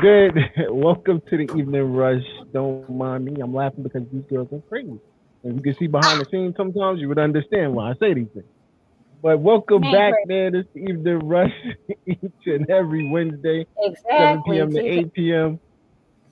Good? 0.00 0.38
Welcome 0.70 1.20
to 1.28 1.36
the 1.36 1.42
evening 1.56 1.92
rush. 1.92 2.22
Don't 2.52 2.88
mind 2.88 3.26
me. 3.26 3.36
I'm 3.42 3.52
laughing 3.54 3.82
because 3.82 4.04
these 4.10 4.24
girls 4.30 4.48
are 4.52 4.62
crazy. 4.68 4.98
And 5.42 5.56
you 5.56 5.62
can 5.62 5.74
see 5.78 5.88
behind 5.88 6.20
the 6.20 6.26
scenes 6.30 6.54
sometimes 6.56 7.00
you 7.00 7.08
would 7.08 7.18
understand 7.18 7.74
why 7.74 7.90
I 7.90 7.94
say 8.00 8.14
these 8.14 8.28
things. 8.32 8.46
But 9.22 9.40
welcome 9.40 9.82
Man, 9.82 9.92
back, 9.92 10.14
man. 10.26 10.54
It's 10.54 10.74
evening 10.74 11.28
rush 11.28 11.52
each 12.06 12.46
and 12.46 12.70
every 12.70 13.10
Wednesday, 13.10 13.66
7 14.10 14.42
p.m. 14.44 14.70
to 14.70 14.80
8 14.80 15.12
p.m. 15.12 15.60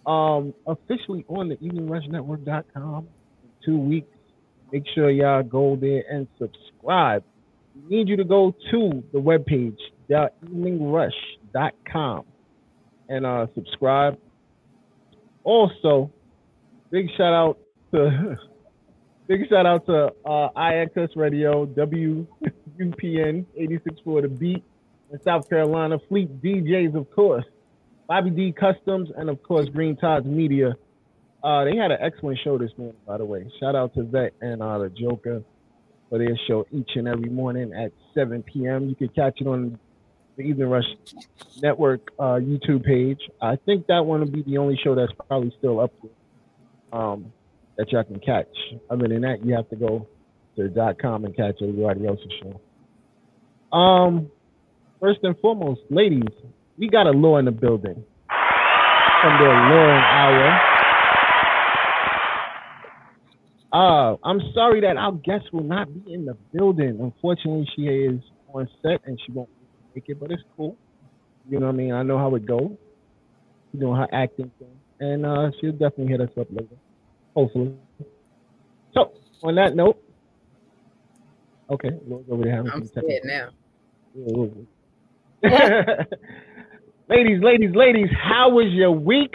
Um, 0.06 0.54
officially 0.66 1.26
on 1.28 1.50
the 1.50 1.56
eveningrushnetwork.com 1.56 3.08
in 3.42 3.50
two 3.64 3.78
weeks. 3.78 4.08
Make 4.72 4.84
sure 4.94 5.10
y'all 5.10 5.42
go 5.42 5.76
there 5.76 6.04
and 6.10 6.26
subscribe. 6.38 7.22
We 7.74 7.82
need 7.96 8.08
you 8.08 8.16
to 8.16 8.24
go 8.24 8.54
to 8.70 9.04
the 9.12 9.18
webpage, 9.18 9.76
theeveningrush.com, 10.08 12.24
and 13.08 13.26
uh, 13.26 13.46
subscribe. 13.54 14.18
Also, 15.44 16.10
big 16.90 17.08
shout 17.16 17.32
out 17.32 17.58
to 17.92 18.36
big 19.26 19.48
shout 19.48 19.66
out 19.66 19.86
to 19.86 20.12
uh, 20.24 20.48
IXS 20.56 21.16
Radio, 21.16 21.66
WUPN 21.66 23.46
86 23.56 23.96
for 24.04 24.22
the 24.22 24.28
beat 24.28 24.62
in 25.10 25.22
South 25.22 25.48
Carolina, 25.48 25.98
Fleet 26.08 26.42
DJs, 26.42 26.94
of 26.94 27.10
course, 27.10 27.44
Bobby 28.06 28.30
D 28.30 28.52
Customs, 28.52 29.10
and 29.16 29.30
of 29.30 29.42
course 29.42 29.68
Green 29.68 29.96
Tides 29.96 30.26
Media. 30.26 30.74
Uh, 31.42 31.64
they 31.64 31.76
had 31.76 31.90
an 31.92 31.98
excellent 32.00 32.38
show 32.42 32.58
this 32.58 32.70
morning, 32.76 32.96
by 33.06 33.16
the 33.16 33.24
way. 33.24 33.50
Shout 33.60 33.76
out 33.76 33.94
to 33.94 34.02
Vet 34.02 34.32
and 34.40 34.60
uh, 34.60 34.78
the 34.78 34.90
Joker 34.90 35.42
for 36.08 36.18
their 36.18 36.36
show 36.48 36.66
each 36.72 36.90
and 36.96 37.06
every 37.06 37.30
morning 37.30 37.72
at 37.72 37.92
7 38.14 38.42
p.m. 38.42 38.88
You 38.88 38.94
can 38.96 39.08
catch 39.08 39.40
it 39.40 39.46
on 39.46 39.78
the 40.38 40.44
Evening 40.44 40.68
Rush 40.68 40.84
Network 41.60 42.12
uh, 42.18 42.38
YouTube 42.38 42.84
page. 42.84 43.18
I 43.42 43.56
think 43.56 43.88
that 43.88 44.06
one 44.06 44.20
will 44.20 44.30
be 44.30 44.42
the 44.42 44.56
only 44.56 44.78
show 44.82 44.94
that's 44.94 45.12
probably 45.26 45.52
still 45.58 45.80
up 45.80 45.92
there 46.00 47.00
um, 47.00 47.32
that 47.76 47.90
y'all 47.90 48.04
can 48.04 48.20
catch. 48.20 48.46
Other 48.88 49.08
than 49.08 49.22
that, 49.22 49.44
you 49.44 49.54
have 49.54 49.68
to 49.70 49.76
go 49.76 50.06
to 50.56 50.68
dot 50.68 51.00
.com 51.00 51.24
and 51.24 51.36
catch 51.36 51.56
everybody 51.60 52.06
else's 52.06 52.32
show. 52.40 53.76
Um, 53.76 54.30
first 55.00 55.18
and 55.24 55.36
foremost, 55.40 55.80
ladies, 55.90 56.22
we 56.78 56.88
got 56.88 57.08
a 57.08 57.10
law 57.10 57.38
in 57.38 57.44
the 57.44 57.50
building 57.50 58.04
from 59.20 59.38
their 59.40 59.52
law 59.52 59.90
hour. 59.90 60.60
Uh, 63.70 64.16
I'm 64.24 64.40
sorry 64.54 64.80
that 64.82 64.96
our 64.96 65.12
guest 65.12 65.52
will 65.52 65.64
not 65.64 65.92
be 65.92 66.14
in 66.14 66.24
the 66.24 66.34
building. 66.54 67.00
Unfortunately, 67.00 67.68
she 67.74 67.82
is 67.82 68.20
on 68.54 68.68
set 68.82 69.00
and 69.04 69.20
she 69.26 69.32
won't 69.32 69.50
it, 70.08 70.20
but 70.20 70.30
it's 70.30 70.42
cool. 70.56 70.76
You 71.48 71.58
know 71.58 71.66
what 71.66 71.74
I 71.74 71.78
mean? 71.78 71.92
I 71.92 72.02
know 72.02 72.18
how 72.18 72.34
it 72.34 72.46
goes. 72.46 72.76
You 73.72 73.80
know 73.80 73.94
her 73.94 74.08
acting 74.12 74.50
thing. 74.58 74.68
And 75.00 75.24
uh, 75.24 75.50
she'll 75.60 75.72
definitely 75.72 76.08
hit 76.08 76.20
us 76.20 76.30
up 76.38 76.48
later. 76.50 76.76
Hopefully. 77.34 77.74
So, 78.94 79.12
on 79.42 79.54
that 79.54 79.74
note, 79.76 80.02
okay, 81.70 81.90
Lord's 82.06 82.28
over 82.30 82.42
there 82.44 82.56
having 82.56 82.72
I'm 82.72 82.84
some 82.86 83.04
technical- 83.04 83.28
now. 83.28 83.48
ladies, 87.08 87.40
ladies, 87.42 87.74
ladies, 87.74 88.08
how 88.20 88.50
was 88.50 88.66
your 88.72 88.90
week? 88.90 89.34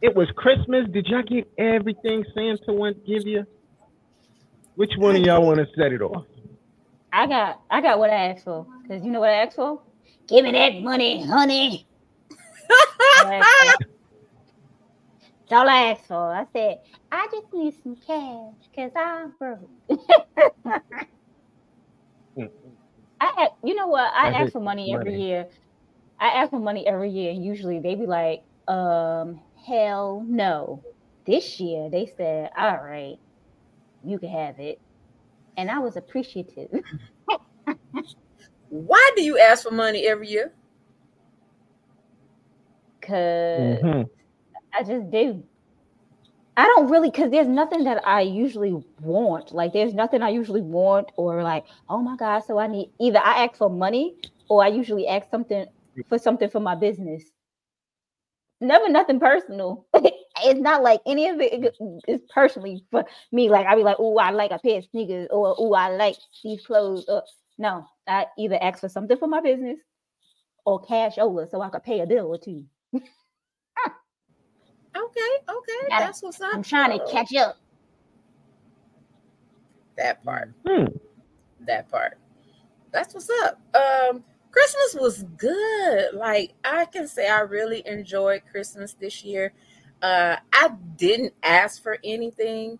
It 0.00 0.14
was 0.14 0.28
Christmas. 0.36 0.86
Did 0.92 1.06
y'all 1.08 1.22
get 1.22 1.50
everything 1.58 2.24
Santa 2.34 2.72
went 2.72 3.04
to 3.04 3.12
give 3.12 3.26
you? 3.26 3.44
Which 4.76 4.92
one 4.96 5.16
of 5.16 5.22
y'all 5.22 5.44
want 5.44 5.58
to 5.58 5.66
set 5.76 5.92
it 5.92 6.00
off? 6.00 6.24
I 7.12 7.26
got 7.26 7.60
I 7.70 7.80
got 7.80 7.98
what 7.98 8.10
I 8.10 8.30
asked 8.30 8.44
for. 8.44 8.66
Cause 8.88 9.04
you 9.04 9.10
know 9.10 9.20
what 9.20 9.30
I 9.30 9.44
asked 9.44 9.56
for? 9.56 9.82
Give 10.28 10.44
me 10.44 10.52
that 10.52 10.80
money, 10.80 11.24
honey. 11.24 11.86
That's 13.00 13.16
what 13.16 13.26
I 13.28 13.34
asked 13.40 13.56
for. 13.58 13.74
That's 15.48 15.60
all 15.60 15.68
I 15.68 15.90
asked 15.92 16.06
for. 16.06 16.34
I 16.34 16.46
said, 16.52 16.78
I 17.10 17.26
just 17.32 17.46
need 17.52 17.74
some 17.82 17.96
cash 17.96 18.54
because 18.70 18.92
I'm 18.96 19.32
broke. 19.38 19.70
I 23.20 23.48
you 23.64 23.74
know 23.74 23.86
what? 23.88 24.12
I 24.14 24.30
I 24.30 24.42
ask 24.42 24.52
for 24.52 24.60
money 24.60 24.92
every 24.94 25.14
year. 25.14 25.46
I 26.20 26.28
ask 26.28 26.50
for 26.50 26.60
money 26.60 26.86
every 26.86 27.10
year, 27.10 27.30
and 27.32 27.44
usually 27.44 27.80
they 27.80 27.94
be 27.94 28.06
like, 28.06 28.42
um, 28.68 29.40
hell 29.66 30.24
no. 30.26 30.84
This 31.26 31.60
year 31.60 31.90
they 31.90 32.06
said, 32.16 32.50
All 32.56 32.76
right, 32.76 33.16
you 34.02 34.18
can 34.18 34.30
have 34.30 34.58
it. 34.60 34.80
And 35.58 35.70
I 35.72 35.80
was 35.80 35.96
appreciative. 35.96 36.70
Why 38.70 39.10
do 39.16 39.22
you 39.22 39.38
ask 39.38 39.64
for 39.64 39.72
money 39.72 40.06
every 40.06 40.28
year? 40.28 40.52
Cause 43.02 43.82
Mhm. 43.82 44.08
I 44.72 44.82
just 44.84 45.10
do. 45.10 45.42
I 46.56 46.64
don't 46.64 46.88
really 46.88 47.10
because 47.10 47.30
there's 47.32 47.48
nothing 47.48 47.84
that 47.84 48.06
I 48.06 48.20
usually 48.20 48.72
want. 49.00 49.52
Like 49.52 49.72
there's 49.72 49.94
nothing 49.94 50.22
I 50.22 50.28
usually 50.28 50.60
want 50.60 51.10
or 51.16 51.42
like, 51.42 51.64
oh 51.88 51.98
my 51.98 52.16
God, 52.16 52.40
so 52.40 52.58
I 52.58 52.68
need 52.68 52.90
either 53.00 53.18
I 53.18 53.44
ask 53.44 53.56
for 53.56 53.68
money 53.68 54.14
or 54.48 54.62
I 54.62 54.68
usually 54.68 55.08
ask 55.08 55.28
something 55.30 55.66
for 56.08 56.18
something 56.18 56.48
for 56.48 56.60
my 56.60 56.76
business. 56.76 57.24
Never 58.60 58.88
nothing 58.88 59.18
personal. 59.18 59.86
it's 60.44 60.60
not 60.60 60.82
like 60.82 61.00
any 61.06 61.28
of 61.28 61.40
it 61.40 61.74
is 62.06 62.20
personally 62.32 62.84
for 62.90 63.04
me. 63.32 63.48
Like 63.48 63.66
I'd 63.66 63.76
be 63.76 63.82
like, 63.82 63.96
oh, 63.98 64.18
I 64.18 64.30
like 64.30 64.50
a 64.50 64.58
pair 64.58 64.78
of 64.78 64.84
sneakers, 64.90 65.28
or 65.30 65.54
oh, 65.58 65.72
I 65.74 65.88
like 65.90 66.16
these 66.42 66.64
clothes. 66.64 67.04
Or, 67.08 67.22
no, 67.58 67.86
I 68.06 68.26
either 68.38 68.58
ask 68.60 68.80
for 68.80 68.88
something 68.88 69.16
for 69.16 69.28
my 69.28 69.40
business 69.40 69.78
or 70.64 70.80
cash 70.80 71.18
over 71.18 71.46
so 71.50 71.60
I 71.60 71.70
could 71.70 71.82
pay 71.82 72.00
a 72.00 72.06
bill 72.06 72.26
or 72.26 72.38
two. 72.38 72.64
Okay, 74.96 75.20
okay, 75.48 75.88
Gotta- 75.88 76.04
that's 76.04 76.22
what's 76.22 76.40
up. 76.40 76.54
I'm 76.54 76.62
trying 76.62 76.98
to 76.98 77.04
catch 77.10 77.34
up. 77.36 77.56
that 79.96 80.24
part. 80.24 80.52
Hmm. 80.66 80.86
That 81.66 81.88
part. 81.90 82.18
That's 82.92 83.14
what's 83.14 83.30
up. 83.42 83.60
Um, 83.74 84.24
Christmas 84.50 84.96
was 85.00 85.22
good. 85.36 86.14
Like 86.14 86.54
I 86.64 86.86
can 86.86 87.06
say, 87.06 87.28
I 87.28 87.40
really 87.40 87.82
enjoyed 87.86 88.42
Christmas 88.50 88.94
this 88.94 89.24
year. 89.24 89.52
Uh, 90.02 90.36
I 90.52 90.68
didn't 90.96 91.34
ask 91.42 91.82
for 91.82 91.98
anything, 92.04 92.78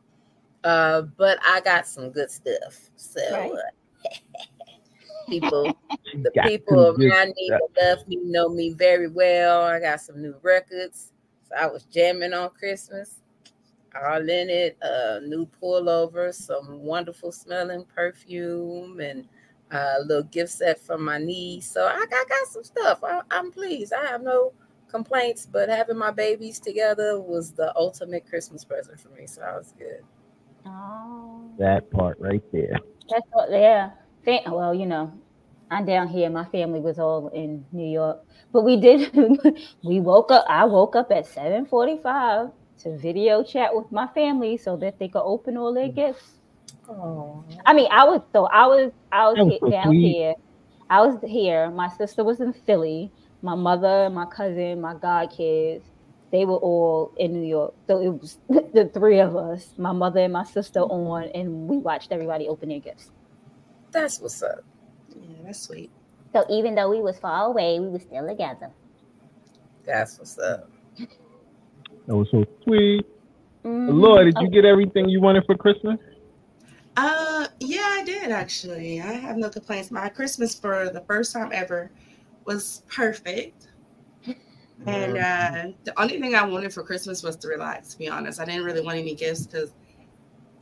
uh, 0.65 1.03
but 1.03 1.38
I 1.44 1.61
got 1.61 1.87
some 1.87 2.11
good 2.11 2.31
stuff. 2.31 2.91
So 2.97 3.20
Right. 3.31 3.50
uh, 3.55 3.70
people 5.29 5.76
the 6.23 6.32
Got 6.35 6.44
people 6.44 6.75
some 6.75 6.85
good 6.97 7.12
around 7.12 7.35
me 7.37 7.53
stuff. 7.53 7.61
love 7.81 8.06
me 8.09 8.17
know 8.23 8.49
me 8.49 8.73
very 8.73 9.09
well. 9.09 9.62
I 9.62 9.81
got 9.81 10.00
some 10.00 10.23
new 10.23 10.35
records. 10.43 11.12
So 11.49 11.55
I 11.56 11.67
was 11.67 11.85
jamming 11.85 12.32
on 12.35 12.50
Christmas. 12.50 13.21
All 14.06 14.21
in 14.21 14.50
it, 14.50 14.76
uh, 14.82 15.21
new 15.25 15.49
pullover, 15.61 16.32
some 16.35 16.81
wonderful 16.82 17.32
smelling 17.32 17.85
perfume, 17.94 19.00
and 19.00 19.25
uh, 19.73 19.94
a 19.99 20.03
little 20.05 20.25
gift 20.25 20.53
set 20.53 20.79
from 20.81 21.05
my 21.05 21.19
niece. 21.19 21.71
So 21.71 21.87
I 21.87 22.05
got, 22.11 22.29
got 22.29 22.47
some 22.49 22.64
stuff. 22.64 23.00
I, 23.03 23.23
I'm 23.31 23.50
pleased. 23.50 23.93
I 23.94 24.05
have 24.06 24.23
no 24.23 24.53
complaints, 24.88 25.46
but 25.46 25.69
having 25.69 25.99
my 25.99 26.11
babies 26.12 26.61
together 26.61 27.20
was 27.20 27.52
the 27.52 27.75
ultimate 27.76 28.26
Christmas 28.29 28.64
present 28.64 29.00
for 29.00 29.11
me. 29.11 29.26
So 29.26 29.43
I 29.43 29.56
was 29.56 29.75
good. 29.79 30.02
Oh, 30.67 31.50
That 31.58 31.90
part 31.90 32.19
right 32.20 32.43
there. 32.52 32.79
that's 33.11 33.26
what. 33.32 33.50
Yeah. 33.50 33.90
Fa- 34.25 34.50
Well, 34.50 34.75
you 34.75 34.87
know, 34.87 35.12
I'm 35.70 35.85
down 35.87 36.08
here. 36.08 36.31
My 36.31 36.44
family 36.46 36.81
was 36.81 36.99
all 36.99 37.29
in 37.29 37.64
New 37.73 37.88
York, 37.88 38.20
but 38.52 38.64
we 38.64 38.76
did. 38.81 39.12
we 39.85 40.00
woke 40.00 40.31
up. 40.32 40.44
I 40.49 40.64
woke 40.67 40.96
up 40.96 41.11
at 41.12 41.26
7:45 41.26 42.52
to 42.81 42.99
video 42.99 43.43
chat 43.44 43.75
with 43.75 43.90
my 43.93 44.06
family 44.08 44.56
so 44.56 44.76
that 44.79 44.99
they 44.99 45.08
could 45.08 45.23
open 45.25 45.56
all 45.56 45.75
their 45.75 45.88
mm. 45.88 45.94
gifts. 45.94 46.38
Oh, 46.88 47.44
I 47.67 47.75
mean, 47.75 47.88
I 47.90 48.05
was 48.05 48.23
so 48.32 48.46
I 48.46 48.67
was 48.67 48.93
I 49.12 49.29
was 49.31 49.40
was 49.61 49.61
down 49.70 49.94
sweet. 49.94 50.02
here. 50.02 50.35
I 50.90 51.02
was 51.02 51.19
here. 51.23 51.70
My 51.70 51.88
sister 51.88 52.25
was 52.25 52.40
in 52.40 52.52
Philly. 52.52 53.12
My 53.43 53.55
mother, 53.55 54.11
my 54.11 54.26
cousin, 54.26 54.81
my 54.81 54.94
god 54.94 55.31
kids, 55.31 55.85
they 56.32 56.44
were 56.44 56.56
all 56.56 57.12
in 57.17 57.32
New 57.32 57.46
York. 57.49 57.75
So 57.87 58.00
it 58.00 58.08
was 58.08 58.38
the 58.49 58.90
three 58.93 59.20
of 59.20 59.37
us, 59.37 59.73
my 59.79 59.93
mother 59.93 60.20
and 60.20 60.32
my 60.32 60.44
sister 60.44 60.81
on, 60.81 61.25
and 61.35 61.69
we 61.69 61.79
watched 61.79 62.12
everybody 62.12 62.49
open 62.49 62.69
their 62.69 62.81
gifts. 62.81 63.11
that's 63.93 64.20
what's 64.20 64.43
up. 64.43 64.64
Yeah, 65.14 65.37
that's 65.44 65.61
sweet. 65.62 65.90
So 66.35 66.44
even 66.50 66.75
though 66.75 66.90
we 66.90 67.00
was 67.00 67.19
far 67.19 67.46
away, 67.46 67.81
we 67.81 67.88
were 67.88 68.00
still 68.00 68.26
together. 68.26 68.70
That's 69.85 70.19
what's 70.19 70.38
up. 70.38 70.69
That 72.06 72.17
was 72.17 72.29
so 72.31 72.44
sweet. 72.64 73.06
Mhm. 73.64 74.00
Lord, 74.00 74.25
did 74.26 74.37
you 74.40 74.49
get 74.50 74.64
everything 74.64 75.08
you 75.08 75.20
wanted 75.20 75.44
for 75.46 75.56
Christmas? 75.56 75.99
Uh, 76.96 77.46
yeah, 77.61 77.87
I 77.87 78.02
did 78.05 78.31
actually. 78.31 79.00
I 79.00 79.12
have 79.12 79.37
no 79.37 79.49
complaints. 79.49 79.90
My 79.90 80.08
Christmas 80.08 80.55
for 80.55 80.90
the 80.90 81.00
first 81.02 81.32
time 81.32 81.50
ever 81.52 81.90
was 82.49 82.83
perfect. 82.89 83.69
And 84.87 85.19
uh, 85.19 85.73
the 85.85 85.93
only 86.00 86.21
thing 86.21 86.35
I 86.35 86.45
wanted 86.47 86.73
for 86.73 86.83
Christmas 86.83 87.23
was 87.23 87.37
to 87.39 87.49
relax, 87.49 87.89
to 87.93 87.99
be 87.99 88.09
honest. 88.09 88.41
I 88.41 88.45
didn't 88.45 88.65
really 88.65 88.81
want 88.81 88.97
any 88.97 89.15
gifts 89.15 89.47
because 89.47 89.73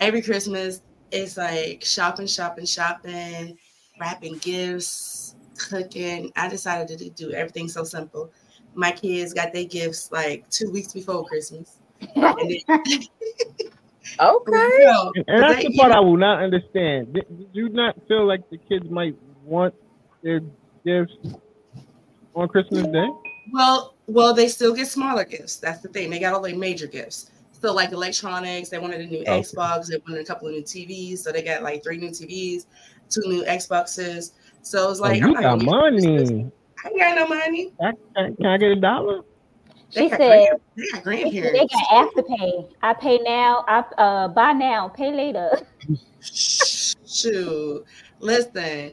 every 0.01 0.21
Christmas 0.23 0.83
it's 1.13 1.37
like 1.37 1.85
shopping, 1.85 2.27
shopping, 2.27 2.67
shopping, 2.67 3.57
wrapping 4.01 4.39
gifts, 4.39 5.37
cooking. 5.57 6.33
I 6.35 6.49
decided 6.49 6.99
to 6.99 7.11
do 7.11 7.31
everything 7.33 7.69
so 7.69 7.85
simple. 7.85 8.33
My 8.75 8.91
kids 8.91 9.33
got 9.33 9.53
their 9.53 9.65
gifts 9.65 10.11
like 10.11 10.49
two 10.51 10.71
weeks 10.73 10.93
before 10.93 11.25
Christmas. 11.27 11.79
And 12.17 12.37
then, 12.67 12.81
Okay. 14.19 14.51
No, 14.51 15.13
And, 15.15 15.25
and 15.29 15.43
that's 15.43 15.57
they- 15.63 15.69
the 15.69 15.77
part 15.79 15.93
I 15.93 16.01
will 16.01 16.17
not 16.17 16.43
understand. 16.43 17.13
Did, 17.15 17.27
did 17.39 17.49
you 17.53 17.69
not 17.69 17.95
feel 18.09 18.27
like 18.27 18.49
the 18.51 18.59
kids 18.59 18.89
might 18.91 19.15
want 19.45 19.75
their 20.23 20.41
gifts 20.85 21.13
on 22.37 22.49
Christmas 22.49 22.87
Day? 22.89 23.09
Well, 23.53 23.95
well, 24.07 24.35
they 24.35 24.49
still 24.49 24.75
get 24.75 24.89
smaller 24.89 25.25
gifts. 25.25 25.57
That's 25.57 25.81
the 25.81 25.89
thing. 25.89 26.11
They 26.11 26.19
got 26.19 26.35
all 26.35 26.43
the 26.43 26.55
major 26.55 26.87
gifts. 26.87 27.31
So 27.53 27.73
like 27.73 27.93
electronics, 27.93 28.69
they 28.69 28.79
wanted 28.79 29.01
a 29.01 29.07
new 29.07 29.21
Okay. 29.23 29.41
Xbox, 29.41 29.87
they 29.89 29.97
wanted 30.07 30.21
a 30.23 30.25
couple 30.25 30.49
of 30.49 30.55
new 30.55 30.63
TVs. 30.63 31.19
So 31.19 31.33
they 31.33 31.43
got 31.43 31.63
like 31.63 31.83
three 31.83 31.97
new 31.97 32.11
TVs, 32.11 32.67
two 33.09 33.23
new 33.29 33.45
Xboxes. 33.45 34.33
So 34.63 34.91
it's 34.91 35.01
like 35.01 35.23
oh, 35.23 35.27
I'm 35.27 35.31
you 35.31 35.35
not 35.35 35.43
got 35.43 35.59
gonna 35.59 35.65
get 35.65 35.95
Christmas. 35.95 36.31
money. 36.31 36.53
I 36.85 36.89
ain't 36.89 36.99
got 36.99 37.17
no 37.17 37.27
money. 37.29 37.73
Can, 37.81 37.95
can, 38.15 38.37
can 38.37 38.47
I 38.47 38.59
get 38.59 38.71
a 38.73 38.77
dollar? 38.77 39.23
They 39.95 40.03
She 40.03 40.09
said 40.11 40.19
grand, 40.19 40.43
they 40.77 40.91
got 40.93 40.93
they 40.93 41.01
grandparents. 41.01 41.75
got 41.91 42.15
afterpay. 42.15 42.69
I 42.83 42.95
pay 42.95 43.19
now. 43.19 43.65
I 43.67 43.79
uh 43.97 44.29
buy 44.29 44.53
now, 44.53 44.89
pay 44.89 45.13
later. 45.13 45.51
Shoot, 46.21 47.85
listen. 48.21 48.93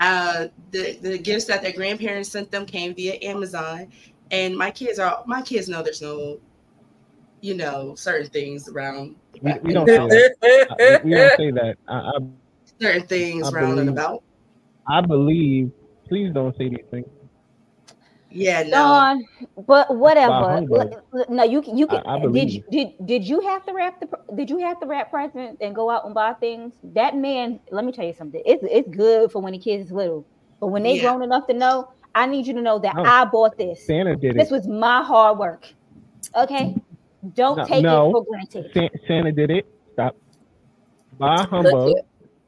Uh, 0.00 0.46
the 0.70 0.96
the 1.02 1.18
gifts 1.18 1.46
that 1.46 1.62
their 1.62 1.72
grandparents 1.72 2.30
sent 2.30 2.50
them 2.50 2.64
came 2.64 2.94
via 2.94 3.18
Amazon, 3.22 3.88
and 4.30 4.56
my 4.56 4.70
kids 4.70 4.98
are 4.98 5.24
my 5.26 5.42
kids 5.42 5.68
know 5.68 5.82
there's 5.82 6.02
no, 6.02 6.38
you 7.40 7.54
know, 7.54 7.94
certain 7.96 8.28
things 8.28 8.68
around. 8.68 9.16
We, 9.42 9.52
we 9.62 9.72
don't 9.72 9.86
say 9.88 9.96
that. 9.96 11.00
We 11.04 11.10
don't 11.10 11.36
say 11.36 11.50
that. 11.50 11.76
I, 11.88 11.94
I, 11.96 12.12
certain 12.80 13.06
things 13.06 13.48
I 13.48 13.50
round 13.50 13.80
and 13.80 13.88
about. 13.88 14.22
I 14.86 15.00
believe. 15.00 15.72
Please 16.06 16.32
don't 16.32 16.56
say 16.56 16.68
these 16.68 16.86
things. 16.90 17.06
Yeah, 18.30 18.62
no. 18.64 18.70
Don, 18.70 19.24
but 19.66 19.94
whatever. 19.96 20.32
humbug. 20.32 20.70
L- 20.70 21.02
l- 21.14 21.24
No, 21.30 21.44
you 21.44 21.62
can. 21.62 21.76
You 21.78 21.86
can. 21.86 22.02
I- 22.06 22.16
I 22.16 22.26
did 22.26 22.52
you, 22.52 22.62
did 22.70 22.88
did 23.06 23.24
you 23.26 23.40
have 23.40 23.64
to 23.66 23.72
wrap 23.72 24.00
the? 24.00 24.08
Did 24.34 24.50
you 24.50 24.58
have 24.58 24.78
to 24.80 24.86
wrap 24.86 25.10
presents 25.10 25.58
and 25.62 25.74
go 25.74 25.88
out 25.90 26.04
and 26.04 26.14
buy 26.14 26.34
things? 26.34 26.74
That 26.82 27.16
man. 27.16 27.60
Let 27.70 27.84
me 27.84 27.92
tell 27.92 28.04
you 28.04 28.12
something. 28.12 28.42
It's 28.44 28.62
it's 28.70 28.88
good 28.94 29.32
for 29.32 29.40
when 29.40 29.52
the 29.52 29.58
kids 29.58 29.86
is 29.86 29.92
little, 29.92 30.26
but 30.60 30.66
when 30.68 30.82
they 30.82 30.96
Yeah. 30.96 31.02
grown 31.02 31.22
enough 31.22 31.46
to 31.46 31.54
know, 31.54 31.88
I 32.14 32.26
need 32.26 32.46
you 32.46 32.52
to 32.54 32.60
know 32.60 32.78
that 32.80 32.96
No. 32.96 33.02
I 33.04 33.24
bought 33.24 33.56
this. 33.56 33.86
Santa 33.86 34.14
did 34.14 34.34
This 34.34 34.34
it. 34.34 34.36
This 34.36 34.50
was 34.50 34.68
my 34.68 35.02
hard 35.02 35.38
work. 35.38 35.72
Okay, 36.36 36.76
don't 37.34 37.56
No, 37.56 37.64
take 37.64 37.82
no. 37.82 38.08
it 38.08 38.12
for 38.12 38.24
granted. 38.24 38.70
Sa- 38.74 38.98
Santa 39.06 39.32
did 39.32 39.50
it. 39.50 39.66
Stop. 39.94 40.14
By 41.18 41.38
Look 41.38 41.48
humbug. 41.50 41.88
here. 41.88 42.02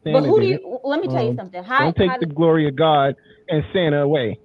But 0.04 0.24
who 0.24 0.40
do 0.40 0.46
did 0.46 0.54
it. 0.56 0.60
you? 0.62 0.78
Let 0.84 1.00
me 1.00 1.08
tell 1.08 1.22
you 1.22 1.30
Um, 1.30 1.36
something. 1.36 1.62
How, 1.64 1.84
Don't 1.84 1.96
take 1.96 2.10
how 2.10 2.18
the 2.18 2.26
glory 2.26 2.68
of 2.68 2.76
God 2.76 3.14
and 3.48 3.64
Santa 3.72 4.02
away. 4.02 4.38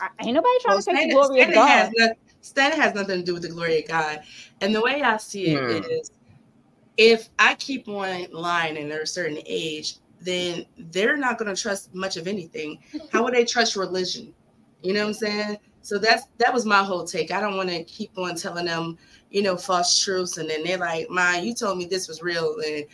I- 0.00 0.08
ain't 0.24 0.34
nobody 0.34 0.54
trying 0.62 0.74
Well, 0.76 0.82
to 0.82 0.84
take 0.90 0.94
the 0.94 1.00
Santa, 1.00 1.14
glory 1.14 1.40
of 1.42 1.54
God. 1.54 1.68
has 1.68 1.90
not, 1.96 2.10
Santa 2.40 2.76
has 2.76 2.94
nothing 2.94 3.18
to 3.18 3.24
do 3.24 3.34
with 3.34 3.42
the 3.42 3.48
glory 3.48 3.82
of 3.82 3.88
God. 3.88 4.22
And 4.60 4.74
the 4.74 4.80
way 4.80 5.02
I 5.02 5.16
see 5.18 5.46
it 5.46 5.70
is, 5.70 6.10
Hmm. 6.10 6.16
if 6.96 7.28
I 7.38 7.54
keep 7.54 7.88
on 7.88 8.26
lying 8.32 8.76
and 8.76 8.90
they're 8.90 9.02
a 9.02 9.06
certain 9.06 9.38
age, 9.46 9.96
then 10.20 10.66
they're 10.76 11.16
not 11.16 11.38
going 11.38 11.54
to 11.54 11.60
trust 11.60 11.94
much 11.94 12.16
of 12.16 12.26
anything. 12.28 12.78
How 13.12 13.24
would 13.24 13.34
they 13.34 13.44
trust 13.44 13.76
religion? 13.76 14.34
You 14.82 14.92
know 14.92 15.00
what 15.00 15.08
I'm 15.08 15.14
saying? 15.14 15.58
So 15.82 15.96
that's 15.98 16.24
that 16.38 16.52
was 16.52 16.66
my 16.66 16.82
whole 16.82 17.04
take. 17.04 17.30
I 17.30 17.40
don't 17.40 17.56
want 17.56 17.70
to 17.70 17.82
keep 17.84 18.16
on 18.18 18.34
telling 18.36 18.66
them, 18.66 18.98
you 19.30 19.42
know, 19.42 19.56
false 19.56 19.98
truths, 19.98 20.36
and 20.36 20.48
then 20.48 20.62
they're 20.62 20.76
like, 20.76 21.08
"Man, 21.10 21.42
you 21.44 21.54
told 21.54 21.78
me 21.78 21.86
this 21.86 22.06
was 22.06 22.20
real," 22.22 22.56
and 22.66 22.84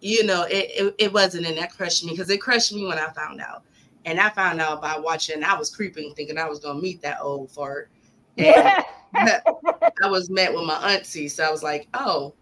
you 0.00 0.24
know, 0.24 0.42
it 0.42 0.70
it, 0.74 0.94
it 0.98 1.12
wasn't, 1.14 1.46
and 1.46 1.56
that 1.56 1.74
crushed 1.74 2.04
me 2.04 2.10
because 2.10 2.28
it 2.28 2.42
crushed 2.42 2.74
me 2.74 2.86
when 2.86 2.98
I 2.98 3.08
found 3.12 3.40
out. 3.40 3.62
And 4.04 4.20
I 4.20 4.30
found 4.30 4.60
out 4.60 4.82
by 4.82 4.98
watching. 4.98 5.42
I 5.42 5.56
was 5.58 5.74
creeping, 5.74 6.14
thinking 6.14 6.38
I 6.38 6.48
was 6.48 6.60
gonna 6.60 6.80
meet 6.80 7.00
that 7.02 7.18
old 7.20 7.50
fart. 7.50 7.90
And 8.36 8.84
I 9.14 10.08
was 10.08 10.28
met 10.28 10.52
with 10.52 10.64
my 10.64 10.94
auntie, 10.94 11.28
so 11.28 11.44
I 11.44 11.50
was 11.50 11.62
like, 11.62 11.88
"Oh," 11.94 12.34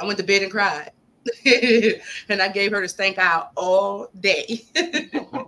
I 0.00 0.04
went 0.04 0.18
to 0.18 0.24
bed 0.24 0.42
and 0.42 0.50
cried, 0.50 0.90
and 2.28 2.42
I 2.42 2.48
gave 2.48 2.72
her 2.72 2.80
the 2.80 2.88
stank 2.88 3.18
out 3.18 3.50
all 3.56 4.08
day. 4.20 4.64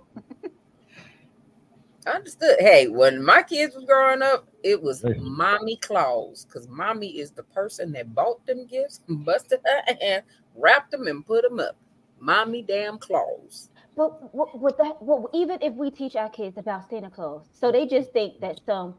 Understood. 2.07 2.55
Hey, 2.59 2.87
when 2.87 3.23
my 3.23 3.43
kids 3.43 3.75
was 3.75 3.85
growing 3.85 4.23
up, 4.23 4.47
it 4.63 4.81
was 4.81 5.03
Listen. 5.03 5.23
mommy 5.31 5.75
claus 5.77 6.45
because 6.45 6.67
mommy 6.67 7.19
is 7.19 7.29
the 7.31 7.43
person 7.43 7.91
that 7.91 8.15
bought 8.15 8.43
them 8.47 8.65
gifts, 8.65 9.01
busted 9.07 9.59
her 9.63 9.95
hand, 10.01 10.23
wrapped 10.55 10.89
them, 10.91 11.05
and 11.07 11.25
put 11.25 11.43
them 11.43 11.59
up. 11.59 11.75
Mommy 12.19 12.63
damn 12.63 12.97
claus. 12.97 13.69
But 13.95 14.33
what, 14.33 14.57
what 14.57 14.77
that, 14.77 15.01
what, 15.01 15.29
even 15.33 15.59
if 15.61 15.73
we 15.73 15.91
teach 15.91 16.15
our 16.15 16.29
kids 16.29 16.57
about 16.57 16.89
Santa 16.89 17.09
Claus, 17.09 17.45
so 17.59 17.71
they 17.71 17.85
just 17.85 18.13
think 18.13 18.39
that 18.41 18.59
some 18.65 18.95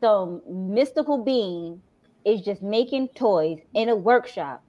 some 0.00 0.42
mystical 0.48 1.24
being 1.24 1.82
is 2.24 2.42
just 2.42 2.62
making 2.62 3.08
toys 3.08 3.58
in 3.74 3.88
a 3.88 3.96
workshop, 3.96 4.62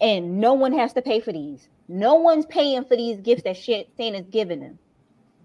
and 0.00 0.40
no 0.40 0.54
one 0.54 0.72
has 0.72 0.92
to 0.94 1.02
pay 1.02 1.20
for 1.20 1.32
these. 1.32 1.68
No 1.88 2.16
one's 2.16 2.46
paying 2.46 2.84
for 2.84 2.96
these 2.96 3.20
gifts 3.20 3.42
that 3.44 3.56
shit 3.56 3.90
Santa's 3.96 4.26
giving 4.30 4.60
them. 4.60 4.78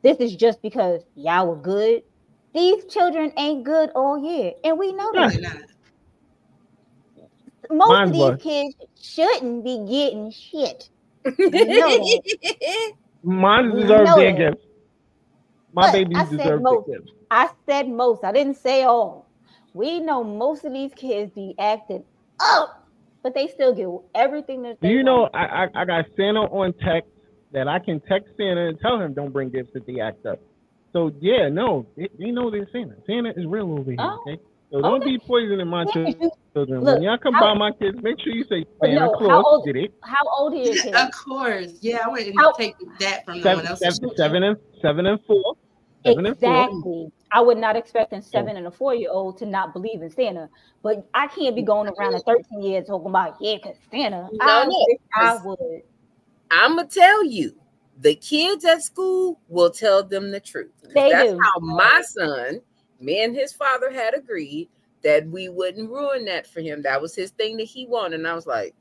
This 0.03 0.17
is 0.17 0.35
just 0.35 0.61
because 0.61 1.01
y'all 1.15 1.47
were 1.47 1.55
good. 1.55 2.03
These 2.53 2.85
children 2.85 3.33
ain't 3.37 3.63
good 3.63 3.89
all 3.95 4.17
year, 4.17 4.53
and 4.63 4.77
we 4.77 4.93
know 4.93 5.11
that. 5.13 5.35
Really. 5.35 5.47
Most 7.71 7.89
Mine 7.89 8.07
of 8.07 8.13
these 8.13 8.19
was. 8.21 8.41
kids 8.41 8.75
shouldn't 9.01 9.63
be 9.63 9.85
getting 9.89 10.31
shit. 10.31 10.89
Mine 11.25 11.35
We 11.51 13.04
deserve 13.73 14.05
know 14.05 14.15
their 14.15 14.33
gifts. 14.33 14.63
My 15.73 15.87
But 15.87 15.91
babies 15.91 16.17
I 16.17 16.25
deserve 16.25 16.67
their 16.69 16.79
gifts. 16.79 17.11
I 17.31 17.49
said 17.67 17.89
most. 17.89 18.23
I 18.23 18.31
didn't 18.31 18.57
say 18.57 18.83
all. 18.83 19.29
We 19.73 19.99
know 19.99 20.23
most 20.23 20.65
of 20.65 20.73
these 20.73 20.93
kids 20.95 21.31
be 21.33 21.55
acting 21.59 22.05
up, 22.39 22.87
but 23.23 23.33
they 23.35 23.47
still 23.47 23.73
get 23.73 23.87
everything 24.15 24.63
that 24.63 24.81
Do 24.81 24.87
they 24.87 24.89
you 24.89 25.03
know. 25.03 25.29
I, 25.33 25.65
I 25.65 25.67
I 25.75 25.85
got 25.85 26.05
Santa 26.17 26.41
on 26.41 26.73
text 26.73 27.09
that 27.53 27.67
I 27.67 27.79
can 27.79 28.01
text 28.01 28.29
Santa 28.37 28.69
and 28.69 28.79
tell 28.79 28.99
him 29.01 29.13
don't 29.13 29.33
bring 29.33 29.49
gifts 29.49 29.71
if 29.75 29.85
they 29.85 29.99
act 30.01 30.25
up. 30.25 30.39
So 30.93 31.11
yeah, 31.21 31.49
no, 31.49 31.87
they, 31.97 32.09
they 32.19 32.31
know 32.31 32.51
they're 32.51 32.67
Santa. 32.71 32.95
Santa 33.07 33.31
is 33.31 33.45
real 33.47 33.73
over 33.73 33.91
here. 33.91 33.99
Oh, 33.99 34.19
Okay, 34.27 34.39
so 34.71 34.81
don't 34.81 35.01
okay. 35.01 35.11
be 35.11 35.19
poisoning 35.19 35.67
my 35.67 35.85
children. 35.85 36.31
Look, 36.55 36.69
when 36.69 37.01
y'all 37.03 37.17
come 37.17 37.33
how- 37.33 37.53
by 37.53 37.53
my 37.53 37.71
kids, 37.71 38.01
make 38.01 38.19
sure 38.19 38.33
you 38.33 38.43
say 38.45 38.65
Santa 38.81 38.95
no, 38.95 38.99
how 39.01 39.17
Claus 39.17 39.45
old- 39.45 39.65
did 39.65 39.75
it. 39.75 39.93
How 40.03 40.21
old 40.37 40.53
are 40.53 40.57
your 40.57 40.73
kids? 40.73 40.97
Of 40.97 41.11
course, 41.11 41.73
yeah, 41.81 41.99
I 42.05 42.09
wouldn't 42.09 42.39
How- 42.39 42.51
take 42.53 42.75
that 42.99 43.25
from 43.25 43.41
no 43.41 43.55
one 43.55 43.65
Seven, 43.65 43.67
else. 43.67 43.79
seven, 43.79 44.15
seven 44.15 44.43
and 44.43 44.57
seven 44.81 45.05
and 45.05 45.23
four. 45.25 45.55
Seven 46.05 46.25
and 46.25 46.39
four. 46.39 46.63
Exactly. 46.65 47.11
I 47.31 47.41
would 47.41 47.57
not 47.57 47.75
expect 47.75 48.13
a 48.13 48.21
seven 48.21 48.55
and 48.55 48.67
a 48.67 48.71
four 48.71 48.95
year 48.95 49.09
old 49.11 49.37
to 49.39 49.45
not 49.45 49.73
believe 49.73 50.01
in 50.01 50.09
Santa, 50.09 50.49
but 50.83 51.07
I 51.13 51.27
can't 51.27 51.55
be 51.55 51.63
mm. 51.63 51.67
going 51.67 51.89
around 51.89 52.15
at 52.15 52.23
13 52.23 52.61
years 52.61 52.87
talking 52.87 53.09
about 53.09 53.35
yeah, 53.41 53.57
cause 53.57 53.75
Santa. 53.91 54.29
No, 54.31 54.37
I 54.39 54.65
no, 54.65 54.97
I 55.15 55.37
would. 55.43 55.81
I'm 56.51 56.75
gonna 56.77 56.87
tell 56.87 57.25
you, 57.25 57.55
the 57.99 58.15
kids 58.15 58.63
at 58.65 58.83
school 58.83 59.39
will 59.49 59.69
tell 59.69 60.03
them 60.03 60.31
the 60.31 60.39
truth. 60.39 60.71
They 60.93 61.11
That's 61.11 61.31
do. 61.31 61.39
how 61.41 61.59
my 61.59 62.01
son, 62.05 62.61
me 63.05 63.23
and 63.23 63.35
his 63.35 63.53
father 63.53 63.91
had 63.91 64.13
agreed 64.15 64.67
that 65.03 65.27
we 65.27 65.49
wouldn't 65.49 65.89
ruin 65.89 66.25
that 66.25 66.47
for 66.47 66.61
him. 66.61 66.81
That 66.81 67.01
was 67.01 67.15
his 67.15 67.31
thing 67.31 67.57
that 67.57 67.65
he 67.65 67.85
wanted. 67.85 68.15
And 68.19 68.27
I 68.27 68.33
was 68.33 68.47
like, 68.47 68.73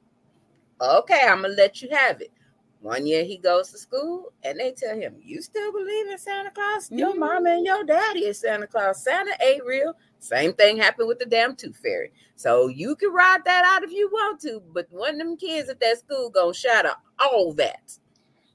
okay, 0.81 1.21
I'm 1.29 1.43
gonna 1.43 1.55
let 1.55 1.83
you 1.83 1.89
have 1.93 2.21
it. 2.21 2.33
One 2.81 3.07
year 3.07 3.25
he 3.25 3.39
goes 3.39 3.71
to 3.73 3.79
school 3.79 4.33
and 4.43 4.59
they 4.59 4.73
tell 4.73 4.95
him, 4.99 5.17
You 5.23 5.41
still 5.41 5.73
believe 5.73 6.09
in 6.09 6.19
Santa 6.19 6.51
Claus? 6.51 6.91
Your 6.91 7.13
Mhm. 7.15 7.19
mama 7.19 7.51
and 7.51 7.65
your 7.67 7.83
daddy 7.85 8.27
is 8.27 8.39
Santa 8.41 8.67
Claus. 8.67 9.03
Santa 9.03 9.33
ain't 9.43 9.65
real. 9.65 9.97
Same 10.19 10.53
thing 10.55 10.77
happened 10.77 11.09
with 11.09 11.19
the 11.19 11.27
damn 11.27 11.57
tooth 11.57 11.77
fairy. 11.77 12.13
So 12.37 12.69
you 12.69 12.95
can 12.97 13.11
ride 13.13 13.45
that 13.45 13.65
out 13.65 13.85
if 13.85 13.93
you 13.93 14.09
want 14.11 14.41
to, 14.43 14.63
but 14.73 14.87
one 14.91 15.15
of 15.15 15.19
them 15.19 15.37
kids 15.37 15.69
at 15.69 15.81
that 15.81 15.99
school 15.99 16.29
gonna 16.31 16.53
shatter 16.55 16.93
all 17.19 17.53
that. 17.55 17.99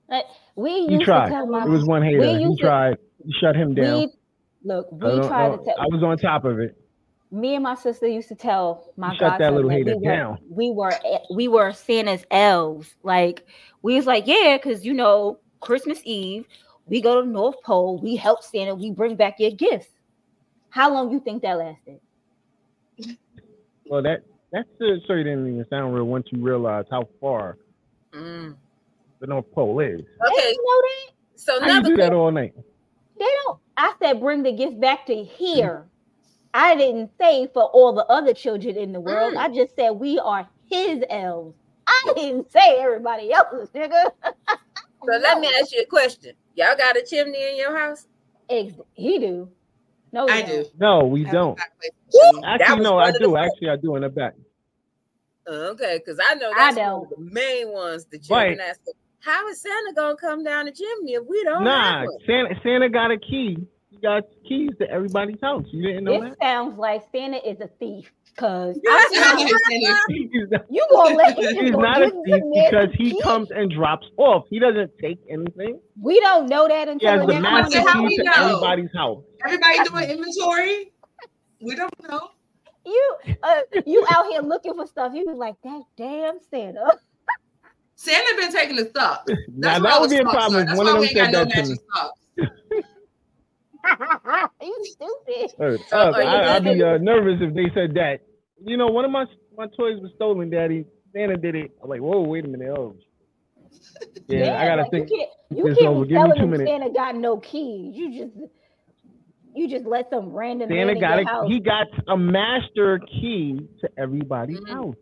Like, 0.07 0.25
we 0.55 0.85
He 0.87 0.93
used 0.93 1.05
tried. 1.05 1.25
to 1.29 1.31
tell 1.31 1.45
my 1.47 1.63
It 1.65 1.69
was 1.69 1.85
one 1.85 2.01
hater. 2.03 2.23
He 2.23 2.43
used 2.43 2.57
to- 2.59 2.63
tried. 2.65 2.97
He 3.25 3.31
shut 3.33 3.55
him 3.55 3.73
down. 3.75 3.99
we 3.99 4.13
look, 4.63 4.91
we 4.91 4.99
don't 4.99 5.27
tried 5.27 5.49
to 5.51 5.63
tell 5.63 5.75
I 5.79 5.85
was 5.89 6.03
on 6.03 6.17
top 6.17 6.45
of 6.45 6.59
it. 6.59 6.75
me 7.31 7.55
and 7.55 7.63
my 7.63 7.75
sister 7.75 8.07
used 8.07 8.27
to 8.29 8.35
tell 8.35 8.91
my 8.97 9.15
shut 9.15 9.39
that 9.39 9.53
little 9.53 9.69
that 9.69 9.75
hater 9.77 9.95
we 9.97 10.07
were, 10.07 10.11
down. 10.15 10.37
we 10.49 10.71
were 10.71 10.93
we 11.33 11.47
were 11.47 11.71
Santa's 11.73 12.25
elves. 12.31 12.95
Like 13.03 13.45
we 13.81 13.95
was 13.95 14.05
like, 14.05 14.25
yeah, 14.27 14.57
because 14.57 14.85
you 14.85 14.93
know, 14.93 15.39
Christmas 15.61 15.99
Eve, 16.05 16.45
we 16.87 17.01
go 17.01 17.19
to 17.21 17.25
the 17.27 17.31
North 17.31 17.61
Pole, 17.63 17.99
we 18.01 18.15
help 18.15 18.43
Santa, 18.43 18.73
we 18.75 18.91
bring 18.91 19.15
back 19.15 19.35
your 19.39 19.51
gifts. 19.51 19.87
How 20.71 20.91
long 20.93 21.11
you 21.11 21.19
think 21.19 21.41
that 21.43 21.57
lasted? 21.57 21.99
Well, 23.85 24.01
that 24.03 24.23
that 24.51 24.65
still 24.75 24.97
so 25.07 25.13
you 25.13 25.23
didn't 25.23 25.47
even 25.47 25.65
sound 25.69 25.93
real 25.93 26.03
once 26.05 26.27
you 26.31 26.41
realize 26.43 26.85
how 26.91 27.07
far 27.21 27.57
Mm. 28.11 28.55
the 29.19 29.27
North 29.27 29.51
Pole 29.51 29.79
is. 29.81 29.99
Okay, 30.01 30.41
didn't 30.41 30.57
know 30.65 30.81
that. 30.81 31.11
so 31.35 31.57
now 31.59 31.65
you 31.65 31.71
another 31.73 31.89
do 31.89 31.97
that 31.97 32.11
all 32.13 32.31
night? 32.31 32.53
They 33.19 33.27
don't. 33.45 33.59
I 33.79 33.93
said 34.01 34.19
bring 34.19 34.43
the 34.43 34.51
gift 34.51 34.79
back 34.79 35.05
to 35.05 35.23
here. 35.23 35.87
I 36.53 36.75
didn't 36.75 37.11
say 37.19 37.47
for 37.53 37.63
all 37.63 37.93
the 37.93 38.05
other 38.05 38.33
children 38.33 38.75
in 38.75 38.91
the 38.91 38.99
world. 38.99 39.35
Mm. 39.35 39.37
I 39.37 39.49
just 39.49 39.75
said 39.75 39.91
we 39.91 40.19
are 40.19 40.47
his 40.69 41.03
elves. 41.09 41.55
I 41.87 42.13
didn't 42.15 42.51
say 42.51 42.77
everybody 42.79 43.31
else's, 43.31 43.69
nigga. 43.69 44.11
So 45.05 45.17
let 45.17 45.39
me 45.39 45.47
ask 45.59 45.71
you 45.71 45.81
a 45.81 45.85
question. 45.85 46.33
Y'all 46.55 46.75
got 46.77 46.97
a 46.97 47.03
chimney 47.09 47.51
in 47.51 47.57
your 47.57 47.75
house? 47.75 48.05
Ex- 48.49 48.73
he 48.93 49.17
do. 49.17 49.49
No, 50.11 50.27
I 50.27 50.41
don't. 50.41 50.67
No, 50.77 51.05
we 51.05 51.21
I 51.21 51.27
have 51.27 51.33
a 51.33 51.37
don't. 51.37 51.57
backplate 51.57 51.89
Woo! 52.13 52.31
machine. 52.31 52.41
That 52.41 52.61
Actually, 52.61 52.83
no, 52.83 52.97
I 52.99 53.11
do. 53.17 53.37
Actually, 53.37 53.69
I 53.69 53.75
do 53.77 53.95
in 53.95 54.01
the 54.01 54.09
back. 54.09 54.33
Okay, 55.47 55.99
because 56.03 56.19
I 56.29 56.35
know 56.35 56.51
I 56.51 56.73
that's 56.73 56.77
one 56.77 57.03
of 57.03 57.09
the 57.09 57.31
main 57.31 57.71
ones. 57.71 58.05
The 58.11 58.19
children 58.19 58.57
Right. 58.57 58.69
ask, 58.69 58.81
"How 59.21 59.47
is 59.49 59.61
Santa 59.61 59.93
gonna 59.95 60.15
come 60.15 60.43
down 60.43 60.65
the 60.65 60.71
chimney 60.71 61.13
if 61.13 61.25
we 61.27 61.43
don't 61.43 61.63
Nah, 61.63 61.99
have? 62.01 62.07
Santa 62.25 62.55
Santa 62.63 62.89
got 62.89 63.11
a 63.11 63.17
key. 63.17 63.57
He 63.91 63.97
got 63.97 64.23
keys 64.47 64.71
to 64.79 64.89
everybody's 64.89 65.41
house. 65.41 65.65
You 65.71 65.87
didn't 65.87 66.03
know 66.05 66.21
This 66.21 66.29
that? 66.31 66.37
sounds 66.41 66.77
like 66.77 67.03
Santa 67.11 67.37
is 67.47 67.59
a 67.61 67.67
thief. 67.79 68.11
Cause 68.37 68.79
I 68.87 69.09
I 69.11 69.19
sound 69.21 69.37
think 69.39 69.51
like 69.51 69.61
Santa. 69.81 70.29
He's 70.31 70.49
not, 70.51 70.65
you 70.69 70.87
gonna 70.91 71.15
let 71.15 71.37
him 71.37 71.65
he's 71.65 71.71
not 71.71 72.01
a 72.01 72.09
thief 72.23 72.43
because 72.69 72.89
he 72.95 73.11
key? 73.11 73.21
comes 73.21 73.51
and 73.51 73.69
drops 73.69 74.07
off. 74.17 74.45
He 74.49 74.59
doesn't 74.59 74.91
take 75.01 75.19
anything. 75.29 75.79
We 76.01 76.19
don't 76.21 76.47
know 76.47 76.67
that 76.67 76.87
He 76.87 76.91
until 76.93 77.11
has 77.11 77.27
the 77.27 77.33
the 77.33 77.39
master 77.41 77.79
how 77.81 77.93
time. 77.93 78.03
we 78.03 78.09
key 78.11 78.17
to 78.17 78.23
know? 78.23 78.31
everybody's 78.45 78.93
house. 78.95 79.23
Everybody 79.43 79.89
doing 79.89 80.09
inventory? 80.11 80.91
We 81.61 81.75
don't 81.75 81.93
know. 82.09 82.29
You 82.85 83.15
uh, 83.43 83.59
you 83.85 84.05
out 84.09 84.27
here 84.27 84.41
looking 84.41 84.73
for 84.73 84.87
stuff. 84.87 85.11
You 85.13 85.25
was 85.27 85.37
like 85.37 85.55
that 85.63 85.81
damn 85.97 86.37
Santa. 86.49 86.97
Santa 88.01 88.35
been 88.37 88.51
taking 88.53 88.77
the 88.77 88.85
stock. 88.85 89.27
Now 89.49 89.77
That's 89.79 89.81
where 89.81 89.91
that 89.91 90.01
would 90.01 90.09
be 90.09 90.17
a 90.17 90.23
problem 90.23 90.61
if 90.61 90.67
That's 90.67 90.77
one 90.77 90.85
why 90.85 90.93
of 90.93 90.99
we 91.01 91.07
them 91.07 91.17
ain't 91.17 91.17
got 91.17 91.25
said 91.25 91.31
no 91.33 91.39
that 91.39 91.49
to 91.49 91.55
matching 91.57 91.71
me. 91.71 91.77
stocks. 91.91 92.19
you 94.61 94.85
stupid. 94.85 95.51
Word 95.59 95.81
So 95.89 95.97
up. 95.97 96.15
I, 96.15 96.55
I'd 96.55 96.63
be 96.63 96.81
uh, 96.81 96.97
nervous 96.99 97.39
if 97.41 97.53
they 97.53 97.65
said 97.75 97.93
that. 97.95 98.19
You 98.63 98.77
know, 98.77 98.87
one 98.87 99.03
of 99.05 99.11
my 99.11 99.25
my 99.57 99.65
toys 99.77 99.99
was 100.01 100.11
stolen, 100.15 100.49
Daddy. 100.49 100.85
Santa 101.13 101.35
did 101.37 101.55
it. 101.55 101.71
I'm 101.83 101.89
like, 101.89 101.99
whoa, 102.01 102.21
wait 102.21 102.45
a 102.45 102.47
minute. 102.47 102.69
Oh, 102.69 102.95
yeah, 104.29 104.61
I 104.61 104.65
gotta 104.65 104.81
like, 104.83 104.91
think. 104.91 105.09
You 105.09 105.17
can't, 105.17 105.29
you 105.51 105.63
can't 105.75 105.87
over. 105.87 106.05
be 106.05 106.09
Give 106.09 106.21
me 106.23 106.31
two 106.39 106.47
minutes. 106.47 106.69
Santa 106.69 106.89
got 106.93 107.15
no 107.15 107.37
keys. 107.39 107.95
You 107.97 108.11
just 108.25 108.37
you 109.55 109.67
just 109.67 109.85
let 109.85 110.09
some 110.09 110.29
random 110.29 110.69
Santa 110.69 110.85
man 110.85 110.95
in 110.95 111.01
got 111.01 111.19
a, 111.19 111.25
house. 111.25 111.47
he 111.49 111.59
got 111.59 111.87
a 112.07 112.15
master 112.17 112.99
key 112.99 113.59
to 113.81 113.89
everybody's 113.97 114.59
Mhm. 114.59 114.69
house. 114.69 114.95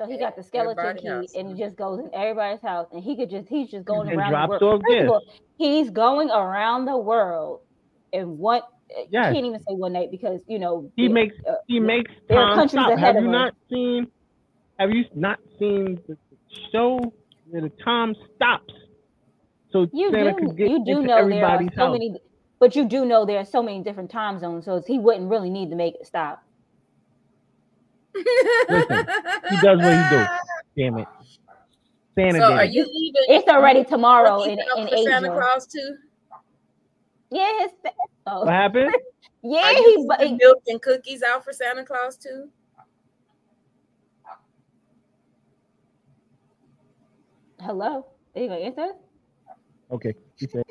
So 0.00 0.06
he 0.10 0.18
got 0.18 0.34
the 0.36 0.42
skeleton 0.42 0.96
key, 0.96 1.08
house. 1.08 1.34
and 1.34 1.48
he 1.48 1.54
mm-hmm. 1.54 1.62
just 1.62 1.76
goes 1.76 1.98
in 2.00 2.08
everybody's 2.14 2.62
house, 2.62 2.86
and 2.92 3.02
he 3.04 3.16
could 3.16 3.28
just 3.30 3.48
he's 3.48 3.70
just 3.70 3.84
going 3.84 4.08
And 4.08 4.18
around 4.18 4.32
the 4.32 4.48
world. 4.48 4.82
First 4.88 5.02
of 5.04 5.10
all, 5.10 5.22
he's 5.58 5.90
going 5.90 6.30
around 6.30 6.86
the 6.86 6.96
world, 6.96 7.60
and 8.12 8.38
what 8.38 8.66
you 8.90 9.06
Yes. 9.10 9.32
can't 9.32 9.44
even 9.46 9.60
say 9.60 9.74
one 9.74 9.92
night 9.92 10.10
because 10.10 10.40
you 10.48 10.58
know 10.58 10.90
He 10.96 11.06
the- 11.06 11.12
makes 11.14 11.36
uh, 11.48 11.54
he 11.66 11.78
the- 11.78 11.84
makes 11.86 12.10
there 12.28 12.38
are 12.38 12.48
time 12.48 12.56
countries 12.56 12.82
stop. 12.82 12.92
ahead 12.96 13.14
Have 13.14 13.16
of 13.16 13.22
you 13.24 13.28
us. 13.28 13.32
not 13.32 13.54
seen? 13.70 14.06
Have 14.78 14.90
you 14.90 15.04
not 15.14 15.38
seen 15.58 16.00
the 16.08 16.16
show 16.72 16.98
where 17.50 17.62
the 17.62 17.68
time 17.84 18.14
stops? 18.34 18.72
So 19.70 19.86
You 19.92 20.10
Santa 20.10 20.32
do, 20.32 20.38
could 20.48 20.56
get 20.56 20.70
you 20.70 20.84
do 20.84 20.92
into 20.96 21.06
know 21.06 21.28
there 21.28 21.44
are 21.46 21.62
so 21.76 21.76
house. 21.76 21.92
many, 21.92 22.16
but 22.58 22.74
you 22.74 22.86
do 22.88 23.04
know 23.04 23.24
there 23.26 23.38
are 23.38 23.44
so 23.44 23.62
many 23.62 23.82
different 23.82 24.10
time 24.10 24.38
zones, 24.40 24.64
so 24.64 24.82
he 24.84 24.98
wouldn't 24.98 25.30
really 25.30 25.50
need 25.50 25.70
to 25.70 25.76
make 25.76 25.94
it 25.94 26.06
stop. 26.06 26.42
Listen, 28.14 29.06
he 29.50 29.56
does 29.62 29.78
what 29.80 29.94
he 29.94 30.02
do. 30.10 30.26
Damn 30.76 30.98
it, 30.98 31.08
Santa 32.18 32.38
So 32.38 32.52
are 32.52 32.64
you 32.64 32.82
even? 32.82 33.22
It's 33.28 33.48
already 33.48 33.84
tomorrow 33.84 34.38
looking 34.38 34.58
in, 34.58 34.66
up 34.72 34.78
in 34.78 34.88
for 34.88 34.96
Santa 34.96 35.30
Claus 35.30 35.66
too? 35.66 35.96
Yeah, 37.30 37.52
his, 37.60 37.70
oh. 38.26 38.44
What 38.44 38.52
happened? 38.52 38.90
yeah, 39.42 39.62
Are 39.62 39.72
he, 39.72 39.78
you 39.78 40.06
but 40.08 40.20
leaving 40.20 40.38
milk 40.42 40.62
and 40.66 40.82
cookies 40.82 41.22
out 41.22 41.44
for 41.44 41.52
Santa 41.52 41.84
Claus 41.84 42.16
too? 42.16 42.48
hello. 47.60 48.06
Are 48.34 48.40
you 48.40 48.48
gonna 48.48 48.60
answer? 48.60 48.92
Okay, 49.90 50.14
he 50.38 50.46
said. 50.46 50.62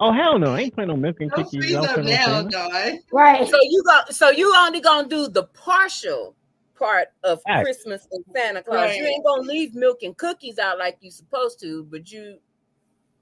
Oh 0.00 0.12
hell 0.12 0.38
no! 0.38 0.54
I 0.54 0.60
ain't 0.60 0.74
playing 0.74 0.88
no 0.88 0.96
milk 0.96 1.16
and 1.20 1.30
Don't 1.30 1.44
cookies. 1.44 1.60
freeze 1.64 1.76
out 1.76 1.84
up 1.84 1.94
for 1.96 2.02
now, 2.02 2.24
Santa. 2.24 2.50
dog. 2.50 2.92
Right. 3.12 3.48
So 3.48 3.58
you 3.62 3.82
go. 3.84 4.00
So 4.10 4.30
you 4.30 4.54
only 4.56 4.80
gonna 4.80 5.08
do 5.08 5.28
the 5.28 5.44
partial 5.44 6.36
part 6.80 7.08
of 7.22 7.40
Facts. 7.46 7.62
Christmas 7.62 8.08
and 8.10 8.24
Santa 8.34 8.62
Claus. 8.62 8.96
You 8.96 9.04
ain't 9.04 9.24
gonna 9.24 9.42
leave 9.42 9.74
milk 9.74 10.02
and 10.02 10.16
cookies 10.16 10.58
out 10.58 10.78
like 10.78 10.96
you 11.00 11.10
supposed 11.10 11.60
to. 11.60 11.84
But 11.84 12.10
you, 12.10 12.38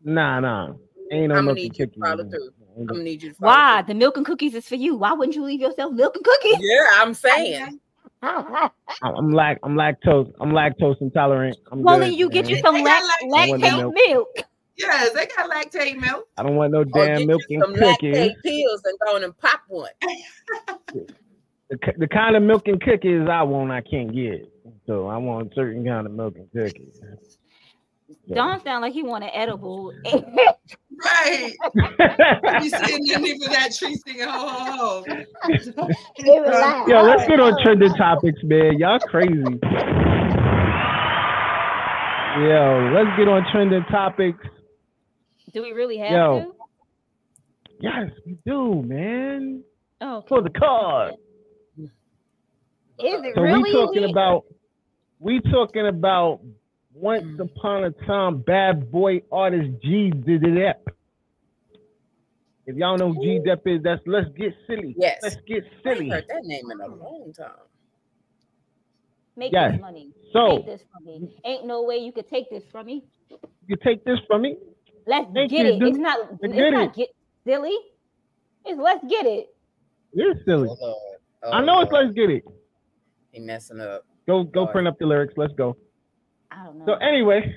Nah, 0.04 0.40
nah. 0.40 0.74
Ain't 1.10 1.28
no 1.30 1.36
I'ma 1.36 1.42
milk 1.46 1.56
need 1.56 1.64
and 1.66 1.78
you 1.78 1.86
to 1.86 1.92
cookies. 1.92 2.02
follow 2.04 2.24
through. 2.30 2.50
I'm 2.78 2.86
gonna 2.86 3.02
need 3.02 3.22
you 3.22 3.30
to. 3.30 3.34
follow 3.36 3.52
Why? 3.52 3.82
The 3.82 3.94
milk 3.94 4.16
and 4.16 4.24
cookies 4.26 4.54
is 4.54 4.66
for 4.66 4.76
you. 4.76 4.96
Why 4.96 5.12
wouldn't 5.12 5.34
you 5.36 5.42
leave 5.44 5.60
yourself 5.60 5.92
milk 5.92 6.14
and 6.16 6.24
cookies? 6.24 6.58
Yeah, 6.60 6.86
I'm 6.94 7.14
saying. 7.14 7.80
I'm 8.22 8.70
I'm 9.02 9.38
I'm 9.62 9.74
lactose 9.76 10.32
I'm 10.40 10.50
lactose 10.50 11.00
intolerant. 11.00 11.56
I'm 11.70 11.82
well, 11.82 11.96
good, 11.96 12.04
then 12.04 12.12
you 12.14 12.30
get 12.30 12.48
you 12.48 12.58
some 12.58 12.74
They 12.74 12.82
lactate 12.84 13.30
lactate 13.32 13.60
milk. 13.60 13.94
milk. 14.08 14.28
Yes, 14.76 15.10
they 15.12 15.26
got 15.26 15.50
lactate 15.50 15.98
milk. 16.00 16.26
I 16.36 16.42
don't 16.42 16.56
want 16.56 16.72
no 16.72 16.80
Or 16.80 16.84
damn 16.84 17.18
get 17.18 17.26
milk 17.26 17.42
you 17.48 17.62
and 17.64 17.64
some 17.64 17.74
cookies. 17.74 18.16
lactate 18.16 18.34
pills 18.44 18.82
and 18.84 18.98
go 19.04 19.16
on 19.16 19.24
and 19.24 19.36
pop 19.38 19.62
one. 19.68 19.90
The, 21.70 21.78
the 21.98 22.08
kind 22.08 22.34
of 22.34 22.42
milk 22.42 22.66
and 22.66 22.80
cookies 22.80 23.28
I 23.30 23.42
want, 23.42 23.70
I 23.70 23.82
can't 23.82 24.14
get. 24.14 24.50
So 24.86 25.06
I 25.06 25.16
want 25.18 25.54
certain 25.54 25.84
kind 25.84 26.06
of 26.06 26.12
milk 26.12 26.36
and 26.36 26.50
cookies. 26.50 27.00
So- 28.28 28.34
Don't 28.34 28.62
sound 28.64 28.82
like 28.82 28.92
he 28.94 29.02
want 29.02 29.24
an 29.24 29.30
edible. 29.34 29.92
Right. 31.04 31.54
You 32.60 32.70
sitting 32.70 33.14
underneath 33.14 33.44
of 33.46 33.52
that 33.52 33.72
tree 33.78 33.94
singing 34.04 34.26
ho 34.26 34.48
ho 34.48 35.04
ho. 35.06 35.88
They 36.18 36.40
were 36.40 36.46
like, 36.46 36.88
Yo, 36.88 37.02
let's 37.02 37.28
get 37.28 37.38
on 37.38 37.54
oh, 37.54 37.62
trending 37.62 37.94
topics, 37.94 38.40
man. 38.42 38.78
Y'all 38.78 38.98
crazy. 38.98 39.30
Yo, 42.38 42.90
let's 42.94 43.16
get 43.16 43.28
on 43.28 43.44
trending 43.52 43.84
topics. 43.84 44.44
Do 45.52 45.62
we 45.62 45.72
really 45.72 45.98
have 45.98 46.10
Yo. 46.10 46.40
to? 46.40 46.54
Yes, 47.80 48.10
we 48.26 48.38
do, 48.44 48.82
man. 48.82 49.62
Oh, 50.00 50.24
For 50.28 50.42
the 50.42 50.50
card. 50.50 51.14
Is 53.00 53.22
it 53.24 53.34
So 53.34 53.42
really? 53.42 53.62
we 53.62 53.72
talking 53.72 54.02
We- 54.04 54.10
about 54.10 54.44
we 55.20 55.40
talking 55.50 55.86
about 55.88 56.40
once 56.94 57.24
mm. 57.24 57.40
upon 57.40 57.84
a 57.84 57.90
time 58.06 58.38
bad 58.42 58.90
boy 58.90 59.20
artist 59.32 59.70
G 59.82 60.10
Dep. 60.10 60.86
If 62.66 62.76
y'all 62.76 62.96
know 62.98 63.14
G 63.14 63.40
Dep 63.44 63.62
is, 63.66 63.82
that's 63.82 64.02
let's 64.06 64.28
get 64.36 64.52
silly. 64.66 64.94
Yes. 64.98 65.20
Let's 65.22 65.36
get 65.46 65.64
silly. 65.82 65.90
I 65.90 65.92
ain't 65.92 66.08
silly. 66.08 66.10
heard 66.10 66.24
that 66.28 66.44
name 66.44 66.70
in 66.70 66.80
a 66.80 66.86
long 66.86 67.32
time. 67.36 67.50
make 69.36 69.52
Yes. 69.52 69.72
this 69.72 69.80
money. 69.80 70.12
So 70.32 70.56
Take 70.58 70.66
this 70.66 70.82
from 70.92 71.04
me. 71.06 71.40
Ain't 71.44 71.66
no 71.66 71.82
way 71.82 71.98
you 71.98 72.12
could 72.12 72.28
take 72.28 72.50
this 72.50 72.64
from 72.70 72.86
me. 72.86 73.04
you 73.66 73.76
take 73.84 74.04
this 74.04 74.18
from 74.26 74.42
me. 74.42 74.56
Let's 75.06 75.26
Thank 75.32 75.50
get 75.50 75.66
you, 75.66 75.72
it. 75.74 75.78
dude. 75.78 75.88
It's 75.90 75.98
not. 75.98 76.18
It's 76.42 76.54
get 76.54 76.70
not 76.70 76.88
it. 76.90 76.94
get 76.94 77.08
silly. 77.44 77.76
It's 78.64 78.78
let's 78.80 79.04
get 79.08 79.26
it. 79.26 79.54
You're 80.12 80.34
silly. 80.44 80.68
Lord. 80.68 80.78
Oh, 81.44 81.50
I 81.52 81.64
know 81.64 81.80
it's 81.80 81.92
uh, 81.92 81.96
let's 81.96 82.14
get 82.14 82.30
it. 82.30 82.44
He 83.32 83.40
messing 83.40 83.80
up. 83.80 84.04
Go 84.26 84.44
go 84.44 84.60
Lord. 84.60 84.72
print 84.72 84.88
up 84.88 84.98
the 84.98 85.06
lyrics. 85.06 85.34
Let's 85.36 85.52
go. 85.54 85.76
I 86.50 86.64
don't 86.64 86.78
know. 86.78 86.86
So 86.86 86.92
anyway, 86.94 87.54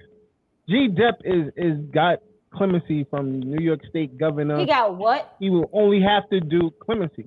G 0.69 0.87
Dep 0.89 1.19
is 1.23 1.51
is 1.57 1.77
got 1.93 2.19
clemency 2.53 3.05
from 3.09 3.39
New 3.39 3.63
York 3.63 3.79
State 3.89 4.17
governor. 4.17 4.59
he 4.59 4.65
got 4.65 4.95
what? 4.97 5.35
he 5.39 5.49
will 5.49 5.69
only 5.73 6.01
have 6.01 6.29
to 6.29 6.39
do 6.41 6.69
clemency. 6.81 7.25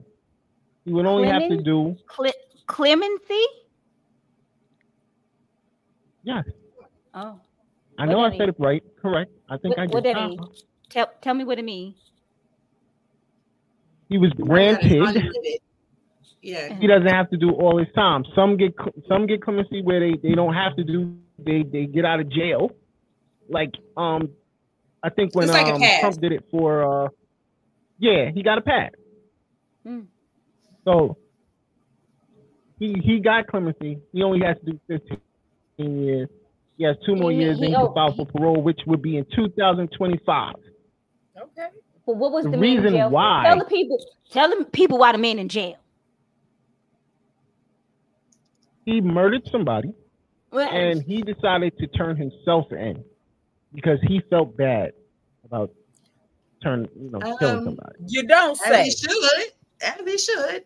He 0.85 0.93
would 0.93 1.07
only 1.07 1.29
have 1.29 1.49
to 1.49 1.63
do 1.63 1.97
Cle- 2.09 2.31
clemency? 2.67 3.45
yes. 6.23 6.45
Oh, 7.15 7.41
I 7.99 8.07
What 8.07 8.13
know 8.13 8.21
I 8.25 8.31
mean? 8.31 8.39
said 8.39 8.49
it 8.51 8.57
right. 8.59 8.83
Correct. 9.01 9.31
I 9.49 9.57
think 9.57 9.77
What, 9.77 9.83
I 9.83 9.87
what 9.95 10.05
did. 10.05 10.17
that? 10.17 10.21
Uh-huh. 10.31 10.47
Tell 10.91 11.11
tell 11.23 11.35
me 11.35 11.45
what 11.45 11.59
it 11.59 11.65
means. 11.65 11.95
He 14.11 14.19
was 14.19 14.31
granted. 14.33 15.03
Unlimited. 16.45 16.71
Yeah. 16.73 16.79
He 16.81 16.87
doesn't 16.87 17.07
have 17.09 17.31
to 17.31 17.37
do 17.37 17.51
all 17.51 17.79
his 17.79 17.89
time. 17.95 18.25
Some 18.35 18.57
get 18.57 18.75
some 19.09 19.27
get 19.27 19.43
clemency 19.43 19.83
where 19.83 20.01
they, 20.01 20.17
they 20.23 20.35
don't 20.35 20.55
have 20.55 20.77
to 20.77 20.85
do. 20.85 21.17
They 21.39 21.63
they 21.63 21.87
get 21.87 22.05
out 22.05 22.21
of 22.21 22.29
jail. 22.31 22.71
Like 23.49 23.73
um, 23.97 24.31
I 25.03 25.11
think 25.11 25.35
when 25.35 25.49
like 25.49 25.67
um. 25.67 25.81
Trump 26.01 26.21
did 26.21 26.33
it 26.33 26.45
for 26.51 27.05
uh, 27.07 27.09
yeah, 27.99 28.31
he 28.33 28.43
got 28.43 28.59
a 28.59 28.63
pass. 28.63 28.91
Hmm. 29.87 30.01
So 30.85 31.17
he 32.79 32.95
he 33.03 33.21
got 33.21 33.47
clemency. 33.47 33.99
He 34.13 34.23
only 34.23 34.45
has 34.45 34.57
to 34.65 34.73
do 34.73 34.81
15 34.89 36.03
years. 36.05 36.29
He 36.77 36.85
has 36.85 36.97
two 37.07 37.15
more 37.15 37.31
He- 37.31 37.39
years, 37.39 37.57
he- 37.59 37.63
then 37.67 37.71
he 37.71 37.77
can 37.77 37.95
file 37.95 38.15
for 38.17 38.27
parole, 38.27 38.61
which 38.61 38.81
would 38.87 39.01
be 39.01 39.17
in 39.17 39.25
2025. 39.35 40.55
Okay. 41.41 41.69
But 42.07 42.17
what 42.17 42.33
was 42.33 42.45
The 42.45 42.51
the, 42.51 42.57
man 42.59 42.65
in 42.71 42.77
reason 42.83 42.93
jail 42.95 43.09
for? 43.09 43.15
why- 43.15 43.45
Tell 43.47 43.59
the 43.59 43.65
people. 43.65 44.05
Tell 44.31 44.49
the 44.59 44.65
people 44.67 44.99
why 44.99 45.13
the 45.13 45.19
man 45.19 45.39
in 45.39 45.49
jail. 45.49 45.77
He 48.85 49.01
murdered 49.01 49.43
somebody, 49.51 49.93
and 50.53 51.03
he 51.03 51.23
decided 51.23 51.77
to 51.79 51.87
turn 51.89 52.17
himself 52.17 52.71
in 52.73 53.03
because 53.75 53.99
he 54.07 54.21
felt 54.31 54.57
bad 54.57 54.93
about 55.45 55.71
turn 56.63 56.87
you 56.97 57.11
know 57.11 57.19
killing 57.39 57.59
Um, 57.59 57.65
somebody. 57.65 57.95
You 58.07 58.27
don't 58.27 58.57
say. 58.57 58.81
As 58.81 58.87
he 58.87 58.91
should. 59.09 59.43
As 59.83 60.01
he 60.07 60.19
should. 60.19 60.65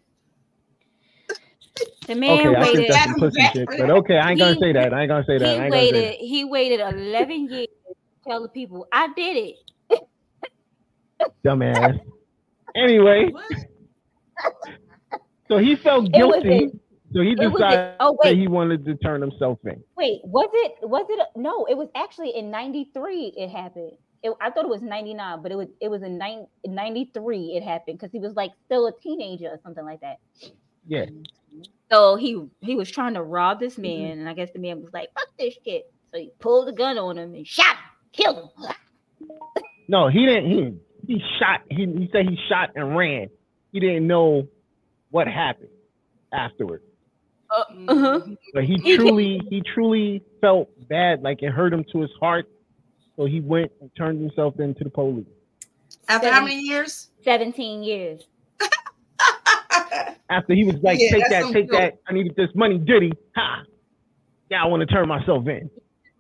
the 2.06 2.14
man 2.14 2.30
Okay, 2.38 2.48
I 2.56 2.62
think 2.64 2.76
waited. 2.76 2.90
that's 2.90 3.04
some 3.04 3.14
pussy 3.20 3.42
shit, 3.52 3.66
but 3.66 3.90
okay, 3.98 4.16
I 4.18 4.30
ain't 4.30 4.38
gonna 4.40 4.54
He- 4.54 4.60
say 4.60 4.72
that. 4.72 4.92
I 4.94 5.02
ain't 5.02 5.08
gonna 5.08 5.24
say 5.26 5.38
that. 5.38 5.46
I 5.48 5.52
He 5.52 5.60
ain't 5.60 5.70
gonna 5.72 5.86
say 5.86 5.92
waited. 5.92 6.14
He 6.20 6.44
waited 6.44 6.80
eleven 6.80 7.48
years 7.48 7.66
to 7.86 7.94
tell 8.30 8.42
the 8.42 8.48
people, 8.48 8.86
"I 8.92 9.08
did 9.14 9.36
it." 9.36 9.54
that. 9.90 11.30
Dumbass. 11.46 11.98
Anyway, 12.76 13.30
What? 13.32 13.44
so 15.48 15.58
he 15.58 15.74
felt 15.76 16.04
It 16.14 16.24
was 16.26 16.42
guilty. 16.42 16.70
So 17.12 17.22
he 17.22 17.34
decided 17.34 17.94
oh 18.00 18.16
that 18.22 18.30
wait, 18.30 18.38
he 18.38 18.48
wanted 18.48 18.84
to 18.84 18.94
turn 18.96 19.20
himself 19.22 19.58
in. 19.64 19.82
wait. 19.96 20.20
Was 20.24 20.50
it? 20.52 20.74
Was 20.88 21.06
it? 21.08 21.26
No, 21.36 21.64
it 21.66 21.76
was 21.76 21.88
actually 21.94 22.36
in 22.36 22.50
'93. 22.50 23.32
It 23.36 23.48
happened. 23.48 23.92
It, 24.22 24.32
I 24.40 24.50
thought 24.50 24.64
it 24.64 24.70
was 24.70 24.82
'99, 24.82 25.42
but 25.42 25.50
it 25.52 25.54
was. 25.56 25.68
It 25.80 25.88
was 25.88 26.02
in 26.02 26.18
nine- 26.18 26.46
'93. 26.66 27.54
It 27.56 27.62
happened 27.62 27.98
because 27.98 28.12
he 28.12 28.18
was 28.18 28.34
like 28.34 28.52
still 28.66 28.86
a 28.86 28.92
teenager 29.00 29.46
or 29.48 29.58
something 29.62 29.84
like 29.84 30.00
that. 30.00 30.18
Yeah. 30.86 31.06
So 31.90 32.16
he 32.16 32.44
he 32.60 32.74
was 32.76 32.90
trying 32.90 33.14
to 33.14 33.22
rob 33.22 33.58
this 33.60 33.78
man, 33.78 34.18
and 34.18 34.28
I 34.28 34.34
guess 34.34 34.50
the 34.52 34.58
man 34.58 34.82
was 34.82 34.92
like, 34.92 35.08
"Fuck 35.14 35.28
this 35.38 35.54
shit." 35.64 35.90
So 36.12 36.18
he 36.18 36.30
pulled 36.40 36.68
the 36.68 36.72
gun 36.72 36.98
on 36.98 37.16
him 37.16 37.34
and 37.34 37.46
shot 37.46 37.76
him, 37.76 38.12
killed 38.12 38.50
him. 38.58 39.28
No, 39.90 40.08
he 40.08 40.26
didn't. 40.26 40.50
He 40.50 40.74
he 41.14 41.22
shot. 41.38 41.62
He 41.70 41.86
he 41.86 42.10
said 42.12 42.28
he 42.28 42.36
shot 42.50 42.72
and 42.74 42.94
ran. 42.94 43.28
He 43.72 43.80
didn't 43.80 44.06
know 44.06 44.46
what 45.10 45.26
happened 45.26 45.70
afterwards. 46.30 46.84
Uh, 47.50 47.64
Mm-hmm. 47.72 47.88
uh-huh. 47.88 48.20
But 48.54 48.64
he 48.64 48.74
He 48.82 48.96
truly, 48.96 49.40
he 49.48 49.62
truly 49.62 50.22
felt 50.40 50.68
bad, 50.88 51.22
like 51.22 51.42
it 51.42 51.50
hurt 51.50 51.72
him 51.72 51.84
to 51.92 52.00
his 52.00 52.10
heart. 52.20 52.46
So 53.16 53.24
he 53.24 53.40
went 53.40 53.72
and 53.80 53.90
turned 53.96 54.20
himself 54.20 54.60
into 54.60 54.84
the 54.84 54.90
police. 54.90 55.26
After 56.08 56.30
how 56.30 56.42
many 56.42 56.60
years? 56.60 57.08
Seventeen 57.24 57.82
years. 57.82 58.26
After 60.30 60.54
he 60.54 60.64
was 60.64 60.76
like, 60.82 60.98
Yeah, 61.00 61.10
"Take 61.10 61.28
that, 61.30 61.42
some 61.42 61.52
take 61.52 61.70
guilt. 61.70 61.80
that. 61.80 61.98
I 62.06 62.12
needed 62.12 62.36
this 62.36 62.50
money, 62.54 62.78
Diddy. 62.78 63.12
Ha! 63.34 63.62
Yeah, 64.50 64.62
I 64.62 64.66
want 64.66 64.80
to 64.80 64.86
turn 64.86 65.08
myself 65.08 65.46
in." 65.48 65.70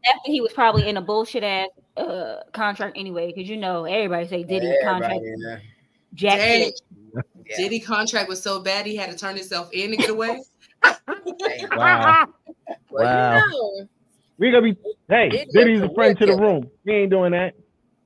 After 0.06 0.30
he 0.32 0.40
was 0.40 0.52
probably 0.52 0.88
in 0.88 0.96
a 0.96 1.02
bullshit 1.02 1.44
ass 1.44 1.68
uh 1.96 2.36
contract 2.52 2.96
anyway, 2.96 3.32
because 3.34 3.48
you 3.48 3.56
know 3.56 3.84
everybody 3.84 4.26
say 4.28 4.42
Diddy 4.44 4.72
contract 4.82 5.14
Everybody 5.14 5.28
in 5.52 5.60
jack 6.14 6.72
Yeah. 7.46 7.56
Diddy 7.56 7.80
contract 7.80 8.28
was 8.28 8.42
so 8.42 8.60
bad 8.60 8.86
he 8.86 8.96
had 8.96 9.10
to 9.10 9.16
turn 9.16 9.36
himself 9.36 9.70
in 9.72 9.90
to 9.90 9.96
get 9.96 10.10
away. 10.10 10.40
Damn. 10.82 10.94
Wow. 11.76 12.26
Well, 12.90 13.04
Wow. 13.04 13.34
you 13.34 13.82
know, 13.82 13.88
We 14.38 14.50
gonna 14.50 14.62
be. 14.62 14.76
Hey, 15.08 15.30
Diddy 15.30 15.46
Diddy's 15.52 15.80
a 15.82 15.86
a 15.86 15.94
friend 15.94 16.18
to 16.18 16.26
the 16.26 16.36
room. 16.36 16.70
We 16.84 16.92
ain't 16.94 17.10
doing 17.10 17.32
that. 17.32 17.54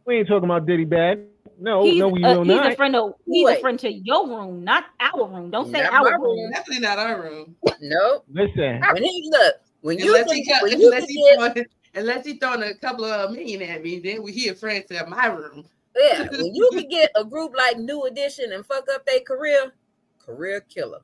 We 0.06 0.16
ain't 0.16 0.28
talking 0.28 0.44
about 0.44 0.66
Diddy 0.66 0.84
bad. 0.84 1.24
No, 1.60 1.84
he's, 1.84 2.00
no, 2.00 2.08
we 2.08 2.24
uh, 2.24 2.34
will 2.34 2.44
he's 2.44 2.56
not. 2.56 2.72
a 2.72 2.76
friend 2.76 2.96
of 2.96 3.12
he's 3.26 3.46
Wait. 3.46 3.58
a 3.58 3.60
friend 3.60 3.78
to 3.80 3.92
your 3.92 4.26
room, 4.28 4.64
not 4.64 4.84
our 4.98 5.28
room. 5.28 5.50
Don't 5.50 5.70
say 5.70 5.82
Not 5.82 5.92
our 5.92 6.12
room. 6.14 6.22
room. 6.22 6.50
Definitely 6.50 6.80
not 6.82 6.98
our 6.98 7.22
room. 7.22 7.56
nope. 7.80 8.26
Listen, 8.32 8.80
When 8.92 9.02
he 9.02 9.28
look, 9.30 9.54
when 9.82 9.98
you 9.98 10.06
Unless 10.06 10.32
he, 10.32 10.44
can, 10.44 10.62
when 10.62 10.72
unless 10.72 11.00
can 11.02 11.08
he 11.08 11.22
get, 11.22 11.36
throwing, 11.38 11.66
unless 11.94 12.26
he 12.26 12.38
throwing 12.38 12.62
a 12.62 12.74
couple 12.74 13.04
of 13.04 13.30
million 13.32 13.62
at 13.62 13.82
me, 13.82 13.98
then 14.00 14.22
we 14.22 14.32
he 14.32 14.48
a 14.48 14.54
friend 14.54 14.84
to 14.90 15.06
my 15.06 15.26
room. 15.26 15.64
yeah, 15.96 16.28
when 16.30 16.54
you 16.54 16.70
can 16.72 16.88
get 16.88 17.10
a 17.14 17.24
group 17.24 17.52
like 17.56 17.78
New 17.78 18.04
Edition 18.04 18.52
and 18.52 18.64
fuck 18.66 18.86
up 18.92 19.06
their 19.06 19.20
career, 19.20 19.72
career 20.18 20.60
killer. 20.62 21.00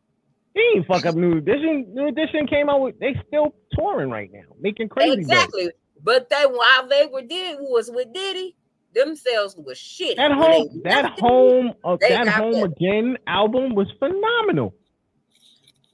He 0.58 0.78
ain't 0.78 0.86
fuck 0.86 1.06
up 1.06 1.14
New 1.14 1.38
Edition. 1.38 1.86
New 1.94 2.08
Edition 2.08 2.46
came 2.46 2.68
out 2.68 2.80
with. 2.80 2.98
They 2.98 3.14
still 3.26 3.54
touring 3.72 4.10
right 4.10 4.30
now, 4.32 4.40
making 4.60 4.88
crazy. 4.88 5.16
dough. 5.16 5.20
Exactly. 5.20 5.70
But 6.02 6.28
they 6.30 6.44
while 6.44 6.88
they 6.88 7.06
were 7.06 7.22
did 7.22 7.58
was 7.60 7.90
with 7.92 8.12
Diddy, 8.12 8.56
themselves 8.94 9.56
was 9.56 9.78
shit. 9.78 10.16
That 10.16 10.32
home, 10.32 10.80
that 10.84 11.18
home, 11.18 11.74
uh, 11.84 11.96
They 12.00 12.08
that 12.10 12.28
home 12.28 12.52
that. 12.52 12.64
again 12.64 13.16
album 13.26 13.74
was 13.74 13.88
phenomenal. 13.98 14.74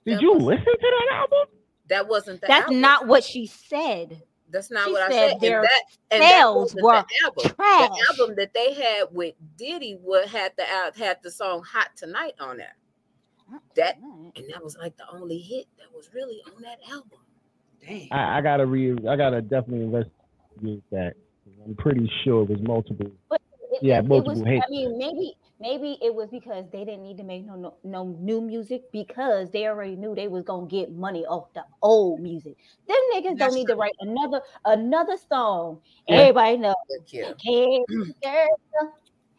Did 0.05 0.16
That 0.16 0.22
you 0.22 0.33
was- 0.35 0.42
listen 0.42 0.64
to 0.64 0.79
that 0.81 1.09
album? 1.16 1.46
That 1.88 2.09
wasn't 2.09 2.40
the 2.40 2.46
That's 2.46 2.64
album. 2.64 2.81
not 2.81 3.07
what 3.07 3.24
she 3.24 3.46
said. 3.46 4.22
That's 4.50 4.70
not 4.70 4.87
she 4.87 4.92
what 4.92 5.03
I 5.03 5.09
said 5.11 5.31
said. 5.33 5.40
their 5.40 5.59
And 5.61 5.64
that 5.68 5.83
and 6.12 6.22
that 6.22 6.31
sales 6.31 6.74
were 6.77 6.92
the 6.92 7.07
album. 7.24 7.55
Trash. 7.57 7.88
The 7.90 8.07
album 8.22 8.37
that 8.37 8.55
they 8.55 8.72
had 8.74 9.05
with 9.11 9.35
Diddy 9.57 9.96
would 10.00 10.27
had 10.29 10.53
the 10.57 10.64
out 10.70 10.96
had 10.96 11.18
the 11.22 11.31
song 11.31 11.62
"Hot 11.64 11.88
Tonight" 11.96 12.35
on 12.38 12.57
there, 12.59 12.77
That- 13.76 13.98
and 13.98 14.33
that 14.52 14.62
was 14.62 14.76
like 14.78 14.96
the 14.96 15.09
only 15.12 15.38
hit 15.38 15.66
that 15.78 15.94
was 15.94 16.11
really 16.14 16.40
on 16.54 16.62
that 16.62 16.78
album. 16.90 17.18
Dang. 17.80 18.09
I, 18.11 18.38
I 18.38 18.40
gotta 18.40 18.66
re. 18.66 18.92
I 19.09 19.16
gotta 19.16 19.42
definitely 19.42 19.83
investigate 19.85 20.83
that. 20.90 21.14
I'm 21.64 21.74
pretty 21.76 22.11
sure 22.24 22.42
it 22.42 22.48
was 22.48 22.61
multiple. 22.62 23.11
It- 23.33 23.40
Yeah, 23.83 23.96
it, 23.96 24.04
it 24.04 24.09
multiple 24.09 24.40
was. 24.40 24.48
hits. 24.48 24.64
I 24.66 24.70
mean, 24.70 24.96
maybe 24.98 25.35
maybe 25.61 25.98
it 26.02 26.14
was 26.14 26.30
because 26.30 26.64
they 26.72 26.85
didn't 26.85 27.02
need 27.02 27.16
to 27.18 27.24
make 27.24 27.44
no, 27.44 27.57
no 27.57 27.74
no 27.85 28.04
new 28.20 28.40
music 28.40 28.90
because 28.92 29.50
they 29.50 29.66
already 29.66 29.96
knew 29.96 30.14
they 30.14 30.28
was 30.28 30.44
gonna 30.44 30.66
get 30.66 30.92
money 30.92 31.26
off 31.26 31.52
the 31.54 31.64
old 31.83 32.20
music. 32.20 32.57
Them 32.88 32.96
niggas 33.12 33.37
That's 33.38 33.38
don't 33.38 33.54
need 33.54 33.66
to 33.68 33.74
write 33.76 33.94
another 34.00 34.40
another 34.64 35.16
song. 35.28 35.80
Yeah. 36.09 36.16
Everybody 36.16 36.57
know. 36.59 36.74
Good 37.12 37.38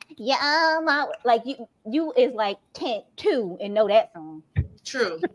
kill. 0.08 0.16
Hey, 0.18 0.24
girl, 0.26 0.28
yeah, 0.28 0.80
my 0.84 1.08
like 1.24 1.42
you 1.46 1.68
you 1.90 2.14
is 2.18 2.34
like 2.34 2.58
10 2.74 3.02
two 3.16 3.58
and 3.62 3.74
know 3.74 3.88
that 3.88 4.12
song. 4.14 4.44
True. 4.84 5.20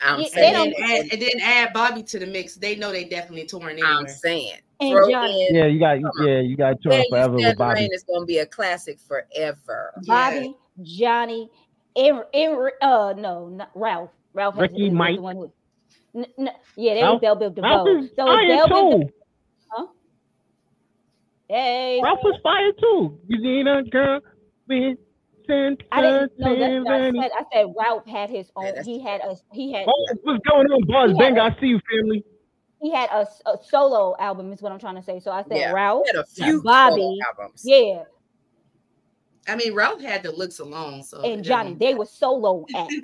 I'm 0.00 0.20
Yeah, 0.20 0.28
they 0.32 0.46
And 0.46 0.54
then, 0.54 0.70
don't- 0.70 0.90
add, 0.90 1.12
and 1.12 1.22
then 1.22 1.40
add 1.42 1.72
Bobby 1.72 2.02
to 2.04 2.18
the 2.20 2.26
mix. 2.26 2.54
They 2.54 2.76
know 2.76 2.92
they 2.92 3.04
definitely 3.04 3.46
touring 3.46 3.82
I'm 3.82 4.06
saying, 4.06 4.52
And 4.80 4.96
Johnny, 5.10 5.48
in 5.48 5.56
Yeah, 5.56 5.66
you 5.66 5.80
got. 5.80 5.98
Yeah, 6.20 6.38
you 6.38 6.56
got 6.56 6.80
touring 6.80 7.04
Where 7.10 7.24
forever 7.24 7.34
with 7.34 7.58
Bobby. 7.58 7.80
Rain 7.80 7.90
is 7.92 8.04
gonna 8.04 8.24
be 8.24 8.38
a 8.38 8.46
classic 8.46 9.00
forever. 9.00 9.92
Bobby, 10.06 10.54
Johnny, 10.82 11.50
and, 11.96 12.22
and 12.32 12.70
uh 12.80 13.12
no, 13.14 13.48
not 13.48 13.70
Ralph. 13.74 14.10
Ralph 14.34 14.54
has- 14.54 14.70
Ricky, 14.70 14.88
Mike. 14.90 15.16
the 15.16 15.22
one 15.22 15.34
who. 15.36 15.52
N- 16.14 16.26
n- 16.38 16.50
yeah, 16.76 16.94
they 16.94 17.02
Ralph- 17.02 17.20
was 17.20 17.36
Bell 17.38 17.50
Biv 17.52 17.60
Ralph 17.60 17.86
DeVoe. 17.88 18.08
So 18.14 18.26
fire 18.26 18.46
Bell 18.48 18.68
Biv 18.68 18.90
too. 18.92 18.98
DeVoe. 18.98 19.10
Hey, 21.48 22.00
Ralph 22.02 22.20
was 22.22 22.38
fire 22.42 22.72
too. 22.72 23.18
You 23.26 23.40
need 23.40 23.66
a 23.66 23.82
girl 23.84 24.20
with 24.68 24.98
sense 25.46 25.78
I 25.90 26.02
didn't 26.02 26.32
know 26.38 26.54
that. 26.58 26.92
I 26.92 27.10
said, 27.10 27.30
I 27.38 27.42
said 27.52 27.66
Ralph 27.76 28.06
had 28.06 28.28
his 28.30 28.50
own. 28.54 28.66
that's 28.66 28.86
he 28.86 29.00
had 29.02 29.22
a 29.22 29.34
he 29.52 29.72
had 29.72 29.86
Oh, 29.88 30.06
what's 30.22 30.40
going 30.50 30.66
on, 30.66 30.82
Buzz? 30.86 31.16
Yeah. 31.18 31.30
Bang, 31.30 31.38
I 31.38 31.58
see 31.58 31.68
you, 31.68 31.80
family. 31.90 32.22
he 32.82 32.92
had 32.92 33.08
a, 33.10 33.26
a 33.46 33.56
solo 33.64 34.14
album. 34.18 34.52
Is 34.52 34.60
what 34.60 34.72
I'm 34.72 34.78
trying 34.78 34.96
to 34.96 35.02
say. 35.02 35.20
So 35.20 35.30
I 35.30 35.42
said 35.44 35.56
Yeah. 35.56 35.72
Ralph. 35.72 36.06
Had 36.06 36.16
a 36.16 36.26
few 36.26 36.62
Bobby, 36.62 37.00
solo 37.00 37.16
albums. 37.26 37.62
Yeah, 37.64 38.02
I 39.48 39.56
mean, 39.56 39.72
Ralph 39.74 40.02
had 40.02 40.22
the 40.22 40.32
looks 40.32 40.58
alone. 40.58 41.02
So 41.02 41.22
and 41.22 41.40
it 41.40 41.44
Johnny, 41.48 41.74
they 41.74 41.94
were 41.94 42.04
solo 42.04 42.66
acts. 42.76 42.94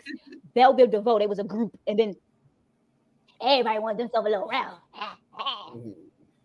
Bell 0.54 0.76
Biv 0.76 0.90
DeVoe, 0.90 1.18
they 1.18 1.26
was 1.26 1.38
a 1.38 1.44
group, 1.44 1.74
and 1.87 1.98
then 1.98 2.14
everybody 3.40 3.78
wanted 3.78 3.98
themselves 3.98 4.26
a 4.26 4.30
little 4.30 4.48
Ralph, 4.48 4.78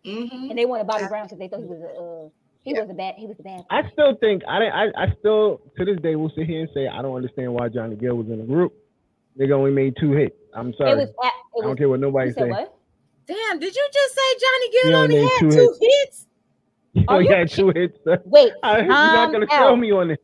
Mhm. 0.04 0.30
Mhm. 0.30 0.50
and 0.50 0.58
they 0.58 0.64
wanted 0.64 0.86
Bobby 0.86 1.06
Brown 1.08 1.24
because 1.26 1.38
they 1.38 1.48
thought 1.48 1.60
he 1.60 1.66
was 1.66 1.80
a 1.80 2.00
uh, 2.26 2.28
he 2.62 2.72
Yeah. 2.74 2.80
was 2.82 2.90
a 2.90 2.94
bad 2.94 3.14
he 3.16 3.26
was 3.26 3.36
a 3.38 3.42
bad. 3.42 3.64
I 3.70 3.88
still 3.92 4.14
think 4.16 4.42
I 4.48 4.58
didn't. 4.58 4.74
I, 4.74 4.84
I 5.04 5.14
still 5.18 5.60
to 5.76 5.84
this 5.84 5.98
day 6.00 6.16
will 6.16 6.30
sit 6.36 6.46
here 6.46 6.60
and 6.60 6.70
say 6.74 6.88
I 6.88 7.02
don't 7.02 7.14
understand 7.16 7.52
why 7.54 7.68
Johnny 7.68 7.96
Gill 7.96 8.14
was 8.16 8.26
in 8.28 8.38
the 8.38 8.44
group. 8.44 8.72
Nigga 9.38 9.52
only 9.52 9.70
made 9.70 9.96
two 10.00 10.12
hits. 10.12 10.36
I'm 10.54 10.72
sorry. 10.74 10.92
It 10.92 10.96
was. 10.96 11.08
At, 11.24 11.32
I 11.58 11.62
don't 11.66 11.76
care 11.76 11.88
what 11.88 12.00
nobody 12.00 12.32
said 12.32 12.44
say. 12.44 12.50
what? 12.50 12.74
Damn, 13.26 13.58
did 13.60 13.74
you 13.74 13.88
just 13.92 14.14
say 14.14 14.20
Johnny 14.40 14.70
Gill 14.72 14.96
only 14.96 15.18
only 15.18 15.28
had 15.28 15.40
two 15.40 15.50
two 15.50 15.76
hits? 15.80 16.26
He 16.92 17.06
Are 17.06 17.16
only 17.18 17.28
you 17.28 17.34
had 17.36 17.48
two 17.50 17.68
hits. 17.68 17.98
sir. 18.02 18.20
Wait, 18.24 18.52
I- 18.64 18.78
You're 18.80 18.88
not 18.88 19.30
gonna 19.32 19.46
out. 19.50 19.58
show 19.58 19.76
me 19.76 19.92
on 19.92 20.10
it. 20.10 20.20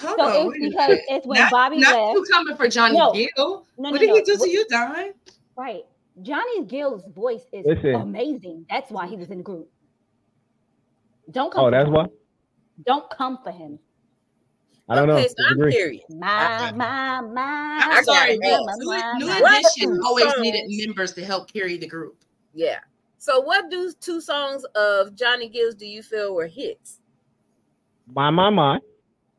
Hold 0.00 0.18
So 0.18 0.24
on, 0.24 0.54
it's 0.56 0.58
because 0.74 0.98
it's 1.10 1.26
when 1.26 1.38
not, 1.38 1.50
Bobby 1.52 1.76
not 1.78 1.94
left. 1.94 2.14
you 2.14 2.24
coming 2.32 2.56
for 2.56 2.66
Johnny 2.68 2.96
No. 2.96 3.12
Gill. 3.12 3.28
No, 3.36 3.64
no, 3.76 3.90
what 3.90 4.00
did 4.00 4.08
no. 4.08 4.14
he 4.14 4.22
do 4.22 4.36
to 4.38 4.48
you, 4.48 4.64
Don? 4.70 5.12
Right. 5.54 5.84
Johnny 6.20 6.64
Gill's 6.66 7.06
voice 7.14 7.46
is 7.52 7.64
Listen. 7.66 7.94
amazing. 7.94 8.66
That's 8.68 8.90
why 8.90 9.06
he 9.06 9.16
was 9.16 9.30
in 9.30 9.38
the 9.38 9.44
group. 9.44 9.68
Don't 11.30 11.52
come. 11.52 11.64
Oh, 11.64 11.70
for 11.70 11.70
that's 11.70 11.88
him. 11.88 11.94
why. 11.94 12.06
Don't 12.84 13.08
come 13.10 13.38
for 13.42 13.50
him. 13.50 13.78
I 14.88 14.96
don't 14.96 15.08
okay, 15.08 15.22
know. 15.22 15.28
so 15.28 15.34
I'm 15.48 15.54
Disagree. 15.54 15.72
curious. 15.72 16.04
My, 16.10 16.72
my, 16.74 17.20
my. 17.22 17.80
I'm 17.84 18.04
sorry, 18.04 18.36
got 18.38 18.64
but 18.66 18.74
it. 18.74 18.78
New, 18.78 19.26
New 19.26 19.40
my, 19.40 19.58
Edition 19.58 20.00
always 20.04 20.24
songs? 20.26 20.40
needed 20.40 20.86
members 20.86 21.12
to 21.14 21.24
help 21.24 21.50
carry 21.50 21.78
the 21.78 21.86
group. 21.86 22.16
Yeah. 22.52 22.80
So 23.18 23.40
what 23.40 23.70
do 23.70 23.92
two 24.00 24.20
songs 24.20 24.64
of 24.74 25.14
Johnny 25.14 25.48
Gills 25.48 25.74
do 25.76 25.86
you 25.86 26.02
feel 26.02 26.34
were 26.34 26.46
hits? 26.46 27.00
My 28.12 28.30
my 28.30 28.50
my. 28.50 28.78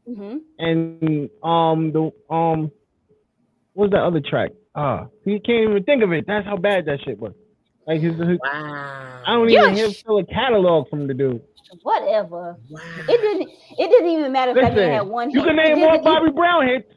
hmm 0.07 0.37
And 0.57 1.29
um 1.43 1.91
the 1.91 2.11
um 2.29 2.71
what 3.73 3.85
was 3.85 3.91
that 3.91 4.01
other 4.03 4.21
track? 4.21 4.51
Ah, 4.75 5.07
he 5.23 5.39
can't 5.39 5.69
even 5.69 5.83
think 5.83 6.03
of 6.03 6.11
it. 6.11 6.25
That's 6.27 6.45
how 6.45 6.57
bad 6.57 6.85
that 6.85 6.99
shit 7.03 7.19
was. 7.19 7.33
Like 7.85 8.01
his, 8.01 8.15
his 8.17 8.39
Wow. 8.43 9.21
I 9.25 9.33
don't 9.33 9.49
even 9.49 9.75
Yes. 9.75 9.79
have 9.79 9.95
still 9.95 10.17
a 10.17 10.25
catalog 10.25 10.89
from 10.89 11.07
the 11.07 11.13
dude. 11.13 11.41
Whatever. 11.83 12.57
Wow. 12.69 12.79
It 13.09 13.21
didn't. 13.21 13.49
It 13.77 13.89
didn't 13.89 14.09
even 14.09 14.31
matter 14.31 14.51
if 14.51 14.57
that 14.57 14.75
man 14.75 14.89
had 14.91 14.99
Listen, 15.01 15.09
one 15.11 15.29
hit. 15.29 15.35
you 15.35 15.43
can 15.43 15.55
name 15.55 15.79
more 15.79 15.89
doesn't 15.97 16.03
Bobby 16.03 16.31
Brown 16.31 16.67
hits. 16.67 16.87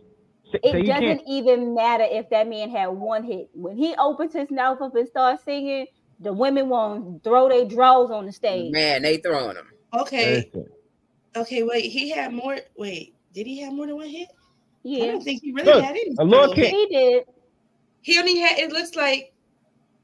Say, 0.52 0.58
It 0.62 0.72
say 0.72 0.82
doesn't 0.82 1.02
can't. 1.02 1.22
even 1.26 1.74
matter 1.74 2.04
if 2.08 2.28
that 2.30 2.48
man 2.48 2.70
had 2.70 2.86
one 2.88 3.24
hit. 3.24 3.48
When 3.52 3.76
he 3.76 3.94
opens 3.96 4.32
his 4.32 4.50
mouth 4.50 4.80
up 4.80 4.94
and 4.94 5.08
starts 5.08 5.44
singing, 5.44 5.86
the 6.20 6.32
women 6.32 6.68
won't 6.68 7.24
throw 7.24 7.48
their 7.48 7.64
drawers 7.64 8.10
on 8.10 8.26
the 8.26 8.32
stage. 8.32 8.72
Man, 8.72 9.02
they 9.02 9.16
throwing 9.18 9.54
them. 9.54 9.66
Okay. 9.92 10.36
Listen. 10.54 10.66
Okay, 11.36 11.62
wait. 11.62 11.90
He 11.90 12.10
had 12.10 12.32
more. 12.32 12.56
Wait, 12.78 13.14
did 13.34 13.46
he 13.46 13.60
have 13.60 13.72
more 13.72 13.86
than 13.86 13.96
one 13.96 14.08
hit? 14.08 14.28
Yeah. 14.82 15.04
I 15.04 15.06
don't 15.08 15.22
think 15.22 15.42
he 15.42 15.52
really 15.52 15.72
Look, 15.72 15.82
had 15.82 15.90
any. 15.96 16.14
a 16.18 16.24
little 16.24 16.44
solo 16.44 16.54
kid. 16.54 16.70
he 16.70 16.86
did. 16.86 17.24
He 18.06 18.16
only 18.20 18.38
had. 18.38 18.56
It 18.60 18.70
looks 18.70 18.94
like 18.94 19.32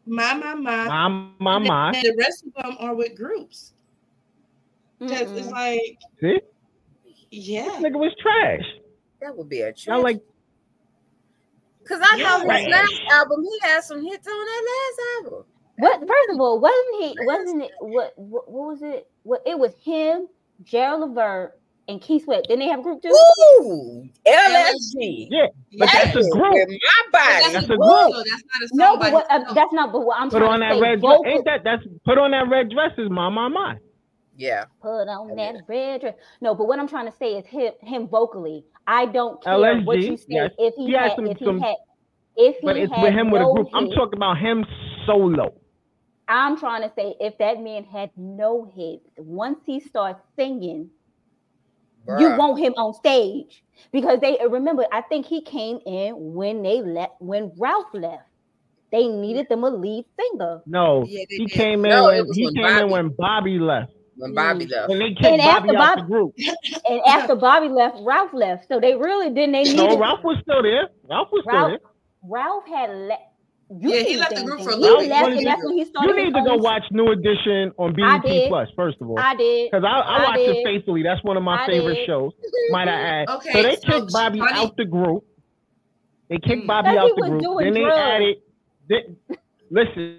my 0.06 0.34
my 0.34 0.54
my. 0.54 0.88
My 0.88 1.08
my 1.38 1.56
and 1.58 1.64
my. 1.68 1.92
then 1.92 2.02
The 2.02 2.16
rest 2.18 2.44
of 2.44 2.52
them 2.60 2.76
are 2.80 2.96
with 2.96 3.14
groups. 3.16 3.74
Because 4.98 5.30
it's 5.30 5.50
like, 5.52 5.98
See? 6.20 6.40
yeah. 7.30 7.62
This 7.66 7.74
nigga 7.76 8.00
was 8.00 8.12
trash. 8.20 8.64
That 9.20 9.36
would 9.36 9.48
be 9.48 9.60
a 9.60 9.68
I 9.68 9.70
trip. 9.70 10.02
like 10.02 10.20
Because 11.84 12.00
I 12.02 12.16
know 12.16 12.40
his 12.40 12.66
Yeah. 12.66 12.70
last 12.76 13.02
album, 13.12 13.44
he 13.44 13.58
had 13.62 13.84
some 13.84 14.04
hits 14.04 14.26
on 14.26 14.46
that 14.46 14.64
last 14.72 15.24
album. 15.24 15.44
What? 15.78 16.00
First 16.00 16.30
of 16.30 16.40
all, 16.40 16.58
wasn't 16.58 17.02
he? 17.02 17.16
Wasn't 17.24 17.62
it? 17.62 17.70
What? 17.78 18.14
What, 18.16 18.50
what 18.50 18.66
was 18.66 18.82
it? 18.82 19.08
What? 19.22 19.42
It 19.46 19.56
was 19.56 19.74
him, 19.76 20.26
Gerald 20.64 21.02
Levert, 21.08 21.52
and 21.88 22.01
Keith 22.01 22.25
Sweat. 22.25 22.45
Didn't 22.45 22.61
they 22.61 22.68
have 22.68 22.81
a 22.81 22.83
group 22.83 23.03
too? 23.03 23.09
Ooh, 23.09 24.09
LSG. 24.27 25.29
yeah, 25.31 25.47
but 25.79 25.88
Yeah. 25.92 26.05
that's 26.05 26.16
a 26.16 26.31
group. 26.31 26.53
With 26.55 26.68
my 26.68 27.11
body. 27.12 27.53
That's 27.53 27.68
a 27.68 27.73
a 27.73 27.77
group, 27.77 27.79
group. 27.79 28.12
though. 28.12 28.23
That's 28.31 28.45
not 28.45 28.62
a 28.62 28.68
song 28.68 28.77
No, 28.79 28.97
but 28.99 29.12
what, 29.12 29.27
uh, 29.31 29.53
that's 29.55 29.73
not. 29.73 29.92
But 29.92 30.01
what 30.07 30.21
I'm 30.21 30.31
Put 30.31 30.42
on 30.42 30.61
to 30.61 30.66
that 30.66 30.75
say, 30.75 30.81
red 30.81 31.01
dress. 31.01 31.18
Ain't 31.27 31.45
that 31.47 31.61
that's 31.64 31.83
put 32.05 32.18
on 32.18 32.31
that 32.33 32.49
red 32.49 32.71
dress 32.71 32.92
is 32.99 33.11
my 33.11 33.29
my 33.29 33.49
my. 33.49 33.77
Yeah. 34.37 34.64
Put 34.81 35.09
on 35.09 35.37
Yeah. 35.37 35.53
that 35.53 35.62
red 35.68 36.01
dress. 36.01 36.14
No, 36.40 36.55
but 36.55 36.66
what 36.68 36.79
I'm 36.79 36.88
trying 36.88 37.07
to 37.11 37.16
say 37.18 37.35
is 37.35 37.47
him, 37.47 37.73
him 37.81 38.09
vocally. 38.09 38.64
I 38.87 39.07
don't 39.07 39.42
care 39.42 39.55
LSG, 39.55 39.85
what 39.85 39.99
you 40.01 40.16
say. 40.16 40.25
yes. 40.29 40.51
If 40.59 40.75
he, 40.77 40.87
He 40.87 40.92
has 40.92 41.11
had, 41.11 41.16
some- 41.16 41.27
if 41.27 41.38
he 41.38 41.45
some- 41.45 41.61
had, 41.61 41.77
if 42.37 42.57
he 42.57 42.66
But 42.66 42.77
it's 42.77 42.92
had 42.92 43.03
with 43.03 43.12
him 43.12 43.31
with 43.31 43.42
a 43.42 43.45
no 43.45 43.55
group. 43.55 43.68
I'm 43.75 43.90
talking 43.90 44.16
about 44.18 44.38
him 44.38 44.64
solo. 45.07 45.53
I'm 46.29 46.57
trying 46.57 46.83
to 46.83 46.90
say 46.95 47.14
if 47.21 47.37
that 47.38 47.61
man 47.61 47.85
had 47.85 48.11
no 48.16 48.64
hits, 48.64 49.07
once 49.18 49.59
he 49.66 49.81
starts 49.81 50.21
singing, 50.37 50.88
you 52.06 52.36
want 52.36 52.58
him 52.58 52.72
on 52.74 52.94
stage 52.94 53.62
because 53.92 54.20
they 54.20 54.38
uh, 54.38 54.48
remember. 54.48 54.86
I 54.92 55.02
think 55.02 55.26
he 55.26 55.42
came 55.42 55.78
in 55.86 56.14
when 56.34 56.62
they 56.62 56.82
left 56.82 57.14
when 57.20 57.52
Ralph 57.58 57.86
left. 57.94 58.24
They 58.92 59.08
needed 59.08 59.48
them 59.48 59.64
a 59.64 59.70
lead 59.70 60.04
singer, 60.20 60.62
No, 60.66 61.04
Yeah, 61.06 61.24
he 61.30 61.46
did. 61.46 61.50
came 61.50 61.84
in 61.86 61.90
No, 61.90 62.06
when 62.06 62.26
he 62.32 62.44
when 62.44 62.54
came 62.54 62.66
in 62.66 62.90
when 62.90 63.08
Bobby 63.18 63.58
left. 63.58 63.92
When 64.16 64.34
Bobby 64.34 64.66
mm. 64.66 64.70
left. 64.70 64.88
When 64.90 64.98
they 64.98 65.14
kicked 65.14 65.24
And 65.24 65.42
Bobby 65.42 65.70
after 65.70 65.76
out 65.76 65.96
the 65.96 66.02
group. 66.02 66.34
and 66.88 67.00
after 67.08 67.34
Bobby 67.36 67.68
left, 67.68 67.96
Ralph 68.02 68.32
left. 68.34 68.68
So 68.68 68.80
they 68.80 68.94
really 68.94 69.30
didn't. 69.30 69.52
They 69.52 69.64
needed 69.64 69.76
No, 69.76 69.98
Ralph 69.98 70.20
was 70.24 70.38
still 70.42 70.62
there. 70.62 70.88
Ralph 71.08 71.28
was 71.32 71.44
still 71.48 71.68
there. 71.68 71.78
Ralph 72.22 72.66
had 72.66 72.90
left. 72.90 73.22
Yeah, 73.80 74.02
he 74.02 74.16
left 74.16 74.35
the 74.35 74.42
group 74.44 74.61
for 74.61 74.70
a 74.70 74.76
little 74.76 74.98
bit. 75.00 75.08
left, 75.08 75.22
What 75.22 75.32
and 75.32 75.46
that's 75.46 75.62
you 75.62 75.68
when 75.68 75.78
he 75.78 75.85
started. 75.87 76.08
You 76.16 76.24
need 76.24 76.35
to 76.35 76.42
go 76.44 76.56
watch 76.56 76.82
New 76.90 77.11
Edition 77.12 77.72
on 77.78 77.94
I 78.02 78.18
BET 78.18 78.48
Plus 78.48 78.68
first 78.76 78.98
of 79.00 79.08
all, 79.08 79.18
I 79.18 79.35
did. 79.35 79.70
because 79.70 79.85
I, 79.85 79.88
I, 79.88 80.16
I 80.18 80.22
watch 80.24 80.38
it 80.40 80.64
faithfully. 80.64 81.02
That's 81.02 81.22
one 81.24 81.37
of 81.37 81.42
my 81.42 81.62
I 81.62 81.66
favorite 81.66 81.94
did. 81.94 82.06
shows. 82.06 82.32
Might 82.70 82.88
I 82.88 82.92
add? 83.22 83.28
Okay, 83.37 83.52
so 83.52 83.62
they 83.62 83.76
so 83.76 83.80
kicked 84.00 84.12
Bobby 84.12 84.38
Johnny- 84.38 84.52
out 84.52 84.76
the 84.76 84.85
group. 84.85 85.24
They 86.28 86.37
kicked 86.38 86.64
Mm. 86.64 86.66
Bobby 86.66 86.88
out 86.98 87.11
the 87.16 87.22
group. 87.28 87.42
doing 87.42 87.64
Then 87.64 87.74
they 87.74 87.80
drugs. 87.80 88.00
added. 88.00 88.37
They, 88.88 89.37
listen, 89.70 90.18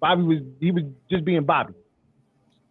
Bobby 0.00 0.22
was 0.22 0.38
he 0.60 0.70
was 0.70 0.84
just 1.10 1.24
being 1.24 1.44
Bobby. 1.44 1.74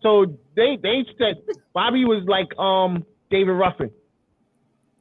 So 0.01 0.37
they 0.55 0.77
they 0.81 1.05
said 1.17 1.41
Bobby 1.73 2.05
was 2.05 2.23
like 2.27 2.47
um 2.59 3.03
David 3.31 3.53
Ruffin. 3.53 3.91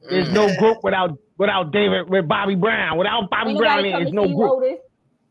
There's 0.09 0.27
Mm. 0.29 0.33
no 0.33 0.57
group 0.57 0.77
without 0.83 1.17
without 1.37 1.71
David 1.71 2.09
with 2.09 2.27
Bobby 2.27 2.55
Brown. 2.55 2.97
Without 2.97 3.29
Bobby 3.29 3.51
Ain't 3.51 3.59
Brown, 3.59 3.83
there's 3.83 4.11
no 4.13 4.25
group. 4.27 4.51
Otis. 4.51 4.79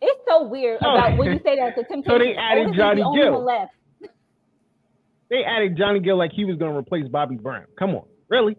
It's 0.02 0.20
so 0.28 0.44
weird 0.46 0.80
So- 0.82 0.90
about 0.90 1.16
when 1.18 1.32
you 1.32 1.40
say 1.44 1.56
that. 1.56 1.74
The. 1.76 2.02
So 2.06 2.18
they 2.18 2.34
added 2.34 2.66
Otis 2.68 2.76
Johnny 2.76 3.02
the 3.02 3.12
Gill. 3.16 3.44
left. 3.44 3.72
They 5.30 5.42
added 5.42 5.76
Johnny 5.76 6.00
Gill 6.00 6.16
like 6.18 6.32
he 6.32 6.44
was 6.44 6.56
gonna 6.56 6.76
replace 6.76 7.08
Bobby 7.08 7.36
Brown. 7.36 7.64
Come 7.78 7.94
on, 7.94 8.04
really, 8.28 8.56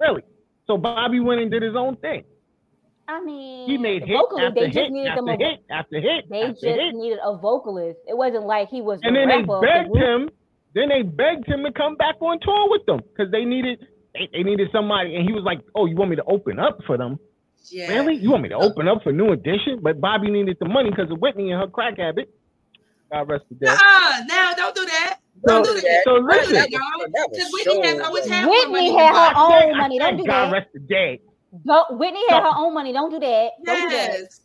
really. 0.00 0.22
So 0.66 0.76
Bobby 0.78 1.20
went 1.20 1.40
and 1.40 1.50
did 1.50 1.62
his 1.62 1.74
own 1.76 1.96
thing. 1.96 2.24
I 3.08 3.22
mean, 3.24 3.68
He 3.68 3.78
made 3.78 4.02
hit 4.04 4.16
vocally, 4.16 4.42
after 4.42 4.60
they 4.60 4.66
just 4.66 4.78
hit 4.78 4.92
needed 4.92 5.08
after 5.08 5.22
them. 5.22 5.28
A, 5.28 5.36
hit 5.38 5.64
after 5.70 6.00
hit 6.00 6.28
they 6.30 6.42
after 6.42 6.52
just 6.52 6.64
hit. 6.64 6.94
needed 6.94 7.18
a 7.24 7.36
vocalist. 7.36 7.98
It 8.06 8.16
wasn't 8.16 8.46
like 8.46 8.68
he 8.68 8.80
was. 8.80 9.00
And 9.02 9.16
the 9.16 9.20
then 9.20 9.28
they 9.28 9.42
the 9.42 9.60
begged 9.60 9.90
group. 9.90 10.04
him. 10.04 10.30
Then 10.74 10.88
they 10.90 11.02
begged 11.02 11.46
him 11.48 11.64
to 11.64 11.72
come 11.72 11.96
back 11.96 12.16
on 12.20 12.38
tour 12.40 12.68
with 12.70 12.84
them 12.86 13.00
because 13.00 13.32
they 13.32 13.44
needed 13.44 13.86
they, 14.18 14.28
they 14.38 14.42
needed 14.42 14.68
somebody. 14.72 15.16
And 15.16 15.26
he 15.26 15.32
was 15.32 15.44
like, 15.44 15.60
"Oh, 15.74 15.86
you 15.86 15.96
want 15.96 16.10
me 16.10 16.16
to 16.16 16.24
open 16.24 16.58
up 16.58 16.78
for 16.86 16.96
them? 16.96 17.18
Yeah. 17.70 17.88
Really? 17.92 18.14
You 18.16 18.30
want 18.30 18.42
me 18.42 18.48
to 18.50 18.56
open 18.56 18.88
up 18.88 19.02
for 19.02 19.12
New 19.12 19.32
Edition?" 19.32 19.80
But 19.82 20.00
Bobby 20.00 20.30
needed 20.30 20.56
the 20.60 20.68
money 20.68 20.90
because 20.90 21.10
of 21.10 21.18
Whitney 21.20 21.50
and 21.52 21.60
her 21.60 21.68
crack 21.68 21.98
habit. 21.98 22.32
God 23.12 23.28
rest 23.28 23.44
the 23.48 23.54
dead. 23.54 23.70
Uh-uh, 23.70 24.24
now 24.26 24.52
don't 24.54 24.74
do 24.74 24.84
that. 24.84 25.18
So, 25.46 25.62
Don't 25.62 25.64
do 25.64 25.80
that. 25.80 26.00
so 26.04 26.14
Don't 26.16 26.22
do 26.22 26.36
listen, 26.36 26.52
that, 26.54 26.62
That 26.62 26.70
y'all. 26.70 26.80
that 27.14 27.28
was 27.30 27.38
Because 27.38 27.52
Whitney 27.52 27.86
has 27.86 28.00
always 28.00 28.26
had 28.28 28.44
more 28.44 28.54
Whitney 28.54 28.72
money 28.72 28.90
had 28.92 29.14
than 29.14 29.14
her 29.14 29.34
Bobby. 29.34 29.54
I 29.54 29.64
own 29.70 29.78
money. 29.78 29.98
Don't 30.00 30.08
said 30.10 30.16
do 30.18 30.24
God 30.26 30.46
that. 30.46 30.52
rest 30.52 30.68
the 30.74 30.80
dead. 30.80 31.18
Don't, 31.64 31.98
Whitney 31.98 32.20
had 32.28 32.40
No. 32.42 32.52
her 32.52 32.58
own 32.58 32.74
money. 32.74 32.92
Don't 32.92 33.10
do 33.10 33.18
that. 33.20 33.50
Don't 33.64 33.80
do 33.82 33.88
that. 33.96 34.10
Yes. 34.18 34.40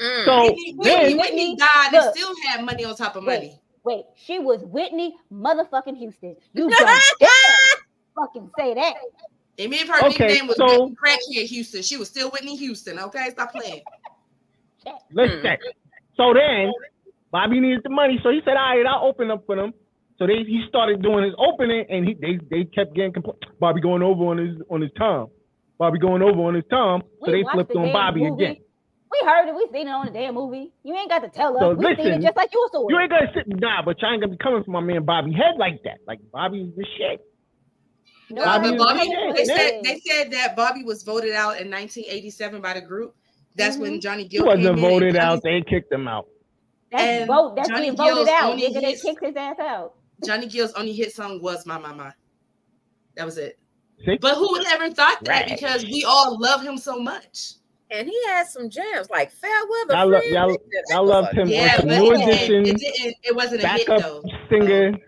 Mm. 0.00 0.24
So 0.24 0.42
Whitney, 0.46 0.74
Whitney, 0.76 1.14
Whitney 1.14 1.56
died 1.56 1.94
and 1.94 2.14
still 2.14 2.34
had 2.48 2.64
money 2.64 2.84
on 2.84 2.96
top 2.96 3.14
of 3.16 3.24
Wait. 3.24 3.34
money. 3.38 3.60
Wait, 3.84 4.04
she 4.16 4.38
was 4.40 4.60
Whitney 4.64 5.14
motherfucking 5.32 5.96
Houston. 5.96 6.36
You 6.54 6.68
don't 6.76 6.86
dare 7.20 7.28
fucking 8.14 8.50
say 8.58 8.74
that. 8.74 8.94
And 9.58 9.72
if 9.72 9.86
her 9.88 10.06
Okay, 10.08 10.26
nickname 10.26 10.46
was 10.48 10.56
so- 10.56 10.84
Whitney 10.84 10.96
Crackhead 10.96 11.46
Houston, 11.46 11.82
she 11.82 11.96
was 11.96 12.08
still 12.08 12.30
Whitney 12.30 12.56
Houston. 12.56 12.98
Okay, 12.98 13.30
stop 13.30 13.52
playing. 13.52 13.82
listen. 15.12 15.40
Hmm. 15.40 15.54
So 16.16 16.34
then, 16.34 16.72
Bobby 17.30 17.60
needed 17.60 17.80
the 17.84 17.90
money, 17.90 18.18
so 18.22 18.30
he 18.30 18.40
said, 18.44 18.56
"All 18.56 18.76
right, 18.76 18.84
I'll 18.86 19.06
open 19.08 19.30
up 19.30 19.44
for 19.46 19.56
them." 19.56 19.72
So 20.18 20.26
they 20.26 20.44
he 20.44 20.64
started 20.68 21.02
doing 21.02 21.24
his 21.24 21.34
opening, 21.38 21.86
and 21.88 22.06
he 22.06 22.14
they 22.14 22.38
they 22.50 22.64
kept 22.64 22.94
getting 22.94 23.12
compl- 23.12 23.36
Bobby 23.58 23.80
going 23.80 24.02
over 24.02 24.24
on 24.26 24.38
his 24.38 24.56
on 24.70 24.80
his 24.82 24.90
time. 24.98 25.26
Bobby 25.78 25.98
going 25.98 26.22
over 26.22 26.40
on 26.42 26.54
his 26.54 26.64
time, 26.70 27.00
so 27.02 27.26
We 27.26 27.32
they 27.32 27.42
watched 27.42 27.54
flipped 27.56 27.72
the 27.72 27.78
on 27.80 27.92
Bobby 27.92 28.20
movie. 28.28 28.44
again. 28.44 28.56
We 29.10 29.18
heard 29.28 29.48
it. 29.48 29.54
We 29.54 29.68
seen 29.72 29.88
it 29.88 29.90
on 29.90 30.06
the 30.06 30.12
damn 30.12 30.34
movie. 30.34 30.72
You 30.84 30.94
ain't 30.96 31.10
got 31.10 31.20
to 31.20 31.28
tell 31.28 31.56
us. 31.56 31.60
So 31.60 31.74
we 31.74 31.84
seen 31.84 31.96
listen, 31.96 32.12
it 32.12 32.22
just 32.22 32.36
like 32.36 32.50
you 32.52 32.68
saw 32.72 32.86
it. 32.86 32.92
You 32.92 32.98
ain't 33.00 33.10
gonna 33.10 33.30
sit 33.34 33.46
and 33.46 33.60
die, 33.60 33.80
but 33.84 34.00
you 34.00 34.08
ain't 34.08 34.20
gonna 34.22 34.32
be 34.32 34.38
coming 34.38 34.62
for 34.64 34.70
my 34.70 34.80
man 34.80 35.04
Bobby 35.04 35.32
head 35.32 35.56
like 35.58 35.82
that. 35.84 35.98
Like 36.06 36.20
Bobby's 36.32 36.72
the 36.76 36.84
shit. 36.96 37.20
No, 38.32 38.44
Bobby 38.44 38.70
but 38.70 38.78
Bobby, 38.78 39.14
they 39.36 39.44
said 39.44 39.80
they 39.82 40.00
said 40.00 40.30
that 40.32 40.56
Bobby 40.56 40.84
was 40.84 41.02
voted 41.02 41.32
out 41.32 41.60
in 41.60 41.70
1987 41.70 42.60
by 42.60 42.74
the 42.74 42.80
group. 42.80 43.14
That's 43.54 43.76
when 43.76 43.92
mm-hmm. 43.92 44.00
Johnny 44.00 44.22
He 44.22 44.28
Gill 44.28 44.46
wasn't 44.46 44.76
came 44.76 44.78
voted 44.78 45.16
out. 45.16 45.42
They 45.42 45.62
kicked 45.68 45.92
him 45.92 46.08
out. 46.08 46.26
That's 46.90 47.02
and 47.02 47.26
vote. 47.26 47.56
That's 47.56 47.68
Johnny 47.68 47.82
being 47.82 47.96
voted 47.96 48.14
Gill's 48.14 48.28
out. 48.28 48.50
only 48.52 48.68
Nigga, 48.68 48.80
they 48.80 48.94
kicked 48.94 49.24
his 49.24 49.36
ass 49.36 49.56
out. 49.60 49.94
Johnny 50.24 50.46
Gill's 50.46 50.72
only 50.72 50.92
hit 50.92 51.12
song 51.12 51.42
was 51.42 51.66
"My 51.66 51.78
My 51.78 51.92
My." 51.92 52.12
That 53.16 53.26
was 53.26 53.36
it. 53.36 53.58
See? 54.04 54.18
But 54.20 54.36
who 54.36 54.50
would 54.52 54.66
ever 54.66 54.90
thought 54.90 55.22
that? 55.24 55.28
Right. 55.28 55.48
Because 55.48 55.84
we 55.84 56.04
all 56.06 56.38
love 56.40 56.62
him 56.62 56.78
so 56.78 56.98
much. 56.98 57.54
And 57.90 58.08
he 58.08 58.24
had 58.26 58.46
some 58.46 58.70
jams 58.70 59.10
like 59.10 59.30
Fair 59.30 59.50
Weather. 59.68 59.94
Y'all 59.94 60.08
lo- 60.08 60.20
y'all- 60.20 60.56
y'all 60.88 61.02
was 61.02 61.10
loved 61.10 61.38
him. 61.38 61.48
Yeah, 61.48 61.76
but 61.76 61.86
New 61.86 62.12
it, 62.12 62.22
Edition, 62.22 62.66
it 62.66 62.78
didn't. 62.78 63.16
It 63.22 63.36
wasn't 63.36 63.62
a 63.62 63.68
hit 63.68 63.86
Backup 63.86 64.02
though. 64.02 64.22
singer. 64.48 64.88
Uh-huh. 64.88 64.98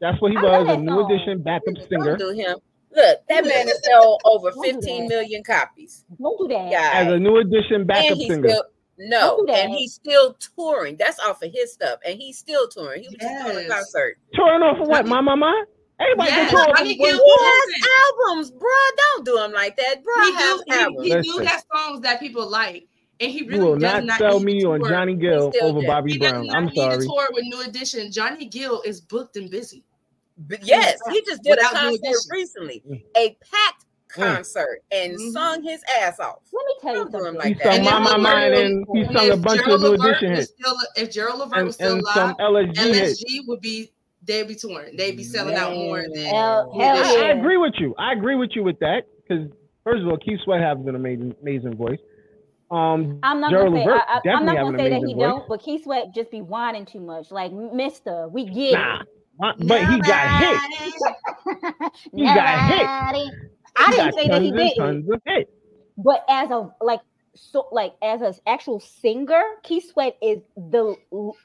That's 0.00 0.20
what 0.20 0.32
he 0.32 0.38
I 0.38 0.42
was. 0.42 0.68
A 0.68 0.76
New 0.78 0.88
song. 0.88 1.12
Edition 1.12 1.42
backup 1.42 1.76
singer. 1.88 2.16
Don't 2.16 2.34
do 2.34 2.42
him. 2.42 2.58
Look, 2.94 3.18
that 3.28 3.44
man 3.44 3.68
has 3.68 3.80
sold 3.84 4.20
over 4.24 4.50
Don't 4.50 4.62
do 4.64 4.72
15 4.74 5.02
that. 5.02 5.08
million 5.08 5.42
copies. 5.44 6.04
Don't 6.20 6.38
do 6.38 6.48
that. 6.54 6.70
Yeah. 6.70 6.90
As 6.94 7.12
a 7.12 7.18
New 7.18 7.36
Edition 7.38 7.86
backup 7.86 8.10
and 8.12 8.16
he's 8.20 8.28
singer. 8.28 8.48
still 8.48 8.64
no, 8.98 9.20
Don't 9.20 9.46
do 9.46 9.52
that. 9.54 9.64
and 9.64 9.74
he's 9.74 9.94
still 9.94 10.36
touring. 10.56 10.96
That's 10.96 11.18
off 11.20 11.42
of 11.42 11.50
his 11.52 11.72
stuff, 11.72 11.98
and 12.04 12.18
he's 12.18 12.38
still 12.38 12.68
touring. 12.68 13.02
He 13.02 13.08
was 13.08 13.16
just 13.20 13.44
doing 13.46 13.64
a 13.64 13.68
concert. 13.68 14.18
Touring 14.34 14.62
off 14.62 14.80
of 14.80 14.86
what? 14.88 15.06
My 15.06 15.20
mama. 15.20 15.50
Everybody 15.98 16.30
Yes, 16.30 16.50
can 16.50 16.66
tour. 16.66 16.76
Johnny 16.76 16.90
off 16.90 16.92
of 16.92 16.98
Gill- 16.98 17.26
one- 17.26 17.38
He 17.68 17.80
has 17.80 17.88
albums, 18.28 18.50
bro. 18.50 18.68
Don't 18.96 19.24
do 19.24 19.38
him 19.38 19.52
like 19.52 19.76
that, 19.76 20.02
bro. 20.04 20.14
He, 20.24 20.32
has 20.34 20.58
do, 20.58 20.64
he, 20.66 20.72
albums. 20.80 21.02
he 21.06 21.10
do 21.10 21.16
Listen. 21.38 21.44
got 21.44 21.62
songs 21.74 22.00
that 22.02 22.20
people 22.20 22.48
like, 22.48 22.86
and 23.20 23.30
he 23.30 23.44
You 23.44 23.58
will 23.58 23.74
does 23.74 23.82
not 23.82 24.04
not 24.04 24.18
sell 24.18 24.40
me 24.40 24.62
on. 24.64 24.82
Johnny 24.88 25.14
Gill 25.14 25.52
over 25.62 25.80
did. 25.80 25.86
Bobby 25.86 26.12
He 26.12 26.18
does 26.18 26.30
Brown. 26.32 26.46
not 26.46 26.56
I'm 26.56 26.64
need 26.66 26.74
sorry. 26.76 26.98
to 26.98 27.04
tour 27.04 27.28
with 27.32 27.44
New 27.44 27.62
Edition. 27.62 28.12
Johnny 28.12 28.46
Gill 28.46 28.82
is 28.82 29.00
booked 29.00 29.36
and 29.36 29.50
busy. 29.50 29.84
But 30.48 30.66
yes, 30.66 30.98
he 31.10 31.22
just 31.22 31.42
did 31.42 31.58
a 31.58 31.62
Without 31.62 31.90
New 31.90 31.98
concert 31.98 32.32
recently, 32.32 32.82
Mm. 32.88 33.02
a 33.16 33.36
packed 33.50 33.84
Mm. 34.16 34.34
concert, 34.36 34.82
and 34.90 35.12
Mhm. 35.18 35.32
sung 35.32 35.62
his 35.62 35.82
ass 36.00 36.20
off. 36.20 36.40
Let 36.52 36.66
me 36.66 36.74
tell 36.82 36.94
you 36.96 37.02
him 37.02 37.10
something. 37.10 37.34
like 37.34 37.46
He 37.46 37.54
that. 37.54 37.62
sung 37.64 37.74
And 37.74 37.84
My 37.84 37.96
if 37.96 38.02
My 38.04 38.16
Mind 38.18 38.54
and 38.54 38.86
he 38.92 39.00
and 39.00 39.12
sung 39.16 39.30
a 39.30 39.32
if 39.34 39.42
bunch 39.42 39.60
of 39.60 39.64
Gerald 39.66 39.80
New 39.82 39.88
Levert 39.88 40.06
Edition 40.16 40.34
hits. 40.36 40.50
Still, 40.52 40.76
if 40.96 41.10
Gerald 41.10 41.38
Levert 41.40 41.56
And, 41.58 41.66
was 41.66 41.74
still 41.76 41.92
and 41.94 42.02
alive, 42.02 42.14
some 42.14 42.34
LSG. 42.38 42.90
LSG 42.92 43.40
would 43.48 43.60
be 43.60 43.90
they'd 44.24 44.46
be 44.46 44.54
torn. 44.54 44.96
They'd 44.96 45.16
be 45.16 45.24
selling 45.24 45.56
out 45.56 45.72
more 45.74 46.02
than 46.02 46.14
Hell- 46.26 46.70
New 46.74 46.80
hell 46.80 46.96
I, 46.96 47.26
I 47.26 47.28
agree 47.30 47.56
with 47.56 47.74
you. 47.78 47.94
I 47.98 48.12
agree 48.12 48.36
with 48.36 48.50
you 48.54 48.62
with 48.62 48.78
that 48.80 49.04
because 49.16 49.48
first 49.82 50.02
of 50.02 50.08
all, 50.08 50.16
Keith 50.18 50.40
Sweat 50.44 50.60
has 50.60 50.78
an 50.86 50.94
amazing, 50.94 51.34
amazing 51.42 51.74
voice. 51.76 51.98
Um, 52.70 53.18
I'm 53.22 53.40
not 53.40 53.50
Gerald 53.50 53.72
gonna 53.74 53.84
say 53.84 53.88
Levert 53.90 54.02
I, 54.08 54.20
I, 54.30 54.32
I'm 54.32 54.46
not 54.46 54.56
gonna 54.56 54.78
say 54.78 54.88
that 54.90 54.98
he 55.06 55.14
voice. 55.14 55.22
don't, 55.22 55.48
but 55.48 55.60
Keith 55.62 55.84
Sweat 55.84 56.14
just 56.14 56.30
be 56.30 56.40
whining 56.40 56.86
too 56.86 57.00
much. 57.00 57.30
Like 57.30 57.50
Mister, 57.52 58.28
we 58.28 58.44
get 58.44 58.72
Nah, 58.74 59.02
uh, 59.42 59.52
but 59.58 59.80
he 59.86 60.00
got 60.00 60.40
hit. 60.40 60.62
it. 60.62 61.12
He 62.14 62.24
got 62.24 62.70
hit. 62.70 62.82
Nobody- 62.82 63.30
He 63.78 63.84
I 63.84 63.90
didn't 63.90 64.14
say 64.14 64.28
that 64.28 64.42
he 64.42 64.52
didn't, 64.52 64.76
Tons 64.76 65.10
of 65.10 65.22
hits. 65.26 65.50
but 65.98 66.24
as 66.28 66.50
a 66.50 66.70
like 66.80 67.00
so 67.34 67.66
like 67.72 67.94
as 68.02 68.20
an 68.22 68.34
actual 68.46 68.80
singer, 68.80 69.42
Keith 69.62 69.90
Sweat 69.90 70.16
is 70.22 70.40
the 70.56 70.96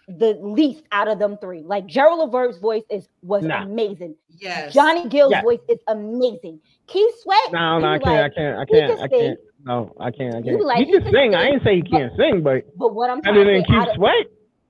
the 0.08 0.38
least 0.42 0.84
out 0.92 1.08
of 1.08 1.20
them 1.20 1.38
three. 1.42 1.64
Like 1.64 1.88
Gerald 1.88 2.20
Levert's 2.20 2.58
voice 2.60 2.84
is 2.90 3.08
was 3.22 3.44
Nah. 3.44 3.64
amazing. 3.64 4.16
Yes. 4.40 4.74
Johnny 4.74 5.08
Gill's 5.10 5.32
Yeah. 5.32 5.42
voice 5.42 5.62
is 5.70 5.80
amazing. 5.88 6.60
Keith 6.88 7.14
Sweat, 7.24 7.52
No, 7.54 7.80
no, 7.80 7.88
I 7.88 8.00
can't, 8.00 8.24
I 8.26 8.30
can't, 8.30 8.60
I 8.60 8.66
can't, 8.66 8.98
can 8.98 9.00
I 9.00 9.08
can't. 9.08 9.40
No, 9.66 9.94
I 10.00 10.12
can't, 10.12 10.36
I 10.36 10.40
You 10.40 10.44
can't. 10.44 10.64
like, 10.66 10.78
he 10.80 10.86
he 10.86 10.92
can 10.92 11.04
can 11.04 11.12
sing. 11.14 11.36
I 11.36 11.44
sing, 11.46 11.54
ain't 11.54 11.64
say 11.64 11.76
he 11.78 11.82
can't 11.84 12.14
sing, 12.18 12.44
but 12.44 12.64
but 12.78 12.94
what 12.94 13.10
I'm 13.10 13.22
trying 13.22 13.36
other 13.38 13.46
to 13.46 13.52
than 13.52 13.64
say, 13.64 13.68
Keith 13.68 13.96
Sweat, 13.96 14.26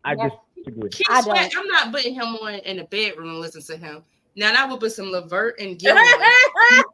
I 0.06 0.14
Yes. 0.14 0.32
just 0.32 0.36
disagree. 0.68 0.92
Keith 0.92 1.08
I 1.10 1.22
Sweat, 1.22 1.52
don't. 1.52 1.54
I'm 1.58 1.68
not 1.68 1.92
putting 1.94 2.16
him 2.16 2.26
on 2.26 2.56
in 2.56 2.78
the 2.78 2.86
bedroom 2.86 3.30
and 3.30 3.40
listen 3.40 3.64
to 3.64 3.78
him. 3.78 4.04
Now 4.36 4.52
that 4.54 4.70
would 4.70 4.80
put 4.82 4.94
some 4.94 5.12
Levert 5.12 5.60
and 5.60 5.80
Gill. 5.80 5.98
on. 5.98 6.86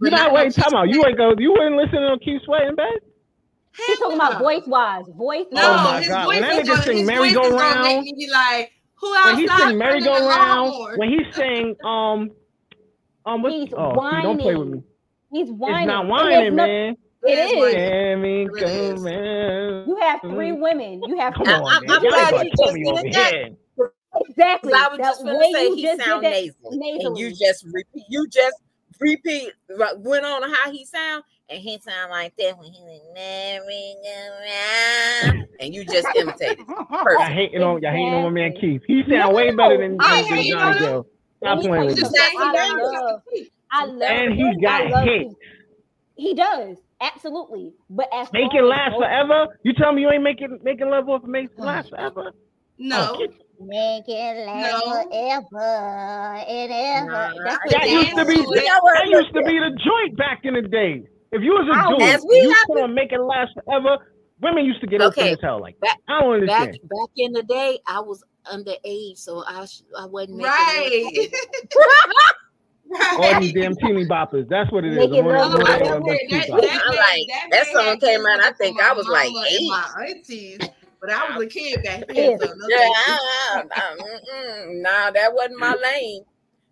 You 0.00 0.10
But 0.10 0.12
not 0.12 0.32
wait, 0.34 0.54
Keith 0.54 0.54
time 0.54 0.74
out. 0.76 0.88
You 0.90 1.04
ain't 1.06 1.18
go. 1.18 1.34
You 1.38 1.52
wouldn't 1.52 1.76
listen 1.76 2.00
to 2.00 2.18
Keith 2.24 2.42
Sweat 2.44 2.62
in 2.68 2.76
bed? 2.76 2.86
He's 3.86 3.98
talking 3.98 4.16
about 4.16 4.38
voice 4.38 4.64
wise, 4.66 5.04
voice. 5.08 5.46
No, 5.52 5.62
Oh 5.62 5.78
my 5.78 6.00
his 6.00 6.08
God. 6.08 6.24
voice 6.24 6.36
When 6.36 6.42
that 6.42 6.56
is 6.60 6.64
nigga 6.64 6.66
gonna, 6.66 6.82
sing 6.84 7.06
Merry 7.06 7.32
Go 7.32 7.50
Round, 7.50 7.82
make 7.82 8.00
me 8.00 8.14
be 8.18 8.30
like, 8.32 8.72
who 9.00 9.14
else? 9.14 9.22
when 9.22 9.34
outside 9.34 9.38
he 9.38 9.48
sing 9.48 9.78
merry 9.78 10.02
go 10.02 10.28
round, 10.28 10.74
when 10.94 11.10
he 11.10 11.20
sing 11.36 11.76
um 11.84 12.30
um 13.26 13.42
what 13.42 13.54
He's 13.54 13.70
oh 13.76 14.00
see, 14.10 14.20
don't 14.22 14.40
play 14.40 14.56
with 14.56 14.68
me. 14.68 14.78
whining. 14.78 14.84
He's 15.32 15.50
whining. 15.50 15.76
It's 15.76 15.82
not 15.84 16.06
whining, 16.06 16.30
there's 16.30 16.52
no- 16.52 16.66
man. 16.66 16.96
It 17.24 17.32
It 17.32 17.38
is 17.38 17.52
is. 17.54 17.54
whining. 17.54 17.94
Merry 18.12 18.46
It 18.46 18.52
really 18.52 18.72
is. 18.72 18.94
go 19.00 19.00
round. 19.00 19.88
You 19.88 19.96
have 19.96 20.20
three 20.28 20.52
women. 20.52 21.04
You 21.06 21.18
have 21.18 21.34
Come 21.36 21.44
three. 21.44 21.54
I- 21.54 21.58
on, 21.58 21.70
I'm- 21.74 21.84
I'm 21.88 22.08
glad 22.08 22.36
you 22.40 22.50
just 22.50 22.82
did 22.84 22.86
over 22.86 23.08
that. 23.12 23.34
here. 23.36 23.92
Exactly. 24.28 24.72
'Cause 24.72 24.80
I 24.80 24.88
was 24.96 24.98
That 24.98 25.06
just 25.06 25.24
gonna 25.24 25.38
way 25.38 25.50
say 25.52 25.68
you 25.68 25.76
he 25.76 25.82
just 25.82 26.04
sound 26.04 26.24
that 26.24 26.32
nasal, 26.70 26.72
and 26.72 27.18
you 27.18 27.30
just 27.32 27.64
repeat. 27.72 28.04
You 28.08 28.26
just 28.28 28.56
repeat 29.00 29.52
right, 29.70 29.98
went 29.98 30.24
on 30.26 30.42
how 30.50 30.70
he 30.72 30.84
sound, 30.86 31.24
and 31.50 31.60
he 31.60 31.78
sound 31.80 32.10
like 32.10 32.34
that 32.38 32.58
when 32.58 32.72
he 32.72 32.82
was 32.82 33.00
merry 33.14 33.96
go 34.04 35.46
and 35.60 35.74
you 35.74 35.84
just 35.84 36.10
imitated. 36.14 36.66
Y'all 37.10 37.24
Perfect. 37.28 37.32
hating 37.32 37.62
on 37.62 37.82
y'all 37.82 37.92
hating 37.92 38.14
on 38.14 38.22
my 38.24 38.30
man 38.30 38.52
Keith. 38.60 38.82
He 38.86 39.02
sound 39.10 39.34
No, 39.34 39.34
way 39.34 39.50
better 39.52 39.78
than, 39.78 39.98
I 40.00 40.06
than, 40.06 40.28
than 40.28 40.46
Johnny 40.46 40.52
on 40.52 40.74
him. 40.74 40.78
Gill. 40.78 41.06
Let 41.42 41.52
Stop 41.52 41.60
playing 41.66 41.86
with 41.86 41.98
you 41.98 42.04
me. 42.04 42.10
Saying 42.14 42.36
I 42.38 42.54
love, 42.54 43.22
I 43.72 43.86
love, 43.86 44.00
And 44.10 44.34
he 44.34 44.56
got 44.62 44.82
love 44.90 45.04
hit. 45.04 45.28
He 46.16 46.34
does 46.34 46.78
absolutely, 47.14 47.72
but 47.90 48.08
as 48.12 48.32
Make 48.32 48.52
it 48.54 48.62
last 48.64 48.92
vocal- 48.92 49.00
forever. 49.02 49.58
You 49.62 49.72
tell 49.74 49.92
me 49.92 50.02
you 50.02 50.10
ain't 50.10 50.22
making 50.22 50.58
making 50.62 50.88
love 50.90 51.08
off 51.08 51.22
of 51.22 51.28
make 51.28 51.46
it 51.50 51.58
last 51.58 51.90
forever. 51.90 52.32
No. 52.78 53.12
Oh, 53.14 53.18
get- 53.18 53.30
Make 53.60 54.04
it 54.08 54.46
last 54.46 54.84
No. 54.84 55.02
forever 55.04 56.34
and 56.48 56.72
ever. 56.72 57.06
Nah, 57.06 57.44
That's 57.44 57.56
I 57.56 57.66
what 57.66 57.70
that 57.70 57.88
used 57.88 58.16
to 58.16 58.24
be 58.24 58.34
to 58.34 58.40
it. 58.42 58.62
You 58.64 58.68
know 58.68 58.78
what? 58.82 58.94
that 58.98 59.06
used 59.08 59.32
to 59.34 59.42
be 59.44 59.58
the 59.60 59.70
joint 59.84 60.16
back 60.16 60.40
in 60.44 60.54
the 60.54 60.62
day. 60.62 61.04
If 61.30 61.40
you 61.42 61.52
was 61.52 61.68
a 61.70 61.88
dude, 61.90 62.02
as 62.02 62.24
you 62.28 62.50
have 62.50 62.66
put 62.66 62.80
on 62.82 62.94
make 62.94 63.12
it 63.12 63.20
last 63.20 63.52
forever. 63.64 63.98
Women 64.42 64.64
used 64.64 64.80
to 64.80 64.86
get 64.88 65.00
open 65.00 65.22
Okay, 65.22 65.32
as 65.32 65.38
hell 65.40 65.60
like 65.60 65.78
back- 65.80 66.00
I 66.08 66.20
don't 66.20 66.34
understand. 66.34 66.72
back 66.82 67.08
in 67.16 67.32
the 67.32 67.44
day, 67.44 67.78
I 67.86 68.00
was 68.00 68.22
underage, 68.52 69.16
so 69.18 69.44
I 69.46 69.64
I 69.96 70.06
wasn't 70.06 70.38
making 70.38 71.30
Right. 72.90 73.12
All 73.14 73.18
right. 73.32 73.42
these 73.42 73.52
damn 73.52 73.74
teeny 73.76 74.06
boppers. 74.06 74.48
That's 74.48 74.70
what 74.70 74.84
it 74.84 74.92
is. 74.92 74.98
Make 74.98 75.12
it 75.18 75.22
more- 75.22 75.32
love 75.32 75.52
more 75.52 75.60
you. 75.60 75.66
they 75.66 75.78
that, 75.78 75.78
that, 75.78 76.04
that, 76.04 76.18
teeny 76.28 76.40
boppers. 76.42 76.60
that, 76.62 76.82
I'm 76.86 76.96
like, 76.96 77.22
that, 77.28 77.48
that 77.50 77.66
song 77.68 77.98
came 78.00 78.26
out, 78.26 78.40
I 78.40 78.52
think 78.52 78.80
I 78.80 78.92
was 78.92 79.06
like 79.08 79.32
mama 79.32 79.46
eight. 79.50 79.68
My 79.68 80.06
aunties, 80.08 80.58
but 81.00 81.10
I 81.10 81.36
was 81.36 81.44
a 81.44 81.48
kid 81.48 81.82
back 81.82 82.06
then. 82.08 82.16
Yeah. 82.16 82.36
So 82.40 82.54
no 82.54 82.66
Yeah. 82.68 82.76
I, 82.76 83.18
I, 83.54 83.62
I, 83.74 83.96
mm-mm, 83.98 84.82
nah, 84.82 85.10
that 85.10 85.32
wasn't 85.34 85.58
my 85.58 85.74
lane. 85.82 86.24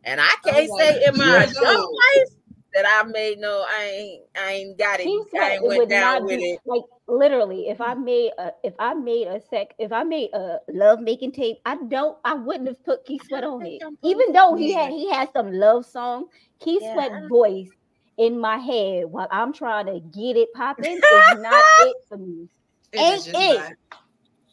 And 0.05 0.21
I 0.21 0.29
can't 0.45 0.57
I'm 0.57 0.67
say 0.79 0.93
like, 0.99 1.09
in 1.09 1.17
my 1.19 1.39
years 1.39 1.57
adult 1.57 1.93
life 1.93 2.29
that 2.75 2.87
I 2.89 3.03
made 3.09 3.39
no, 3.39 3.65
I 3.69 3.85
ain't, 3.85 4.23
I 4.37 4.53
ain't 4.53 4.79
got 4.79 5.01
it. 5.01 5.05
Keith 5.05 5.29
I 5.39 5.55
it 5.55 5.65
went 5.65 5.77
would 5.77 5.89
down 5.89 6.01
not 6.01 6.23
with 6.25 6.41
be 6.41 6.43
it. 6.43 6.61
like 6.67 6.83
literally 7.09 7.69
if 7.69 7.81
I 7.81 7.95
made 7.95 8.33
a 8.39 8.53
if 8.63 8.75
I 8.79 8.95
made 8.95 9.27
a 9.27 9.41
sec 9.51 9.75
if 9.79 9.93
I 9.93 10.05
made 10.05 10.31
a 10.35 10.59
love 10.73 11.01
making 11.01 11.33
tape, 11.33 11.59
I 11.67 11.77
don't 11.89 12.17
I 12.25 12.35
wouldn't 12.35 12.69
have 12.69 12.85
put 12.85 13.05
Keith 13.05 13.27
Sweat 13.27 13.45
on 13.45 13.67
it. 13.67 13.83
Even 14.05 14.33
though 14.33 14.55
he 14.57 14.73
had 14.73 14.91
he 14.93 15.11
had 15.11 15.31
some 15.33 15.53
love 15.53 15.87
songs, 15.87 16.29
Keith 16.61 16.83
Yeah, 16.83 16.93
Sweat 16.93 17.13
voice 17.29 17.71
in 18.19 18.39
my 18.41 18.59
head 18.59 19.07
while 19.07 19.29
I'm 19.31 19.53
trying 19.53 19.87
to 19.87 20.01
get 20.01 20.37
it 20.37 20.49
popping 20.55 21.03
is 21.11 21.29
not 21.33 21.65
it 21.79 21.97
for 22.09 22.19
me. 22.19 22.49
It 22.93 23.01
Ain't 23.01 23.27
it? 23.29 23.35
not. 23.57 23.73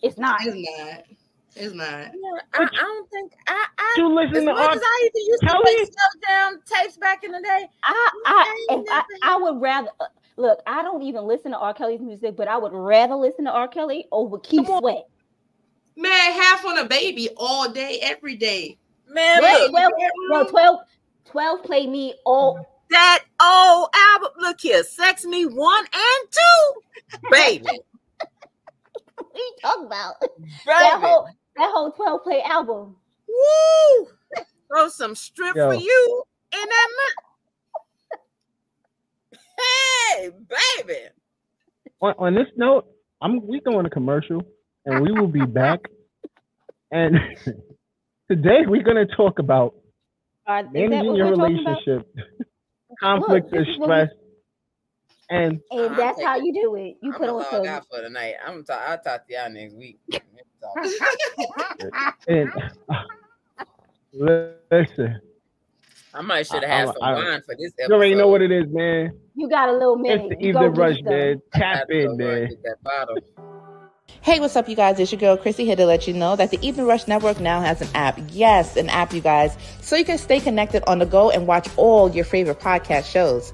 It's 0.01 0.17
not. 0.17 0.41
It's 0.45 0.57
not. 0.79 1.03
It's 1.59 1.73
not. 1.75 1.87
Yeah, 1.87 2.39
I, 2.53 2.63
I 2.63 2.65
don't 2.67 3.09
think 3.11 3.33
I, 3.47 3.65
I 3.77 3.95
You 3.97 4.19
as 4.19 4.29
listen 4.31 4.45
to 4.47 4.53
much 4.53 4.69
R. 4.69 4.71
as 4.75 4.81
I 4.81 5.01
even 5.05 5.27
used 5.27 5.41
to 5.41 5.47
Kelly? 5.47 5.61
play 5.63 5.85
slow 5.85 6.27
down 6.27 6.59
tapes 6.65 6.97
back 6.97 7.23
in 7.23 7.31
the 7.31 7.41
day. 7.41 7.67
I, 7.83 8.09
I, 8.25 8.65
ain't 8.71 8.87
I, 8.89 9.03
I 9.23 9.37
would 9.37 9.61
rather 9.61 9.89
uh, 9.99 10.05
look. 10.37 10.59
I 10.65 10.81
don't 10.81 11.01
even 11.01 11.25
listen 11.25 11.51
to 11.51 11.57
R. 11.57 11.73
Kelly's 11.73 11.99
music, 12.01 12.35
but 12.37 12.47
I 12.47 12.57
would 12.57 12.71
rather 12.73 13.15
listen 13.15 13.45
to 13.45 13.51
R. 13.51 13.67
Kelly 13.67 14.05
over 14.11 14.39
Keith 14.39 14.65
Come. 14.67 14.79
Sweat. 14.79 15.03
Man, 15.97 16.31
half 16.33 16.63
on 16.65 16.77
a 16.77 16.85
baby 16.85 17.29
all 17.35 17.69
day, 17.69 17.99
every 18.01 18.35
day. 18.37 18.77
Man, 19.09 19.41
Well, 19.41 19.61
look, 19.63 19.73
well, 19.73 19.89
well, 20.29 20.45
12, 20.45 20.79
12 21.25 21.63
play 21.63 21.87
me 21.87 22.13
all. 22.25 22.65
that 22.89 23.25
old 23.43 23.89
album. 23.93 24.29
Look 24.39 24.61
here, 24.61 24.83
Sex 24.83 25.25
Me 25.25 25.45
One 25.45 25.83
and 25.93 26.31
Two, 26.31 27.19
baby, 27.31 27.65
What 29.17 29.35
are 29.35 29.37
you 29.37 29.53
talking 29.61 29.85
about? 29.87 30.15
That 30.65 30.93
baby. 31.01 31.05
whole 31.07 31.27
that 31.59 31.71
whole 31.73 31.91
12 31.91 32.23
play 32.23 32.41
album. 32.41 32.95
Woo! 33.27 34.07
Throw 34.71 34.87
some 34.89 35.15
strip 35.15 35.55
Yo. 35.55 35.67
for 35.69 35.73
you 35.75 36.23
in 36.53 36.59
that 36.59 36.87
mouth. 36.97 37.25
Hey, 39.59 40.29
baby. 40.29 40.99
on, 42.01 42.13
on 42.17 42.35
this 42.35 42.47
note, 42.55 42.85
I'm 43.21 43.45
we 43.45 43.59
going 43.61 43.83
to 43.83 43.89
commercial 43.89 44.41
and 44.85 45.01
we 45.01 45.11
will 45.11 45.27
be 45.27 45.45
back. 45.45 45.79
And 46.91 47.15
today 48.31 48.61
we're 48.65 48.83
gonna 48.83 49.05
talk 49.05 49.37
about 49.39 49.75
uh, 50.47 50.51
Are, 50.51 50.63
managing 50.71 51.15
your 51.15 51.27
we're 51.31 51.35
talking 51.35 51.59
about? 51.61 51.77
relationship, 51.85 52.15
conflict 52.99 53.47
Look, 53.51 53.53
or 53.53 53.59
this 53.59 53.67
is 53.67 53.79
what 53.79 53.89
we- 53.89 53.95
stress, 53.95 54.09
and 55.29 55.59
And 55.71 55.95
that's 55.97 56.21
how 56.23 56.37
you 56.37 56.51
do 56.53 56.75
it. 56.75 56.97
You 57.03 57.11
I'm 57.13 57.19
put 57.19 57.27
gonna 57.27 57.31
on 57.33 57.37
log 57.39 57.51
some. 57.51 57.67
out 57.67 57.85
for 57.91 58.01
tonight. 58.01 58.35
I'm 58.43 58.63
talk, 58.63 58.81
I'll 58.87 58.97
talk 58.99 59.27
to 59.27 59.33
y'all 59.33 59.49
next 59.51 59.73
week. 59.75 59.99
And 62.27 62.51
listen, 64.13 65.21
I 66.13 66.21
might 66.21 66.47
should 66.47 66.63
have 66.63 66.87
had 66.87 66.87
some 66.87 66.97
I- 67.01 67.13
wine 67.13 67.41
for 67.45 67.55
this 67.55 67.71
episode. 67.79 67.89
you 67.89 67.95
already 67.95 68.15
know 68.15 68.27
what 68.27 68.41
it 68.41 68.51
is, 68.51 68.65
man. 68.69 69.11
You 69.35 69.49
got 69.49 69.69
a 69.69 69.73
little 69.73 69.95
minute. 69.95 70.31
It's 70.31 70.39
the 70.39 70.43
You 70.45 70.49
evening 70.49 70.73
rush, 70.73 70.97
it 70.97 71.05
man. 71.05 71.41
Tap 71.53 71.61
had 71.77 71.87
to 71.87 71.93
go 71.93 71.99
in, 71.99 72.07
run 72.07 72.17
man. 72.17 72.47
get 72.49 72.63
that 72.63 72.83
bottle. 72.83 73.17
Hey, 74.21 74.39
what's 74.41 74.55
up, 74.57 74.67
you 74.67 74.75
guys? 74.75 74.99
It's 74.99 75.11
your 75.13 75.19
girl, 75.21 75.37
Chrissy, 75.37 75.63
here 75.63 75.77
to 75.77 75.85
let 75.85 76.05
you 76.05 76.13
know 76.13 76.35
that 76.35 76.51
the 76.51 76.59
Evening 76.65 76.87
Rush 76.87 77.07
Network 77.07 77.39
now 77.39 77.61
has 77.61 77.79
an 77.81 77.87
app. 77.93 78.19
Yes, 78.31 78.75
an 78.75 78.89
app, 78.89 79.13
you 79.13 79.21
guys, 79.21 79.55
so 79.81 79.95
you 79.95 80.03
can 80.03 80.17
stay 80.17 80.41
connected 80.41 80.83
on 80.89 80.99
the 80.99 81.05
go 81.05 81.29
and 81.29 81.47
watch 81.47 81.69
all 81.77 82.09
your 82.11 82.25
favorite 82.25 82.59
podcast 82.59 83.09
shows. 83.09 83.53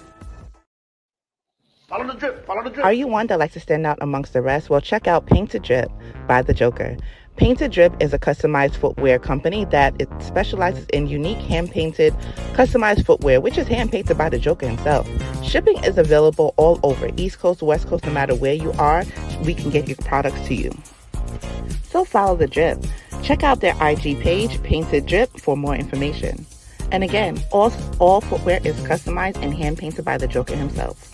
Follow 1.91 2.07
the 2.07 2.13
drip. 2.13 2.45
Follow 2.45 2.63
the 2.63 2.69
drip. 2.69 2.85
Are 2.85 2.93
you 2.93 3.05
one 3.05 3.27
that 3.27 3.37
likes 3.37 3.51
to 3.55 3.59
stand 3.59 3.85
out 3.85 3.97
amongst 3.99 4.31
the 4.31 4.41
rest? 4.41 4.69
Well, 4.69 4.79
check 4.79 5.07
out 5.07 5.25
Painted 5.25 5.63
Drip 5.63 5.91
by 6.25 6.41
The 6.41 6.53
Joker. 6.53 6.95
Painted 7.35 7.73
Drip 7.73 7.93
is 7.99 8.13
a 8.13 8.19
customized 8.19 8.75
footwear 8.75 9.19
company 9.19 9.65
that 9.65 9.93
it 9.99 10.07
specializes 10.21 10.85
in 10.93 11.07
unique 11.07 11.39
hand-painted, 11.39 12.13
customized 12.53 13.05
footwear, 13.05 13.41
which 13.41 13.57
is 13.57 13.67
hand-painted 13.67 14.17
by 14.17 14.29
the 14.29 14.39
Joker 14.39 14.69
himself. 14.69 15.05
Shipping 15.43 15.83
is 15.83 15.97
available 15.97 16.53
all 16.55 16.79
over, 16.81 17.09
East 17.17 17.39
Coast, 17.39 17.61
West 17.61 17.87
Coast, 17.87 18.05
no 18.05 18.13
matter 18.13 18.35
where 18.35 18.53
you 18.53 18.71
are, 18.73 19.03
we 19.43 19.53
can 19.53 19.69
get 19.69 19.89
your 19.89 19.97
products 19.97 20.39
to 20.47 20.55
you. 20.55 20.71
So 21.89 22.05
follow 22.05 22.37
the 22.37 22.47
drip. 22.47 22.85
Check 23.21 23.43
out 23.43 23.59
their 23.59 23.75
IG 23.81 24.17
page, 24.21 24.63
Painted 24.63 25.07
Drip, 25.07 25.29
for 25.41 25.57
more 25.57 25.75
information. 25.75 26.45
And 26.89 27.03
again, 27.03 27.43
all, 27.51 27.73
all 27.99 28.21
footwear 28.21 28.61
is 28.63 28.77
customized 28.81 29.41
and 29.41 29.53
hand 29.53 29.77
painted 29.77 30.05
by 30.05 30.17
the 30.17 30.27
Joker 30.27 30.55
himself. 30.55 31.10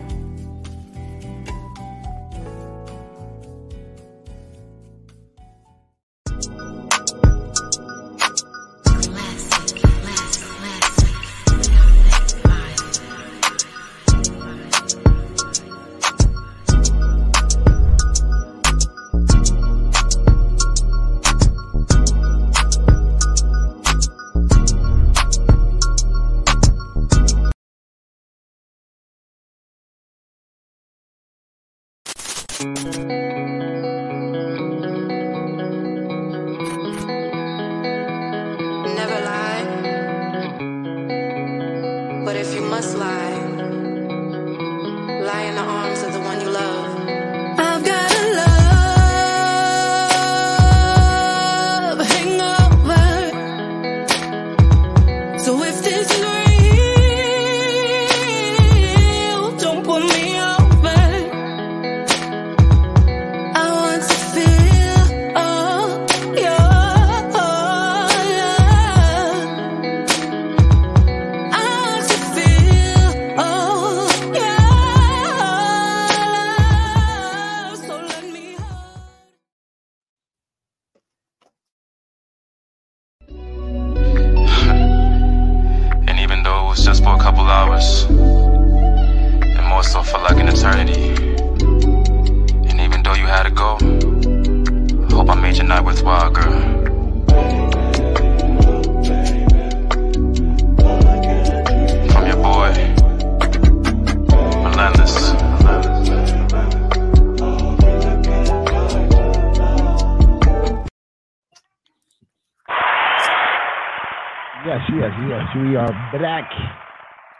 Back. 116.13 116.49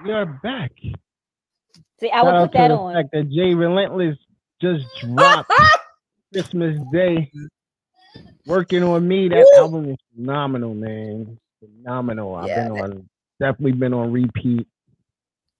We 0.03 0.11
are 0.11 0.25
back. 0.43 0.71
See, 1.99 2.09
I 2.11 2.21
would 2.23 2.35
put 2.35 2.51
that 2.53 2.71
on. 2.71 2.93
fact 2.95 3.09
that 3.13 3.29
Jay 3.29 3.53
Relentless 3.53 4.17
just 4.61 4.83
dropped 5.01 5.51
Christmas 6.33 6.79
Day. 6.91 7.31
Working 8.45 8.83
on 8.83 9.07
me. 9.07 9.29
That 9.29 9.37
Woo! 9.37 9.61
album 9.63 9.89
is 9.89 9.97
phenomenal, 10.15 10.73
man. 10.73 11.37
Phenomenal. 11.59 12.35
I've 12.35 12.47
Yeah, 12.49 12.63
been 12.63 12.71
on 12.71 13.09
definitely 13.39 13.73
been 13.73 13.93
on 13.93 14.11
repeat. 14.11 14.67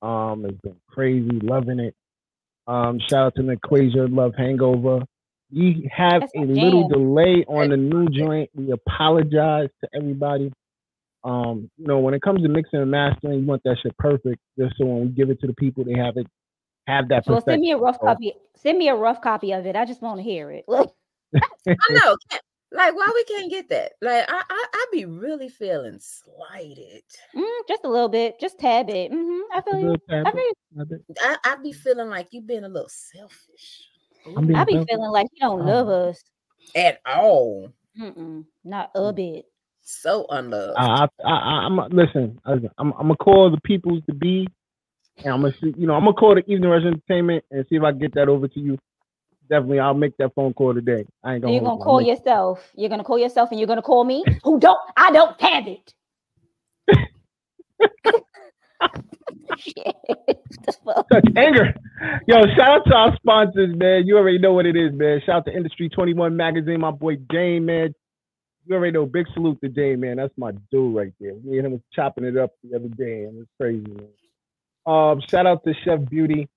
Um, 0.02 0.46
it's 0.46 0.60
been 0.62 0.76
crazy, 0.88 1.39
loving 1.41 1.80
it. 1.80 1.96
Um, 2.67 3.00
shout 3.10 3.28
out 3.28 3.36
to 3.36 3.41
Naquasia, 3.41 4.13
Love 4.15 4.34
Hangover. 4.38 5.02
We 5.52 5.89
have 5.96 6.22
That's 6.22 6.34
a 6.36 6.41
little 6.41 6.88
delay 6.88 7.46
on 7.48 7.70
the 7.70 7.78
new 7.78 8.08
joint. 8.10 8.50
We 8.54 8.72
apologize 8.72 9.70
to 9.82 9.89
everybody. 9.96 10.52
Um, 11.27 11.69
you 11.77 11.87
know, 11.87 11.99
when 11.99 12.13
it 12.13 12.21
comes 12.21 12.41
to 12.41 12.47
mixing 12.47 12.79
and 12.79 12.89
mastering, 12.89 13.41
you 13.41 13.45
want 13.45 13.61
that 13.65 13.75
shit 13.83 13.95
perfect, 13.97 14.39
just 14.57 14.75
so 14.77 14.85
when 14.85 15.01
we 15.01 15.07
give 15.09 15.29
it 15.29 15.41
to 15.41 15.47
the 15.47 15.53
people, 15.53 15.83
they 15.83 15.93
have 15.93 16.15
it, 16.15 16.25
have 16.87 17.09
that 17.09 17.25
Well, 17.27 17.41
send 17.41 17.59
me 17.59 17.71
a 17.71 17.77
rough 17.77 17.99
copy. 17.99 18.33
Send 18.55 18.77
me 18.77 18.87
a 18.87 18.95
rough 18.95 19.19
copy 19.19 19.51
of 19.51 19.65
it. 19.65 19.75
I 19.75 19.83
just 19.83 20.01
want 20.01 20.19
to 20.19 20.23
hear 20.23 20.51
it. 20.51 20.63
Look, 20.69 20.95
I 21.35 21.99
know. 22.05 22.15
Like, 22.71 22.95
why 22.95 23.11
we 23.13 23.23
can't 23.25 23.51
get 23.51 23.67
that? 23.69 23.93
Like, 24.01 24.23
I, 24.29 24.41
I, 24.49 24.65
I 24.73 24.85
be 24.93 25.03
really 25.03 25.49
feeling 25.49 25.99
slighted. 25.99 27.03
mm, 27.35 27.59
just 27.67 27.83
a 27.83 27.89
little 27.89 28.09
bit, 28.09 28.39
just 28.39 28.57
tad 28.57 28.87
bit. 28.87 29.11
hmm 29.11 29.39
I 29.53 29.61
feel 29.61 29.79
you. 29.79 29.97
I 30.09 30.23
tab- 30.23 30.33
feel 30.33 30.81
it. 30.91 31.17
I, 31.21 31.37
I 31.43 31.55
be 31.57 31.73
feeling 31.73 32.09
like 32.09 32.29
you 32.31 32.39
been 32.39 32.63
a 32.63 32.69
little 32.69 32.89
selfish. 32.89 33.89
I'm 34.25 34.47
being 34.47 34.57
I 34.57 34.63
be 34.63 34.73
selfish. 34.73 34.87
feeling 34.89 35.11
like 35.11 35.27
you 35.33 35.39
don't 35.45 35.65
love 35.65 35.89
us. 35.89 36.23
At 36.73 37.01
all. 37.05 37.73
Mm-mm, 37.99 38.45
not 38.63 38.91
a 38.95 39.11
bit. 39.11 39.45
So 39.89 40.26
unloved. 40.30 40.73
I, 40.78 41.08
I, 41.23 41.30
I, 41.30 41.65
I'm 41.65 41.78
listen. 41.91 42.41
I'm, 42.43 42.69
I'm, 42.78 42.91
I'm 42.91 43.02
gonna 43.04 43.15
call 43.15 43.50
the 43.50 43.62
peoples 43.62 44.04
to 44.10 44.13
be, 44.13 44.45
and 45.23 45.28
I'm 45.34 45.41
gonna 45.41 45.54
see. 45.62 45.73
You 45.78 45.88
know, 45.88 45.93
I'm 45.93 46.02
gonna 46.04 46.13
call 46.13 46.36
the 46.36 46.41
Evening 46.52 46.69
Rush 46.69 46.84
Entertainment 46.84 47.45
and 47.52 47.65
see 47.69 47.78
if 47.78 47.84
I 47.84 47.91
can 47.91 48.00
get 48.00 48.13
that 48.15 48.28
over 48.28 48.50
to 48.50 48.60
you. 48.60 48.78
Definitely, 49.50 49.80
I'll 49.80 49.93
make 49.93 50.18
that 50.18 50.36
phone 50.36 50.53
call 50.53 50.74
today. 50.74 51.05
I 51.24 51.36
ain't 51.36 51.41
gonna. 51.41 51.53
you're 51.53 51.64
gonna 51.64 51.82
call 51.82 51.99
make- 51.99 52.07
yourself. 52.09 52.70
You're 52.76 52.89
gonna 52.89 53.05
call 53.05 53.18
yourself, 53.18 53.49
and 53.51 53.61
you're 53.61 53.68
gonna 53.68 53.82
call 53.82 54.03
me. 54.03 54.26
Who 54.43 54.59
don't? 54.59 54.78
I 54.97 55.11
don't 55.11 55.39
have 55.39 55.68
it. 55.68 55.93
Shit. 59.57 59.95
The 60.66 60.74
fuck? 60.84 61.07
Such 61.14 61.26
anger. 61.38 61.74
Yo, 62.28 62.41
shout 62.57 62.72
out 62.72 62.86
to 62.88 62.93
our 62.93 63.16
sponsors, 63.16 63.74
man. 63.78 64.05
You 64.05 64.18
already 64.18 64.38
know 64.38 64.51
what 64.51 64.66
it 64.66 64.76
is, 64.76 64.91
man. 64.91 65.22
Shout 65.26 65.36
out 65.38 65.45
to 65.45 65.55
Industry 65.55 65.88
21 65.88 66.36
Magazine, 66.36 66.82
my 66.82 66.91
boy 66.91 67.16
Dane, 67.30 67.66
man. 67.66 67.95
You 68.68 68.76
already 68.76 68.91
know. 68.91 69.05
Big 69.05 69.28
salute 69.34 69.59
to 69.61 69.70
Dane, 69.70 70.01
man. 70.01 70.18
That's 70.18 70.34
my 70.38 70.51
dude 70.72 70.95
right 70.95 71.13
there. 71.22 71.36
Me 71.43 71.57
and 71.57 71.68
him 71.68 71.72
was 71.74 71.82
chopping 71.93 72.26
it 72.26 72.36
up 72.36 72.51
the 72.63 72.76
other 72.76 72.89
day, 72.89 73.24
and 73.24 73.39
it's 73.39 73.49
crazy, 73.59 73.86
man. 73.88 74.09
Um, 74.86 75.22
shout 75.30 75.47
out 75.47 75.63
to 75.63 75.74
Chef 75.86 75.99
Beauty. 76.09 76.49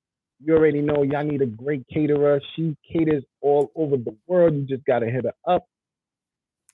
You 0.44 0.56
already 0.56 0.80
know 0.80 1.02
y'all 1.02 1.24
need 1.24 1.42
a 1.42 1.46
great 1.46 1.84
caterer. 1.92 2.40
She 2.56 2.76
caters 2.92 3.22
all 3.40 3.70
over 3.76 3.96
the 3.96 4.16
world. 4.26 4.54
You 4.54 4.62
just 4.62 4.84
gotta 4.84 5.06
hit 5.06 5.24
her 5.24 5.34
up. 5.46 5.66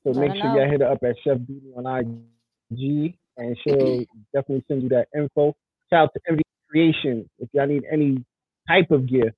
So 0.05 0.13
make 0.19 0.33
sure 0.33 0.45
know. 0.45 0.57
y'all 0.57 0.71
hit 0.71 0.81
her 0.81 0.91
up 0.91 1.03
at 1.03 1.17
Chef 1.23 1.39
Beauty 1.47 1.71
on 1.77 1.87
IG, 1.87 3.15
and 3.37 3.57
she'll 3.63 4.05
definitely 4.33 4.65
send 4.69 4.85
you 4.85 4.89
that 4.91 5.09
info. 5.15 5.55
Shout 5.91 6.05
out 6.05 6.11
to 6.15 6.21
Envy 6.29 6.45
Creation 6.71 7.29
if 7.39 7.51
y'all 7.53 7.67
need 7.67 7.85
any 7.93 8.25
type 8.69 8.91
of 8.91 9.07
gift, 9.07 9.37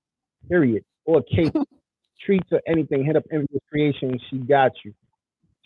period, 0.49 0.85
or 1.05 1.23
cake. 1.23 1.53
treats 2.25 2.49
or 2.53 2.61
anything, 2.67 3.05
hit 3.05 3.17
up 3.17 3.25
Envious 3.33 3.63
Creation. 3.71 4.19
She 4.29 4.39
got 4.39 4.73
you. 4.85 4.93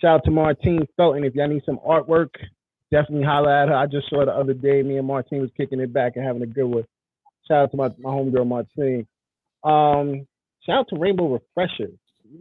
Shout 0.03 0.17
out 0.17 0.25
to 0.25 0.33
Martine 0.33 0.87
Felton. 0.97 1.23
If 1.23 1.35
y'all 1.37 1.47
need 1.47 1.63
some 1.65 1.79
artwork, 1.87 2.31
definitely 2.91 3.25
holler 3.25 3.55
at 3.55 3.69
her. 3.69 3.75
I 3.75 3.87
just 3.87 4.11
saw 4.11 4.25
the 4.25 4.33
other 4.33 4.53
day. 4.53 4.83
Me 4.83 4.99
and 4.99 5.07
Martine 5.07 5.41
was 5.41 5.51
kicking 5.57 5.79
it 5.79 5.93
back 5.93 6.17
and 6.17 6.25
having 6.25 6.43
a 6.43 6.47
good 6.47 6.65
one. 6.67 6.85
Shout 7.47 7.65
out 7.65 7.71
to 7.71 7.77
my, 7.77 7.89
my 7.99 8.11
homegirl 8.11 8.47
Martine. 8.47 9.07
Um, 9.63 10.27
shout 10.67 10.81
out 10.81 10.89
to 10.89 10.99
Rainbow 10.99 11.33
Refreshers. 11.33 11.97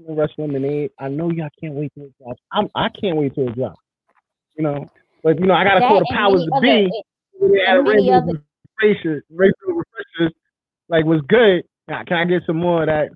Rush 0.08 0.32
Lemonade. 0.38 0.92
I 1.00 1.10
know 1.10 1.30
y'all 1.30 1.50
can't 1.60 1.74
wait 1.74 1.92
till 1.94 2.06
it 2.06 2.14
drops. 2.18 2.42
I'm 2.52 2.70
I 2.76 2.88
can't 2.90 3.18
wait 3.18 3.36
till 3.36 3.48
it 3.48 3.56
drops. 3.56 3.80
You 4.58 4.64
know, 4.64 4.86
but 5.24 5.40
you 5.40 5.46
know, 5.46 5.54
I 5.54 5.64
gotta 5.64 5.82
That 5.82 5.88
call 5.90 6.00
the 6.00 6.12
powers 6.12 6.46
to 6.46 6.62
be. 6.62 6.90
Rainbow 7.42 8.40
Refreshers, 8.82 9.24
Rainbow 9.30 9.68
Refreshers, 9.68 10.34
like 10.90 11.06
was 11.06 11.22
good. 11.28 11.64
Now, 11.88 12.04
Can 12.08 12.18
I 12.18 12.26
get 12.26 12.44
some 12.46 12.58
more 12.58 12.84
of 12.84 12.88
that 12.88 13.10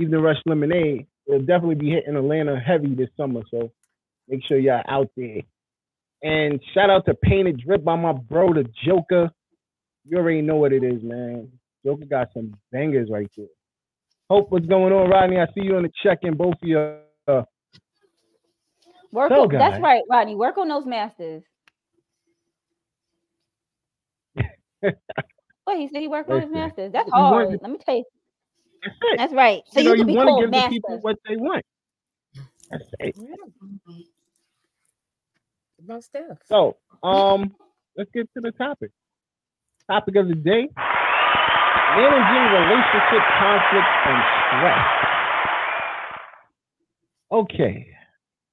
Evening 0.00 0.20
Rush 0.20 0.36
Lemonade? 0.46 1.06
It'll 1.26 1.40
definitely 1.40 1.74
be 1.74 1.90
hitting 1.90 2.16
Atlanta 2.16 2.58
heavy 2.58 2.94
this 2.94 3.08
summer, 3.16 3.42
so 3.50 3.70
make 4.28 4.44
sure 4.46 4.58
y'all 4.58 4.82
out 4.88 5.10
there. 5.16 5.40
And 6.22 6.60
shout 6.72 6.90
out 6.90 7.04
to 7.06 7.14
Painted 7.14 7.60
Drip 7.64 7.84
by 7.84 7.96
my 7.96 8.12
bro, 8.12 8.52
the 8.52 8.64
Joker. 8.84 9.30
You 10.08 10.18
already 10.18 10.42
know 10.42 10.56
what 10.56 10.72
it 10.72 10.84
is, 10.84 11.02
man. 11.02 11.50
Joker 11.84 12.04
got 12.04 12.28
some 12.32 12.54
bangers 12.72 13.10
right 13.10 13.30
there. 13.36 13.46
Hope 14.30 14.50
what's 14.50 14.66
going 14.66 14.92
on, 14.92 15.08
Rodney. 15.10 15.38
I 15.38 15.46
see 15.46 15.64
you 15.64 15.76
on 15.76 15.82
the 15.82 15.90
check 16.02 16.18
in, 16.22 16.36
both 16.36 16.54
of 16.54 16.68
you. 16.68 16.78
Uh, 17.28 17.42
Work 19.12 19.30
So, 19.30 19.42
on, 19.42 19.48
that's 19.48 19.80
right, 19.80 20.02
Rodney. 20.10 20.34
Work 20.34 20.58
on 20.58 20.68
those 20.68 20.86
masters. 20.86 21.42
What 25.64 25.78
he 25.78 25.88
said 25.88 26.00
he 26.00 26.06
worked 26.06 26.30
on 26.30 26.42
his 26.42 26.50
masters. 26.50 26.92
That's 26.92 27.10
hard. 27.10 27.58
Let 27.60 27.70
me 27.70 27.78
tell 27.84 27.96
you. 27.96 28.04
That's 28.82 28.96
it. 29.02 29.18
That's 29.18 29.32
right. 29.32 29.62
So 29.68 29.80
you 29.80 29.90
you, 29.90 30.04
know, 30.04 30.10
you 30.10 30.16
want 30.16 30.28
to 30.28 30.32
called 30.32 30.52
give 30.52 30.52
the 30.52 30.68
people 30.68 30.98
what 31.00 31.16
they 31.28 31.36
want. 31.36 31.64
That's 32.70 32.84
it. 33.00 33.16
Most 35.86 36.12
deaf. 36.12 36.38
So, 36.46 36.76
um, 37.02 37.54
let's 37.96 38.10
get 38.12 38.28
to 38.34 38.40
the 38.40 38.50
topic. 38.52 38.90
Topic 39.88 40.16
of 40.16 40.28
the 40.28 40.34
day: 40.34 40.68
managing 41.96 42.44
relationship 42.52 43.22
conflict 43.38 43.88
and 44.06 44.22
stress. 44.48 45.06
Okay. 47.32 47.86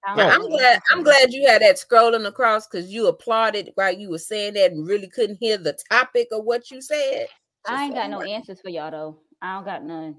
Now, 0.05 0.29
I'm 0.29 0.49
glad 0.49 0.79
I'm 0.91 1.03
glad 1.03 1.31
you 1.31 1.47
had 1.47 1.61
that 1.61 1.77
scrolling 1.77 2.27
across 2.27 2.67
because 2.67 2.91
you 2.91 3.07
applauded 3.07 3.71
while 3.75 3.93
you 3.93 4.09
were 4.09 4.17
saying 4.17 4.55
that 4.55 4.71
and 4.73 4.85
really 4.85 5.07
couldn't 5.07 5.37
hear 5.39 5.57
the 5.57 5.77
topic 5.89 6.27
of 6.31 6.43
what 6.43 6.69
you 6.69 6.81
said. 6.81 7.27
I 7.65 7.85
ain't 7.85 7.95
got 7.95 8.09
no 8.09 8.21
answers 8.21 8.59
for 8.59 8.69
y'all 8.69 8.91
though. 8.91 9.19
I 9.43 9.55
don't 9.55 9.65
got 9.65 9.83
none. 9.83 10.15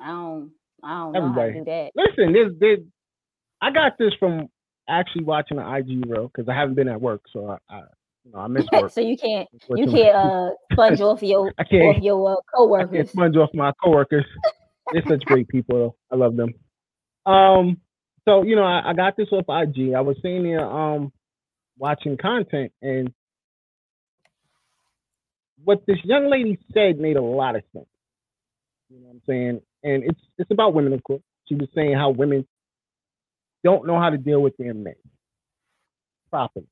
I 0.00 0.06
don't. 0.06 0.52
I 0.84 0.94
don't 0.98 1.12
know 1.12 1.18
Everybody. 1.18 1.52
how 1.52 1.58
to 1.58 1.64
do 1.64 1.64
that. 1.66 1.90
Listen, 1.96 2.32
this 2.32 2.52
there's, 2.60 2.78
I 3.60 3.70
got 3.72 3.98
this 3.98 4.12
from 4.18 4.48
actually 4.88 5.24
watching 5.24 5.56
the 5.58 5.74
IG 5.76 6.06
reel 6.08 6.28
because 6.28 6.48
I 6.48 6.54
haven't 6.54 6.74
been 6.76 6.88
at 6.88 7.00
work, 7.00 7.22
so 7.32 7.48
I, 7.50 7.74
I 7.74 7.80
you 8.24 8.32
know, 8.32 8.38
I 8.38 8.46
miss 8.46 8.64
work. 8.72 8.90
so 8.92 9.00
you 9.00 9.16
can't. 9.18 9.48
You 9.76 9.86
can't 9.90 10.16
uh 10.16 10.50
sponge 10.72 11.00
off 11.00 11.22
your 11.24 11.52
I 11.58 11.64
can't- 11.64 11.96
off 11.98 12.02
your 12.02 12.28
uh, 12.28 12.32
I 12.32 12.34
can't 12.36 12.46
coworkers. 12.54 13.10
sponge 13.10 13.36
off 13.36 13.50
my 13.52 13.72
coworkers. 13.82 14.24
They're 14.92 15.02
such 15.08 15.24
great 15.24 15.48
people. 15.48 15.76
Though. 15.78 15.96
I 16.10 16.16
love 16.16 16.36
them. 16.36 16.54
Um, 17.26 17.78
so 18.24 18.42
you 18.44 18.54
know, 18.56 18.64
I, 18.64 18.90
I 18.90 18.94
got 18.94 19.16
this 19.16 19.28
off 19.32 19.44
IG. 19.48 19.92
I 19.94 20.00
was 20.02 20.16
sitting 20.22 20.44
there 20.44 20.64
um 20.64 21.12
watching 21.78 22.16
content, 22.16 22.72
and 22.80 23.12
what 25.64 25.84
this 25.86 25.98
young 26.04 26.30
lady 26.30 26.58
said 26.74 26.98
made 26.98 27.16
a 27.16 27.22
lot 27.22 27.56
of 27.56 27.62
sense. 27.72 27.86
You 28.92 29.00
know 29.00 29.08
what 29.08 29.14
I'm 29.14 29.22
saying? 29.28 29.62
And 29.84 30.04
it's 30.04 30.20
it's 30.38 30.52
about 30.52 30.74
women, 30.74 30.94
of 30.94 31.02
course. 31.04 31.22
She 31.48 31.56
was 31.56 31.68
saying 31.74 31.94
how 31.94 32.10
women 32.10 32.46
don't 33.64 33.86
know 33.86 33.98
how 34.00 34.10
to 34.10 34.18
deal 34.18 34.42
with 34.42 34.56
their 34.58 34.74
men 34.74 34.94
properly. 36.30 36.66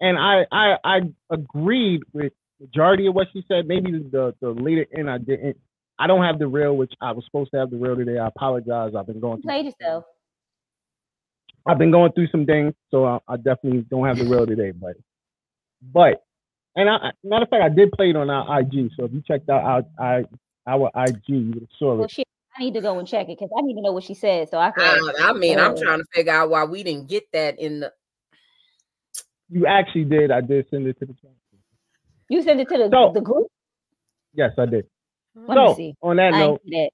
And 0.00 0.18
I 0.18 0.46
I 0.52 0.76
I 0.84 1.00
agreed 1.30 2.02
with 2.12 2.32
majority 2.60 3.06
of 3.06 3.14
what 3.14 3.28
she 3.32 3.44
said. 3.48 3.66
Maybe 3.68 3.92
the 3.92 4.34
the 4.40 4.50
later 4.50 4.86
end 4.96 5.10
I 5.10 5.18
didn't. 5.18 5.58
I 5.98 6.08
don't 6.08 6.24
have 6.24 6.38
the 6.38 6.48
real, 6.48 6.76
which 6.76 6.92
I 7.00 7.12
was 7.12 7.24
supposed 7.26 7.52
to 7.52 7.58
have 7.58 7.70
the 7.70 7.76
real 7.78 7.96
today. 7.96 8.18
I 8.18 8.28
apologize. 8.28 8.94
I've 8.98 9.06
been 9.06 9.20
going 9.20 9.38
You 9.38 9.42
through 9.42 9.50
played 9.50 9.66
yourself. 9.66 10.04
I've 11.66 11.78
been 11.78 11.92
going 11.92 12.12
through 12.12 12.28
some 12.28 12.46
things, 12.46 12.74
so 12.90 13.04
I, 13.06 13.18
I 13.28 13.36
definitely 13.36 13.82
don't 13.90 14.06
have 14.06 14.18
the 14.18 14.24
real 14.24 14.46
today. 14.46 14.72
But, 14.72 14.96
but, 15.82 16.24
and 16.76 16.90
I, 16.90 16.94
I- 16.96 17.12
matter 17.24 17.44
of 17.44 17.50
fact, 17.50 17.62
I 17.64 17.68
did 17.68 17.92
play 17.92 18.10
it 18.10 18.16
on 18.16 18.30
our 18.30 18.60
IG. 18.60 18.90
So 18.96 19.04
if 19.04 19.12
you 19.12 19.22
checked 19.26 19.48
out 19.48 19.62
our 19.64 19.82
our, 19.98 20.24
our 20.66 20.90
IG, 20.94 21.22
you 21.28 21.46
would 21.54 21.60
have 21.62 21.68
saw 21.78 21.94
Well, 21.94 22.04
it. 22.04 22.10
shit. 22.10 22.26
I 22.58 22.64
need 22.64 22.74
to 22.74 22.80
go 22.82 22.98
and 22.98 23.08
check 23.08 23.28
it 23.28 23.38
because 23.38 23.48
I 23.56 23.62
need 23.62 23.74
to 23.74 23.80
know 23.80 23.92
what 23.92 24.04
she 24.04 24.12
said 24.14 24.50
so 24.50 24.58
I 24.58 24.70
can. 24.72 24.84
I, 24.84 25.30
I 25.30 25.32
mean, 25.32 25.58
I'm 25.58 25.72
uh, 25.72 25.80
trying 25.82 25.98
to 26.00 26.04
figure 26.12 26.32
out 26.34 26.50
why 26.50 26.64
we 26.64 26.82
didn't 26.82 27.08
get 27.08 27.24
that 27.32 27.58
in 27.58 27.80
the. 27.80 27.92
You 29.50 29.66
actually 29.66 30.04
did. 30.04 30.30
I 30.30 30.42
did 30.42 30.66
send 30.70 30.86
it 30.86 30.98
to 30.98 31.06
the 31.06 31.14
chat. 31.14 31.30
You 32.28 32.42
sent 32.42 32.60
it 32.60 32.68
to 32.68 32.76
the 32.78 32.88
So- 32.90 33.12
the 33.14 33.20
group. 33.22 33.46
Yes, 34.34 34.52
I 34.58 34.66
did. 34.66 34.86
Let 35.34 35.48
me 35.48 35.54
So 35.68 35.74
see. 35.74 35.94
on 36.02 36.16
that 36.16 36.34
I 36.34 36.40
note, 36.40 36.60
ain't 36.66 36.90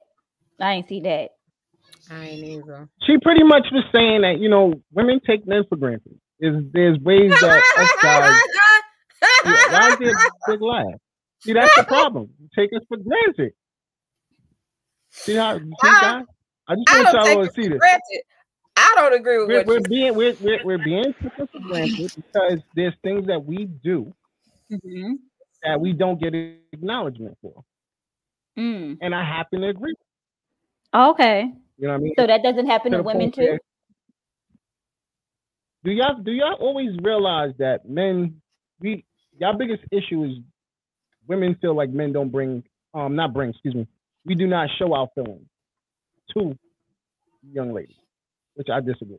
that. 0.58 0.64
I 0.64 0.72
ain't 0.74 0.88
see 0.88 1.00
that. 1.00 1.30
I 2.10 2.24
ain't 2.26 2.44
either. 2.44 2.88
she 3.02 3.18
pretty 3.18 3.42
much 3.44 3.66
was 3.72 3.84
saying 3.94 4.22
that 4.22 4.38
you 4.40 4.48
know 4.48 4.74
women 4.92 5.20
take 5.26 5.46
men 5.46 5.64
for 5.68 5.76
granted. 5.76 6.18
Is 6.40 6.54
there's 6.72 6.98
ways 7.00 7.30
that 7.40 7.62
us 7.78 7.92
guys. 8.02 8.40
Yeah, 9.44 9.52
why 9.72 9.88
is 9.92 9.98
there 9.98 10.10
a 10.10 10.30
big 10.50 10.62
laugh? 10.62 10.86
See, 11.41 11.53
that's 11.53 11.74
the 11.76 11.84
problem. 11.84 12.30
You 12.41 12.49
take 12.55 12.70
us 12.74 12.82
for 12.89 12.97
granted. 12.99 13.53
See 15.11 15.34
how? 15.34 15.55
You 15.55 15.61
see, 15.64 15.72
I- 15.89 16.01
guys? 16.01 16.24
I 16.70 16.74
just 16.74 16.91
I 16.91 17.03
want 17.03 17.07
don't 17.07 17.14
y'all 17.14 17.45
take 17.45 17.55
to 17.55 17.62
see 17.62 17.68
for 17.68 17.70
this. 17.74 17.78
granted. 17.78 18.22
I 18.76 18.93
don't 18.97 19.14
agree 19.14 19.39
with 19.39 19.49
we're, 19.49 19.57
what 19.59 19.66
we're 19.66 19.76
you 19.76 19.82
being 19.82 20.14
we're, 20.14 20.34
we're, 20.41 20.64
we're 20.64 20.78
being 20.84 21.14
taken 21.22 21.49
for 21.49 21.59
granted 21.61 22.12
because 22.32 22.61
there's 22.76 22.95
things 23.03 23.26
that 23.26 23.45
we 23.45 23.64
do 23.82 24.12
Mm-hmm. 24.70 25.14
that 25.62 25.80
we 25.80 25.95
don't 25.95 26.20
get 26.20 26.34
acknowledgement 26.74 27.39
for, 27.41 27.64
Mm. 28.59 28.99
and 29.01 29.14
I 29.14 29.24
happen 29.24 29.62
to 29.62 29.68
agree. 29.68 29.95
Okay. 30.95 31.51
You 31.78 31.86
know 31.86 31.95
what 31.95 32.01
I 32.01 32.03
mean? 32.03 32.12
So 32.18 32.26
that 32.26 32.43
doesn't 32.43 32.66
happen 32.66 32.93
To 32.93 32.99
to 32.99 33.03
women 33.03 33.30
point 33.32 33.39
where- 33.39 33.57
too. 33.59 33.64
Do 35.84 35.91
y'all 35.93 36.20
do 36.22 36.32
y'all 36.32 36.55
always 36.61 36.91
realize 37.03 37.53
that 37.59 37.89
men 37.89 38.43
we 38.80 39.07
y'all 39.39 39.57
biggest 39.57 39.82
issue 39.91 40.24
is 40.24 40.32
women 41.28 41.56
feel 41.60 41.76
like 41.76 41.90
men 41.90 42.12
don't 42.12 42.32
bring 42.32 42.64
um 42.94 43.16
not 43.16 43.34
bring 43.34 43.50
excuse 43.50 43.74
me 43.76 43.86
we 44.26 44.34
do 44.34 44.46
not 44.48 44.68
show 44.78 44.94
our 44.94 45.08
feelings 45.14 45.46
to 46.34 46.56
young 47.52 47.72
ladies, 47.72 47.96
which 48.54 48.68
I 48.72 48.80
disagree. 48.80 49.18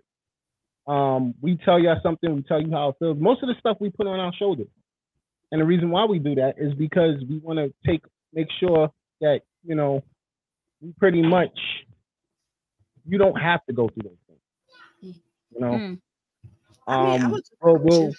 Um, 0.87 1.35
we 1.41 1.57
tell 1.65 1.79
y'all 1.79 1.99
something, 2.03 2.35
we 2.35 2.41
tell 2.43 2.61
you 2.61 2.71
how 2.71 2.89
it 2.89 2.95
feels. 2.99 3.17
Most 3.19 3.43
of 3.43 3.49
the 3.49 3.55
stuff 3.59 3.77
we 3.79 3.89
put 3.89 4.07
on 4.07 4.19
our 4.19 4.33
shoulders, 4.33 4.67
and 5.51 5.61
the 5.61 5.65
reason 5.65 5.91
why 5.91 6.05
we 6.05 6.19
do 6.19 6.35
that 6.35 6.55
is 6.57 6.73
because 6.75 7.15
we 7.29 7.39
want 7.39 7.59
to 7.59 7.73
take 7.89 8.03
make 8.33 8.47
sure 8.59 8.91
that 9.21 9.41
you 9.63 9.75
know 9.75 10.03
we 10.81 10.93
pretty 10.99 11.21
much 11.21 11.57
you 13.05 13.17
don't 13.17 13.39
have 13.39 13.65
to 13.65 13.73
go 13.73 13.89
through 13.89 14.03
those 14.09 14.17
things. 14.27 14.39
You 15.53 15.61
know, 15.61 15.73
Mm. 15.73 15.99
I 16.91 16.97
mean, 16.97 17.21
I 17.21 17.25
um, 17.25 17.31
we'll, 17.61 17.77
we'll 17.77 18.13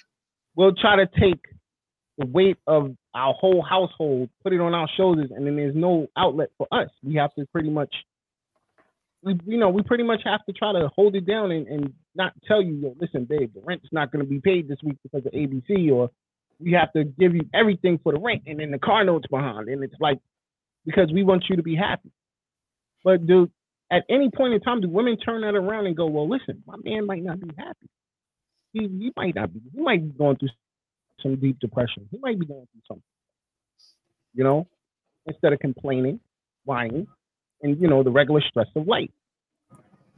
we'll 0.56 0.74
try 0.74 0.96
to 0.96 1.06
take 1.20 1.40
the 2.18 2.26
weight 2.26 2.58
of 2.66 2.96
our 3.14 3.34
whole 3.34 3.62
household, 3.62 4.30
put 4.42 4.52
it 4.52 4.60
on 4.60 4.74
our 4.74 4.88
shoulders, 4.96 5.30
and 5.34 5.46
then 5.46 5.56
there's 5.56 5.74
no 5.74 6.06
outlet 6.16 6.50
for 6.56 6.66
us. 6.72 6.88
We 7.02 7.16
have 7.16 7.34
to 7.34 7.46
pretty 7.46 7.70
much, 7.70 7.94
we 9.22 9.38
you 9.44 9.58
know, 9.58 9.70
we 9.70 9.82
pretty 9.82 10.04
much 10.04 10.20
have 10.24 10.44
to 10.46 10.52
try 10.52 10.72
to 10.72 10.88
hold 10.94 11.16
it 11.16 11.26
down 11.26 11.50
and, 11.50 11.66
and 11.66 11.92
not 12.14 12.32
tell 12.46 12.62
you, 12.62 12.74
Yo, 12.74 12.96
listen, 13.00 13.24
babe, 13.24 13.52
the 13.54 13.60
rent's 13.64 13.88
not 13.92 14.12
going 14.12 14.24
to 14.24 14.30
be 14.30 14.40
paid 14.40 14.68
this 14.68 14.78
week 14.82 14.96
because 15.02 15.26
of 15.26 15.32
ABC, 15.32 15.92
or 15.92 16.10
we 16.60 16.72
have 16.72 16.92
to 16.92 17.04
give 17.04 17.34
you 17.34 17.42
everything 17.54 17.98
for 18.02 18.12
the 18.12 18.20
rent, 18.20 18.42
and 18.46 18.60
then 18.60 18.70
the 18.70 18.78
car 18.78 19.04
note's 19.04 19.26
behind, 19.28 19.68
and 19.68 19.82
it's 19.82 19.94
like 20.00 20.18
because 20.86 21.10
we 21.12 21.24
want 21.24 21.44
you 21.48 21.56
to 21.56 21.62
be 21.62 21.76
happy. 21.76 22.10
But 23.04 23.26
do 23.26 23.50
at 23.90 24.04
any 24.08 24.30
point 24.30 24.54
in 24.54 24.60
time 24.60 24.80
do 24.80 24.88
women 24.88 25.16
turn 25.18 25.42
that 25.42 25.54
around 25.56 25.86
and 25.86 25.96
go, 25.96 26.06
well, 26.06 26.28
listen, 26.28 26.62
my 26.66 26.76
man 26.84 27.06
might 27.06 27.24
not 27.24 27.40
be 27.40 27.50
happy. 27.56 27.88
He, 28.72 28.80
he 28.82 29.12
might 29.16 29.34
not 29.34 29.52
be. 29.52 29.60
He 29.74 29.80
might 29.80 30.02
be 30.02 30.16
going 30.16 30.36
through 30.36 30.50
some 31.22 31.36
deep 31.36 31.58
depression. 31.60 32.08
He 32.10 32.18
might 32.18 32.38
be 32.38 32.46
going 32.46 32.66
through 32.72 32.82
something. 32.88 33.02
You 34.34 34.44
know, 34.44 34.68
instead 35.26 35.52
of 35.52 35.58
complaining, 35.58 36.20
whining, 36.64 37.06
and 37.62 37.80
you 37.80 37.88
know 37.88 38.02
the 38.02 38.10
regular 38.10 38.40
stress 38.40 38.68
of 38.76 38.86
life. 38.86 39.10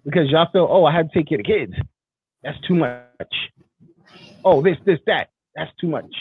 Because 0.05 0.29
y'all 0.31 0.49
feel, 0.53 0.67
oh, 0.69 0.85
I 0.85 0.93
had 0.95 1.11
to 1.11 1.19
take 1.19 1.29
care 1.29 1.39
of 1.39 1.45
the 1.47 1.53
kids. 1.53 1.73
That's 2.43 2.59
too 2.67 2.75
much. 2.75 3.35
Oh, 4.45 4.61
this, 4.61 4.77
this, 4.85 4.99
that. 5.07 5.31
That's 5.55 5.71
too 5.81 5.87
much. 5.87 6.13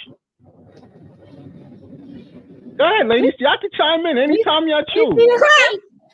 Go 2.77 2.85
ahead, 2.85 3.07
ladies. 3.07 3.33
Y'all 3.39 3.57
can 3.59 3.69
chime 3.73 4.05
in 4.05 4.17
anytime 4.17 4.67
y'all 4.67 4.83
choose. 4.93 5.13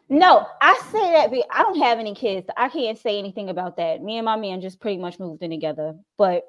No, 0.09 0.47
I 0.61 0.79
say 0.91 1.11
that 1.11 1.45
I 1.51 1.63
don't 1.63 1.79
have 1.79 1.99
any 1.99 2.15
kids. 2.15 2.47
I 2.55 2.69
can't 2.69 2.97
say 2.97 3.19
anything 3.19 3.49
about 3.49 3.75
that. 3.77 4.01
Me 4.01 4.17
and 4.17 4.25
my 4.25 4.37
man 4.37 4.61
just 4.61 4.79
pretty 4.79 4.97
much 4.97 5.19
moved 5.19 5.43
in 5.43 5.51
together. 5.51 5.95
But 6.17 6.43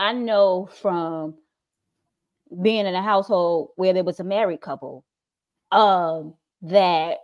I 0.00 0.14
know 0.14 0.66
from 0.80 1.34
being 2.62 2.86
in 2.86 2.94
a 2.94 3.02
household 3.02 3.72
where 3.76 3.92
there 3.92 4.02
was 4.02 4.18
a 4.18 4.24
married 4.24 4.62
couple, 4.62 5.04
um, 5.70 6.34
that 6.62 7.18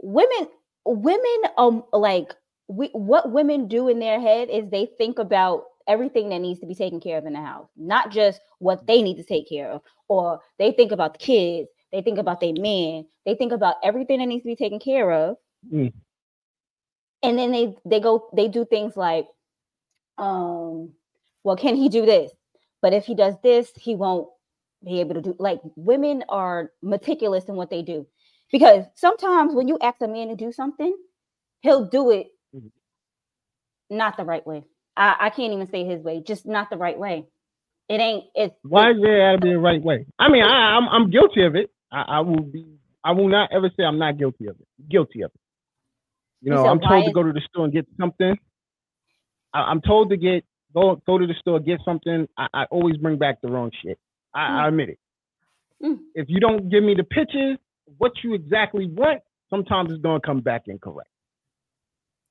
women 0.00 0.48
women 0.84 1.40
um 1.58 1.82
like 1.92 2.34
we 2.68 2.86
what 2.92 3.32
women 3.32 3.66
do 3.66 3.88
in 3.88 3.98
their 3.98 4.20
head 4.20 4.48
is 4.48 4.70
they 4.70 4.86
think 4.96 5.18
about 5.18 5.64
everything 5.88 6.28
that 6.28 6.38
needs 6.38 6.60
to 6.60 6.66
be 6.66 6.74
taken 6.74 7.00
care 7.00 7.18
of 7.18 7.26
in 7.26 7.32
the 7.32 7.40
house, 7.40 7.68
not 7.76 8.12
just 8.12 8.40
what 8.60 8.86
they 8.86 9.02
need 9.02 9.16
to 9.16 9.24
take 9.24 9.48
care 9.48 9.68
of, 9.70 9.82
or 10.08 10.40
they 10.60 10.70
think 10.70 10.92
about 10.92 11.14
the 11.14 11.18
kids, 11.18 11.68
they 11.90 12.00
think 12.00 12.18
about 12.18 12.40
their 12.40 12.52
men, 12.52 13.04
they 13.24 13.34
think 13.34 13.50
about 13.50 13.74
everything 13.82 14.20
that 14.20 14.26
needs 14.26 14.44
to 14.44 14.48
be 14.48 14.56
taken 14.56 14.78
care 14.78 15.10
of. 15.10 15.36
Mm. 15.72 15.92
And 17.24 17.36
then 17.36 17.50
they 17.50 17.74
they 17.84 17.98
go 17.98 18.28
they 18.36 18.46
do 18.46 18.64
things 18.64 18.96
like, 18.96 19.26
um, 20.16 20.92
well, 21.46 21.56
can 21.56 21.76
he 21.76 21.88
do 21.88 22.06
this? 22.06 22.32
But 22.82 22.92
if 22.92 23.06
he 23.06 23.14
does 23.14 23.36
this, 23.44 23.70
he 23.76 23.94
won't 23.94 24.28
be 24.84 25.00
able 25.00 25.14
to 25.14 25.22
do 25.22 25.36
like 25.38 25.60
women 25.76 26.24
are 26.28 26.72
meticulous 26.82 27.46
in 27.46 27.54
what 27.56 27.70
they 27.70 27.82
do. 27.82 28.06
Because 28.52 28.84
sometimes 28.96 29.54
when 29.54 29.68
you 29.68 29.78
ask 29.80 30.02
a 30.02 30.08
man 30.08 30.28
to 30.28 30.36
do 30.36 30.52
something, 30.52 30.96
he'll 31.62 31.86
do 31.86 32.10
it 32.10 32.28
Mhm. 32.54 32.72
not 33.90 34.16
the 34.16 34.24
right 34.24 34.46
way. 34.46 34.64
I, 34.96 35.16
I 35.20 35.30
can't 35.30 35.52
even 35.54 35.68
say 35.68 35.84
his 35.84 36.02
way, 36.02 36.22
just 36.22 36.46
not 36.46 36.70
the 36.70 36.78
right 36.78 36.98
way. 36.98 37.26
It 37.88 38.00
ain't 38.00 38.24
it's 38.34 38.56
Why 38.64 38.90
is 38.90 38.98
there 39.00 39.18
gotta 39.20 39.40
be 39.40 39.52
the 39.52 39.60
right 39.60 39.82
way? 39.82 40.06
I 40.18 40.28
mean, 40.28 40.42
I, 40.42 40.76
I'm 40.76 40.88
I'm 40.88 41.10
guilty 41.10 41.44
of 41.44 41.54
it. 41.54 41.70
I, 41.92 42.02
I 42.02 42.20
will 42.20 42.42
be. 42.42 42.66
I 43.04 43.12
will 43.12 43.28
not 43.28 43.52
ever 43.52 43.70
say 43.76 43.84
I'm 43.84 43.98
not 44.00 44.18
guilty 44.18 44.48
of 44.48 44.56
it. 44.60 44.66
Guilty 44.90 45.22
of 45.22 45.30
it. 45.32 45.40
You 46.42 46.52
know, 46.52 46.64
said 46.64 46.70
I'm 46.72 46.80
told 46.80 47.04
to 47.06 47.12
go 47.12 47.22
to 47.22 47.32
the 47.32 47.40
store 47.42 47.64
and 47.64 47.72
get 47.72 47.86
something. 48.00 48.36
I, 49.54 49.60
I'm 49.60 49.80
told 49.80 50.10
to 50.10 50.16
get 50.16 50.44
go 50.76 51.00
go 51.06 51.18
to 51.18 51.26
the 51.26 51.34
store 51.40 51.60
get 51.60 51.80
something. 51.84 52.28
I, 52.36 52.46
I 52.52 52.64
always 52.70 52.96
bring 52.96 53.18
back 53.18 53.40
the 53.40 53.48
wrong 53.48 53.70
shit. 53.82 53.98
I, 54.34 54.64
I 54.64 54.68
admit 54.68 54.90
it. 54.90 54.98
Mm. 55.82 55.98
If 56.14 56.26
you 56.28 56.40
don't 56.40 56.68
give 56.68 56.82
me 56.82 56.94
the 56.94 57.04
pictures, 57.04 57.58
what 57.98 58.12
you 58.22 58.34
exactly 58.34 58.86
want, 58.86 59.22
sometimes 59.50 59.90
it's 59.92 60.02
gonna 60.02 60.20
come 60.20 60.40
back 60.40 60.64
incorrect. 60.66 61.10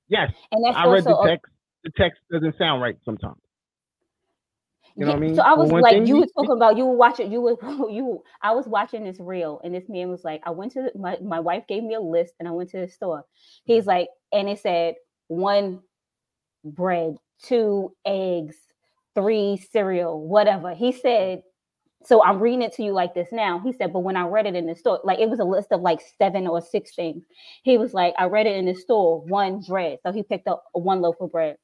Yes, 0.07 0.31
and 0.51 0.63
that's 0.63 0.77
I 0.77 0.87
read 0.87 1.03
the 1.03 1.17
a- 1.17 1.27
text. 1.27 1.51
The 1.83 1.91
text 1.97 2.19
doesn't 2.31 2.57
sound 2.57 2.81
right 2.81 2.97
sometimes. 3.05 3.37
You 4.95 5.05
know 5.05 5.11
what 5.11 5.17
I 5.17 5.19
mean? 5.19 5.35
So 5.35 5.41
I 5.41 5.53
was 5.53 5.71
like, 5.71 6.07
you 6.07 6.17
were 6.17 6.27
talking 6.35 6.55
about 6.55 6.77
you 6.77 6.85
were 6.85 6.95
watching 6.95 7.31
you 7.31 7.41
were 7.41 7.57
you 7.91 8.23
I 8.41 8.53
was 8.53 8.65
watching 8.65 9.03
this 9.03 9.19
reel 9.19 9.59
and 9.63 9.73
this 9.73 9.89
man 9.89 10.09
was 10.09 10.23
like, 10.23 10.41
I 10.45 10.51
went 10.51 10.71
to 10.73 10.83
the, 10.83 10.97
my 10.97 11.17
my 11.21 11.39
wife 11.39 11.63
gave 11.67 11.83
me 11.83 11.95
a 11.95 11.99
list 11.99 12.33
and 12.39 12.47
I 12.47 12.51
went 12.51 12.69
to 12.71 12.79
the 12.79 12.87
store. 12.87 13.25
He's 13.65 13.85
like, 13.85 14.07
and 14.31 14.49
it 14.49 14.59
said 14.59 14.95
one 15.27 15.81
bread, 16.63 17.17
two 17.43 17.91
eggs, 18.05 18.55
three 19.15 19.57
cereal, 19.71 20.27
whatever. 20.27 20.73
He 20.73 20.91
said, 20.91 21.41
so 22.03 22.23
I'm 22.23 22.39
reading 22.39 22.61
it 22.61 22.73
to 22.73 22.83
you 22.83 22.93
like 22.93 23.15
this 23.15 23.29
now. 23.31 23.59
He 23.59 23.73
said, 23.73 23.91
but 23.91 23.99
when 24.01 24.15
I 24.15 24.27
read 24.27 24.45
it 24.45 24.55
in 24.55 24.67
the 24.67 24.75
store, 24.75 24.99
like 25.03 25.19
it 25.19 25.29
was 25.29 25.39
a 25.39 25.43
list 25.43 25.71
of 25.71 25.81
like 25.81 26.01
seven 26.17 26.47
or 26.47 26.61
six 26.61 26.93
things. 26.95 27.23
He 27.63 27.77
was 27.77 27.93
like, 27.93 28.13
I 28.19 28.25
read 28.25 28.45
it 28.45 28.55
in 28.55 28.65
the 28.65 28.75
store, 28.75 29.21
one 29.21 29.61
bread. 29.67 29.99
So 30.05 30.11
he 30.11 30.23
picked 30.23 30.47
up 30.47 30.63
one 30.73 31.01
loaf 31.01 31.15
of 31.19 31.31
bread, 31.31 31.57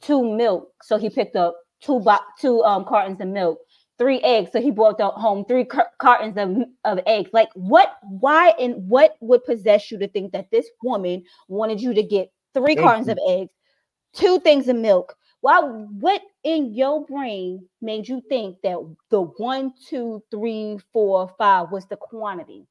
two 0.00 0.34
milk. 0.36 0.72
So 0.82 0.96
he 0.98 1.10
picked 1.10 1.36
up 1.36 1.56
two 1.82 2.00
bo- 2.00 2.18
two 2.40 2.62
um 2.64 2.84
cartons 2.86 3.20
of 3.20 3.28
milk, 3.28 3.58
three 3.98 4.20
eggs. 4.20 4.50
So 4.52 4.62
he 4.62 4.70
brought 4.70 4.96
the- 4.98 5.08
home 5.10 5.44
three 5.46 5.64
car- 5.66 5.90
cartons 5.98 6.38
of, 6.38 6.66
of 6.84 7.04
eggs. 7.06 7.30
Like 7.34 7.48
what? 7.54 7.96
Why 8.02 8.54
and 8.58 8.88
what 8.88 9.16
would 9.20 9.44
possess 9.44 9.90
you 9.90 9.98
to 9.98 10.08
think 10.08 10.32
that 10.32 10.50
this 10.50 10.68
woman 10.82 11.24
wanted 11.48 11.80
you 11.82 11.92
to 11.94 12.02
get 12.02 12.32
three 12.54 12.76
Thank 12.76 12.76
cartons 12.76 13.08
you. 13.08 13.12
of 13.12 13.18
eggs, 13.28 13.52
two 14.14 14.40
things 14.40 14.68
of 14.68 14.76
milk? 14.76 15.14
Why? 15.40 15.60
What 15.60 16.22
in 16.44 16.74
your 16.74 17.04
brain 17.06 17.66
made 17.80 18.08
you 18.08 18.22
think 18.28 18.58
that 18.62 18.76
the 19.10 19.22
one, 19.22 19.72
two, 19.88 20.22
three, 20.30 20.78
four, 20.92 21.30
five 21.38 21.70
was 21.72 21.84
the 21.86 21.96
quantity? 21.96 22.66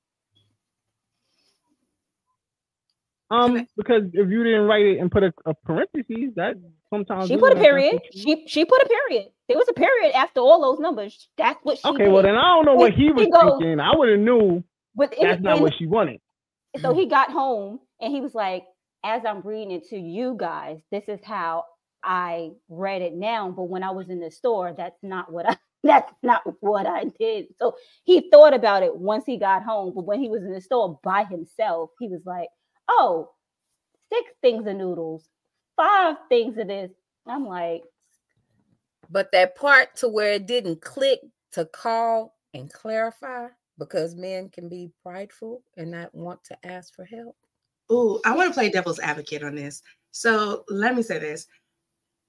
Um, 3.29 3.65
because 3.77 4.03
if 4.11 4.29
you 4.29 4.43
didn't 4.43 4.63
write 4.63 4.85
it 4.85 4.99
and 4.99 5.09
put 5.09 5.23
a, 5.23 5.33
a 5.45 5.53
parentheses, 5.53 6.33
that 6.35 6.55
sometimes 6.89 7.29
She 7.29 7.37
put 7.37 7.53
a 7.53 7.55
period. 7.55 8.01
She 8.13 8.43
she 8.47 8.65
put 8.65 8.81
a 8.81 8.89
period. 8.89 9.27
There 9.47 9.57
was 9.57 9.67
a 9.69 9.73
period 9.73 10.11
after 10.15 10.41
all 10.41 10.61
those 10.61 10.79
numbers. 10.81 11.29
That's 11.37 11.57
what 11.63 11.77
she 11.77 11.87
Okay, 11.87 12.09
well 12.09 12.23
then 12.23 12.35
I 12.35 12.41
don't 12.55 12.65
know 12.65 12.75
what 12.75 12.91
he 12.93 13.09
was 13.11 13.23
He 13.23 13.31
goes- 13.31 13.57
thinking. 13.59 13.79
I 13.79 13.95
would 13.95 14.09
have 14.09 14.19
knew 14.19 14.63
But 14.95 15.13
in- 15.13 15.27
that's 15.27 15.41
not 15.41 15.57
in- 15.57 15.63
what 15.63 15.73
she 15.77 15.87
wanted. 15.87 16.19
so 16.81 16.93
he 16.93 17.05
got 17.05 17.31
home 17.31 17.79
and 18.01 18.13
he 18.13 18.19
was 18.19 18.35
like, 18.35 18.65
as 19.05 19.23
I'm 19.27 19.41
reading 19.41 19.71
it 19.71 19.89
to 19.89 19.97
you 19.99 20.35
guys, 20.39 20.79
this 20.91 21.05
is 21.09 21.19
how 21.23 21.65
I 22.03 22.51
read 22.69 23.01
it 23.03 23.15
now. 23.15 23.51
But 23.51 23.65
when 23.65 23.83
I 23.83 23.91
was 23.91 24.09
in 24.09 24.21
the 24.21 24.31
store, 24.31 24.73
that's 24.77 24.99
not 25.03 25.31
what 25.31 25.49
I 25.49 25.57
that's 25.83 26.13
not 26.23 26.43
what 26.61 26.87
I 26.87 27.05
did. 27.19 27.47
So 27.59 27.75
he 28.05 28.29
thought 28.31 28.53
about 28.53 28.83
it 28.83 28.95
once 28.97 29.25
he 29.25 29.37
got 29.39 29.63
home. 29.63 29.93
But 29.95 30.05
when 30.05 30.21
he 30.21 30.29
was 30.29 30.43
in 30.43 30.53
the 30.53 30.61
store 30.61 30.99
by 31.03 31.25
himself, 31.25 31.91
he 31.99 32.07
was 32.09 32.21
like, 32.25 32.49
oh, 32.89 33.31
six 34.13 34.31
things 34.41 34.67
of 34.67 34.75
noodles, 34.77 35.27
five 35.77 36.17
things 36.29 36.57
of 36.57 36.67
this. 36.67 36.91
I'm 37.27 37.45
like, 37.45 37.83
But 39.09 39.31
that 39.33 39.55
part 39.55 39.95
to 39.97 40.09
where 40.09 40.33
it 40.33 40.47
didn't 40.47 40.81
click 40.81 41.21
to 41.53 41.65
call 41.65 42.35
and 42.53 42.71
clarify 42.71 43.47
because 43.79 44.15
men 44.15 44.49
can 44.49 44.69
be 44.69 44.91
prideful 45.03 45.63
and 45.77 45.91
not 45.91 46.15
want 46.15 46.43
to 46.45 46.67
ask 46.67 46.95
for 46.95 47.05
help. 47.05 47.37
Ooh, 47.91 48.19
I 48.25 48.35
want 48.35 48.49
to 48.49 48.53
play 48.53 48.69
devil's 48.69 48.99
advocate 48.99 49.43
on 49.43 49.55
this. 49.55 49.81
So 50.11 50.63
let 50.69 50.95
me 50.95 51.01
say 51.01 51.19
this. 51.19 51.47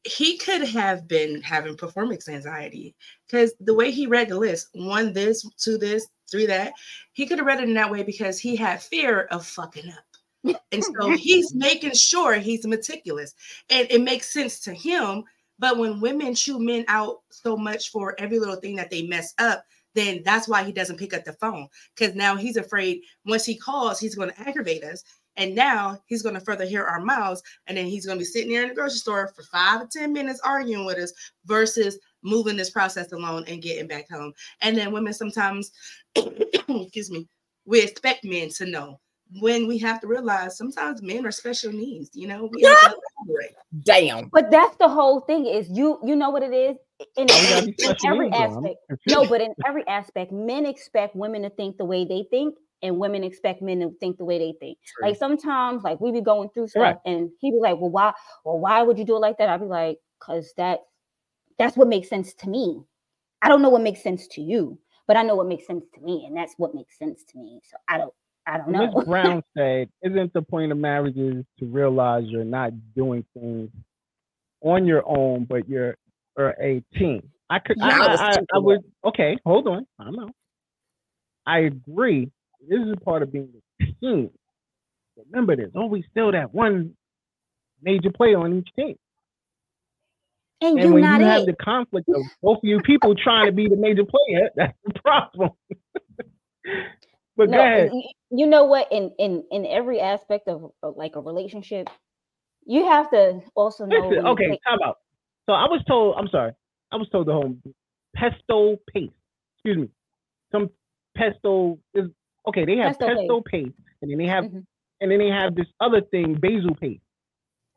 He 0.04 0.36
could 0.36 0.62
have 0.62 1.06
been 1.06 1.40
having 1.42 1.76
performance 1.76 2.28
anxiety 2.28 2.96
because 3.26 3.54
the 3.60 3.74
way 3.74 3.92
he 3.92 4.06
read 4.06 4.28
the 4.28 4.38
list, 4.38 4.68
one 4.72 5.12
this, 5.12 5.48
two 5.56 5.78
this, 5.78 6.08
three 6.28 6.46
that, 6.46 6.72
he 7.12 7.26
could 7.26 7.38
have 7.38 7.46
read 7.46 7.60
it 7.60 7.68
in 7.68 7.74
that 7.74 7.90
way 7.90 8.02
because 8.02 8.40
he 8.40 8.56
had 8.56 8.82
fear 8.82 9.22
of 9.30 9.46
fucking 9.46 9.90
up. 9.90 10.04
And 10.72 10.82
so 10.82 11.10
he's 11.10 11.54
making 11.54 11.92
sure 11.92 12.34
he's 12.34 12.66
meticulous. 12.66 13.34
And 13.70 13.86
it 13.90 14.00
makes 14.00 14.32
sense 14.32 14.58
to 14.60 14.74
him. 14.74 15.22
But 15.58 15.78
when 15.78 16.00
women 16.00 16.34
chew 16.34 16.58
men 16.58 16.84
out 16.88 17.20
so 17.30 17.56
much 17.56 17.90
for 17.90 18.18
every 18.18 18.40
little 18.40 18.56
thing 18.56 18.74
that 18.76 18.90
they 18.90 19.06
mess 19.06 19.34
up, 19.38 19.64
then 19.94 20.22
that's 20.24 20.48
why 20.48 20.64
he 20.64 20.72
doesn't 20.72 20.98
pick 20.98 21.14
up 21.14 21.24
the 21.24 21.34
phone. 21.34 21.68
Because 21.94 22.16
now 22.16 22.34
he's 22.34 22.56
afraid 22.56 23.02
once 23.24 23.44
he 23.44 23.56
calls, 23.56 24.00
he's 24.00 24.16
going 24.16 24.30
to 24.30 24.40
aggravate 24.40 24.82
us. 24.82 25.04
And 25.36 25.54
now 25.54 25.98
he's 26.06 26.22
going 26.22 26.34
to 26.34 26.40
further 26.40 26.64
hear 26.64 26.84
our 26.84 27.00
mouths. 27.00 27.42
And 27.66 27.76
then 27.76 27.86
he's 27.86 28.06
going 28.06 28.18
to 28.18 28.20
be 28.20 28.26
sitting 28.26 28.50
there 28.50 28.62
in 28.62 28.68
the 28.68 28.74
grocery 28.74 28.98
store 28.98 29.32
for 29.34 29.42
five 29.44 29.82
or 29.82 29.88
10 29.90 30.12
minutes 30.12 30.40
arguing 30.44 30.84
with 30.84 30.98
us 30.98 31.12
versus 31.46 31.98
moving 32.22 32.56
this 32.56 32.70
process 32.70 33.12
along 33.12 33.48
and 33.48 33.62
getting 33.62 33.88
back 33.88 34.10
home. 34.10 34.32
And 34.60 34.76
then 34.76 34.92
women 34.92 35.12
sometimes, 35.12 35.72
excuse 36.16 37.10
me, 37.10 37.28
we 37.64 37.82
expect 37.82 38.24
men 38.24 38.48
to 38.50 38.66
know 38.66 39.00
when 39.40 39.66
we 39.66 39.78
have 39.78 40.00
to 40.00 40.06
realize 40.06 40.56
sometimes 40.56 41.02
men 41.02 41.24
are 41.26 41.30
special 41.30 41.72
needs. 41.72 42.10
You 42.12 42.28
know, 42.28 42.50
we 42.52 42.62
have 42.62 42.80
to. 42.80 42.98
Damn. 43.84 44.28
but 44.28 44.50
that's 44.50 44.76
the 44.76 44.88
whole 44.88 45.20
thing 45.20 45.46
is 45.46 45.68
you 45.70 45.98
you 46.04 46.16
know 46.16 46.30
what 46.30 46.42
it 46.42 46.52
is 46.52 46.76
in, 47.16 47.26
Why 47.28 47.36
we 47.40 47.48
gotta 47.48 47.66
be 47.66 47.74
in 47.84 47.96
every 48.06 48.30
needs, 48.30 48.38
though? 48.38 48.46
I'm 48.46 48.66
aspect 48.66 48.76
no 49.08 49.26
but 49.26 49.40
in 49.40 49.54
every 49.64 49.86
aspect 49.86 50.32
men 50.32 50.66
expect 50.66 51.16
women 51.16 51.42
to 51.42 51.50
think 51.50 51.78
the 51.78 51.84
way 51.84 52.04
they 52.04 52.26
think 52.30 52.56
and 52.82 52.98
women 52.98 53.24
expect 53.24 53.62
men 53.62 53.80
to 53.80 53.90
think 54.00 54.18
the 54.18 54.24
way 54.24 54.38
they 54.38 54.54
think 54.58 54.78
True. 54.84 55.08
like 55.08 55.16
sometimes 55.16 55.82
like 55.82 56.00
we 56.00 56.12
be 56.12 56.20
going 56.20 56.48
through 56.50 56.68
stuff 56.68 56.98
and 57.04 57.30
he 57.40 57.50
be 57.50 57.58
like 57.58 57.78
well 57.78 57.90
why 57.90 58.12
well 58.44 58.58
why 58.58 58.82
would 58.82 58.98
you 58.98 59.04
do 59.04 59.16
it 59.16 59.20
like 59.20 59.38
that 59.38 59.48
i'd 59.48 59.60
be 59.60 59.66
like 59.66 59.98
because 60.20 60.52
that 60.56 60.80
that's 61.58 61.76
what 61.76 61.88
makes 61.88 62.08
sense 62.08 62.34
to 62.34 62.48
me 62.48 62.82
i 63.40 63.48
don't 63.48 63.62
know 63.62 63.70
what 63.70 63.82
makes 63.82 64.02
sense 64.02 64.26
to 64.28 64.40
you 64.40 64.78
but 65.06 65.16
i 65.16 65.22
know 65.22 65.36
what 65.36 65.46
makes 65.46 65.66
sense 65.66 65.84
to 65.94 66.00
me 66.00 66.24
and 66.26 66.36
that's 66.36 66.54
what 66.58 66.74
makes 66.74 66.98
sense 66.98 67.24
to 67.28 67.38
me 67.38 67.60
so 67.68 67.76
i 67.88 67.96
don't 67.98 68.12
i 68.46 68.58
don't 68.58 68.70
know 68.70 68.92
Ms. 68.94 69.04
Brown 69.06 69.42
said, 69.56 69.88
"Isn't 70.02 70.32
the 70.32 70.42
point 70.42 70.72
of 70.72 70.78
marriages 70.78 71.44
to 71.58 71.66
realize 71.66 72.24
you're 72.26 72.44
not 72.44 72.72
doing 72.94 73.24
things 73.34 73.70
on 74.62 74.86
your 74.86 75.02
own, 75.06 75.44
but 75.44 75.68
you're 75.68 75.96
are 76.36 76.56
a 76.60 76.82
team?" 76.94 77.28
I 77.50 77.58
could, 77.58 77.78
I, 77.82 77.88
Yeah, 77.88 77.96
I 78.02 78.08
was 78.08 78.20
I, 78.20 78.32
I, 78.32 78.38
I 78.54 78.58
would. 78.58 78.80
Okay, 79.04 79.36
hold 79.44 79.68
on. 79.68 79.86
I'm 79.98 80.18
out. 80.18 80.32
I 81.46 81.60
agree. 81.60 82.30
This 82.68 82.80
is 82.80 82.94
part 83.04 83.22
of 83.22 83.32
being 83.32 83.48
a 83.80 83.84
team. 84.00 84.30
Remember, 85.30 85.56
there's 85.56 85.74
always 85.74 86.04
still 86.10 86.32
that 86.32 86.54
one 86.54 86.94
major 87.82 88.10
player 88.10 88.38
on 88.38 88.58
each 88.58 88.68
team. 88.76 88.96
and, 90.60 90.78
And 90.78 90.92
when 90.94 91.02
not 91.02 91.20
you 91.20 91.26
it 91.26 91.30
have 91.30 91.46
the 91.46 91.54
conflict 91.54 92.08
of 92.08 92.22
both 92.42 92.58
of 92.58 92.64
you 92.64 92.80
people 92.80 93.14
trying 93.14 93.46
to 93.46 93.52
be 93.52 93.68
the 93.68 93.76
major 93.76 94.04
player, 94.04 94.48
that's 94.56 94.76
the 94.84 94.94
problem. 95.00 95.50
but 97.36 97.50
go 97.50 97.58
ahead. 97.58 97.90
you 98.30 98.46
know 98.46 98.64
what 98.64 98.90
in 98.92 99.12
in 99.18 99.44
in 99.50 99.66
every 99.66 100.00
aspect 100.00 100.48
of, 100.48 100.70
of 100.82 100.96
like 100.96 101.16
a 101.16 101.20
relationship 101.20 101.88
you 102.66 102.84
have 102.86 103.10
to 103.10 103.40
also 103.54 103.84
know 103.86 104.08
Listen, 104.08 104.26
okay, 104.26 104.48
take- 104.50 104.60
time 104.64 104.78
out. 104.84 104.98
So 105.46 105.52
I 105.54 105.64
was 105.64 105.82
told, 105.88 106.14
I'm 106.16 106.28
sorry, 106.28 106.52
I 106.92 106.96
was 106.96 107.08
told 107.10 107.26
the 107.26 107.32
whole 107.32 107.56
pesto 108.14 108.78
paste. 108.92 109.12
Excuse 109.56 109.78
me. 109.78 109.88
Some 110.52 110.70
pesto 111.16 111.78
is 111.94 112.06
okay, 112.46 112.64
they 112.64 112.76
have 112.76 112.98
Pesto 112.98 113.06
pesto, 113.14 113.40
paste. 113.42 113.72
and 114.00 114.10
then 114.10 114.18
they 114.18 114.26
have 114.26 114.44
Mhm. 114.44 114.64
and 115.00 115.10
then 115.10 115.18
they 115.18 115.28
have 115.30 115.54
this 115.54 115.66
other 115.80 116.00
thing, 116.00 116.34
basil 116.34 116.74
paste. 116.74 117.02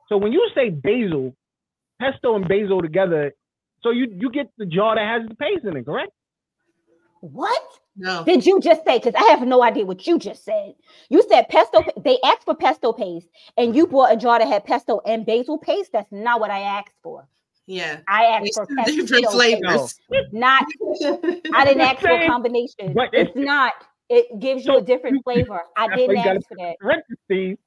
So 0.09 0.18
when 0.18 0.32
you 0.34 0.47
say 0.55 0.70
basil, 0.70 1.36
pesto 1.99 2.36
and 2.36 2.47
basil 2.47 2.82
together, 2.82 3.34
so 3.82 3.89
you 3.91 4.07
you 4.22 4.30
get 4.30 4.49
the 4.57 4.66
jar 4.66 4.95
that 4.95 5.07
has 5.07 5.28
the 5.28 5.36
paste 5.36 5.66
in 5.66 5.76
it, 5.78 5.86
correct? 5.86 6.11
What 7.22 7.61
No. 7.95 8.24
did 8.24 8.45
you 8.45 8.59
just 8.59 8.84
say? 8.86 8.99
Because 8.99 9.16
I 9.16 9.24
have 9.32 9.47
no 9.47 9.63
idea 9.63 9.86
what 9.86 10.05
you 10.05 10.20
just 10.20 10.43
said. 10.43 10.76
You 11.09 11.24
said 11.24 11.49
pesto. 11.49 11.82
They 11.97 12.20
asked 12.24 12.43
for 12.43 12.53
pesto 12.55 12.93
paste, 12.93 13.30
and 13.57 13.76
you 13.76 13.88
brought 13.88 14.11
a 14.13 14.18
jar 14.18 14.38
that 14.39 14.47
had 14.47 14.63
pesto 14.66 15.01
and 15.05 15.26
basil 15.26 15.57
paste. 15.57 15.91
That's 15.91 16.11
not 16.11 16.39
what 16.39 16.51
I 16.51 16.59
asked 16.59 16.93
for. 17.01 17.28
Yeah. 17.68 18.01
I 18.07 18.26
asked 18.26 18.45
It's 18.47 18.57
for 18.57 18.66
two 18.68 18.76
pesto 18.76 18.91
different 18.91 19.24
paste, 19.26 19.34
flavors. 19.34 20.32
not. 20.32 20.66
I 21.55 21.66
didn't 21.66 21.82
ask 21.82 21.99
for 22.01 22.09
a 22.11 22.28
combination. 22.28 22.93
but 22.93 23.09
It's 23.13 23.30
it's- 23.32 23.36
not. 23.43 23.74
It 24.10 24.39
gives 24.39 24.66
you 24.66 24.74
So 24.74 24.78
a 24.78 24.82
different 24.82 25.16
you- 25.18 25.22
flavor. 25.24 25.62
I 25.78 25.88
didn't 25.95 26.18
you 26.18 26.24
gotta 26.24 26.38
ask 26.38 26.47
for 26.47 26.56
that. 26.58 26.76
Parentheses 26.80 27.58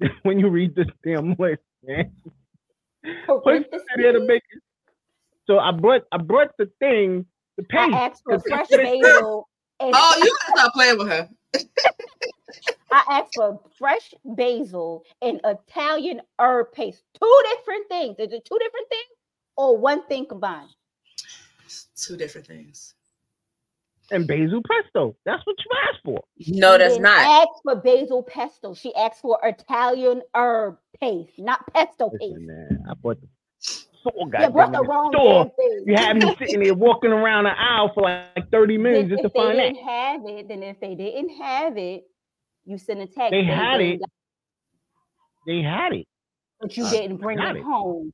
when 0.22 0.38
you 0.40 0.48
read 0.48 0.74
this 0.74 0.88
damn 1.04 1.34
list, 1.38 1.62
man. 1.84 2.10
Parentheses? 3.26 3.82
make 3.96 4.42
it. 4.50 4.62
So 5.46 5.58
I 5.58 5.70
brought 5.72 6.02
I 6.10 6.16
brought 6.16 6.50
the 6.58 6.70
thing, 6.80 7.26
the 7.56 7.64
I 7.72 7.86
paste. 7.86 7.96
asked 7.96 8.22
for 8.24 8.32
'cause 8.32 8.42
fresh 8.48 8.68
that's 8.68 8.70
what 8.70 8.80
it 8.80 8.86
said. 8.86 9.02
basil. 9.02 9.48
And 9.80 9.94
Oh, 9.96 10.14
you 10.22 10.36
gotta 10.48 10.58
stop 10.60 10.72
playing 10.72 10.98
with 10.98 11.08
her. 11.08 11.28
I 12.90 13.04
asked 13.10 13.34
for 13.34 13.60
fresh 13.76 14.14
basil 14.24 15.04
and 15.20 15.40
Italian 15.44 16.20
herb 16.38 16.72
paste. 16.72 17.02
Two 17.20 17.42
different 17.56 17.88
things. 17.88 18.16
Is 18.18 18.32
it 18.32 18.44
two 18.44 18.58
different 18.58 18.88
things 18.88 19.08
or 19.56 19.76
one 19.76 20.06
thing 20.06 20.26
combined? 20.26 20.70
Two 21.96 22.16
different 22.16 22.46
things. 22.46 22.94
And 24.10 24.26
basil 24.26 24.60
pesto. 24.68 25.16
That's 25.24 25.44
what 25.46 25.56
you 25.58 25.70
asked 25.88 26.00
for. 26.04 26.22
No, 26.48 26.72
She 26.74 26.78
that's 26.78 26.94
didn't 26.94 27.02
not. 27.02 27.20
ask 27.48 27.48
for 27.62 27.76
basil 27.76 28.22
pesto. 28.22 28.74
She 28.74 28.94
asked 28.94 29.20
for 29.22 29.38
Italian 29.42 30.22
herb 30.34 30.78
paste, 31.00 31.38
not 31.38 31.66
pesto 31.72 32.10
Listen, 32.12 32.18
paste. 32.20 32.40
man, 32.40 32.84
I 32.90 32.94
bought 32.94 33.20
the 33.20 33.26
store 33.58 34.12
You 34.16 34.30
goddamn 34.30 34.52
brought 34.52 34.72
the 34.72 34.82
wrong 34.82 35.10
store. 35.12 35.44
damn 35.44 35.50
thing. 35.52 35.84
You 35.86 35.94
had 35.96 36.16
me 36.16 36.36
sitting 36.38 36.60
there 36.62 36.74
walking 36.74 37.10
around 37.12 37.44
the 37.44 37.58
aisle 37.58 37.90
for 37.94 38.02
like 38.02 38.50
30 38.50 38.78
minutes 38.78 39.00
Then 39.00 39.08
just 39.10 39.20
to 39.22 39.26
if 39.28 39.32
they 39.32 39.38
find 39.40 39.58
that. 39.58 39.62
didn't 39.74 39.84
have 39.88 40.20
it, 40.26 40.48
then 40.48 40.62
if 40.62 40.80
they 40.80 40.94
didn't 40.94 41.30
have 41.30 41.76
it, 41.78 42.04
you 42.66 42.78
send 42.78 43.00
a 43.00 43.06
text. 43.06 43.30
They 43.30 43.42
saying 43.42 43.46
had 43.46 43.80
they 43.80 43.90
it. 43.92 44.00
got- 44.00 44.10
They 45.46 45.62
had 45.62 45.92
it. 45.94 46.06
but 46.60 46.76
you 46.76 46.84
uh, 46.84 46.88
I 46.88 46.90
didn't 46.90 47.16
bring 47.18 47.38
it 47.38 47.56
it. 47.56 47.62
home. 47.62 48.12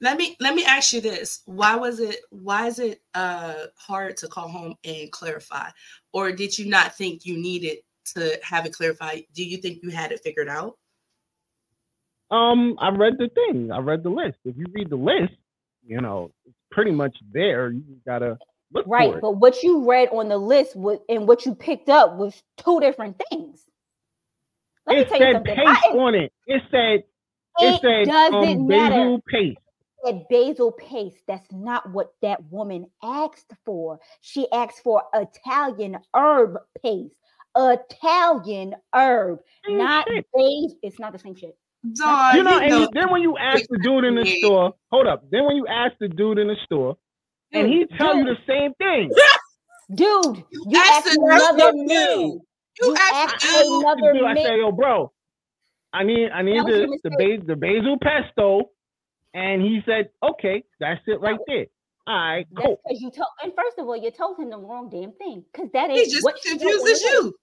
Let 0.00 0.18
me 0.18 0.36
let 0.40 0.54
me 0.54 0.64
ask 0.64 0.92
you 0.92 1.00
this. 1.00 1.42
Why 1.46 1.76
was 1.76 2.00
it 2.00 2.16
why 2.30 2.66
is 2.66 2.78
it 2.78 3.00
uh 3.14 3.66
hard 3.78 4.16
to 4.18 4.28
call 4.28 4.48
home 4.48 4.74
and 4.84 5.10
clarify? 5.12 5.70
Or 6.12 6.32
did 6.32 6.58
you 6.58 6.66
not 6.66 6.96
think 6.96 7.24
you 7.24 7.36
needed 7.38 7.78
to 8.14 8.38
have 8.42 8.66
it 8.66 8.74
clarified? 8.74 9.24
Do 9.34 9.44
you 9.44 9.58
think 9.58 9.82
you 9.82 9.90
had 9.90 10.12
it 10.12 10.20
figured 10.22 10.48
out? 10.48 10.76
Um, 12.30 12.76
I 12.80 12.88
read 12.88 13.14
the 13.18 13.28
thing. 13.34 13.70
I 13.70 13.78
read 13.78 14.02
the 14.02 14.10
list. 14.10 14.38
If 14.44 14.56
you 14.56 14.66
read 14.72 14.90
the 14.90 14.96
list, 14.96 15.34
you 15.86 16.00
know, 16.00 16.32
it's 16.46 16.56
pretty 16.70 16.90
much 16.90 17.16
there. 17.32 17.70
You 17.70 17.82
gotta 18.06 18.38
look 18.72 18.84
Right, 18.88 19.12
for 19.12 19.18
it. 19.18 19.20
but 19.20 19.36
what 19.36 19.62
you 19.62 19.88
read 19.88 20.08
on 20.08 20.28
the 20.28 20.36
list 20.38 20.74
was, 20.74 20.98
and 21.08 21.28
what 21.28 21.46
you 21.46 21.54
picked 21.54 21.88
up 21.88 22.16
was 22.16 22.42
two 22.56 22.80
different 22.80 23.20
things. 23.30 23.64
Let 24.86 24.98
it 24.98 24.98
me 24.98 25.04
tell 25.04 25.18
you 25.18 25.24
said 25.24 25.32
something. 25.36 25.54
paste 25.54 25.86
I, 25.86 25.96
on 25.96 26.14
it. 26.14 26.32
It 26.46 26.62
said 26.70 27.04
it, 27.60 27.74
it 27.74 27.80
said 27.80 28.06
doesn't 28.12 28.34
um, 28.60 28.66
matter. 28.66 28.94
basil 28.94 29.20
paste. 29.30 29.58
Said 30.04 30.26
basil 30.30 30.72
paste. 30.72 31.22
That's 31.26 31.50
not 31.52 31.90
what 31.92 32.12
that 32.22 32.42
woman 32.50 32.86
asked 33.02 33.52
for. 33.64 33.98
She 34.20 34.50
asked 34.52 34.82
for 34.82 35.02
Italian 35.14 35.98
herb 36.14 36.56
paste. 36.82 37.14
Italian 37.56 38.74
herb, 38.94 39.38
Same 39.66 39.78
not 39.78 40.06
basil. 40.06 40.78
It's 40.82 40.98
not 40.98 41.12
the 41.12 41.18
same 41.18 41.36
shit. 41.36 41.56
Don, 41.94 42.36
You 42.36 42.42
know, 42.42 42.58
and 42.58 42.70
know 42.70 42.80
you- 42.80 42.88
then 42.92 43.10
when 43.10 43.22
you 43.22 43.36
ask 43.38 43.64
the 43.68 43.78
dude 43.78 44.04
in 44.04 44.14
the 44.16 44.26
store, 44.38 44.74
hold 44.90 45.06
up. 45.06 45.22
Then 45.30 45.44
when 45.44 45.56
you 45.56 45.66
ask 45.66 45.94
the 46.00 46.08
dude 46.08 46.38
in 46.38 46.48
the 46.48 46.56
store, 46.64 46.96
and 47.52 47.68
he 47.68 47.80
Dude, 47.84 47.98
tell 47.98 48.16
you 48.16 48.24
the 48.24 48.36
same 48.46 48.74
thing. 48.74 49.10
Dude, 49.94 50.44
You 50.50 50.64
you 50.66 50.78
asked 50.80 51.06
asked 51.06 51.16
another 51.16 51.72
dude. 51.72 51.86
man. 51.88 52.18
you 52.20 52.42
You 52.80 52.96
asked 52.96 53.12
asked 53.34 53.42
the 53.42 53.64
dude. 53.64 53.82
another 53.82 54.12
Dude, 54.14 54.24
I 54.24 54.34
say, 54.42 54.58
yo, 54.58 54.72
bro, 54.72 55.12
I 55.92 56.02
need 56.04 56.30
I 56.30 56.42
need 56.42 56.66
the 56.66 56.72
the, 56.72 56.86
mistake. 56.88 57.38
bas- 57.38 57.46
the 57.46 57.56
basil 57.56 57.98
pesto, 58.02 58.70
and 59.34 59.62
he 59.62 59.80
said, 59.86 60.10
okay, 60.22 60.64
that's 60.80 61.00
it 61.06 61.20
right 61.20 61.38
there. 61.46 61.66
All 62.06 62.14
right, 62.16 62.46
That's 62.52 62.66
cool. 62.66 62.80
because 62.84 63.00
you 63.02 63.10
told. 63.10 63.28
And 63.42 63.52
first 63.56 63.78
of 63.78 63.86
all, 63.86 63.96
you 63.96 64.10
told 64.10 64.38
him 64.38 64.50
the 64.50 64.58
wrong 64.58 64.88
damn 64.90 65.12
thing. 65.12 65.44
Because 65.52 65.70
that 65.72 65.90
is 65.90 66.12
just 66.12 66.24
what 66.24 66.38
she 66.42 66.50
wrote 66.50 66.60
confused 66.60 66.80
on 66.80 66.86
the 66.86 66.92
as 66.92 67.02
list. 67.02 67.14
you. 67.14 67.34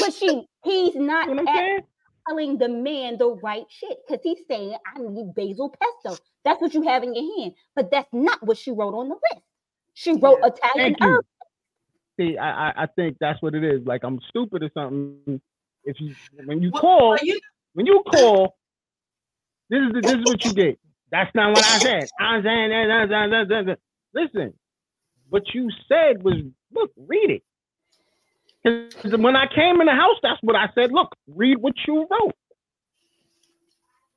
But 0.00 0.14
she, 0.14 0.46
he's 0.64 0.94
not 0.96 1.28
You 1.30 1.34
know 1.36 1.42
at- 1.48 1.84
telling 2.28 2.58
the 2.58 2.68
man 2.68 3.18
the 3.18 3.28
right 3.42 3.64
shit 3.68 3.98
because 4.06 4.22
he's 4.22 4.38
saying 4.48 4.74
I 4.86 5.00
need 5.00 5.34
basil 5.34 5.74
pesto. 6.02 6.16
That's 6.44 6.60
what 6.62 6.72
you 6.74 6.82
have 6.82 7.02
in 7.02 7.14
your 7.14 7.38
hand, 7.40 7.54
but 7.74 7.90
that's 7.90 8.08
not 8.12 8.44
what 8.46 8.56
she 8.58 8.70
wrote 8.70 8.94
on 8.94 9.08
the 9.08 9.16
list. 9.16 9.44
She 9.94 10.12
wrote 10.12 10.38
Yeah. 10.42 10.48
Italian 10.48 10.94
Thank 10.94 11.00
you. 11.00 11.06
herb. 11.08 11.24
See, 12.20 12.38
I, 12.38 12.68
I 12.68 12.82
I 12.84 12.86
think 12.86 13.16
that's 13.20 13.42
what 13.42 13.54
it 13.54 13.64
is. 13.64 13.84
Like 13.86 14.04
I'm 14.04 14.20
stupid 14.28 14.62
or 14.62 14.70
something. 14.74 15.40
If 15.84 15.96
you 16.00 16.14
when 16.44 16.62
you 16.62 16.70
Well, 16.70 16.80
call 16.82 17.18
you 17.22 17.40
when 17.74 17.86
you 17.86 18.02
call, 18.08 18.56
this 19.70 19.80
is 19.80 19.92
the, 19.94 20.00
this 20.02 20.18
is 20.18 20.24
what 20.26 20.44
you 20.44 20.52
get. 20.54 20.78
That's 21.12 21.32
not 21.34 21.50
what 21.50 21.64
I 21.64 21.78
said. 21.78 22.08
I'm 22.18 22.42
saying 22.42 22.70
that, 22.70 22.86
that, 22.88 23.08
that, 23.10 23.30
that, 23.30 23.48
that, 23.48 23.66
that. 23.66 23.78
Listen, 24.14 24.52
what 25.28 25.42
you 25.54 25.70
said 25.88 26.22
was 26.24 26.34
look, 26.72 26.90
read 26.96 27.30
it. 27.30 27.42
'Cause 28.64 29.12
when 29.18 29.36
I 29.36 29.46
came 29.54 29.80
in 29.80 29.86
the 29.86 29.92
house, 29.94 30.16
that's 30.22 30.40
what 30.42 30.56
I 30.56 30.68
said. 30.74 30.90
Look, 30.92 31.14
read 31.28 31.58
what 31.58 31.74
you 31.86 32.06
wrote. 32.10 32.34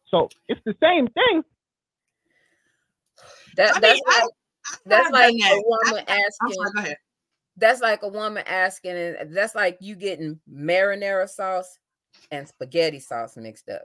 So 0.10 0.30
it's 0.48 0.62
the 0.66 0.76
same 0.82 1.08
thing. 1.08 1.43
That, 3.58 3.72
I 3.76 3.80
mean, 3.80 3.82
that's 3.82 4.02
I- 4.08 4.12
like 4.22 4.24
I've 4.72 4.80
that's 4.86 5.12
like 5.12 5.36
that. 5.38 5.52
a 5.54 5.64
woman 5.66 6.06
I- 6.08 6.12
asking. 6.12 6.54
sorry, 6.54 6.72
go 6.76 6.80
ahead. 6.82 6.98
That's 7.58 7.82
like 7.82 8.04
a 8.04 8.08
woman 8.08 8.43
asking, 8.48 8.91
and 8.98 9.36
that's 9.36 9.56
like 9.56 9.78
you 9.82 9.96
getting 9.96 10.39
marinara 10.52 11.28
sauce 11.30 11.78
and 12.32 12.48
spaghetti 12.48 13.00
sauce 13.00 13.36
mixed 13.38 13.70
up. 13.70 13.84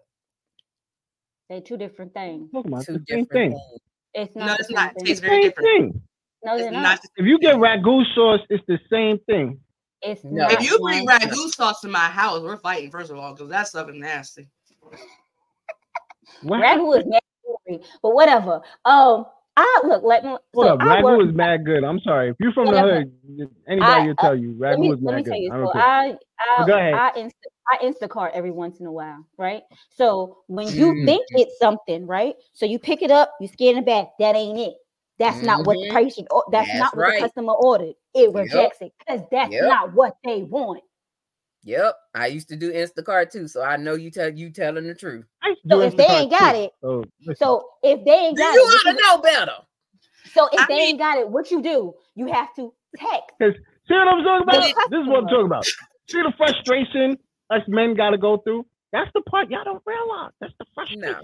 They're 1.51 1.61
two 1.61 1.77
different 1.77 2.15
things. 2.15 2.49
About 2.55 2.87
Two 2.87 2.99
different 3.01 3.31
thing. 3.33 3.51
things. 3.51 3.61
It's 4.15 4.37
not. 4.37 4.47
No, 4.47 4.53
the 4.53 4.59
it's 4.61 4.69
same 4.69 4.75
not. 4.77 4.91
It 4.93 4.95
thing. 4.95 5.05
tastes 5.07 5.21
very 5.21 5.43
different. 5.43 5.69
thing. 5.69 6.03
No, 6.45 6.55
It's 6.55 6.63
they're 6.63 6.71
not. 6.73 6.83
not. 6.83 7.01
If 7.17 7.27
you 7.27 7.39
get 7.41 7.57
ragu 7.57 8.05
sauce, 8.15 8.41
it's 8.49 8.65
the 8.69 8.79
same 8.91 9.19
thing. 9.27 9.59
It's 10.01 10.23
No. 10.25 10.45
not. 10.45 10.53
If 10.53 10.63
you 10.63 10.79
bring 10.79 11.07
ragu 11.07 11.35
sauce 11.51 11.81
to 11.81 11.89
my 11.89 11.99
house, 11.99 12.41
we're 12.41 12.57
fighting 12.57 12.91
first 12.93 13.11
of 13.11 13.19
all 13.19 13.35
because 13.35 13.51
that 13.51 13.67
stuff 13.67 13.89
is 13.91 13.97
nasty. 13.97 14.49
What? 16.43 16.61
ragu 16.61 16.97
is 16.99 17.05
nasty, 17.05 17.85
but 18.01 18.15
whatever. 18.15 18.61
Um, 18.85 19.27
I 19.57 19.83
look 19.85 20.05
let 20.05 20.25
me. 20.25 20.31
Hold 20.55 20.67
so 20.67 20.75
up, 20.75 20.79
ragu 20.81 21.03
work- 21.03 21.29
is 21.29 21.35
mad 21.35 21.65
good. 21.67 21.83
I'm 21.83 21.99
sorry. 22.01 22.31
If 22.31 22.37
you're 22.39 22.53
from 22.53 22.67
the 22.67 22.81
hood, 22.81 23.13
anybody 23.67 23.93
I- 23.93 24.07
will 24.07 24.15
uh, 24.17 24.23
tell 24.23 24.37
you 24.37 24.53
ragu 24.55 24.79
me, 24.79 24.93
is 24.93 24.99
let 25.03 25.17
me 25.17 25.23
mad 25.23 25.25
tell 25.25 25.35
good. 25.35 25.43
you. 25.43 25.51
I 25.53 25.57
So 25.57 25.61
don't 25.65 25.73
care. 25.73 25.83
I 25.83 26.07
I 26.39 26.57
But 26.59 26.67
go 26.69 26.79
ahead. 26.79 26.95
I 26.95 27.11
insta 27.19 27.50
I 27.71 27.79
Instacart 27.85 28.33
every 28.33 28.51
once 28.51 28.81
in 28.81 28.87
a 28.87 28.93
while, 28.93 29.25
right? 29.39 29.63
So 29.97 30.39
when 30.49 30.67
you 30.69 30.93
Mm-hmm. 30.93 31.01
Mhm. 31.03 31.05
think 31.07 31.27
it's 31.35 31.59
something, 31.59 32.07
right? 32.07 32.35
So 32.53 32.67
you 32.67 32.79
pick 32.79 33.03
it 33.03 33.11
up, 33.11 33.33
you 33.41 33.49
scan 33.49 33.77
it 33.77 33.87
back. 33.87 34.09
That 34.19 34.35
ain't 34.37 34.59
it. 34.59 34.75
That's 35.19 35.43
not 35.43 35.65
what 35.67 35.77
the 35.79 35.87
Mhm. 35.87 35.93
price. 35.93 36.19
You, 36.19 36.27
or- 36.31 36.45
that's, 36.51 36.69
That's 36.69 36.79
not 36.81 36.97
what 36.97 37.03
right. 37.07 37.15
the 37.17 37.21
customer 37.21 37.53
ordered. 37.53 37.95
It 38.15 38.33
rejects 38.33 38.81
it 38.81 38.93
because 38.99 39.21
that's 39.31 39.53
Yep. 39.53 39.63
not 39.69 39.93
what 39.95 40.17
they 40.25 40.43
want. 40.43 40.83
Yep, 41.63 41.95
I 42.15 42.27
used 42.29 42.49
to 42.49 42.57
do 42.57 42.73
Instacart 42.73 43.31
too, 43.31 43.47
so 43.47 43.63
I 43.63 43.77
know 43.77 43.95
you 43.95 44.11
tell 44.11 44.31
you 44.33 44.49
telling 44.51 44.87
the 44.87 44.95
truth. 44.95 45.27
I 45.43 45.51
used 45.51 45.63
to 45.65 45.69
So 45.69 45.77
do 45.77 45.83
if 45.83 45.97
they 45.97 46.05
ain't 46.07 46.31
got 46.31 46.53
too. 46.53 46.59
it, 46.59 46.73
So, 46.81 47.05
so 47.37 47.69
if 47.83 48.03
they 48.07 48.13
ain't 48.13 48.39
got 48.39 48.55
you 48.55 48.61
it, 48.61 48.65
what 48.65 48.87
ought 48.87 48.91
to 48.91 48.97
you- 48.97 49.03
know 49.03 49.19
better. 49.23 49.57
so 50.33 50.47
if 50.53 50.61
I 50.61 50.67
they 50.69 50.75
mean- 50.77 50.89
ain't 50.89 50.99
got 50.99 51.19
it, 51.19 51.29
what 51.29 51.51
you 51.51 51.61
do? 51.61 51.95
You 52.15 52.27
have 52.33 52.55
to 52.55 52.73
text. 52.97 53.35
see 53.39 53.95
what 53.95 54.09
I'm 54.09 54.25
talking 54.25 54.43
about? 54.43 54.63
This 54.91 55.01
is 55.03 55.07
what 55.07 55.19
I'm 55.19 55.29
talking 55.29 55.45
about. 55.47 55.67
See 56.09 56.23
the 56.23 56.33
frustration 56.39 57.19
us 57.51 57.63
men 57.69 57.95
got 57.95 58.11
to 58.11 58.19
go 58.19 58.39
through? 58.39 58.67
That's 58.93 59.11
the 59.15 59.21
part 59.23 59.51
y'all 59.51 59.65
don't 59.65 59.83
realize. 59.87 60.33
That's 60.41 60.53
the 60.59 60.67
frustration. 60.75 61.01
No. 61.01 61.21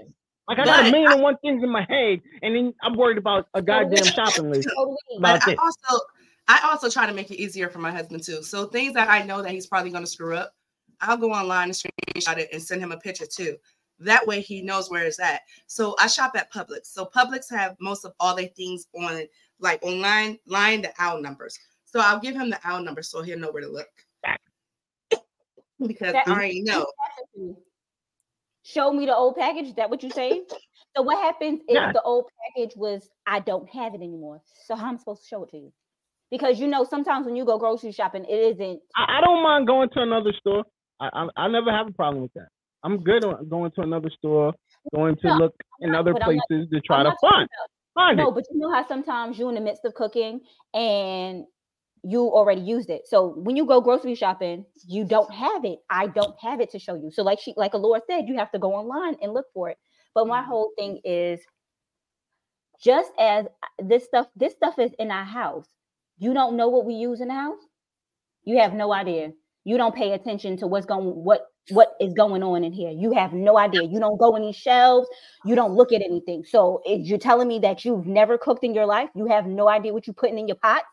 Like 0.48 0.60
I 0.60 0.64
got 0.64 0.80
a 0.80 0.82
But 0.84 0.90
million 0.92 1.12
and 1.12 1.22
one 1.22 1.36
things 1.38 1.62
in 1.62 1.70
my 1.70 1.84
head, 1.88 2.20
and 2.42 2.54
then 2.54 2.72
I'm 2.82 2.96
worried 2.96 3.18
about 3.18 3.48
a 3.54 3.62
goddamn 3.62 4.04
shopping 4.04 4.50
list. 4.50 4.68
Totally. 4.76 4.96
About 5.18 5.40
But 5.44 5.58
I 5.58 5.62
also 5.62 6.04
I 6.48 6.60
also 6.70 6.88
try 6.88 7.06
to 7.06 7.12
make 7.12 7.30
it 7.30 7.40
easier 7.40 7.68
for 7.68 7.80
my 7.80 7.90
husband 7.90 8.22
too. 8.22 8.42
So 8.42 8.66
things 8.66 8.94
that 8.94 9.08
I 9.08 9.22
know 9.22 9.42
that 9.42 9.50
he's 9.50 9.66
probably 9.66 9.90
going 9.90 10.04
to 10.04 10.10
screw 10.10 10.36
up, 10.36 10.54
I'll 11.00 11.16
go 11.16 11.32
online 11.32 11.64
and 11.64 11.72
screenshot 11.72 12.38
it 12.38 12.50
and 12.52 12.62
send 12.62 12.80
him 12.80 12.92
a 12.92 12.96
picture 12.96 13.26
too. 13.26 13.56
That 13.98 14.26
way 14.26 14.40
he 14.40 14.62
knows 14.62 14.90
where 14.90 15.04
it's 15.04 15.18
at. 15.18 15.40
So 15.66 15.96
I 15.98 16.06
shop 16.06 16.32
at 16.36 16.52
Publix. 16.52 16.86
So 16.86 17.06
Publix 17.06 17.50
have 17.50 17.74
most 17.80 18.04
of 18.04 18.12
all 18.20 18.36
their 18.36 18.48
things 18.48 18.86
on 18.94 19.22
like 19.58 19.82
online 19.82 20.38
line 20.46 20.82
the 20.82 20.92
owl 20.98 21.20
numbers. 21.20 21.58
So 21.84 22.00
I'll 22.00 22.20
give 22.20 22.36
him 22.36 22.50
the 22.50 22.60
owl 22.62 22.82
number 22.82 23.02
so 23.02 23.22
he'll 23.22 23.38
know 23.38 23.50
where 23.50 23.62
to 23.62 23.68
look. 23.68 23.88
Because 25.80 26.12
That- 26.12 26.28
I 26.28 26.32
already 26.32 26.62
know. 26.62 26.86
Show 28.64 28.92
me 28.92 29.06
the 29.06 29.14
old 29.14 29.36
package. 29.36 29.66
Is 29.68 29.74
that 29.74 29.90
what 29.90 30.02
you 30.02 30.10
say? 30.10 30.42
So 30.96 31.02
what 31.02 31.18
happens 31.22 31.60
if 31.68 31.74
Yeah. 31.74 31.92
the 31.92 32.00
old 32.00 32.24
package 32.56 32.74
was 32.74 33.06
I 33.26 33.40
don't 33.40 33.68
have 33.68 33.92
it 33.92 34.00
anymore? 34.00 34.40
So 34.64 34.74
how 34.74 34.88
am 34.88 34.94
I 34.94 34.98
supposed 34.98 35.20
to 35.24 35.28
show 35.28 35.44
it 35.44 35.50
to 35.50 35.58
you? 35.58 35.72
Because 36.30 36.58
you 36.58 36.68
know 36.68 36.84
sometimes 36.84 37.26
when 37.26 37.36
you 37.36 37.44
go 37.44 37.58
grocery 37.58 37.92
shopping, 37.92 38.24
it 38.24 38.32
isn't. 38.54 38.80
I, 38.96 39.18
I 39.18 39.20
don't 39.22 39.42
mind 39.42 39.66
going 39.66 39.90
to 39.90 40.00
another 40.00 40.32
store. 40.40 40.64
I, 40.98 41.10
I 41.12 41.28
I 41.36 41.48
never 41.48 41.70
have 41.70 41.88
a 41.88 41.92
problem 41.92 42.22
with 42.22 42.32
that. 42.32 42.48
I'm 42.82 43.04
good 43.04 43.26
on 43.26 43.46
going 43.46 43.72
to 43.72 43.82
another 43.82 44.08
store, 44.16 44.54
going 44.94 45.16
to 45.16 45.26
No, 45.28 45.34
look 45.36 45.54
in 45.82 45.92
not- 45.92 46.00
other 46.00 46.14
but 46.14 46.22
I'm 46.22 46.36
not- 46.36 46.46
places 46.48 46.66
to 46.72 46.80
try 46.80 47.00
I'm 47.00 47.04
to 47.04 47.10
not 47.10 47.18
find. 47.20 47.42
about- 47.42 47.70
Find 47.94 48.16
no, 48.16 48.28
it. 48.30 48.34
but 48.36 48.44
you 48.50 48.58
know 48.58 48.72
how 48.72 48.88
sometimes 48.88 49.38
you're 49.38 49.50
in 49.50 49.54
the 49.56 49.60
midst 49.60 49.84
of 49.84 49.92
cooking 49.92 50.40
and 50.72 51.44
you 52.08 52.20
already 52.20 52.60
used 52.60 52.88
it. 52.88 53.02
So 53.08 53.34
when 53.36 53.56
you 53.56 53.66
go 53.66 53.80
grocery 53.80 54.14
shopping, 54.14 54.64
you 54.86 55.04
don't 55.04 55.32
have 55.34 55.64
it. 55.64 55.80
I 55.90 56.06
don't 56.06 56.36
have 56.40 56.60
it 56.60 56.70
to 56.70 56.78
show 56.78 56.94
you. 56.94 57.10
So 57.10 57.24
like 57.24 57.40
she 57.40 57.52
like 57.56 57.74
Alora 57.74 58.00
said, 58.08 58.28
you 58.28 58.36
have 58.36 58.52
to 58.52 58.60
go 58.60 58.74
online 58.74 59.16
and 59.20 59.34
look 59.34 59.46
for 59.52 59.70
it. 59.70 59.78
But 60.14 60.28
my 60.28 60.40
mm-hmm. 60.40 60.48
whole 60.48 60.70
thing 60.78 61.00
is 61.04 61.40
just 62.80 63.10
as 63.18 63.46
uh, 63.46 63.84
this 63.84 64.04
stuff, 64.04 64.28
this 64.36 64.52
stuff 64.52 64.78
is 64.78 64.92
in 65.00 65.10
our 65.10 65.24
house. 65.24 65.66
You 66.18 66.32
don't 66.32 66.56
know 66.56 66.68
what 66.68 66.86
we 66.86 66.94
use 66.94 67.20
in 67.20 67.28
the 67.28 67.34
house. 67.34 67.58
You 68.44 68.58
have 68.58 68.72
no 68.72 68.92
idea. 68.92 69.32
You 69.64 69.76
don't 69.76 69.94
pay 69.94 70.12
attention 70.12 70.56
to 70.58 70.68
what's 70.68 70.86
going 70.86 71.06
what 71.06 71.46
what 71.70 71.96
is 72.00 72.14
going 72.14 72.44
on 72.44 72.62
in 72.62 72.72
here. 72.72 72.92
You 72.92 73.10
have 73.14 73.32
no 73.32 73.58
idea. 73.58 73.82
You 73.82 73.98
don't 73.98 74.16
go 74.16 74.36
in 74.36 74.42
these 74.42 74.54
shelves. 74.54 75.08
You 75.44 75.56
don't 75.56 75.74
look 75.74 75.92
at 75.92 76.02
anything. 76.02 76.44
So 76.44 76.82
if 76.84 77.04
you're 77.04 77.18
telling 77.18 77.48
me 77.48 77.58
that 77.58 77.84
you've 77.84 78.06
never 78.06 78.38
cooked 78.38 78.62
in 78.62 78.74
your 78.74 78.86
life, 78.86 79.10
you 79.16 79.26
have 79.26 79.46
no 79.46 79.68
idea 79.68 79.92
what 79.92 80.06
you're 80.06 80.14
putting 80.14 80.38
in 80.38 80.46
your 80.46 80.58
pot. 80.62 80.84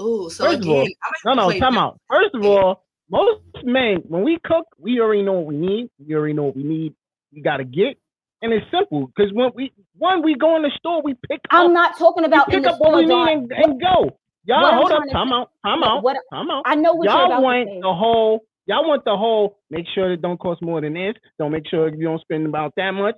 Ooh, 0.00 0.30
so 0.30 0.44
First 0.44 0.62
of 0.62 0.68
all, 0.68 0.80
again, 0.82 0.92
No, 1.24 1.34
no, 1.34 1.50
time 1.50 1.60
devil's 1.60 1.76
out. 1.76 2.00
First 2.08 2.34
of 2.34 2.44
all, 2.44 2.84
most 3.10 3.40
men, 3.64 4.02
when 4.08 4.22
we 4.22 4.38
cook, 4.44 4.66
we 4.78 5.00
already 5.00 5.22
know 5.22 5.32
what 5.34 5.46
we 5.46 5.56
need. 5.56 5.90
We 5.98 6.14
already 6.14 6.34
know 6.34 6.44
what 6.44 6.56
we 6.56 6.62
need. 6.64 6.94
We 7.32 7.42
gotta 7.42 7.64
get, 7.64 7.98
and 8.42 8.52
it's 8.52 8.66
simple 8.70 9.06
because 9.08 9.32
when 9.32 9.50
we 9.54 9.72
when 9.98 10.22
we 10.22 10.34
go 10.34 10.56
in 10.56 10.62
the 10.62 10.70
store, 10.78 11.02
we 11.02 11.14
pick 11.28 11.40
I'm 11.50 11.66
up, 11.66 11.72
not 11.72 11.98
talking 11.98 12.22
we 12.22 12.28
about 12.28 12.48
in 12.52 12.54
pick 12.54 12.62
the 12.64 12.70
up 12.74 12.80
what 12.80 12.96
we 12.96 13.06
store, 13.06 13.26
need 13.26 13.32
and, 13.32 13.52
and 13.52 13.80
go. 13.80 14.16
Y'all, 14.44 14.64
I'm 14.64 14.78
hold 14.78 14.90
up, 14.92 15.02
time 15.12 15.32
out, 15.32 15.50
time 15.64 15.84
out, 15.84 16.02
what- 16.02 16.16
time 16.32 16.50
out. 16.50 16.62
I 16.64 16.74
know 16.74 16.94
what 16.94 17.04
you're 17.04 17.12
Y'all 17.12 17.26
about 17.26 17.36
to 17.36 17.42
want 17.42 17.68
say. 17.68 17.80
the 17.80 17.92
whole. 17.94 18.40
Y'all 18.66 18.88
want 18.88 19.04
the 19.04 19.16
whole. 19.16 19.58
Make 19.70 19.86
sure 19.94 20.12
it 20.12 20.22
don't 20.22 20.38
cost 20.38 20.62
more 20.62 20.80
than 20.80 20.94
this. 20.94 21.14
Don't 21.38 21.52
make 21.52 21.68
sure 21.68 21.92
you 21.94 22.04
don't 22.04 22.20
spend 22.22 22.46
about 22.46 22.72
that 22.76 22.92
much. 22.92 23.16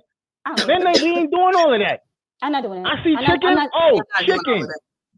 Then 0.67 0.83
they, 0.83 1.01
we 1.01 1.09
ain't 1.19 1.31
doing 1.31 1.53
all 1.55 1.73
of 1.73 1.79
that. 1.79 2.01
I'm 2.41 2.51
not 2.51 2.63
doing 2.63 2.83
that. 2.83 2.89
I 2.91 3.03
see 3.03 3.15
I'm 3.17 3.23
not, 3.23 3.31
chicken. 3.33 3.49
I'm 3.49 3.55
not, 3.55 3.69
oh, 3.73 3.79
I'm 3.87 3.95
not 3.95 4.25
doing 4.25 4.39
chicken. 4.45 4.67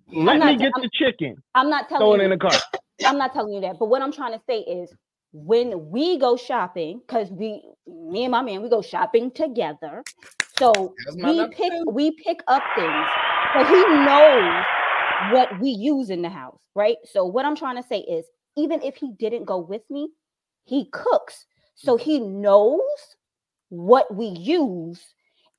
Of 0.08 0.14
that. 0.14 0.20
Let 0.20 0.34
me 0.40 0.40
not- 0.40 0.60
get 0.60 0.72
I'm- 0.76 0.82
the 0.82 0.90
chicken. 0.94 1.36
I'm 1.54 1.70
not 1.70 1.90
telling. 1.90 2.02
Throw 2.02 2.08
telling 2.18 2.22
it 2.22 2.24
in 2.26 2.32
you. 2.32 2.38
the 2.38 2.42
cart. 2.50 2.62
I'm 3.06 3.18
not 3.18 3.34
telling 3.34 3.54
you 3.54 3.62
that. 3.62 3.78
But 3.80 3.86
what 3.88 4.02
I'm 4.02 4.12
trying 4.12 4.34
to 4.34 4.42
say 4.48 4.60
is 4.60 4.94
when 5.34 5.90
we 5.90 6.18
go 6.18 6.38
shopping, 6.38 7.00
because 7.00 7.30
we 7.32 7.62
me 7.88 8.24
and 8.26 8.32
my 8.32 8.42
man, 8.42 8.62
we 8.62 8.70
go 8.70 8.82
shopping 8.82 9.32
together. 9.32 10.04
So 10.58 10.72
That 10.74 10.94
was 11.08 11.18
my 11.18 11.32
we 11.32 11.48
pick 11.50 11.72
two. 11.72 11.86
we 11.92 12.12
pick 12.24 12.42
up 12.48 12.64
things. 12.76 13.08
So 13.54 13.66
he 13.66 13.84
knows 14.06 14.64
what 15.32 15.60
we 15.60 15.70
use 15.70 16.10
in 16.10 16.22
the 16.22 16.30
house, 16.30 16.62
right? 16.76 16.98
So 17.06 17.26
what 17.26 17.46
I'm 17.46 17.56
trying 17.56 17.82
to 17.82 17.88
say 17.88 18.00
is 18.00 18.26
even 18.58 18.82
if 18.82 18.96
he 18.96 19.12
didn't 19.14 19.46
go 19.46 19.58
with 19.60 19.82
me, 19.90 20.10
he 20.64 20.86
cooks. 20.92 21.46
So 21.76 21.98
he 21.98 22.20
knows 22.20 22.82
what 23.70 24.14
we 24.16 24.28
use. 24.28 25.02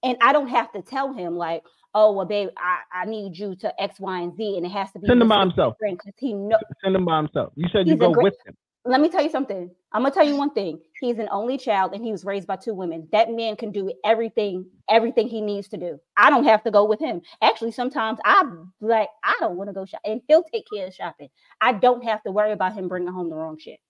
And 0.02 0.16
I 0.22 0.32
don't 0.32 0.48
have 0.48 0.72
to 0.72 0.82
tell 0.82 1.12
him 1.12 1.36
like, 1.36 1.62
oh 1.96 2.12
well, 2.12 2.26
babe, 2.26 2.50
I, 2.58 3.02
I 3.02 3.04
need 3.06 3.36
you 3.38 3.56
to 3.56 3.82
X, 3.82 3.98
Y, 3.98 4.20
and 4.20 4.36
Z, 4.36 4.56
and 4.58 4.66
it 4.66 4.68
has 4.68 4.92
to 4.92 4.98
be 5.00 5.08
Send 5.08 5.22
him 5.22 5.28
by 5.28 5.40
himself. 5.40 5.74
because 5.80 6.12
he 6.18 6.34
know 6.34 6.58
Send 6.84 6.94
him 6.94 7.06
by 7.06 7.16
himself. 7.16 7.52
You 7.56 7.68
said 7.72 7.88
you 7.88 7.96
go 7.96 8.12
great- 8.12 8.24
with 8.24 8.34
him. 8.46 8.54
let 8.84 9.00
me 9.00 9.08
tell 9.08 9.22
you 9.22 9.30
something. 9.30 9.70
I'm 9.92 10.02
gonna 10.02 10.14
tell 10.14 10.26
you 10.26 10.36
one 10.36 10.50
thing. 10.50 10.78
He's 11.00 11.18
an 11.18 11.28
only 11.32 11.56
child 11.56 11.94
and 11.94 12.04
he 12.04 12.12
was 12.12 12.22
raised 12.24 12.46
by 12.46 12.56
two 12.56 12.74
women. 12.74 13.08
That 13.12 13.30
man 13.30 13.56
can 13.56 13.72
do 13.72 13.90
everything, 14.04 14.66
everything 14.90 15.26
he 15.26 15.40
needs 15.40 15.68
to 15.68 15.78
do. 15.78 15.98
I 16.18 16.28
don't 16.28 16.44
have 16.44 16.62
to 16.64 16.70
go 16.70 16.84
with 16.84 17.00
him. 17.00 17.22
Actually, 17.42 17.72
sometimes 17.72 18.18
I'm 18.26 18.72
like, 18.82 19.08
I 19.24 19.34
don't 19.40 19.56
want 19.56 19.70
to 19.70 19.74
go 19.74 19.86
shop, 19.86 20.02
and 20.04 20.20
he'll 20.28 20.44
take 20.44 20.66
care 20.72 20.86
of 20.86 20.94
shopping. 20.94 21.28
I 21.62 21.72
don't 21.72 22.04
have 22.04 22.22
to 22.24 22.30
worry 22.30 22.52
about 22.52 22.74
him 22.74 22.88
bringing 22.88 23.08
home 23.12 23.30
the 23.30 23.36
wrong 23.36 23.58
shit, 23.58 23.80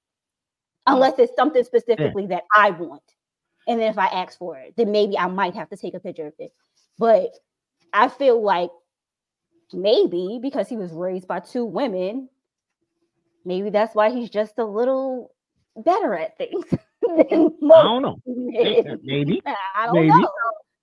unless 0.86 1.18
it's 1.18 1.34
something 1.34 1.64
specifically 1.64 2.26
that 2.28 2.44
I 2.56 2.70
want. 2.70 3.02
And 3.66 3.80
then 3.80 3.90
if 3.90 3.98
I 3.98 4.06
ask 4.06 4.38
for 4.38 4.56
it, 4.58 4.74
then 4.76 4.92
maybe 4.92 5.18
I 5.18 5.26
might 5.26 5.56
have 5.56 5.68
to 5.70 5.76
take 5.76 5.94
a 5.94 6.00
picture 6.00 6.28
of 6.28 6.34
it. 6.38 6.52
But 6.98 7.30
I 7.96 8.08
feel 8.08 8.42
like 8.42 8.70
maybe 9.72 10.38
because 10.40 10.68
he 10.68 10.76
was 10.76 10.92
raised 10.92 11.26
by 11.26 11.40
two 11.40 11.64
women, 11.64 12.28
maybe 13.44 13.70
that's 13.70 13.94
why 13.94 14.10
he's 14.10 14.30
just 14.30 14.58
a 14.58 14.64
little 14.64 15.32
better 15.76 16.14
at 16.14 16.36
things 16.38 16.64
than 17.02 17.20
I 17.30 17.82
don't 17.82 18.02
know. 18.02 18.16
Maybe. 18.26 19.42
I 19.76 19.86
don't 19.86 19.94
Maybe. 19.94 20.08
know. 20.08 20.28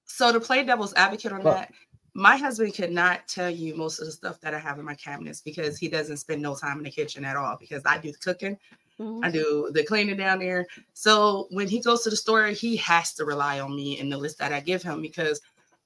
So 0.06 0.32
to 0.32 0.40
play 0.40 0.64
devil's 0.64 0.94
advocate 0.96 1.32
on 1.32 1.44
Well- 1.44 1.54
that, 1.56 1.72
my 2.16 2.38
husband 2.38 2.76
could 2.76 2.92
not 2.92 3.28
tell 3.28 3.50
you 3.50 3.76
most 3.76 4.00
of 4.00 4.06
the 4.06 4.12
stuff 4.12 4.40
that 4.42 4.54
I 4.54 4.60
have 4.60 4.78
in 4.78 4.86
my 4.86 4.94
cabinets 4.94 5.42
because 5.42 5.78
he 5.80 5.88
doesn't 5.88 6.18
spend 6.18 6.42
no 6.44 6.56
time 6.56 6.78
in 6.78 6.84
the 6.84 6.92
kitchen 6.92 7.26
at 7.26 7.36
all 7.36 7.58
because 7.60 7.82
I 7.88 7.98
do 7.98 8.12
the 8.12 8.18
cooking, 8.20 8.58
Mhm. 9.00 9.26
I 9.26 9.32
do 9.32 9.72
the 9.74 9.84
cleaning 9.84 10.18
down 10.18 10.38
there. 10.38 10.68
So 10.94 11.48
when 11.50 11.68
he 11.68 11.80
goes 11.80 12.04
to 12.04 12.12
the 12.12 12.16
store, 12.16 12.46
he 12.48 12.76
has 12.78 13.14
to 13.16 13.26
rely 13.26 13.60
on 13.62 13.76
me 13.76 14.00
in 14.00 14.10
the 14.10 14.18
list 14.18 14.38
that 14.38 14.54
I 14.54 14.60
give 14.60 14.84
him 14.84 15.02
because 15.02 15.42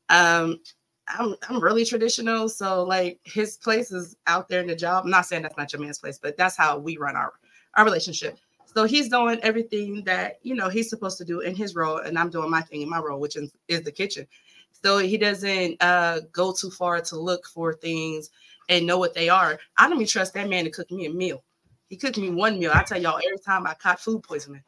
um 0.09 0.59
I'm 1.07 1.35
I'm 1.47 1.61
really 1.61 1.85
traditional. 1.85 2.49
So 2.49 2.83
like 2.83 3.19
his 3.23 3.57
place 3.57 3.91
is 3.91 4.15
out 4.27 4.47
there 4.47 4.61
in 4.61 4.67
the 4.67 4.75
job. 4.75 5.05
I'm 5.05 5.11
not 5.11 5.25
saying 5.25 5.43
that's 5.43 5.57
not 5.57 5.71
your 5.71 5.81
man's 5.81 5.99
place, 5.99 6.19
but 6.21 6.37
that's 6.37 6.57
how 6.57 6.77
we 6.77 6.97
run 6.97 7.15
our 7.15 7.33
our 7.75 7.85
relationship. 7.85 8.37
So 8.65 8.83
he's 8.83 9.09
doing 9.09 9.39
everything 9.41 10.03
that 10.03 10.39
you 10.43 10.55
know 10.55 10.69
he's 10.69 10.89
supposed 10.89 11.17
to 11.19 11.25
do 11.25 11.39
in 11.39 11.55
his 11.55 11.75
role, 11.75 11.97
and 11.97 12.17
I'm 12.17 12.29
doing 12.29 12.49
my 12.49 12.61
thing 12.61 12.81
in 12.81 12.89
my 12.89 12.99
role, 12.99 13.19
which 13.19 13.35
is, 13.35 13.51
is 13.67 13.81
the 13.81 13.91
kitchen. 13.91 14.27
So 14.83 14.99
he 14.99 15.17
doesn't 15.17 15.81
uh, 15.81 16.21
go 16.31 16.53
too 16.53 16.69
far 16.69 17.01
to 17.01 17.19
look 17.19 17.47
for 17.47 17.73
things 17.73 18.29
and 18.69 18.85
know 18.85 18.99
what 18.99 19.13
they 19.13 19.29
are. 19.29 19.57
I 19.77 19.87
don't 19.87 19.97
even 19.97 20.07
trust 20.07 20.33
that 20.35 20.49
man 20.49 20.65
to 20.65 20.69
cook 20.69 20.91
me 20.91 21.05
a 21.05 21.09
meal. 21.09 21.43
He 21.89 21.95
cooked 21.95 22.17
me 22.17 22.29
one 22.29 22.59
meal. 22.59 22.71
I 22.73 22.83
tell 22.83 23.01
y'all 23.01 23.19
every 23.25 23.39
time 23.39 23.65
I 23.65 23.73
caught 23.73 23.99
food 23.99 24.23
poisoning. 24.23 24.63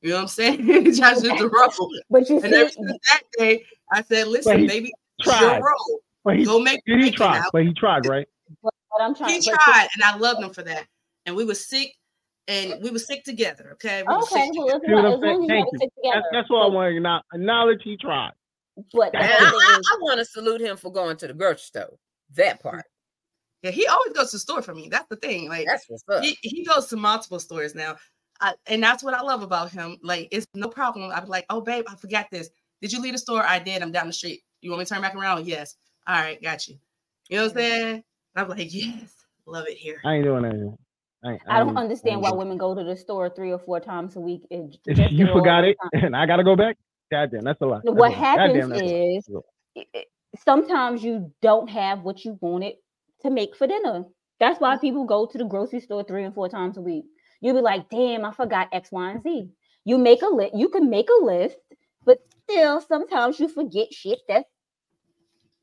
You 0.00 0.10
know 0.10 0.16
what 0.16 0.22
I'm 0.22 0.28
saying? 0.28 0.84
Just 0.94 1.22
the 1.22 1.50
role. 1.52 1.90
But 2.10 2.28
you 2.28 2.40
And 2.40 2.52
ever 2.52 2.70
since 2.70 2.98
that 3.12 3.22
day, 3.38 3.64
I 3.92 4.02
said, 4.02 4.26
listen, 4.26 4.66
baby, 4.66 4.92
tried. 5.22 5.58
role. 5.60 6.00
But 6.24 6.36
he, 6.38 6.44
Go 6.44 6.60
make 6.60 6.80
did 6.86 6.98
he 6.98 7.04
bacon 7.10 7.16
try? 7.16 7.38
now. 7.40 7.46
But 7.52 7.62
he 7.64 7.72
tried, 7.74 8.06
right? 8.06 8.28
But 8.62 8.72
I'm 9.00 9.14
trying. 9.14 9.40
He 9.40 9.40
tried, 9.42 9.88
and 9.94 10.02
I 10.04 10.16
loved 10.16 10.42
him 10.42 10.50
for 10.50 10.62
that. 10.62 10.86
And 11.26 11.34
we 11.36 11.44
were 11.44 11.54
sick, 11.54 11.92
and 12.48 12.82
we 12.82 12.90
were 12.90 12.98
sick 12.98 13.24
together. 13.24 13.70
Okay. 13.74 14.02
We 14.06 14.14
Okay, 14.14 14.24
sick 14.26 14.52
well, 14.54 14.66
together. 14.80 14.84
as 14.84 14.86
See 14.86 14.94
what 14.94 15.04
I'm 15.04 15.20
saying? 15.20 15.22
long 15.22 15.42
as 15.42 15.42
you 15.42 15.48
Thank 15.48 15.66
you. 15.72 15.78
That's, 15.78 15.92
together. 15.96 16.24
that's 16.32 16.50
what 16.50 16.58
I 16.58 16.64
But- 16.68 16.72
want 16.72 16.94
to 16.94 17.00
know. 17.00 17.20
Acknowledge 17.34 17.80
he 17.82 17.96
tried. 17.96 18.32
But 18.92 19.12
the 19.12 19.18
And 19.18 19.30
other 19.32 19.44
I, 19.46 19.50
thing 19.50 19.58
I, 19.68 19.78
is, 19.78 19.90
I 19.92 19.98
want 20.00 20.18
to 20.18 20.24
salute 20.24 20.60
him 20.60 20.76
for 20.76 20.90
going 20.92 21.16
to 21.18 21.26
the 21.26 21.34
grocery 21.34 21.58
store. 21.58 21.98
That 22.34 22.62
part. 22.62 22.84
Yeah, 23.62 23.70
he 23.70 23.86
always 23.86 24.12
goes 24.14 24.30
to 24.30 24.36
the 24.36 24.40
store 24.40 24.62
for 24.62 24.74
me. 24.74 24.88
That's 24.88 25.06
the 25.10 25.16
thing. 25.16 25.48
Like 25.48 25.66
That's 25.66 25.84
what's 25.88 26.02
up. 26.10 26.22
he, 26.24 26.36
he 26.42 26.64
goes 26.64 26.86
to 26.88 26.96
multiple 26.96 27.38
stores 27.38 27.74
now. 27.74 27.96
I, 28.40 28.54
and 28.66 28.82
that's 28.82 29.04
what 29.04 29.14
I 29.14 29.20
love 29.22 29.42
about 29.42 29.70
him. 29.70 29.98
Like, 30.02 30.28
it's 30.32 30.46
no 30.54 30.68
problem. 30.68 31.12
I'm 31.14 31.26
like, 31.28 31.44
oh, 31.50 31.60
babe, 31.60 31.84
I 31.88 31.94
forgot 31.96 32.26
this. 32.32 32.48
Did 32.80 32.92
you 32.92 33.00
leave 33.00 33.12
the 33.12 33.18
store? 33.18 33.44
I 33.44 33.58
did. 33.60 33.82
I'm 33.82 33.92
down 33.92 34.08
the 34.08 34.12
street. 34.12 34.40
You 34.62 34.70
want 34.70 34.78
me 34.78 34.84
to 34.86 34.94
turn 34.94 35.02
back 35.02 35.14
around? 35.16 35.46
Yes. 35.46 35.76
All 36.06 36.14
right, 36.14 36.40
got 36.42 36.66
you. 36.68 36.76
You 37.28 37.36
know 37.38 37.42
what 37.44 37.50
I'm 37.52 37.56
saying? 37.58 38.04
I'm 38.36 38.48
like, 38.48 38.68
yes, 38.74 39.12
love 39.46 39.66
it 39.68 39.76
here. 39.76 40.00
I 40.04 40.14
ain't 40.14 40.24
doing 40.24 40.42
that. 40.42 40.76
I, 41.24 41.32
ain't- 41.32 41.42
I 41.48 41.58
don't 41.58 41.70
ain't- 41.70 41.78
understand 41.78 42.14
ain't 42.14 42.22
why 42.22 42.30
women 42.32 42.56
go 42.56 42.74
to 42.74 42.82
the 42.84 42.96
store 42.96 43.28
three 43.28 43.52
or 43.52 43.58
four 43.58 43.80
times 43.80 44.16
a 44.16 44.20
week. 44.20 44.46
and 44.50 44.76
If 44.86 45.12
you 45.12 45.26
forgot 45.26 45.64
it 45.64 45.76
time. 45.92 46.04
and 46.04 46.16
I 46.22 46.26
gotta 46.26 46.44
go 46.44 46.56
back, 46.56 46.76
goddamn, 47.10 47.42
that's 47.42 47.60
a 47.60 47.66
lot. 47.66 47.84
what 47.84 47.94
That's 47.94 47.96
a 47.96 48.00
lot. 48.00 48.12
Happens 48.14 48.68
that's 48.68 48.82
lot. 48.82 48.90
is 48.90 49.28
i- 49.76 49.86
i- 49.96 50.04
sometimes 50.44 51.02
you 51.02 51.32
don't 51.42 51.68
have 51.68 52.02
what 52.02 52.24
you 52.24 52.38
wanted 52.40 52.74
to 53.22 53.30
make 53.30 53.56
for 53.56 53.66
dinner. 53.66 54.04
That's 54.40 54.60
why 54.60 54.74
mm-hmm. 54.74 54.80
people 54.80 55.04
go 55.04 55.26
to 55.26 55.38
the 55.38 55.44
grocery 55.44 55.80
store 55.80 56.02
three 56.04 56.24
and 56.24 56.34
four 56.34 56.48
times 56.48 56.76
a 56.76 56.80
week. 56.80 57.04
You'll 57.40 57.56
be 57.56 57.60
like, 57.60 57.88
damn, 57.90 58.24
I 58.24 58.32
forgot 58.32 58.68
X, 58.72 58.90
Y, 58.92 59.10
and 59.10 59.22
Z. 59.22 59.48
You 59.84 59.98
make 59.98 60.22
a 60.22 60.26
list, 60.26 60.54
you 60.54 60.68
can 60.68 60.88
make 60.90 61.08
a 61.08 61.24
list, 61.24 61.56
but 62.04 62.18
still 62.52 62.80
sometimes 62.80 63.40
you 63.40 63.48
forget 63.48 63.92
shit 63.92 64.20
that 64.28 64.46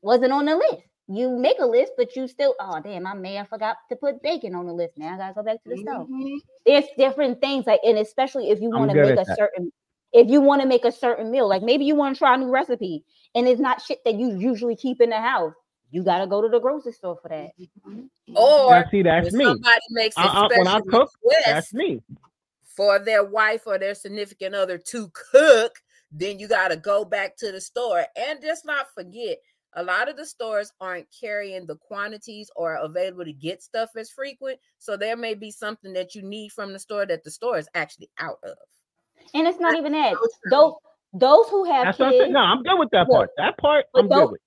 wasn't 0.02 0.32
on 0.32 0.46
the 0.46 0.56
list. 0.56 0.82
You 1.08 1.28
make 1.36 1.58
a 1.58 1.66
list, 1.66 1.92
but 1.96 2.14
you 2.14 2.28
still, 2.28 2.54
oh 2.60 2.80
damn, 2.80 3.06
I 3.06 3.14
may 3.14 3.34
have 3.34 3.48
forgot 3.48 3.76
to 3.88 3.96
put 3.96 4.22
bacon 4.22 4.54
on 4.54 4.66
the 4.66 4.72
list. 4.72 4.96
Now 4.96 5.14
I 5.14 5.16
gotta 5.18 5.34
go 5.34 5.42
back 5.42 5.62
to 5.64 5.68
the 5.70 5.76
stove 5.78 6.08
Mhm. 6.08 6.38
there's 6.66 6.84
different 6.96 7.40
things 7.40 7.66
like 7.66 7.80
and 7.84 7.98
especially 7.98 8.50
if 8.50 8.60
you 8.60 8.70
want 8.70 8.90
to 8.90 8.96
make 8.96 9.12
a 9.12 9.24
that. 9.24 9.36
certain 9.36 9.72
if 10.12 10.28
you 10.28 10.40
want 10.40 10.60
to 10.62 10.68
make 10.68 10.84
a 10.84 10.92
certain 10.92 11.30
meal 11.30 11.48
like 11.48 11.62
maybe 11.62 11.84
you 11.84 11.94
want 11.94 12.14
to 12.14 12.18
try 12.18 12.34
a 12.34 12.38
new 12.38 12.50
recipe 12.50 13.02
and 13.34 13.48
it's 13.48 13.60
not 13.60 13.80
shit 13.80 13.98
that 14.04 14.14
you 14.16 14.36
usually 14.36 14.76
keep 14.76 15.00
in 15.00 15.08
the 15.10 15.16
house 15.20 15.54
you 15.90 16.04
got 16.04 16.18
to 16.18 16.26
go 16.26 16.42
to 16.42 16.48
the 16.48 16.60
grocery 16.60 16.92
store 16.92 17.16
for 17.22 17.28
that 17.28 17.50
Or 18.36 18.70
Now, 18.70 18.84
see, 18.90 19.02
that's 19.02 19.32
me. 19.32 19.44
somebody 19.46 19.80
makes 19.90 20.16
a 20.16 20.20
I- 20.20 20.46
I- 20.46 20.58
when 20.58 20.66
I 20.68 20.80
cook, 20.80 21.10
That's 21.46 21.72
me. 21.72 22.02
for 22.62 22.98
their 22.98 23.24
wife 23.24 23.62
or 23.66 23.78
their 23.78 23.94
significant 23.94 24.54
other 24.54 24.76
to 24.78 25.08
cook, 25.32 25.72
then 26.12 26.38
you 26.38 26.48
got 26.48 26.68
to 26.68 26.76
go 26.76 27.04
back 27.04 27.36
to 27.38 27.52
the 27.52 27.60
store. 27.60 28.04
And 28.16 28.40
just 28.42 28.64
not 28.64 28.86
forget, 28.94 29.38
a 29.74 29.82
lot 29.82 30.08
of 30.08 30.16
the 30.16 30.26
stores 30.26 30.72
aren't 30.80 31.06
carrying 31.18 31.66
the 31.66 31.76
quantities 31.76 32.50
or 32.56 32.74
available 32.74 33.24
to 33.24 33.32
get 33.32 33.62
stuff 33.62 33.90
as 33.96 34.10
frequent. 34.10 34.58
So 34.78 34.96
there 34.96 35.16
may 35.16 35.34
be 35.34 35.50
something 35.52 35.92
that 35.92 36.14
you 36.14 36.22
need 36.22 36.50
from 36.52 36.72
the 36.72 36.78
store 36.78 37.06
that 37.06 37.22
the 37.22 37.30
store 37.30 37.58
is 37.58 37.68
actually 37.74 38.10
out 38.18 38.38
of. 38.42 38.56
and 39.34 39.46
it's 39.46 39.60
not 39.60 39.76
even 39.76 39.92
that 39.92 40.14
so 40.14 40.28
those 40.50 40.72
those 41.12 41.48
who 41.50 41.64
have 41.64 41.84
That's 41.86 41.98
what 41.98 42.06
I'm 42.06 42.12
saying. 42.12 42.22
kids 42.24 42.32
No, 42.32 42.40
I'm 42.40 42.62
good 42.62 42.78
with 42.78 42.90
that 42.90 43.08
part. 43.08 43.30
That 43.36 43.56
part, 43.58 43.86
I'm 43.94 44.08
good 44.08 44.30
with. 44.32 44.40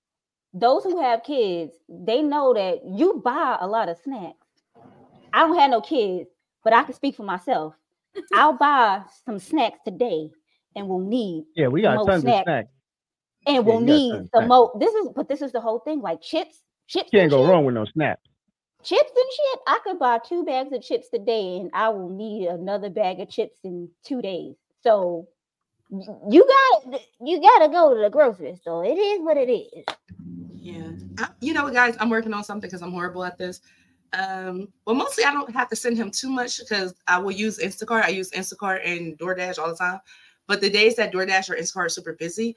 those 0.52 0.84
who 0.84 1.00
have 1.00 1.22
kids 1.22 1.72
they 1.88 2.22
know 2.22 2.52
that 2.54 2.80
you 2.86 3.20
buy 3.24 3.56
a 3.60 3.66
lot 3.66 3.88
of 3.88 3.98
snacks 4.04 4.36
i 5.32 5.40
don't 5.40 5.58
have 5.58 5.70
no 5.70 5.80
kids 5.80 6.28
but 6.62 6.72
i 6.72 6.82
can 6.84 6.94
speak 6.94 7.16
for 7.16 7.24
myself 7.24 7.74
i'll 8.34 8.52
buy 8.56 9.02
some 9.26 9.38
snacks 9.38 9.78
today 9.84 10.30
and 10.76 10.88
will 10.88 11.00
need 11.00 11.44
Yeah, 11.54 11.68
we 11.68 11.82
got 11.82 12.04
tons 12.06 12.22
snack. 12.22 12.40
of 12.40 12.44
snacks. 12.44 12.68
and 13.46 13.64
we'll 13.66 13.80
you 13.80 13.86
need 13.86 14.12
the 14.32 14.40
back. 14.40 14.48
mo. 14.48 14.72
This 14.78 14.94
is 14.94 15.08
but 15.14 15.28
this 15.28 15.42
is 15.42 15.52
the 15.52 15.60
whole 15.60 15.80
thing. 15.80 16.00
Like 16.00 16.20
chips, 16.22 16.60
chips 16.86 17.10
Can't 17.10 17.30
go 17.30 17.42
shit. 17.42 17.50
wrong 17.50 17.64
with 17.64 17.74
no 17.74 17.84
snaps. 17.84 18.22
Chips 18.82 19.10
and 19.16 19.30
shit. 19.32 19.60
I 19.66 19.78
could 19.84 19.98
buy 19.98 20.18
two 20.18 20.44
bags 20.44 20.72
of 20.72 20.82
chips 20.82 21.08
today, 21.08 21.56
and 21.58 21.70
I 21.72 21.88
will 21.88 22.10
need 22.10 22.48
another 22.48 22.90
bag 22.90 23.20
of 23.20 23.30
chips 23.30 23.58
in 23.64 23.88
two 24.04 24.20
days. 24.20 24.56
So 24.82 25.26
you 26.28 26.46
got 26.84 27.00
you 27.24 27.40
got 27.40 27.58
to 27.66 27.68
go 27.72 27.94
to 27.94 28.00
the 28.00 28.10
grocery 28.10 28.56
store. 28.56 28.84
It 28.84 28.98
is 28.98 29.20
what 29.22 29.36
it 29.38 29.50
is. 29.50 29.84
Yeah. 30.52 30.90
I, 31.18 31.28
you 31.40 31.52
know 31.54 31.70
guys? 31.70 31.96
I'm 32.00 32.10
working 32.10 32.32
on 32.34 32.44
something 32.44 32.68
because 32.68 32.82
I'm 32.82 32.92
horrible 32.92 33.24
at 33.24 33.38
this. 33.38 33.60
Um, 34.12 34.68
well, 34.86 34.94
mostly 34.96 35.24
I 35.24 35.32
don't 35.32 35.52
have 35.52 35.68
to 35.70 35.76
send 35.76 35.96
him 35.96 36.10
too 36.10 36.28
much 36.30 36.58
because 36.60 36.94
I 37.08 37.18
will 37.18 37.32
use 37.32 37.58
Instacart. 37.58 38.04
I 38.04 38.08
use 38.08 38.30
Instacart 38.30 38.80
and 38.86 39.18
DoorDash 39.18 39.58
all 39.58 39.68
the 39.70 39.76
time. 39.76 40.00
But 40.46 40.60
the 40.60 40.70
days 40.70 40.96
that 40.96 41.12
DoorDash 41.12 41.50
or 41.50 41.56
Instacart 41.56 41.86
are 41.86 41.88
super 41.88 42.12
busy, 42.12 42.56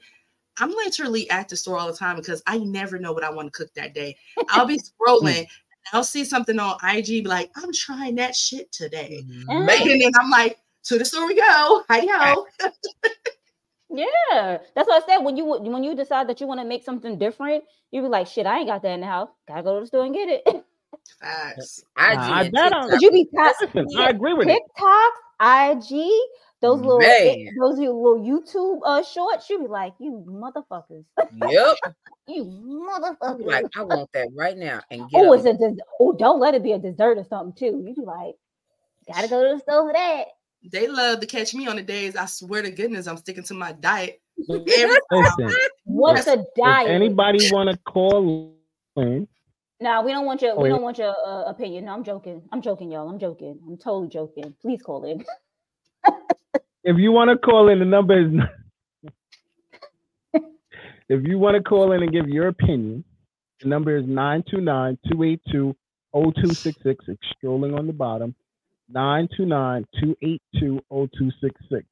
I'm 0.58 0.70
literally 0.70 1.28
at 1.30 1.48
the 1.48 1.56
store 1.56 1.78
all 1.78 1.86
the 1.90 1.96
time 1.96 2.16
because 2.16 2.42
I 2.46 2.58
never 2.58 2.98
know 2.98 3.12
what 3.12 3.24
I 3.24 3.30
want 3.30 3.52
to 3.52 3.56
cook 3.56 3.72
that 3.74 3.94
day. 3.94 4.16
I'll 4.50 4.66
be 4.66 4.78
scrolling. 5.00 5.46
I'll 5.92 6.04
see 6.04 6.24
something 6.24 6.58
on 6.58 6.76
IG, 6.82 7.06
be 7.06 7.22
like, 7.24 7.50
I'm 7.56 7.72
trying 7.72 8.16
that 8.16 8.34
shit 8.34 8.70
today. 8.72 9.22
Mm. 9.48 9.90
And 9.90 10.00
then 10.02 10.12
I'm 10.20 10.30
like, 10.30 10.58
to 10.84 10.98
the 10.98 11.04
store 11.04 11.26
we 11.26 11.34
go. 11.34 11.82
Hi 11.88 12.00
yo. 12.00 12.46
Yeah, 13.90 14.58
that's 14.74 14.86
what 14.86 15.02
I 15.02 15.06
said. 15.06 15.24
When 15.24 15.36
you 15.38 15.46
when 15.46 15.82
you 15.82 15.94
decide 15.94 16.28
that 16.28 16.40
you 16.42 16.46
want 16.46 16.60
to 16.60 16.66
make 16.66 16.84
something 16.84 17.18
different, 17.18 17.64
you 17.90 18.02
be 18.02 18.08
like, 18.08 18.26
"Shit, 18.26 18.44
I 18.44 18.58
ain't 18.58 18.66
got 18.68 18.82
that 18.82 18.90
in 18.92 19.00
the 19.00 19.06
house. 19.06 19.30
Gotta 19.46 19.62
go 19.62 19.76
to 19.76 19.80
the 19.80 19.86
store 19.86 20.04
and 20.04 20.14
get 20.14 20.28
it." 20.28 20.64
Facts. 21.22 21.84
IG 21.96 22.16
Nah, 22.16 22.34
I 22.34 22.50
bet 22.50 22.74
I'm- 22.74 22.90
Could 22.90 23.00
you 23.00 23.10
be 23.10 23.26
ta- 23.34 23.54
I 23.96 24.10
agree 24.10 24.34
with 24.34 24.48
it. 24.48 24.60
TikTok, 24.76 25.12
IG, 25.40 26.10
those 26.60 26.80
little 26.80 26.98
Man. 26.98 27.48
those 27.58 27.78
little 27.78 28.20
YouTube 28.20 28.80
uh 28.84 29.02
shorts? 29.02 29.48
You 29.48 29.60
be 29.60 29.68
like, 29.68 29.94
"You 29.98 30.24
motherfuckers, 30.28 31.04
Yep. 31.36 31.76
you 32.28 32.44
I'm 32.44 33.02
motherfuckers." 33.02 33.46
like, 33.46 33.66
I 33.76 33.82
want 33.82 34.10
that 34.12 34.28
right 34.34 34.56
now. 34.56 34.80
And 34.90 35.08
get 35.10 35.20
oh, 35.20 35.32
it's 35.32 35.44
a 35.44 35.54
des- 35.54 35.82
oh, 36.00 36.12
don't 36.12 36.40
let 36.40 36.54
it 36.54 36.62
be 36.62 36.72
a 36.72 36.78
dessert 36.78 37.18
or 37.18 37.24
something 37.24 37.54
too. 37.54 37.84
You 37.86 37.94
be 37.94 38.02
like, 38.02 38.34
"Gotta 39.06 39.28
go 39.28 39.42
to 39.42 39.54
the 39.56 39.60
store 39.60 39.88
for 39.88 39.92
that." 39.92 40.26
They 40.72 40.88
love 40.88 41.20
to 41.20 41.26
catch 41.26 41.54
me 41.54 41.68
on 41.68 41.76
the 41.76 41.82
days. 41.82 42.16
I 42.16 42.26
swear 42.26 42.62
to 42.62 42.70
goodness, 42.70 43.06
I'm 43.06 43.16
sticking 43.16 43.44
to 43.44 43.54
my 43.54 43.72
diet. 43.72 44.20
Listen, 44.48 45.54
What's 45.84 46.26
a 46.26 46.44
diet? 46.56 46.88
anybody 46.88 47.48
want 47.50 47.70
to 47.70 47.76
call 47.78 48.54
in, 48.96 49.28
Nah, 49.80 50.02
we 50.02 50.10
don't 50.10 50.26
want 50.26 50.42
your 50.42 50.58
Oh, 50.58 50.62
we 50.62 50.68
don't 50.68 50.82
want 50.82 50.98
your 50.98 51.14
uh, 51.24 51.44
opinion. 51.44 51.84
No, 51.84 51.92
I'm 51.92 52.02
joking. 52.02 52.42
I'm 52.50 52.60
joking, 52.60 52.90
y'all. 52.90 53.08
I'm 53.08 53.18
joking. 53.18 53.60
I'm 53.66 53.76
totally 53.76 54.08
joking. 54.08 54.54
Please 54.60 54.82
call 54.82 55.04
in. 55.04 55.24
if 56.88 56.96
you 56.98 57.12
want 57.12 57.30
to 57.30 57.36
call 57.36 57.68
in, 57.68 57.78
the 57.80 57.84
number 57.84 58.18
is. 58.18 58.32
if 61.08 61.26
you 61.26 61.38
want 61.38 61.56
to 61.56 61.62
call 61.62 61.92
in 61.92 62.02
and 62.02 62.12
give 62.12 62.28
your 62.28 62.48
opinion, 62.48 63.04
the 63.60 63.68
number 63.68 63.96
is 63.96 64.04
929-282-0266. 64.06 65.74
It's 66.84 67.18
strolling 67.36 67.74
on 67.74 67.86
the 67.86 67.92
bottom. 67.92 68.34
929-282-0266. 68.94 71.84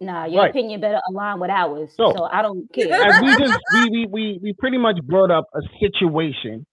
Nah, 0.00 0.26
your 0.26 0.42
Right. 0.42 0.50
opinion 0.50 0.80
better 0.80 1.00
align 1.08 1.40
with 1.40 1.50
ours. 1.50 1.90
So- 1.96 2.12
So, 2.14 2.24
I 2.24 2.42
don't 2.42 2.70
care. 2.72 2.92
As 2.92 3.20
we 3.22 3.28
just 3.38 3.58
we, 3.72 3.88
we 3.90 4.06
we 4.06 4.38
we 4.42 4.52
pretty 4.52 4.76
much 4.78 4.98
brought 5.02 5.30
up 5.30 5.46
a 5.54 5.62
situation. 5.80 6.66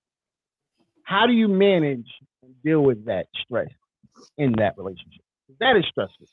How 1.03 1.25
do 1.25 1.31
you 1.33 1.47
manage 1.47 2.05
and 2.43 2.53
deal 2.63 2.81
with 2.81 3.05
that 3.05 3.27
stress 3.43 3.69
in 4.37 4.51
that 4.57 4.77
relationship? 4.77 5.21
That 5.61 5.77
is 5.77 5.85
stressful. 5.89 6.27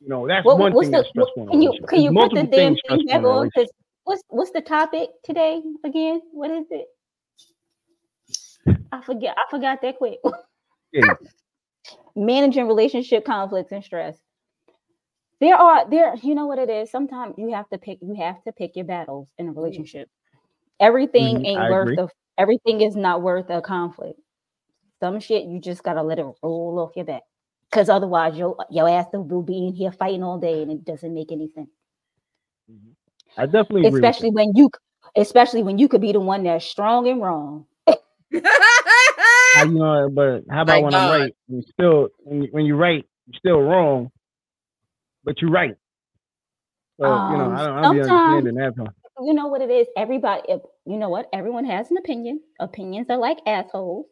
You 0.00 0.08
know, 0.08 0.26
that's 0.28 0.44
What- 0.44 0.58
one 0.58 0.72
what's 0.72 0.86
thing 0.86 0.92
the 0.92 0.98
that's 0.98 1.08
stressful. 1.10 1.46
can 1.48 1.62
you 1.62 1.72
can 1.88 2.00
you 2.02 2.12
put 2.12 2.32
the 2.32 2.44
damn 2.44 2.76
thing 2.76 3.06
back 3.06 3.22
on? 3.24 3.46
Because 3.46 3.70
what's 4.04 4.22
what's 4.28 4.50
the 4.52 4.60
topic 4.60 5.10
today 5.24 5.60
again? 5.84 6.22
What 6.32 6.50
is 6.50 6.66
it? 6.70 6.86
I 8.92 9.00
forget. 9.02 9.36
I 9.36 9.44
forgot 9.50 9.82
that 9.82 9.98
quick. 9.98 10.18
Yeah. 10.90 11.12
Managing 12.16 12.66
relationship 12.66 13.26
conflicts 13.26 13.72
and 13.72 13.84
stress. 13.84 14.18
There 15.38 15.54
are 15.54 15.88
there. 15.90 16.14
You 16.22 16.34
know 16.34 16.46
what 16.46 16.58
it 16.58 16.70
is. 16.70 16.90
Sometimes 16.90 17.34
you 17.36 17.52
have 17.52 17.68
to 17.68 17.76
pick. 17.78 17.98
You 18.00 18.14
have 18.14 18.42
to 18.44 18.52
pick 18.52 18.74
your 18.74 18.86
battles 18.86 19.28
in 19.36 19.48
a 19.48 19.52
relationship. 19.52 20.08
Everything 20.80 21.40
Mhm, 21.40 21.46
ain't 21.46 21.60
I 21.60 21.70
worth 21.70 21.88
agree. 21.88 21.98
of. 21.98 22.10
Everything 22.38 22.80
is 22.80 22.96
not 22.96 23.20
worth 23.20 23.50
a 23.50 23.60
conflict. 23.60 24.18
Some 25.00 25.20
shit 25.20 25.44
you 25.44 25.60
just 25.60 25.82
gotta 25.82 26.02
let 26.02 26.18
it 26.18 26.26
roll 26.42 26.78
off 26.80 26.96
your 26.96 27.04
back. 27.04 27.22
Cause 27.70 27.88
otherwise 27.90 28.36
your 28.36 28.56
your 28.70 28.88
ass 28.88 29.06
will 29.12 29.42
be 29.42 29.66
in 29.68 29.74
here 29.74 29.92
fighting 29.92 30.22
all 30.22 30.38
day 30.38 30.62
and 30.62 30.72
it 30.72 30.84
doesn't 30.84 31.12
make 31.12 31.30
any 31.32 31.48
sense. 31.54 31.68
I 33.36 33.46
definitely 33.46 33.82
agree. 33.82 34.00
especially 34.00 34.30
when 34.30 34.52
you 34.54 34.70
especially 35.16 35.62
when 35.62 35.78
you 35.78 35.88
could 35.88 36.00
be 36.00 36.12
the 36.12 36.20
one 36.20 36.44
that's 36.44 36.64
strong 36.64 37.08
and 37.08 37.20
wrong. 37.22 37.66
with 38.32 38.42
that. 38.42 38.60
How 39.54 39.64
you 39.64 39.74
know, 39.78 40.08
but 40.10 40.42
how 40.50 40.62
about 40.62 40.76
My 40.76 40.82
when 40.82 40.94
God. 40.94 41.02
I'm 41.02 41.10
right? 41.22 41.34
You 41.48 41.62
still 41.72 42.08
when, 42.20 42.42
you, 42.42 42.48
when 42.52 42.66
you're 42.66 42.76
right, 42.76 43.04
you're 43.26 43.38
still 43.38 43.60
wrong, 43.60 44.10
but 45.24 45.40
you're 45.40 45.50
right. 45.50 45.74
So 47.00 47.06
you 47.30 47.36
know, 47.38 47.44
Um, 47.44 47.52
I 47.52 47.66
don't, 47.66 47.78
I 47.78 47.82
don't 47.82 47.92
be 47.92 48.00
understanding 48.00 48.54
that. 48.56 48.76
part. 48.76 48.94
You 49.20 49.34
know 49.34 49.46
what 49.48 49.62
it 49.62 49.70
is? 49.70 49.86
Everybody 49.96 50.42
you 50.86 50.96
know 50.98 51.08
what? 51.08 51.28
Everyone 51.32 51.64
has 51.64 51.90
an 51.90 51.98
opinion. 51.98 52.40
Opinions 52.60 53.08
are 53.10 53.18
like 53.18 53.38
assholes. 53.46 54.06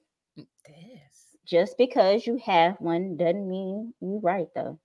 Just 1.46 1.78
because 1.78 2.26
you 2.26 2.38
have 2.44 2.76
one 2.80 3.16
doesn't 3.16 3.48
mean 3.48 3.94
you 4.00 4.20
right 4.22 4.48
though. 4.54 4.78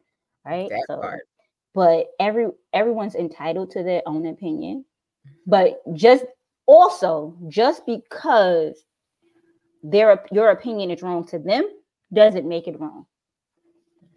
Right? 0.46 0.70
That 0.70 1.00
part. 1.02 1.28
but 1.74 2.08
every 2.20 2.48
everyone's 2.74 3.16
entitled 3.16 3.72
to 3.72 3.84
their 3.84 4.02
own 4.06 4.28
opinion. 4.28 4.86
But 5.48 5.82
just 5.94 6.26
also 6.68 7.36
just 7.48 7.86
because 7.86 8.84
their 9.84 10.24
your 10.32 10.52
opinion 10.52 10.92
is 10.92 11.02
wrong 11.02 11.26
to 11.28 11.40
them 11.40 11.68
doesn't 12.14 12.48
make 12.48 12.68
it 12.68 12.80
wrong. 12.80 13.06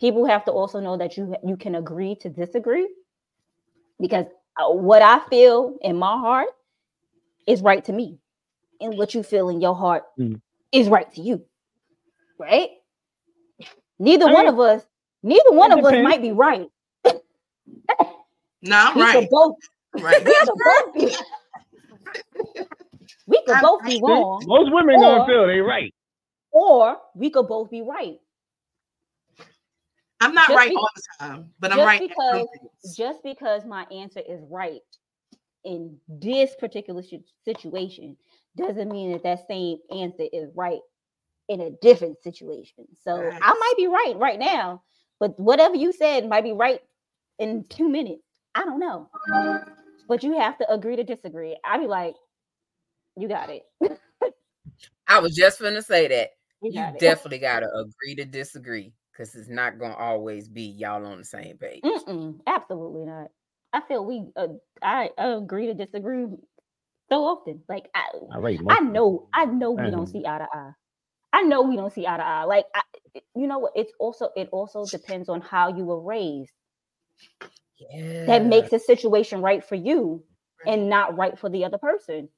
People 0.01 0.26
have 0.26 0.45
to 0.45 0.53
also 0.53 0.80
know 0.80 0.97
that 0.99 1.16
you 1.16 1.34
you 1.45 1.57
can 1.57 1.76
agree 1.76 2.14
to 2.16 2.28
disagree 2.28 2.88
because 4.01 4.26
uh, 4.59 4.70
what 4.70 5.03
I 5.03 5.20
feel 5.30 5.76
in 5.80 5.97
my 5.97 6.18
heart 6.18 6.49
is 7.47 7.62
right 7.62 7.84
to 7.84 7.92
me, 7.92 8.18
and 8.80 8.97
what 8.99 9.14
you 9.14 9.22
feel 9.22 9.49
in 9.49 9.61
your 9.61 9.74
heart 9.74 10.05
Mm. 10.18 10.40
is 10.72 10.88
right 10.88 11.11
to 11.14 11.22
you. 11.22 11.45
Right? 12.45 12.70
Neither 13.99 14.26
I 14.28 14.32
one 14.32 14.45
mean, 14.45 14.55
of 14.55 14.61
us, 14.61 14.82
neither 15.22 15.53
one 15.53 15.72
it 15.72 15.78
of 15.78 15.84
us 15.86 15.92
might 16.03 16.20
be 16.20 16.32
right. 16.32 16.66
No, 17.07 18.76
I'm 18.76 18.97
we 18.97 19.03
right. 19.03 19.14
could 19.20 19.28
both 19.30 19.57
Right. 20.01 20.24
we 20.24 20.34
could 20.34 20.49
both 20.64 20.95
be 20.95 21.16
we 23.26 23.42
could 23.47 23.57
I'm 23.57 23.62
both 23.62 23.82
be 23.84 23.95
right. 23.95 24.03
wrong, 24.03 24.42
Most 24.47 24.72
women 24.72 25.01
gonna 25.01 25.22
Or- 25.22 25.26
feel 25.26 25.47
they're 25.47 25.64
right. 25.64 25.95
or 26.51 26.99
we 27.14 27.30
could 27.30 27.47
both 27.49 27.70
be 27.70 27.80
right. 27.82 28.18
I'm 30.20 30.34
not 30.34 30.49
Just 30.49 30.57
right 30.57 30.70
be- 30.70 30.76
all 30.76 30.88
the 30.95 31.03
time, 31.20 31.55
but 31.61 31.72
I'm 31.72 31.78
just 31.78 31.86
right. 31.86 32.01
because- 32.09 32.49
Just 32.97 33.22
because 33.22 33.64
my 33.64 33.84
answer 33.84 34.20
is 34.20 34.40
right 34.51 34.80
in 35.64 35.99
this 36.09 36.55
particular 36.57 37.03
situation 37.45 38.16
doesn't 38.57 38.90
mean 38.90 39.12
that 39.12 39.22
that 39.22 39.47
same 39.49 39.78
answer 39.90 40.24
is 40.32 40.51
right 40.55 40.80
in 41.49 41.61
a 41.61 41.70
different 41.70 42.22
situation. 42.22 42.86
So 43.03 43.36
I 43.40 43.53
might 43.53 43.74
be 43.76 43.86
right 43.86 44.14
right 44.16 44.38
now, 44.38 44.82
but 45.20 45.38
whatever 45.38 45.76
you 45.76 45.92
said 45.92 46.28
might 46.28 46.45
be 46.45 46.53
right 46.53 46.80
in 47.38 47.64
two 47.68 47.88
minutes. 47.88 48.22
I 48.55 48.64
don't 48.64 48.80
know. 48.80 49.11
But 50.09 50.22
you 50.22 50.38
have 50.38 50.59
to 50.59 50.72
agree 50.72 50.97
to 50.97 51.05
disagree. 51.05 51.57
I'd 51.64 51.80
be 51.80 51.86
like, 51.86 52.14
you 53.16 53.28
got 53.28 53.51
it. 53.51 53.62
I 55.07 55.20
was 55.20 55.34
just 55.34 55.61
gonna 55.61 55.82
say 55.82 56.09
that. 56.09 56.30
You 56.62 56.72
You 56.72 56.80
got 56.80 56.97
it. 56.97 57.01
definitely 57.01 57.38
gotta 57.38 57.68
agree 57.74 58.14
to 58.16 58.24
disagree 58.24 58.95
because 59.12 59.34
it's 59.34 59.49
not 59.49 59.78
gonna 59.78 59.95
always 59.97 60.49
be 60.49 60.62
y'all 60.62 61.05
on 61.05 61.18
the 61.18 61.24
same 61.24 61.59
page. 61.59 61.82
Mm-mm, 61.84 62.40
absolutely 62.47 63.05
not. 63.05 63.28
I 63.72 63.80
feel 63.82 64.05
we 64.05 64.24
uh, 64.36 64.49
I 64.82 65.11
agree 65.18 65.66
to 65.66 65.74
disagree 65.74 66.26
so 67.09 67.24
often. 67.24 67.62
Like 67.68 67.90
I, 67.95 68.09
All 68.32 68.40
right, 68.40 68.59
I 68.68 68.80
know, 68.80 69.28
I 69.34 69.45
know 69.47 69.72
we 69.72 69.90
don't 69.90 70.07
Mhm. 70.07 70.12
see 70.12 70.26
eye 70.26 70.38
to 70.38 70.49
eye. 70.53 70.72
I 71.35 71.43
know 71.43 71.62
we 71.62 71.76
don't 71.76 71.93
see 71.93 72.07
eye 72.07 72.18
to 72.18 72.24
eye. 72.24 72.45
Like 72.45 72.66
I, 72.74 72.82
you 73.37 73.49
know 73.49 73.59
what? 73.59 73.72
It's 73.76 73.93
also 74.01 74.30
it 74.37 74.49
also 74.53 74.87
depends 74.87 75.28
on 75.28 75.41
how 75.43 75.68
you 75.76 75.85
were 75.85 76.01
raised. 76.01 76.53
Yeah. 77.78 78.26
That 78.28 78.47
makes 78.47 78.70
the 78.70 78.78
situation 78.78 79.43
right 79.43 79.64
for 79.64 79.74
you 79.74 80.24
and 80.66 80.89
not 80.91 81.16
right 81.16 81.39
for 81.39 81.51
the 81.51 81.64
other 81.64 81.78
person. 81.78 82.28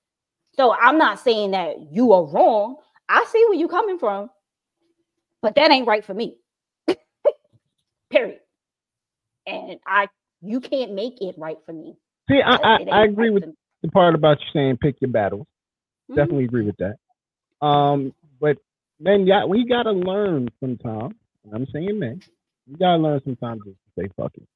So 0.56 0.74
I'm 0.74 0.98
not 0.98 1.20
saying 1.20 1.52
that 1.52 1.76
you 1.92 2.12
are 2.12 2.24
wrong. 2.24 2.76
I 3.08 3.26
see 3.30 3.44
where 3.48 3.58
you're 3.58 3.68
coming 3.68 3.98
from, 3.98 4.30
but 5.42 5.56
that 5.56 5.70
ain't 5.70 5.86
right 5.86 6.04
for 6.04 6.14
me. 6.14 6.38
Period. 8.10 8.40
And 9.46 9.78
I, 9.86 10.08
you 10.42 10.60
can't 10.60 10.94
make 10.94 11.20
it 11.22 11.36
right 11.38 11.58
for 11.66 11.72
me. 11.72 11.96
See, 12.30 12.40
I, 12.44 12.56
I, 12.56 12.78
I 12.90 13.04
agree 13.04 13.30
right 13.30 13.34
with 13.34 13.44
the 13.82 13.90
part 13.90 14.14
about 14.14 14.40
you 14.40 14.46
saying 14.52 14.78
pick 14.78 14.96
your 15.00 15.10
battles. 15.12 15.46
Mhm. 16.10 16.16
Definitely 16.16 16.44
agree 16.46 16.66
with 16.66 16.76
that. 16.78 16.96
Um, 17.66 18.14
but 18.40 18.58
men, 19.00 19.26
yeah, 19.26 19.44
we 19.44 19.64
gotta 19.66 19.92
learn 19.92 20.48
sometimes. 20.60 21.14
I'm 21.52 21.66
saying 21.72 21.98
men, 21.98 22.20
we 22.68 22.76
gotta 22.76 23.02
learn 23.02 23.20
sometimes 23.24 23.62
just 23.64 23.76
to 23.96 24.02
say 24.02 24.08
fuck 24.16 24.32
it. 24.36 24.46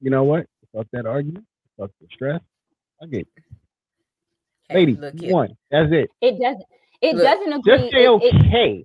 You 0.00 0.10
know 0.10 0.24
what? 0.24 0.46
Fuck 0.74 0.86
that 0.92 1.06
argument. 1.06 1.44
Fuck 1.78 1.90
the 2.00 2.06
stress. 2.12 2.40
I 3.02 3.06
get 3.06 3.20
it. 3.20 3.28
Hey, 4.68 4.74
Lady, 4.76 4.94
look 4.94 5.18
here. 5.18 5.32
one. 5.32 5.56
That's 5.70 5.92
it. 5.92 6.10
It 6.20 6.40
doesn't. 6.40 6.64
It 7.02 7.16
Look, 7.16 7.24
doesn't 7.24 7.52
agree. 7.52 7.76
Just 7.76 7.92
say 7.92 8.04
it- 8.04 8.22
it- 8.22 8.34
okay. 8.46 8.84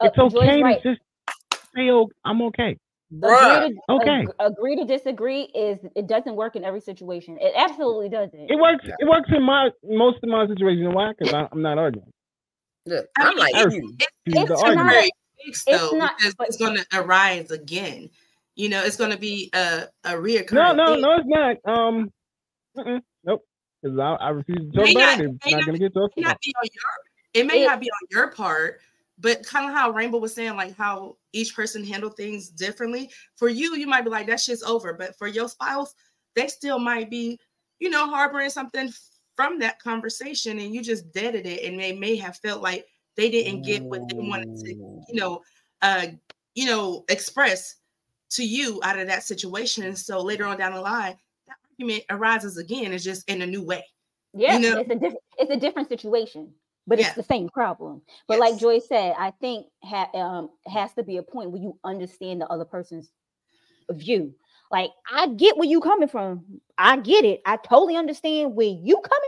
uh, 0.00 0.06
it's 0.06 0.18
okay 0.18 0.62
right. 0.62 0.82
to 0.82 0.90
just 0.90 1.02
say, 1.74 1.90
oh, 1.90 2.08
I'm 2.24 2.42
okay. 2.42 2.76
Bruh. 3.12 3.64
Agree 3.66 3.74
to, 3.74 3.94
Okay. 3.94 4.20
ag- 4.22 4.34
agree 4.38 4.76
to 4.76 4.84
disagree 4.84 5.42
is 5.54 5.78
it 5.96 6.06
doesn't 6.06 6.36
work 6.36 6.56
in 6.56 6.64
every 6.64 6.80
situation. 6.80 7.38
It 7.40 7.54
absolutely 7.56 8.08
doesn't. 8.10 8.50
It 8.50 8.58
works. 8.58 8.84
It 8.86 9.08
works 9.08 9.30
in 9.34 9.42
my 9.42 9.70
most 9.84 10.18
of 10.22 10.28
my 10.28 10.46
situations. 10.46 10.94
Why? 10.94 11.12
Because 11.18 11.48
I'm 11.52 11.62
not 11.62 11.78
arguing. 11.78 12.12
Look, 12.88 13.06
I 13.18 13.22
I'm 13.22 13.28
mean, 13.30 13.38
like, 13.38 13.54
I 13.54 13.60
you. 13.60 13.66
refuse 13.66 13.96
to 13.96 14.06
use 14.26 14.34
it's 14.34 14.50
not- 14.50 14.58
argument. 14.62 14.76
temporary 14.78 15.10
fix 15.46 15.64
it's 15.66 15.80
though, 15.90 15.96
not- 15.98 16.16
because 16.18 16.34
but- 16.34 16.46
it's 16.48 16.56
going 16.56 16.76
to 16.76 16.86
arise 16.94 17.50
again. 17.50 18.10
You 18.56 18.68
know, 18.68 18.82
it's 18.84 18.96
going 18.96 19.10
to 19.12 19.18
be 19.18 19.50
a 19.52 19.84
a 20.04 20.12
reoccurring. 20.14 20.52
No, 20.52 20.72
no, 20.72 20.86
thing. 20.94 21.00
no, 21.02 21.12
it's 21.16 21.26
not. 21.26 21.56
Um, 21.78 22.12
mm-mm, 22.76 23.00
nope. 23.24 23.44
Because 23.82 23.98
I, 23.98 24.12
I 24.14 24.28
refuse 24.30 24.58
to 24.58 24.64
talk 24.64 24.90
about 24.90 25.20
it. 25.20 25.30
It's 25.30 25.44
may 25.46 25.50
not 25.52 25.56
not- 25.58 25.66
going 25.66 25.72
to 25.74 25.78
get 25.78 25.94
talked 25.94 26.16
may 26.16 26.22
about. 26.22 26.30
not 26.30 26.40
be 26.44 26.54
on 26.60 26.68
your 26.72 26.82
it 27.34 27.46
may 27.46 27.62
It- 27.62 27.66
not 27.66 27.80
be 27.80 27.86
on 27.90 28.06
your 28.10 28.32
part 28.32 28.80
but 29.20 29.44
kind 29.44 29.66
of 29.68 29.74
how 29.76 29.90
rainbow 29.90 30.18
was 30.18 30.32
saying 30.34 30.54
like 30.56 30.76
how 30.76 31.16
each 31.32 31.54
person 31.54 31.84
handle 31.84 32.08
things 32.10 32.48
differently 32.50 33.10
for 33.36 33.48
you 33.48 33.74
you 33.76 33.86
might 33.86 34.02
be 34.04 34.10
like 34.10 34.26
that 34.28 34.38
shit's 34.40 34.62
over 34.62 34.92
but 34.94 35.16
for 35.18 35.26
your 35.26 35.48
spouse 35.48 35.94
they 36.36 36.46
still 36.48 36.78
might 36.78 37.10
be 37.10 37.38
you 37.80 37.90
know 37.90 38.08
harboring 38.08 38.48
something 38.48 38.90
from 39.38 39.56
that 39.60 39.78
conversation 39.80 40.58
and 40.58 40.74
you 40.74 40.82
just 40.82 41.12
deaded 41.12 41.46
it 41.46 41.62
and 41.62 41.78
they 41.78 41.92
may 41.92 42.16
have 42.16 42.36
felt 42.38 42.60
like 42.60 42.84
they 43.16 43.30
didn't 43.30 43.62
get 43.64 43.84
what 43.88 44.00
they 44.08 44.16
wanted 44.18 44.48
to 44.64 44.74
you 45.08 45.14
know 45.20 45.40
uh 45.82 46.06
you 46.56 46.66
know 46.66 47.04
express 47.08 47.76
to 48.30 48.44
you 48.44 48.80
out 48.82 48.98
of 48.98 49.06
that 49.06 49.22
situation 49.22 49.84
and 49.84 49.96
so 49.96 50.20
later 50.20 50.44
on 50.44 50.58
down 50.58 50.72
the 50.72 50.80
line 50.80 51.16
that 51.46 51.54
argument 51.70 52.02
arises 52.10 52.56
again 52.58 52.92
it's 52.92 53.04
just 53.04 53.28
in 53.30 53.42
a 53.42 53.46
new 53.46 53.62
way 53.62 53.84
Yeah, 54.34 54.58
know- 54.58 54.80
it's 54.80 54.90
a 54.90 54.94
different 54.96 55.22
it's 55.38 55.50
a 55.52 55.56
different 55.56 55.88
situation, 55.88 56.52
but 56.88 56.98
it's 56.98 57.08
Yeah. 57.10 57.14
the 57.14 57.22
same 57.22 57.48
problem. 57.48 58.02
But 58.26 58.40
like 58.40 58.54
Yes. 58.54 58.60
Joy 58.60 58.78
said, 58.80 59.14
I 59.16 59.30
think 59.40 59.68
ha- 59.84 60.10
um 60.14 60.50
has 60.66 60.92
to 60.94 61.04
be 61.04 61.18
a 61.18 61.22
point 61.22 61.52
where 61.52 61.62
you 61.62 61.78
understand 61.84 62.40
the 62.40 62.48
other 62.48 62.64
person's 62.64 63.12
view. 63.92 64.34
Like 64.70 64.90
I 65.10 65.28
get 65.28 65.56
where 65.56 65.68
you 65.68 65.80
coming 65.80 66.08
from. 66.08 66.60
I 66.76 66.96
get 66.98 67.24
it. 67.24 67.40
I 67.46 67.56
totally 67.56 67.96
understand 67.96 68.54
where 68.54 68.66
you 68.68 68.96
coming 68.96 69.27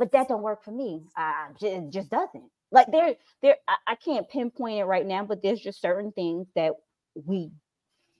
But 0.00 0.12
that 0.12 0.28
don't 0.28 0.40
work 0.40 0.64
for 0.64 0.70
me. 0.70 1.02
I 1.14 1.48
it 1.60 1.90
just 1.90 2.08
doesn't. 2.08 2.44
Like 2.72 2.86
there, 2.90 3.16
there. 3.42 3.56
I, 3.68 3.74
I 3.88 3.94
can't 3.96 4.26
pinpoint 4.30 4.78
it 4.78 4.84
right 4.84 5.04
now, 5.04 5.26
but 5.26 5.42
there's 5.42 5.60
just 5.60 5.78
certain 5.82 6.10
things 6.12 6.46
that 6.56 6.72
we 7.14 7.50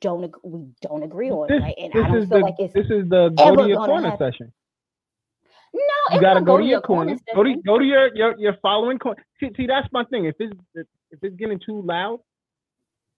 don't 0.03 0.31
we 0.45 0.67
don't 0.83 1.03
agree 1.03 1.31
on. 1.31 1.49
This, 1.49 1.63
Like, 1.63 1.77
and 1.79 1.91
I 1.95 2.09
don't 2.09 2.29
feel 2.29 2.39
the 2.39 2.39
like 2.41 2.57
it's 2.59 2.75
this 2.75 2.85
is 2.91 3.09
the 3.09 3.31
go 3.31 3.57
to 3.57 3.67
your 3.67 3.79
corner 3.79 4.11
happen. 4.11 4.31
session. 4.31 4.53
no. 5.73 6.17
You 6.17 6.21
gotta 6.21 6.41
not 6.41 6.45
go 6.45 6.59
to 6.59 6.65
your 6.65 6.83
corner. 6.83 7.17
Go 7.35 7.45
to 7.45 7.55
go 7.65 7.79
to 7.79 7.85
your 7.85 8.15
your 8.15 8.39
your 8.39 8.57
following 8.61 8.99
corner. 8.99 9.25
See, 9.41 9.49
see, 9.57 9.67
that's 9.67 9.89
my 9.91 10.05
thing. 10.05 10.27
If 10.27 10.35
it's 10.39 10.53
if 10.75 10.87
it's 11.23 11.37
getting 11.37 11.61
too 11.65 11.81
loud, 11.81 12.21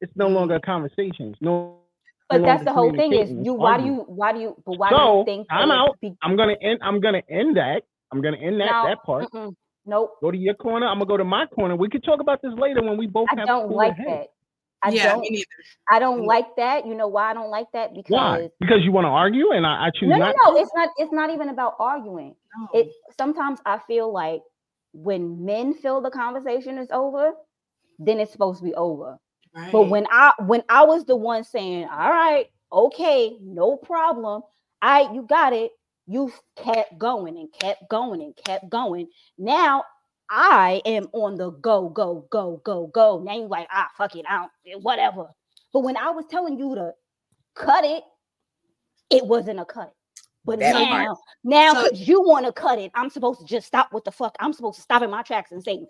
it's 0.00 0.12
no 0.14 0.28
longer 0.28 0.54
a 0.54 0.60
mm-hmm. 0.60 0.70
conversation. 0.70 1.32
It's 1.32 1.42
no. 1.42 1.78
But 2.28 2.42
no 2.42 2.46
that's 2.46 2.64
the 2.64 2.72
whole 2.72 2.94
thing 2.94 3.12
is 3.12 3.28
you 3.28 3.54
why 3.54 3.78
do 3.78 3.86
you 3.86 4.04
why 4.06 4.32
do 4.32 4.38
you 4.38 4.62
but 4.64 4.78
why 4.78 4.90
do 4.90 4.94
you 4.94 5.22
think 5.26 5.48
I'm 5.50 5.72
out. 5.72 5.98
Be, 6.00 6.14
I'm 6.22 6.36
gonna 6.36 6.56
end. 6.62 6.78
I'm 6.80 7.00
gonna 7.00 7.22
end 7.28 7.56
that. 7.56 7.82
I'm 8.12 8.20
gonna 8.22 8.38
end 8.38 8.60
that 8.60 8.76
No, 8.76 8.82
that 8.82 8.98
part. 9.04 9.28
mm-mm, 9.34 9.54
nope. 9.86 10.12
Go 10.22 10.30
to 10.30 10.38
your 10.38 10.54
corner. 10.54 10.86
I'm 10.86 10.96
gonna 10.98 11.06
go 11.06 11.16
to 11.16 11.24
my 11.24 11.46
corner. 11.46 11.76
We 11.76 11.88
could 11.88 12.04
talk 12.04 12.20
about 12.20 12.42
this 12.42 12.52
later 12.58 12.82
when 12.82 12.98
we 12.98 13.06
both 13.06 13.30
I 13.30 13.34
have 13.36 13.48
don't 13.48 13.72
like 13.72 13.94
heads. 13.96 14.06
that. 14.06 14.28
I 14.82 14.90
yeah 14.90 15.12
don't 15.12 15.20
me 15.20 15.30
neither 15.30 15.46
I 15.90 15.98
don't 15.98 16.20
Mm. 16.20 16.26
like 16.26 16.56
that. 16.56 16.86
You 16.86 16.94
know 16.94 17.08
why 17.08 17.30
I 17.30 17.34
don't 17.34 17.50
like 17.50 17.68
that? 17.72 17.94
Because 17.94 18.08
Why? 18.08 18.48
Because 18.60 18.78
you 18.84 18.92
want 18.92 19.04
to 19.06 19.08
argue, 19.10 19.52
and 19.52 19.66
I, 19.66 19.86
I 19.86 19.90
choose 19.94 20.14
no, 20.14 20.16
no, 20.16 20.24
not. 20.24 20.34
no. 20.52 20.60
It's 20.60 20.70
not. 20.74 20.88
It's 20.98 21.12
not 21.12 21.30
even 21.30 21.48
about 21.48 21.74
arguing. 21.78 22.34
no. 22.56 22.68
It 22.72 22.88
sometimes 23.18 23.60
I 23.66 23.78
feel 23.86 24.12
like 24.12 24.42
when 24.92 25.44
men 25.44 25.74
feel 25.74 26.00
the 26.00 26.10
conversation 26.10 26.78
is 26.78 26.88
over, 26.90 27.32
then 27.98 28.20
it's 28.20 28.32
supposed 28.32 28.58
to 28.60 28.64
be 28.64 28.74
over. 28.74 29.18
right. 29.54 29.72
But 29.72 29.84
when 29.84 30.06
I 30.10 30.32
when 30.40 30.62
I 30.68 30.84
was 30.84 31.04
the 31.04 31.16
one 31.16 31.44
saying, 31.44 31.86
"All 31.88 32.10
right, 32.10 32.46
okay, 32.72 33.36
no 33.42 33.76
problem. 33.76 34.42
I 34.82 35.12
you 35.12 35.22
got 35.22 35.52
it." 35.52 35.72
You 36.06 36.32
kept 36.56 36.98
going 36.98 37.36
and 37.38 37.48
kept 37.52 37.88
going 37.88 38.22
and 38.22 38.34
kept 38.36 38.68
going. 38.68 39.08
Now 39.38 39.84
I 40.30 40.82
am 40.84 41.08
on 41.12 41.36
the 41.36 41.50
go, 41.50 41.88
go, 41.88 42.26
go, 42.30 42.60
go, 42.64 42.86
go. 42.88 43.20
Now 43.24 43.34
you 43.36 43.46
like, 43.46 43.68
ah, 43.70 43.88
fuck 43.96 44.16
it, 44.16 44.24
I 44.28 44.38
don't, 44.38 44.50
eh, 44.66 44.78
whatever. 44.80 45.26
But 45.72 45.80
when 45.80 45.96
I 45.96 46.10
was 46.10 46.24
telling 46.30 46.58
you 46.58 46.74
to 46.74 46.92
cut 47.54 47.84
it, 47.84 48.02
it 49.10 49.26
wasn't 49.26 49.60
a 49.60 49.64
cut. 49.64 49.92
But 50.44 50.58
That 50.58 50.74
part. 50.74 51.04
now, 51.04 51.16
now 51.44 51.72
So- 51.74 51.82
because 51.84 52.08
you 52.08 52.20
want 52.22 52.46
to 52.46 52.52
cut 52.52 52.78
it, 52.78 52.90
I'm 52.94 53.10
supposed 53.10 53.40
to 53.40 53.46
just 53.46 53.66
stop 53.66 53.92
what 53.92 54.04
the 54.04 54.10
fuck. 54.10 54.34
I'm 54.40 54.52
supposed 54.52 54.76
to 54.76 54.82
stop 54.82 55.02
in 55.02 55.10
my 55.10 55.22
tracks 55.22 55.52
and 55.52 55.62
say, 55.62 55.86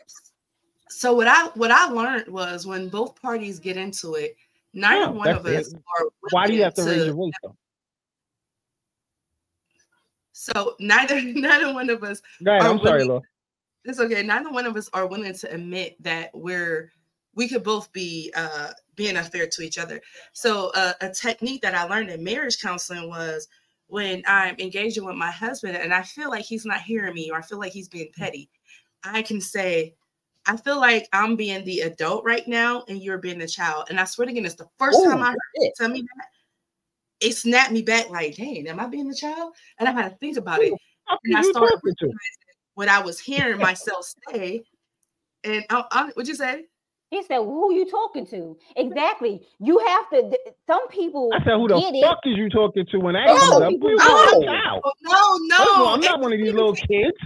So 0.88 1.14
what 1.14 1.26
I 1.26 1.46
what 1.54 1.70
I 1.70 1.86
learned 1.86 2.28
was 2.28 2.66
when 2.66 2.88
both 2.90 3.20
parties 3.20 3.58
get 3.58 3.78
into 3.78 4.14
it, 4.14 4.36
neither 4.74 5.00
Yeah, 5.00 5.08
one 5.08 5.28
of 5.30 5.42
that's 5.44 5.68
us 5.68 5.72
it. 5.72 5.82
are 6.00 6.06
Why 6.30 6.46
do 6.46 6.52
you 6.54 6.62
have 6.64 6.74
to 6.74 6.82
willing 6.82 6.98
raise 6.98 7.06
your 7.06 7.14
voice 7.14 7.32
though? 7.42 7.56
So 10.32 10.74
neither 10.80 11.20
neither 11.22 11.72
one 11.72 11.90
of 11.90 12.02
us 12.02 12.20
Go 12.42 12.52
ahead. 12.56 12.62
I'm 12.66 12.78
sorry, 12.78 12.92
willing- 12.92 13.08
Laura. 13.08 13.22
it's 13.84 14.00
okay. 14.00 14.22
Neither 14.22 14.50
one 14.50 14.66
of 14.66 14.76
us 14.76 14.88
are 14.92 15.06
willing 15.06 15.34
to 15.34 15.52
admit 15.54 16.02
that 16.02 16.30
we're 16.34 16.90
we 17.34 17.48
could 17.48 17.62
both 17.62 17.92
be 17.92 18.32
uh 18.36 18.72
being 18.94 19.16
unfair 19.16 19.46
to 19.46 19.62
each 19.62 19.78
other. 19.78 20.00
So 20.32 20.70
uh, 20.74 20.92
a 21.00 21.08
technique 21.10 21.62
that 21.62 21.74
I 21.74 21.84
learned 21.84 22.10
in 22.10 22.22
marriage 22.22 22.60
counseling 22.60 23.08
was 23.08 23.48
when 23.86 24.22
I'm 24.26 24.54
engaging 24.58 25.04
with 25.04 25.16
my 25.16 25.30
husband 25.30 25.76
and 25.78 25.94
I 25.94 26.02
feel 26.02 26.28
like 26.28 26.44
he's 26.44 26.66
not 26.66 26.82
hearing 26.82 27.14
me 27.14 27.30
or 27.30 27.38
I 27.38 27.42
feel 27.42 27.58
like 27.58 27.72
he's 27.72 27.88
being 27.88 28.10
petty, 28.16 28.50
I 29.02 29.22
can 29.22 29.40
say, 29.40 29.94
I 30.46 30.56
feel 30.58 30.78
like 30.78 31.08
I'm 31.14 31.36
being 31.36 31.64
the 31.64 31.80
adult 31.80 32.24
right 32.24 32.46
now 32.46 32.84
and 32.88 33.02
you're 33.02 33.16
being 33.18 33.38
the 33.38 33.46
child. 33.46 33.86
And 33.88 33.98
I 33.98 34.04
swear 34.04 34.26
to 34.26 34.32
goodness, 34.32 34.52
it's 34.54 34.62
the 34.62 34.68
first 34.78 34.98
Ooh, 35.00 35.04
time 35.10 35.22
I 35.22 35.30
heard 35.30 35.38
it 35.56 35.72
tell 35.76 35.88
me 35.88 36.02
that, 36.02 36.26
it 37.22 37.36
snapped 37.36 37.72
me 37.72 37.82
back 37.82 38.10
like, 38.10 38.36
dang, 38.36 38.66
am 38.68 38.80
I 38.80 38.86
being 38.86 39.08
the 39.08 39.14
child? 39.14 39.54
And 39.78 39.88
I 39.88 39.92
had 39.92 40.10
to 40.10 40.16
think 40.16 40.36
about 40.36 40.62
it. 40.62 40.72
How 41.06 41.18
And 41.24 41.36
I 41.36 41.40
can 41.40 41.44
you 41.46 41.52
started 41.52 41.80
talking 41.82 42.14
what 42.74 42.88
I 42.88 43.00
was 43.00 43.18
hearing 43.18 43.58
myself 43.60 44.06
say. 44.30 44.64
And 45.44 45.64
I, 45.70 45.84
I, 45.90 46.04
what'd 46.08 46.28
you 46.28 46.34
say? 46.34 46.64
He 47.10 47.22
said, 47.24 47.38
"Who 47.38 47.74
you 47.74 47.90
talking 47.90 48.26
to?" 48.28 48.56
Exactly. 48.76 49.42
You 49.60 49.78
have 49.78 50.08
to. 50.10 50.22
th- 50.30 50.56
Some 50.66 50.88
people 50.88 51.30
I 51.32 51.38
said, 51.44 51.56
who 51.56 51.68
the 51.68 51.78
get 51.78 52.08
fuck 52.08 52.20
is 52.24 52.38
you 52.38 52.48
talking 52.48 52.86
to 52.90 52.98
when 53.00 53.16
I 53.16 53.26
comes 53.26 53.52
up? 53.60 53.68
people 53.70 53.90
You 53.90 53.98
don't. 53.98 54.42
a 54.44 54.46
child. 54.46 54.82
Oh, 54.84 54.92
no, 55.02 55.56
First 55.58 55.74
of 55.74 55.80
all, 55.80 55.86
no, 55.88 55.92
I'm 55.94 56.00
not 56.00 56.20
one 56.20 56.32
of 56.32 56.38
these 56.38 56.54
little 56.54 56.74
kids. 56.74 57.16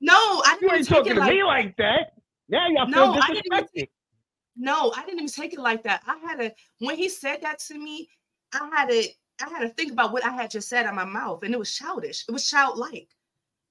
no, 0.00 0.12
I 0.14 0.58
You 0.60 0.68
didn't 0.68 0.76
ain't 0.78 0.88
talking 0.88 1.12
it 1.12 1.14
to 1.14 1.20
like 1.20 1.30
me 1.32 1.44
like 1.44 1.76
that. 1.76 2.14
Now 2.48 2.66
y'all 2.68 2.88
No, 2.88 3.12
feel 3.12 3.22
I 3.22 3.30
disrespected. 3.30 3.88
no, 4.56 4.92
I 4.96 5.04
didn't 5.04 5.20
even 5.20 5.28
take 5.28 5.52
it 5.52 5.60
like 5.60 5.84
that. 5.84 6.02
I 6.06 6.16
had 6.26 6.40
to 6.40 6.52
when 6.80 6.96
he 6.96 7.08
said 7.08 7.38
that 7.42 7.60
to 7.68 7.78
me, 7.78 8.08
I 8.52 8.68
had 8.74 8.88
to 8.88 9.04
I 9.42 9.48
had 9.50 9.60
to 9.60 9.68
think 9.70 9.92
about 9.92 10.12
what 10.12 10.24
I 10.24 10.30
had 10.32 10.50
just 10.50 10.68
said 10.68 10.86
out 10.86 10.94
my 10.94 11.04
mouth, 11.04 11.42
and 11.42 11.54
it 11.54 11.58
was 11.58 11.74
childish. 11.74 12.24
It 12.28 12.32
was 12.32 12.48
childlike. 12.48 13.08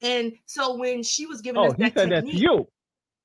And 0.01 0.33
so 0.47 0.75
when 0.77 1.03
she 1.03 1.25
was 1.27 1.41
giving 1.41 1.61
Oh, 1.61 1.67
us 1.71 1.77
he 1.77 1.83
that 1.83 1.93
said 1.97 2.11
that 2.11 2.25
to 2.27 2.37
you. 2.37 2.67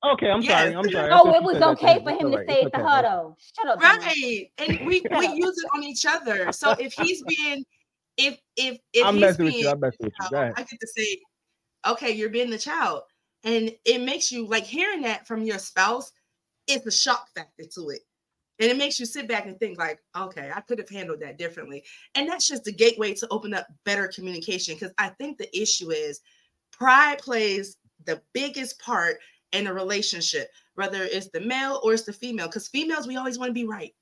Okay, 0.05 0.29
I'm 0.29 0.43
sorry. 0.43 0.73
I'm 0.75 0.89
sorry. 0.91 1.09
Oh, 1.11 1.33
it 1.33 1.43
was 1.43 1.55
okay 1.61 2.03
for 2.03 2.11
him 2.11 2.19
to 2.19 2.25
all 2.25 2.29
say 2.31 2.35
right. 2.37 2.49
it 2.49 2.61
to 2.63 2.67
It's 2.67 2.77
her 2.77 2.83
okay. 2.99 3.01
though. 3.01 3.35
Shut 3.57 3.67
up, 3.67 3.81
John. 3.81 3.99
right? 3.99 4.49
And 4.59 4.87
we 4.87 5.01
we 5.17 5.27
use 5.27 5.57
it 5.57 5.69
on 5.75 5.83
each 5.83 6.05
other. 6.05 6.51
So 6.51 6.71
if 6.79 6.93
he's 6.93 7.23
being 7.23 7.65
if 8.17 8.39
if 8.55 8.79
if 8.93 9.07
I'm 9.07 9.15
he's 9.15 9.21
messing 9.21 9.45
with 9.45 9.53
being 9.53 9.63
you. 9.65 9.69
I'm 9.71 9.79
messing 9.79 9.97
with 10.01 10.13
you. 10.19 10.37
I 10.55 10.63
get 10.63 10.79
to 10.79 10.87
say, 10.87 11.19
okay, 11.87 12.11
you're 12.11 12.29
being 12.29 12.49
the 12.49 12.57
child. 12.57 13.03
And 13.43 13.71
it 13.85 14.01
makes 14.01 14.31
you 14.31 14.47
like 14.47 14.65
hearing 14.65 15.01
that 15.03 15.27
from 15.27 15.43
your 15.43 15.59
spouse, 15.59 16.11
it's 16.67 16.85
a 16.85 16.91
shock 16.91 17.29
factor 17.35 17.65
to 17.75 17.89
it. 17.89 18.01
And 18.59 18.71
it 18.71 18.77
makes 18.77 18.99
you 18.99 19.05
sit 19.05 19.27
back 19.27 19.45
and 19.45 19.59
think, 19.59 19.77
like, 19.77 19.99
okay, 20.15 20.51
I 20.53 20.61
could 20.61 20.79
have 20.79 20.89
handled 20.89 21.19
that 21.21 21.37
differently. 21.37 21.83
And 22.15 22.27
that's 22.27 22.47
just 22.47 22.63
the 22.63 22.71
gateway 22.71 23.13
to 23.15 23.27
open 23.29 23.53
up 23.53 23.67
better 23.85 24.07
communication. 24.07 24.73
Because 24.73 24.93
I 24.97 25.09
think 25.09 25.37
the 25.37 25.55
issue 25.59 25.91
is 25.91 26.21
pride 26.71 27.19
plays 27.19 27.77
the 28.05 28.21
biggest 28.33 28.79
part 28.79 29.17
in 29.51 29.67
a 29.67 29.73
relationship, 29.73 30.49
whether 30.75 31.03
it's 31.03 31.29
the 31.29 31.41
male 31.41 31.79
or 31.83 31.93
it's 31.93 32.03
the 32.03 32.13
female. 32.13 32.47
Because 32.47 32.67
females, 32.67 33.07
we 33.07 33.17
always 33.17 33.37
want 33.37 33.49
to 33.49 33.53
be 33.53 33.67
right. 33.67 33.93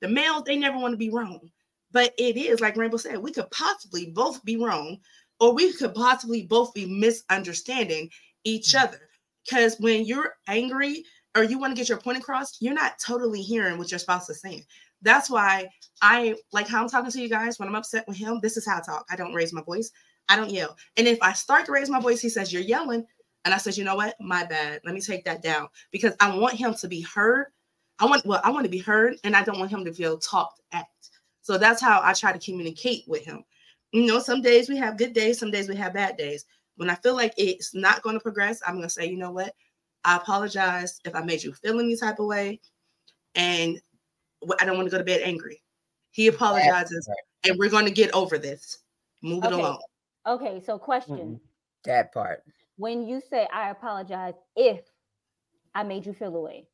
The 0.00 0.08
males, 0.08 0.44
they 0.46 0.56
never 0.56 0.78
want 0.78 0.92
to 0.92 0.98
be 0.98 1.10
wrong. 1.10 1.50
But 1.92 2.14
it 2.18 2.36
is, 2.36 2.60
like 2.60 2.76
Rainbow 2.76 2.96
said, 2.96 3.18
we 3.18 3.32
could 3.32 3.50
possibly 3.50 4.06
both 4.06 4.42
be 4.44 4.56
wrong, 4.56 4.98
or 5.40 5.52
we 5.52 5.72
could 5.72 5.94
possibly 5.94 6.46
both 6.46 6.72
be 6.72 6.86
misunderstanding 6.86 8.08
each 8.44 8.68
mm. 8.68 8.82
other. 8.82 9.00
Because 9.44 9.76
when 9.80 10.04
you're 10.04 10.34
angry 10.46 11.04
or 11.36 11.44
you 11.44 11.58
want 11.58 11.74
to 11.74 11.80
get 11.80 11.88
your 11.88 11.98
point 11.98 12.18
across, 12.18 12.60
you're 12.60 12.74
not 12.74 12.98
totally 12.98 13.40
hearing 13.40 13.78
what 13.78 13.90
your 13.90 13.98
spouse 13.98 14.28
is 14.30 14.40
saying. 14.40 14.64
That's 15.02 15.30
why 15.30 15.68
I 16.02 16.34
like 16.52 16.68
how 16.68 16.82
I'm 16.82 16.88
talking 16.88 17.10
to 17.10 17.20
you 17.20 17.28
guys. 17.28 17.58
When 17.58 17.68
I'm 17.68 17.74
upset 17.74 18.06
with 18.08 18.16
him, 18.16 18.40
this 18.42 18.56
is 18.56 18.66
how 18.66 18.78
I 18.78 18.80
talk. 18.80 19.06
I 19.10 19.16
don't 19.16 19.34
raise 19.34 19.52
my 19.52 19.62
voice. 19.62 19.90
I 20.28 20.36
don't 20.36 20.50
yell. 20.50 20.76
And 20.96 21.08
if 21.08 21.18
I 21.22 21.32
start 21.32 21.66
to 21.66 21.72
raise 21.72 21.88
my 21.90 22.00
voice, 22.00 22.20
he 22.20 22.28
says, 22.28 22.52
You're 22.52 22.62
yelling. 22.62 23.06
And 23.44 23.54
I 23.54 23.56
said, 23.58 23.76
You 23.76 23.84
know 23.84 23.96
what? 23.96 24.16
My 24.20 24.44
bad. 24.44 24.80
Let 24.84 24.94
me 24.94 25.00
take 25.00 25.24
that 25.24 25.42
down 25.42 25.68
because 25.90 26.14
I 26.20 26.36
want 26.36 26.54
him 26.54 26.74
to 26.74 26.88
be 26.88 27.00
heard. 27.00 27.46
I 27.98 28.06
want, 28.06 28.24
well, 28.24 28.40
I 28.44 28.50
want 28.50 28.64
to 28.64 28.70
be 28.70 28.78
heard 28.78 29.16
and 29.24 29.36
I 29.36 29.42
don't 29.42 29.58
want 29.58 29.70
him 29.70 29.84
to 29.84 29.92
feel 29.92 30.18
talked 30.18 30.60
at. 30.72 30.86
So 31.42 31.58
that's 31.58 31.82
how 31.82 32.00
I 32.02 32.12
try 32.12 32.32
to 32.32 32.38
communicate 32.38 33.04
with 33.06 33.24
him. 33.24 33.44
You 33.92 34.06
know, 34.06 34.20
some 34.20 34.40
days 34.40 34.68
we 34.68 34.76
have 34.76 34.96
good 34.96 35.12
days, 35.12 35.38
some 35.38 35.50
days 35.50 35.68
we 35.68 35.76
have 35.76 35.94
bad 35.94 36.16
days. 36.16 36.44
When 36.76 36.88
I 36.88 36.94
feel 36.96 37.14
like 37.16 37.34
it's 37.36 37.74
not 37.74 38.02
going 38.02 38.16
to 38.16 38.20
progress, 38.20 38.62
I'm 38.66 38.76
going 38.76 38.86
to 38.86 38.90
say, 38.90 39.06
you 39.06 39.16
know 39.16 39.32
what? 39.32 39.54
I 40.04 40.16
apologize 40.16 41.00
if 41.04 41.14
I 41.14 41.22
made 41.22 41.42
you 41.42 41.52
feel 41.52 41.78
any 41.78 41.96
type 41.96 42.18
of 42.18 42.26
way. 42.26 42.60
And 43.34 43.80
I 44.58 44.64
don't 44.64 44.76
want 44.76 44.86
to 44.86 44.90
go 44.90 44.98
to 44.98 45.04
bed 45.04 45.22
angry. 45.22 45.62
He 46.10 46.26
apologizes, 46.26 47.08
and 47.46 47.56
we're 47.56 47.70
going 47.70 47.84
to 47.84 47.92
get 47.92 48.12
over 48.12 48.36
this. 48.36 48.78
Move 49.22 49.44
it 49.44 49.52
along. 49.52 49.80
Okay, 50.26 50.60
so 50.64 50.78
question. 50.78 51.40
That 51.84 52.12
part. 52.12 52.42
When 52.76 53.06
you 53.06 53.20
say 53.30 53.46
I 53.52 53.70
apologize 53.70 54.34
if 54.56 54.80
I 55.74 55.82
made 55.82 56.06
you 56.06 56.12
feel 56.12 56.34
away. 56.34 56.66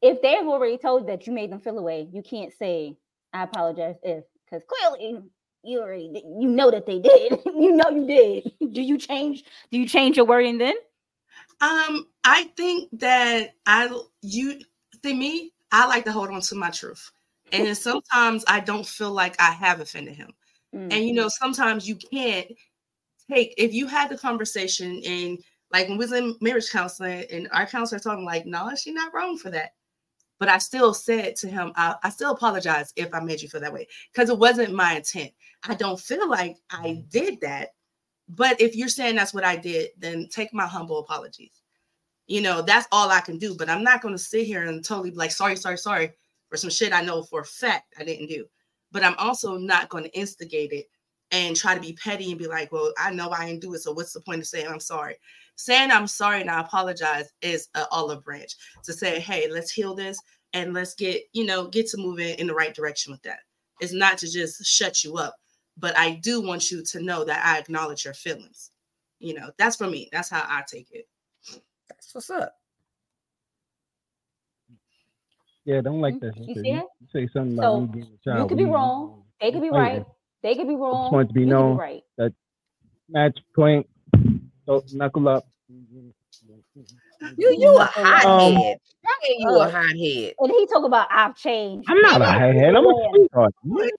If 0.00 0.20
they've 0.20 0.46
already 0.46 0.78
told 0.78 1.06
that 1.06 1.26
you 1.26 1.32
made 1.32 1.52
them 1.52 1.60
feel 1.60 1.78
away, 1.78 2.08
you 2.12 2.22
can't 2.22 2.52
say 2.52 2.96
I 3.32 3.44
apologize 3.44 3.96
if 4.02 4.24
because 4.44 4.62
clearly 4.68 5.22
you 5.62 5.80
already 5.80 6.22
you 6.38 6.48
know 6.48 6.70
that 6.70 6.86
they 6.86 6.98
did. 6.98 7.40
you 7.46 7.72
know 7.72 7.88
you 7.90 8.06
did. 8.06 8.72
Do 8.72 8.82
you 8.82 8.98
change 8.98 9.44
do 9.70 9.78
you 9.78 9.86
change 9.86 10.16
your 10.16 10.26
wording 10.26 10.58
then? 10.58 10.74
Um, 11.62 12.08
I 12.24 12.50
think 12.56 12.88
that 12.98 13.54
I 13.66 13.88
you 14.20 14.60
see 15.04 15.14
me, 15.14 15.52
I 15.70 15.86
like 15.86 16.04
to 16.04 16.12
hold 16.12 16.30
on 16.30 16.40
to 16.42 16.54
my 16.56 16.70
truth. 16.70 17.10
And 17.52 17.76
sometimes 17.78 18.44
I 18.48 18.60
don't 18.60 18.86
feel 18.86 19.12
like 19.12 19.40
I 19.40 19.52
have 19.52 19.80
offended 19.80 20.16
him. 20.16 20.32
Mm. 20.74 20.92
And 20.92 21.06
you 21.06 21.14
know, 21.14 21.28
sometimes 21.28 21.88
you 21.88 21.96
can't 21.96 22.48
take 23.30 23.54
if 23.56 23.72
you 23.72 23.86
had 23.86 24.10
the 24.10 24.18
conversation 24.18 25.00
and 25.06 25.38
like 25.72 25.88
when 25.88 25.96
we 25.96 26.04
was 26.04 26.12
in 26.12 26.36
marriage 26.40 26.70
counseling 26.70 27.24
and 27.32 27.48
our 27.52 27.66
counselor 27.66 27.98
told 27.98 28.18
him, 28.18 28.24
like, 28.24 28.44
no, 28.44 28.70
she's 28.76 28.94
not 28.94 29.14
wrong 29.14 29.38
for 29.38 29.50
that. 29.50 29.70
But 30.38 30.48
I 30.48 30.58
still 30.58 30.92
said 30.92 31.36
to 31.36 31.48
him, 31.48 31.72
I, 31.76 31.94
I 32.02 32.10
still 32.10 32.32
apologize 32.32 32.92
if 32.96 33.14
I 33.14 33.20
made 33.20 33.40
you 33.40 33.48
feel 33.48 33.60
that 33.60 33.72
way 33.72 33.86
because 34.12 34.28
it 34.28 34.38
wasn't 34.38 34.74
my 34.74 34.96
intent. 34.96 35.30
I 35.62 35.74
don't 35.74 35.98
feel 35.98 36.28
like 36.28 36.56
I 36.70 37.04
did 37.08 37.40
that. 37.42 37.70
But 38.28 38.60
if 38.60 38.74
you're 38.76 38.88
saying 38.88 39.16
that's 39.16 39.34
what 39.34 39.44
I 39.44 39.56
did, 39.56 39.90
then 39.98 40.28
take 40.30 40.54
my 40.54 40.66
humble 40.66 40.98
apologies. 40.98 41.62
You 42.26 42.40
know, 42.40 42.62
that's 42.62 42.88
all 42.92 43.10
I 43.10 43.20
can 43.20 43.38
do. 43.38 43.54
But 43.56 43.68
I'm 43.68 43.82
not 43.82 44.00
going 44.00 44.14
to 44.14 44.18
sit 44.18 44.46
here 44.46 44.62
and 44.62 44.84
totally 44.84 45.10
be 45.10 45.16
like, 45.16 45.32
sorry, 45.32 45.56
sorry, 45.56 45.78
sorry 45.78 46.12
for 46.52 46.58
some 46.58 46.70
shit 46.70 46.92
I 46.92 47.00
know 47.00 47.22
for 47.22 47.40
a 47.40 47.44
fact 47.46 47.94
I 47.98 48.04
didn't 48.04 48.28
do. 48.28 48.44
But 48.92 49.02
I'm 49.02 49.14
also 49.16 49.56
not 49.56 49.88
going 49.88 50.04
to 50.04 50.18
instigate 50.18 50.70
it 50.70 50.86
and 51.30 51.56
try 51.56 51.74
to 51.74 51.80
be 51.80 51.94
petty 51.94 52.30
and 52.30 52.38
be 52.38 52.46
like, 52.46 52.70
well, 52.70 52.92
I 52.98 53.10
know 53.10 53.30
I 53.30 53.46
didn't 53.46 53.62
do 53.62 53.72
it. 53.72 53.78
So 53.80 53.90
what's 53.92 54.12
the 54.12 54.20
point 54.20 54.42
of 54.42 54.46
saying 54.46 54.66
I'm 54.68 54.78
sorry? 54.78 55.16
Saying 55.56 55.90
I'm 55.90 56.06
sorry 56.06 56.42
and 56.42 56.50
I 56.50 56.60
apologize 56.60 57.32
is 57.40 57.70
an 57.74 57.86
olive 57.90 58.22
branch 58.22 58.54
to 58.84 58.92
say, 58.92 59.18
hey, 59.18 59.48
let's 59.50 59.72
heal 59.72 59.94
this 59.94 60.20
and 60.52 60.74
let's 60.74 60.94
get, 60.94 61.22
you 61.32 61.46
know, 61.46 61.68
get 61.68 61.86
to 61.88 61.96
moving 61.96 62.38
in 62.38 62.48
the 62.48 62.54
right 62.54 62.74
direction 62.74 63.12
with 63.12 63.22
that. 63.22 63.38
It's 63.80 63.94
not 63.94 64.18
to 64.18 64.30
just 64.30 64.62
shut 64.66 65.02
you 65.02 65.16
up, 65.16 65.34
but 65.78 65.96
I 65.96 66.12
do 66.22 66.40
want 66.40 66.70
you 66.70 66.82
to 66.84 67.00
know 67.02 67.24
that 67.24 67.44
I 67.44 67.58
acknowledge 67.58 68.04
your 68.04 68.14
feelings. 68.14 68.70
You 69.18 69.34
know, 69.34 69.50
that's 69.58 69.76
for 69.76 69.86
me. 69.86 70.08
That's 70.12 70.28
how 70.30 70.44
I 70.46 70.62
take 70.66 70.88
it. 70.92 71.06
That's 71.88 72.14
what's 72.14 72.30
up. 72.30 72.54
Yeah, 75.64 75.80
don't 75.80 76.00
like 76.00 76.18
that. 76.20 76.36
You 76.36 76.54
shit. 76.54 76.64
see 76.64 76.70
it? 76.72 76.84
Say 77.12 77.28
something 77.32 77.56
So, 77.56 77.62
about 77.76 77.94
me 77.94 78.00
being 78.02 78.18
a 78.20 78.28
child. 78.28 78.38
You 78.42 78.48
could 78.48 78.58
be 78.58 78.64
we- 78.64 78.70
wrong. 78.70 79.22
They 79.40 79.50
could 79.52 79.62
be 79.62 79.70
fighting. 79.70 79.98
right. 79.98 80.06
They 80.42 80.54
could 80.54 80.68
be 80.68 80.74
wrong. 80.76 81.12
want 81.12 81.28
to 81.28 81.34
be 81.34 81.40
you 81.40 81.46
known 81.46 81.76
be 81.76 81.80
right. 81.80 82.02
that 82.18 82.32
match 83.08 83.38
point. 83.56 83.86
So 84.66 84.84
knuckle 84.92 85.28
up. 85.28 85.44
You 85.68 86.12
you 87.36 87.76
a 87.78 87.82
Um, 87.82 87.88
hothead. 87.92 88.78
Yeah, 89.04 89.34
you 89.38 89.48
a 89.50 89.58
uh, 89.60 89.70
hothead. 89.70 90.34
And 90.38 90.50
he 90.50 90.66
talk 90.66 90.84
about 90.84 91.08
I've 91.10 91.36
changed. 91.36 91.88
I'm 91.90 92.00
not 92.02 92.22
a 92.22 92.26
head. 92.26 92.74
I'm 92.74 92.86
a 92.86 93.08
sweetheart. 93.10 93.54
Did 93.64 93.90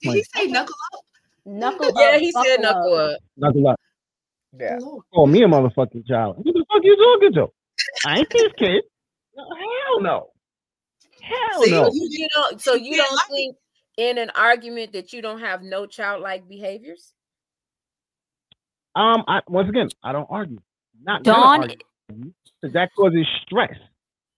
he 0.00 0.24
say 0.34 0.46
knuckle 0.46 0.74
up? 0.94 1.01
Knuckle 1.44 1.90
Yeah, 1.96 2.08
up, 2.14 2.20
he 2.20 2.32
said 2.32 2.60
knuckle 2.60 2.94
up. 2.94 3.10
up. 3.14 3.18
Knuckle 3.36 3.68
up. 3.68 3.80
Yeah. 4.58 4.78
Lord. 4.80 5.04
Call 5.14 5.26
me 5.26 5.42
a 5.42 5.46
motherfucking 5.48 6.06
child. 6.06 6.36
What 6.38 6.44
the 6.54 6.64
fuck 6.72 6.82
you 6.84 6.96
talking 6.96 7.32
to? 7.34 7.46
I 8.06 8.18
ain't 8.18 8.30
this 8.30 8.52
kid. 8.58 8.82
No, 9.34 9.44
Hell 9.56 10.00
no. 10.02 10.28
Hell 11.22 11.62
See, 11.62 11.70
no. 11.70 11.88
You, 11.92 12.08
you 12.10 12.28
don't. 12.34 12.60
So 12.60 12.74
you 12.74 12.96
Yeah, 12.96 13.04
don't 13.04 13.14
like- 13.14 13.26
think 13.28 13.56
in 13.96 14.18
an 14.18 14.30
argument 14.34 14.92
that 14.92 15.12
you 15.12 15.22
don't 15.22 15.40
have 15.40 15.62
no 15.62 15.86
childlike 15.86 16.48
behaviors? 16.48 17.12
Um, 18.94 19.24
I 19.26 19.40
once 19.48 19.68
again, 19.68 19.88
I 20.02 20.12
don't 20.12 20.28
argue. 20.30 20.58
Not 21.02 21.22
Don- 21.24 21.68
because 22.08 22.74
that 22.74 22.90
causes 22.94 23.26
stress. 23.42 23.74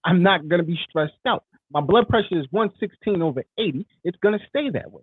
I'm 0.05 0.22
not 0.22 0.46
gonna 0.48 0.62
be 0.62 0.78
stressed 0.88 1.12
out. 1.26 1.44
My 1.72 1.80
blood 1.80 2.09
pressure 2.09 2.38
is 2.38 2.46
116 2.50 3.20
over 3.20 3.42
80. 3.59 3.86
It's 4.05 4.16
gonna 4.22 4.38
stay 4.48 4.70
that 4.70 4.92
way. 4.92 5.02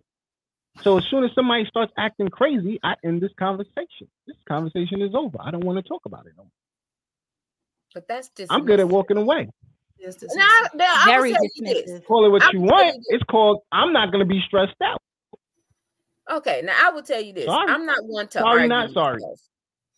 So 0.84 0.98
as 0.98 1.04
soon 1.12 1.24
as 1.24 1.32
somebody 1.36 1.66
starts 1.66 1.92
acting 1.98 2.30
crazy, 2.30 2.80
I 2.84 2.96
end 3.04 3.22
this 3.22 3.32
conversation. 3.38 4.08
This 4.26 4.38
conversation 4.48 5.02
is 5.02 5.14
over. 5.14 5.38
I 5.42 5.52
don't 5.52 5.64
want 5.66 5.78
to 5.84 5.88
talk 5.88 6.02
about 6.06 6.26
it 6.26 6.34
no 6.38 6.44
more. 6.44 6.52
But 7.94 8.08
that's 8.08 8.30
just. 8.30 8.52
I'm 8.52 8.66
good 8.66 8.80
at 8.80 8.88
walking 8.88 9.18
away. 9.18 9.50
Yes, 10.00 10.18
Now, 10.34 10.48
now 10.74 10.86
I 10.98 11.06
Very 11.08 11.32
will 11.32 11.38
tell 11.38 11.44
you 11.56 11.64
this. 11.66 11.92
dismissive. 11.92 12.06
Call 12.06 12.26
it 12.26 12.30
what 12.30 12.42
I'm 12.44 12.56
you 12.56 12.62
want. 12.62 12.96
you- 12.96 13.02
It's 13.10 13.24
called 13.26 13.62
I'm 13.72 13.94
not 13.94 14.12
gonna 14.12 14.26
be 14.26 14.42
stressed 14.48 14.82
out. 14.82 14.98
Okay, 16.32 16.62
now 16.64 16.74
I 16.82 16.90
will 16.92 17.04
tell 17.04 17.22
you 17.22 17.34
this. 17.34 17.46
Sorry. 17.46 17.70
I'm 17.72 17.86
not 17.86 18.00
one 18.06 18.28
to 18.30 18.40
Sorry, 18.40 18.62
argue. 18.62 18.68
not 18.70 18.92
sorry. 18.92 19.20
stuff. 19.20 19.40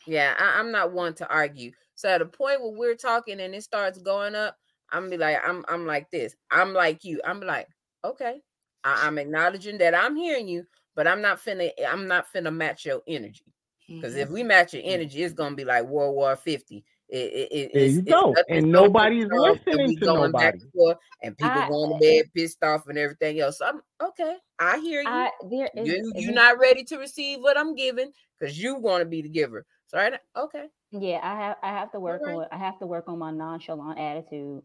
Yeah, 0.08 0.34
I, 0.38 0.60
I'm 0.60 0.72
not 0.72 0.92
one 0.92 1.14
to 1.16 1.28
argue. 1.30 1.72
So 1.96 2.10
at 2.10 2.22
a 2.22 2.26
point 2.26 2.62
where 2.62 2.72
we're 2.74 2.96
talking 2.96 3.40
and 3.40 3.54
it 3.56 3.64
starts 3.64 4.00
going 4.00 4.36
up, 4.36 4.58
I'm 4.92 5.10
be 5.10 5.18
like, 5.18 5.38
I'm 5.48 5.64
I'm 5.70 5.86
like 5.86 6.10
this. 6.12 6.36
I'm 6.52 6.74
like 6.74 7.04
you. 7.06 7.22
I'm 7.24 7.40
like, 7.40 7.68
okay. 8.04 8.42
I, 8.84 9.08
I'm 9.08 9.18
acknowledging 9.18 9.78
that 9.80 9.96
I'm 9.96 10.16
hearing 10.16 10.48
you, 10.48 10.66
but 10.96 11.08
I'm 11.08 11.22
not 11.22 11.40
finna 11.44 11.72
I'm 11.88 12.08
not 12.08 12.26
finna 12.34 12.54
match 12.54 12.86
your 12.86 13.02
energy. 13.08 13.46
Because 13.88 14.16
if 14.16 14.30
Mhm. 14.30 14.34
we 14.34 14.44
match 14.44 14.74
your 14.74 14.84
energy, 14.86 15.24
it's 15.24 15.34
gonna 15.34 15.56
be 15.56 15.66
like 15.66 15.86
World 15.86 16.16
War 16.16 16.36
50. 16.36 16.84
It, 17.10 17.18
it, 17.18 17.52
it, 17.52 17.72
There 17.74 17.84
it's, 17.84 17.96
you 17.96 18.02
go. 18.02 18.36
And 18.50 18.72
nobody's 18.72 19.28
control, 19.28 19.46
and 19.48 19.60
listening 19.68 20.00
to 20.00 20.06
nobody. 20.06 20.60
and 20.76 20.96
and 21.22 21.38
people 21.38 21.62
I- 21.62 21.68
going 21.68 21.92
to 21.92 22.00
bed 22.00 22.26
pissed 22.34 22.64
off 22.64 22.88
and 22.88 22.98
everything 22.98 23.40
else. 23.40 23.60
So 23.60 23.66
I'm 23.68 23.82
okay. 24.02 24.38
I 24.60 24.80
hear 24.80 25.02
you. 25.02 25.10
I 25.10 25.30
there 25.50 25.70
is 25.76 25.88
you 25.88 26.14
you're 26.16 26.34
not 26.34 26.58
ready 26.60 26.84
to 26.86 26.98
receive 26.98 27.40
what 27.40 27.58
I'm 27.58 27.76
giving 27.76 28.12
because 28.40 28.58
you 28.58 28.76
want 28.76 29.02
to 29.02 29.06
be 29.06 29.22
the 29.22 29.30
giver. 29.30 29.66
So 29.88 29.98
right, 29.98 30.14
okay. 30.36 30.66
Yeah, 30.92 31.20
I 31.22 31.36
have 31.36 31.58
I 31.62 31.68
have 31.70 31.92
to 31.92 32.00
work 32.00 32.22
right. 32.26 32.34
on 32.34 32.48
I 32.52 32.58
have 32.58 32.80
to 32.80 32.88
work 32.88 33.08
on 33.08 33.20
my 33.20 33.32
nonchalant 33.32 34.00
attitude 34.00 34.64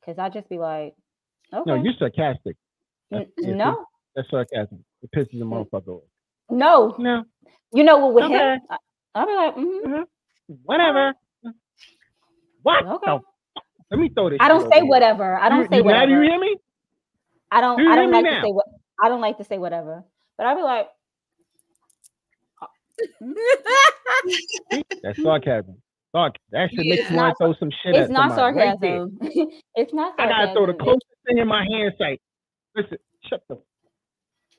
because 0.00 0.18
I 0.18 0.28
just 0.28 0.48
be 0.48 0.58
like, 0.58 0.94
okay, 1.52 1.70
No, 1.70 1.74
you're 1.74 1.94
sarcastic. 1.98 2.56
N- 3.12 3.26
That's, 3.36 3.48
no, 3.56 3.84
that's 4.14 4.28
sarcasm. 4.30 4.84
It 5.02 5.10
pisses 5.16 5.38
the 5.38 5.44
motherfucker 5.44 5.88
off. 5.88 6.02
no, 6.50 6.94
No, 6.98 7.24
you 7.72 7.84
know 7.84 7.98
what 7.98 8.14
with 8.14 8.24
Okay. 8.24 8.34
him, 8.34 8.60
I, 8.70 8.76
I'll 9.14 9.26
be 9.26 9.34
like, 9.34 9.54
mhm, 9.56 10.04
whatever. 10.64 11.12
What? 12.62 12.84
okay. 12.86 13.06
the 13.06 13.12
f- 13.14 13.62
Let 13.90 14.00
me 14.00 14.10
throw 14.14 14.28
this. 14.30 14.38
I 14.40 14.48
don't 14.48 14.60
over 14.62 14.70
say 14.72 14.80
here. 14.80 14.86
whatever. 14.86 15.36
I 15.38 15.48
don't 15.48 15.60
You- 15.62 15.68
say 15.70 15.76
you- 15.78 15.84
whatever. 15.84 16.06
do 16.06 16.12
you 16.12 16.20
hear 16.22 16.38
me? 16.40 16.56
I 17.50 17.60
don't 17.62 17.78
Do 17.78 17.88
I 17.88 17.96
don't 17.96 18.10
like 18.10 18.24
now? 18.24 18.40
to 18.42 18.46
say 18.46 18.52
what 18.52 18.66
I 19.02 19.08
don't 19.08 19.20
like 19.22 19.38
to 19.38 19.44
say 19.44 19.56
whatever, 19.58 20.04
but 20.36 20.46
I'll 20.46 20.56
be 20.56 20.62
like, 20.62 20.88
That's 25.02 25.22
sarcasm. 25.22 25.80
Sarc- 26.14 26.36
that 26.52 26.70
shit 26.70 26.84
Yeah, 26.84 26.90
makes 26.90 27.02
it's 27.02 27.10
you 27.10 27.16
want 27.16 27.36
to 27.38 27.44
throw 27.44 27.54
some 27.60 27.70
shit 27.82 27.94
at 27.94 28.02
it's 28.02 28.10
not 28.10 28.34
somebody 28.34 28.56
right 28.58 28.76
sarcasm. 28.80 29.18
it's 29.74 29.92
not 29.94 30.14
I 30.18 30.28
gotta 30.28 30.52
throw 30.52 30.66
the 30.66 30.74
closest 30.74 31.06
thing 31.26 31.38
in 31.38 31.46
my 31.48 31.64
hand 31.70 31.92
sight. 31.98 32.20
Listen, 32.76 32.98
shut 33.28 33.42
the. 33.48 33.58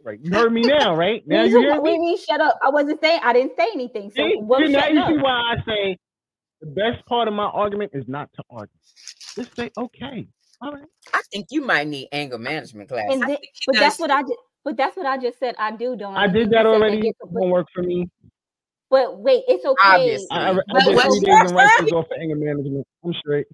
Right, 0.03 0.19
you 0.21 0.31
heard 0.31 0.53
me 0.53 0.61
now, 0.61 0.95
right? 0.95 1.23
Now 1.27 1.43
you 1.43 1.51
you- 1.51 1.59
hear 1.59 1.81
what 1.81 1.85
do 1.85 1.99
me. 1.99 2.17
shut 2.17 2.39
up? 2.39 2.57
I 2.63 2.69
wasn't 2.69 3.01
saying 3.01 3.19
I 3.23 3.33
didn't 3.33 3.57
say 3.57 3.67
anything. 3.73 4.11
So 4.11 4.23
See, 4.23 4.35
what 4.37 4.65
See, 4.65 4.71
now 4.71 4.79
shutting 4.79 4.95
you 4.95 5.05
see 5.07 5.21
why 5.21 5.31
I 5.31 5.55
say 5.65 5.97
the 6.61 6.67
best 6.67 7.05
part 7.05 7.27
of 7.27 7.33
my 7.33 7.45
argument 7.45 7.91
is 7.93 8.05
not 8.07 8.29
to 8.35 8.43
argue. 8.49 8.73
Just 9.37 9.55
say 9.55 9.71
okay. 9.77 10.27
All 10.61 10.71
right. 10.71 10.85
I 11.13 11.21
think 11.31 11.47
you 11.51 11.61
might 11.61 11.87
need 11.87 12.07
anger 12.11 12.37
management 12.37 12.89
class. 12.89 13.07
Then, 13.09 13.25
think 13.25 13.39
he 13.41 13.49
but 13.67 13.75
that's 13.75 13.97
does 13.97 14.01
what 14.01 14.11
I 14.11 14.21
did. 14.23 14.37
But 14.63 14.77
that's 14.77 14.95
what 14.97 15.05
I 15.05 15.17
just 15.17 15.39
said. 15.39 15.55
I 15.57 15.71
do, 15.71 15.95
don't 15.95 16.15
I 16.15 16.25
And 16.25 16.33
did 16.33 16.49
that 16.51 16.65
already. 16.65 17.09
It 17.09 17.15
won't 17.23 17.51
work 17.51 17.67
for 17.73 17.81
me. 17.81 18.09
But 18.89 19.19
wait, 19.19 19.43
it's 19.47 19.65
okay. 19.65 19.77
Obviously. 19.83 20.27
I, 20.31 20.49
I, 20.49 20.51
I 20.51 20.55
But 20.73 20.85
did 20.85 20.99
three 21.01 21.19
you 21.19 21.21
days 21.21 21.51
in 21.51 21.55
Rikers 21.55 21.91
off 21.91 22.05
of 22.05 22.11
anger 22.19 22.35
management. 22.35 22.87
I'm 23.05 23.13
straight. 23.13 23.47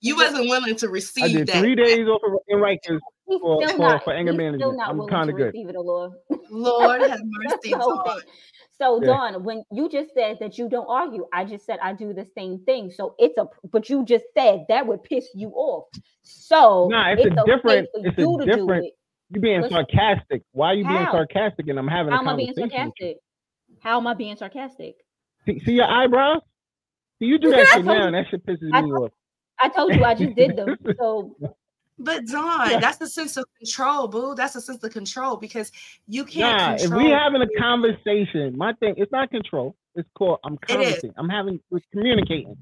You 0.00 0.16
wasn't 0.16 0.48
willing 0.48 0.76
to 0.76 0.86
I 0.86 0.90
receive 0.92 1.32
did 1.32 1.46
that. 1.48 1.60
three 1.60 1.74
days 1.74 2.06
off 2.08 2.22
of 2.26 2.38
in 2.48 2.58
Rikers. 2.58 3.00
He's 3.28 3.40
for- 3.40 3.62
still 3.62 3.76
for- 3.76 3.82
not. 3.82 4.04
for 4.04 4.12
anger 4.12 4.32
he's 4.32 4.38
management. 4.38 4.62
Still 4.62 4.76
not 4.76 4.88
I'm 4.90 5.08
kinda 5.08 5.32
good. 5.32 5.46
receive 5.46 5.68
it, 5.68 5.74
Lord. 5.76 6.12
Lord 6.50 7.00
have 7.02 7.20
mercy, 7.24 7.70
the 7.72 7.78
whole 7.78 8.04
So 8.70 9.00
Yeah. 9.02 9.06
Don, 9.06 9.44
when 9.44 9.64
you 9.72 9.88
just 9.88 10.14
said 10.14 10.38
that 10.40 10.58
you 10.58 10.68
don't 10.68 10.86
argue, 10.88 11.26
I 11.32 11.44
just 11.44 11.66
said 11.66 11.78
I 11.82 11.92
do 11.92 12.12
the 12.12 12.24
same 12.36 12.60
thing. 12.60 12.90
So 12.90 13.14
it's 13.18 13.36
a 13.38 13.46
but 13.72 13.88
you 13.90 14.04
just 14.04 14.24
said 14.36 14.64
that 14.68 14.86
would 14.86 15.02
piss 15.02 15.28
you 15.34 15.48
off. 15.50 15.88
So 16.22 16.88
Nah, 16.90 17.10
it's 17.10 17.24
a 17.24 17.30
different- 17.30 17.88
for 17.92 18.00
it's 18.06 18.18
a 18.18 18.20
you 18.20 18.38
to 18.38 18.44
different- 18.44 18.86
it. 18.86 18.92
You 19.30 19.40
being 19.40 19.60
What's- 19.62 19.74
sarcastic. 19.74 20.42
Why 20.52 20.68
are 20.68 20.74
you 20.74 20.84
being 20.86 21.06
sarcastic? 21.10 21.66
And 21.68 21.78
I'm 21.80 21.88
having 21.88 22.12
How 22.12 22.18
a 22.18 22.22
am 22.22 22.28
I 22.28 22.36
being 22.36 22.48
conversation. 22.54 22.70
sarcastic? 22.70 23.16
How 23.80 23.96
am 23.98 24.06
I 24.06 24.14
being 24.14 24.36
sarcastic? 24.36 24.96
See, 25.46 25.58
see 25.60 25.72
your 25.72 25.86
eyebrows? 25.86 26.42
See, 27.18 27.26
you 27.26 27.38
do 27.38 27.50
that 27.50 27.58
I 27.60 27.64
shit 27.64 27.72
told 27.72 27.86
now, 27.86 27.94
you- 27.94 28.02
and 28.04 28.14
that 28.14 28.26
shit 28.30 28.46
pisses 28.46 28.70
I 28.72 28.82
me 28.82 28.90
told- 28.90 29.04
off. 29.06 29.12
I 29.58 29.68
told 29.70 29.94
you 29.96 30.04
I 30.04 30.14
just 30.14 30.36
did 30.36 30.54
them. 30.56 30.76
So 31.00 31.34
But 31.98 32.26
Don, 32.26 32.80
that's 32.80 33.00
a 33.00 33.06
sense 33.06 33.36
of 33.38 33.44
control, 33.58 34.08
boo. 34.08 34.34
That's 34.34 34.54
a 34.54 34.60
sense 34.60 34.82
of 34.84 34.92
control 34.92 35.36
because 35.38 35.72
you 36.06 36.24
can't 36.24 36.58
Nah, 36.58 36.74
if 36.74 36.80
control. 36.82 37.02
we 37.04 37.10
having 37.10 37.40
a 37.42 37.48
conversation, 37.58 38.56
my 38.56 38.74
thing 38.74 38.94
it's 38.98 39.10
not 39.12 39.30
control. 39.30 39.74
It's 39.94 40.08
called 40.16 40.40
I'm 40.44 40.58
conversing. 40.58 41.12
I'm 41.16 41.28
having 41.30 41.58
we're 41.70 41.80
communicating. 41.92 42.56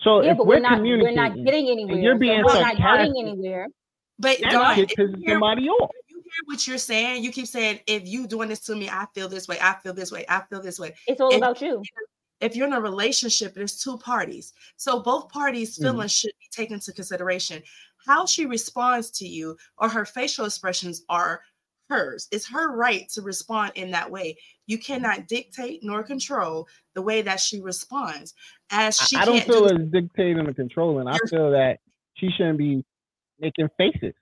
So 0.00 0.22
Yeah, 0.22 0.32
if 0.32 0.36
but 0.36 0.46
we're, 0.46 0.56
we're 0.56 0.60
not 0.60 0.82
we're 0.82 1.10
not 1.12 1.34
getting 1.34 1.70
anywhere. 1.70 1.96
you're 1.98 2.14
so 2.14 2.18
being 2.18 2.44
we're 2.44 2.60
not 2.60 2.76
getting 2.76 3.14
anywhere. 3.18 3.68
but 4.18 4.38
that 4.42 4.52
Don, 4.52 4.78
if 4.78 4.78
you 4.78 4.86
pisses 5.06 5.18
hear, 5.18 5.34
somebody 5.36 5.68
off. 5.70 5.90
you 6.10 6.16
hear 6.22 6.32
what 6.44 6.66
you're 6.66 6.76
saying, 6.76 7.24
you 7.24 7.32
keep 7.32 7.46
saying, 7.46 7.80
if 7.86 8.06
you 8.06 8.26
doing 8.26 8.50
this 8.50 8.60
to 8.66 8.76
me, 8.76 8.90
I 8.90 9.06
feel 9.14 9.30
this 9.30 9.48
way, 9.48 9.56
I 9.62 9.76
feel 9.82 9.94
this 9.94 10.12
way, 10.12 10.26
I 10.28 10.42
feel 10.50 10.60
this 10.60 10.78
way. 10.78 10.94
It's 11.06 11.22
all 11.22 11.30
If- 11.30 11.38
about 11.38 11.62
you. 11.62 11.82
if 12.42 12.54
you're 12.54 12.66
in 12.66 12.74
a 12.74 12.80
relationship, 12.82 13.54
there's 13.54 13.80
two 13.82 13.96
parties. 13.96 14.52
So 14.76 15.00
both 15.00 15.30
parties' 15.30 15.78
Mhm. 15.78 15.82
feelings 15.84 16.12
should 16.12 16.32
be 16.38 16.48
taken 16.52 16.74
into 16.74 16.92
consideration. 16.92 17.62
How 18.06 18.26
she 18.26 18.46
responds 18.46 19.10
to 19.12 19.26
you 19.26 19.56
or 19.78 19.88
her 19.88 20.04
facial 20.04 20.46
expressions 20.46 21.02
are 21.08 21.42
hers. 21.88 22.28
It's 22.30 22.48
her 22.48 22.74
right 22.74 23.08
to 23.10 23.22
respond 23.22 23.72
in 23.74 23.90
that 23.92 24.10
way. 24.10 24.36
You 24.66 24.78
mm-hmm. 24.78 24.84
cannot 24.84 25.28
dictate 25.28 25.80
nor 25.82 26.02
control 26.02 26.68
the 26.94 27.02
way 27.02 27.22
that 27.22 27.40
she 27.40 27.60
responds. 27.60 28.34
As 28.70 28.96
she 28.96 29.16
I, 29.16 29.22
I 29.22 29.24
don't 29.24 29.42
feel 29.42 29.66
do 29.66 29.74
as 29.74 29.88
dictating 29.90 30.46
or 30.46 30.54
controlling. 30.54 31.08
I 31.08 31.18
feel 31.28 31.50
that 31.52 31.78
she 32.14 32.30
shouldn't 32.36 32.58
be 32.58 32.84
making 33.40 33.68
faces 33.76 34.14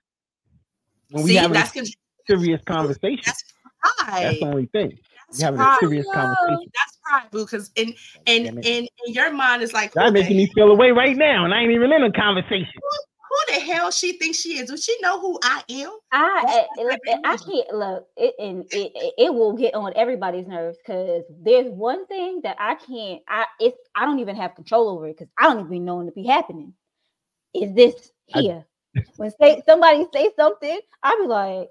when 1.11 1.23
we 1.23 1.31
See, 1.31 1.35
having 1.35 1.57
a 1.57 1.63
con- 1.63 1.85
serious 2.27 2.61
conversation. 2.65 3.21
that's 3.25 3.43
That's 4.07 4.39
the 4.39 4.45
only 4.45 4.65
thing. 4.67 4.97
That's 5.27 5.39
We 5.39 5.43
having 5.43 5.59
pride. 5.59 5.75
a 5.75 5.79
serious 5.79 6.05
conversation. 6.13 6.71
That's 6.73 6.97
pride, 7.03 7.31
boo. 7.31 7.45
Because 7.45 7.71
in 7.75 7.93
in, 8.25 8.59
in 8.59 8.87
in 9.05 9.13
your 9.13 9.31
mind 9.31 9.61
is 9.61 9.73
like, 9.73 9.93
That 9.93 10.05
who 10.05 10.11
the 10.11 10.19
making 10.21 10.37
me 10.37 10.51
feel 10.53 10.71
away 10.71 10.91
right 10.91 11.15
now, 11.15 11.45
and 11.45 11.53
I 11.53 11.61
ain't 11.61 11.71
even 11.71 11.91
in 11.91 12.03
a 12.03 12.11
conversation. 12.11 12.67
Who 13.35 13.53
the 13.53 13.59
hell 13.59 13.91
she 13.91 14.17
thinks 14.17 14.39
she 14.39 14.57
is? 14.59 14.69
Does 14.69 14.83
she 14.83 14.95
know 15.01 15.19
who 15.19 15.39
I 15.43 15.63
am? 15.69 15.91
I 16.11 16.45
eh, 16.47 16.81
eh, 16.81 16.83
I, 16.91 16.97
I, 17.07 17.33
I 17.33 17.37
can't 17.37 17.73
look 17.73 18.07
it 18.17 18.35
and 18.39 18.65
it, 18.71 18.91
it, 18.95 19.13
it 19.17 19.33
will 19.33 19.53
get 19.53 19.73
on 19.73 19.93
everybody's 19.95 20.47
nerves 20.47 20.77
because 20.77 21.23
there's 21.41 21.69
one 21.71 22.05
thing 22.07 22.41
that 22.43 22.55
I 22.59 22.75
can't 22.75 23.21
I 23.27 23.45
it's 23.59 23.77
I 23.95 24.05
don't 24.05 24.19
even 24.19 24.35
have 24.35 24.55
control 24.55 24.89
over 24.89 25.07
it 25.07 25.17
because 25.17 25.31
I 25.37 25.43
don't 25.53 25.65
even 25.65 25.85
know 25.85 26.01
it 26.01 26.05
to 26.05 26.11
be 26.11 26.25
happening. 26.25 26.73
Is 27.53 27.73
this 27.73 28.11
I- 28.33 28.41
here? 28.41 28.65
when 29.17 29.31
say 29.41 29.61
somebody 29.65 30.05
say 30.13 30.29
something, 30.37 30.79
I'll 31.03 31.21
be 31.21 31.27
like, 31.27 31.69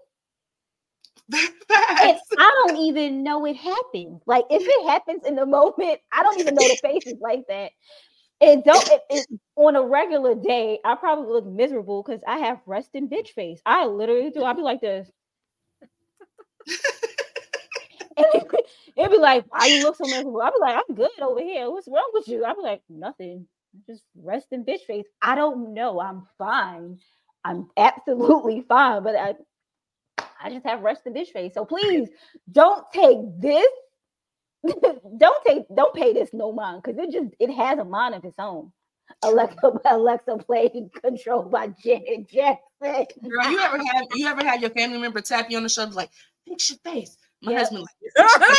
and 2.00 2.18
I 2.36 2.62
don't 2.64 2.76
even 2.76 3.22
know 3.22 3.44
it 3.46 3.56
happened. 3.56 4.20
Like 4.26 4.44
if 4.50 4.62
it 4.66 4.88
happens 4.88 5.24
in 5.26 5.36
the 5.36 5.46
moment, 5.46 6.00
I 6.12 6.22
don't 6.22 6.38
even 6.40 6.54
know 6.54 6.68
the 6.68 6.76
faces 6.82 7.18
like 7.20 7.44
that. 7.48 7.72
And 8.40 8.64
don't 8.64 8.88
it, 8.90 9.02
it, 9.10 9.26
on 9.56 9.76
a 9.76 9.82
regular 9.82 10.34
day, 10.34 10.78
I 10.84 10.94
probably 10.96 11.32
look 11.32 11.46
miserable 11.46 12.02
because 12.02 12.22
I 12.26 12.38
have 12.38 12.60
resting 12.66 13.08
bitch 13.08 13.28
face. 13.30 13.60
I 13.66 13.86
literally 13.86 14.30
do. 14.30 14.42
I'll 14.42 14.54
be 14.54 14.62
like 14.62 14.80
this. 14.80 15.10
and 16.68 18.26
it, 18.34 18.66
it'd 18.96 19.10
be 19.12 19.18
like, 19.18 19.44
why 19.48 19.66
you 19.66 19.82
look 19.82 19.96
so 19.96 20.06
miserable? 20.06 20.42
I'll 20.42 20.52
be 20.52 20.58
like, 20.60 20.76
I'm 20.88 20.94
good 20.94 21.10
over 21.22 21.40
here. 21.40 21.70
What's 21.70 21.88
wrong 21.88 22.10
with 22.12 22.28
you? 22.28 22.44
I'll 22.44 22.56
be 22.56 22.62
like, 22.62 22.82
nothing. 22.88 23.46
Just 23.86 24.04
resting 24.16 24.64
bitch 24.64 24.82
face. 24.86 25.06
I 25.22 25.34
don't 25.34 25.74
know. 25.74 26.00
I'm 26.00 26.26
fine. 26.38 26.98
I'm 27.44 27.68
absolutely 27.76 28.62
fine. 28.68 29.02
But 29.02 29.16
I 29.16 29.34
I 30.42 30.50
just 30.50 30.66
have 30.66 30.82
resting 30.82 31.14
bitch 31.14 31.28
face. 31.32 31.54
So 31.54 31.64
please 31.64 32.08
don't 32.52 32.84
take 32.92 33.18
this. 33.40 33.66
don't 35.18 35.44
take 35.46 35.64
don't 35.74 35.94
pay 35.94 36.12
this 36.12 36.30
no 36.32 36.52
mind 36.52 36.82
because 36.82 36.98
it 36.98 37.10
just 37.12 37.34
it 37.38 37.52
has 37.52 37.78
a 37.78 37.84
mind 37.84 38.14
of 38.14 38.24
its 38.24 38.38
own. 38.38 38.72
Alexa 39.22 39.72
Alexa 39.90 40.38
played 40.38 40.72
controlled 41.02 41.50
by 41.50 41.68
Janet 41.68 42.28
Jackson. 42.28 42.60
Girl, 42.80 43.50
you 43.50 43.60
ever 43.60 43.78
have 43.92 44.04
you 44.14 44.26
ever 44.26 44.42
had 44.44 44.60
your 44.60 44.70
family 44.70 44.98
member 44.98 45.20
tap 45.20 45.50
you 45.50 45.56
on 45.56 45.62
the 45.62 45.68
shoulder 45.68 45.92
like, 45.92 46.10
fix 46.48 46.70
your 46.70 46.78
face? 46.78 47.16
My 47.42 47.52
Yep. 47.52 47.60
husband 47.60 47.82
like, 47.82 48.14
"Fix. 48.16 48.58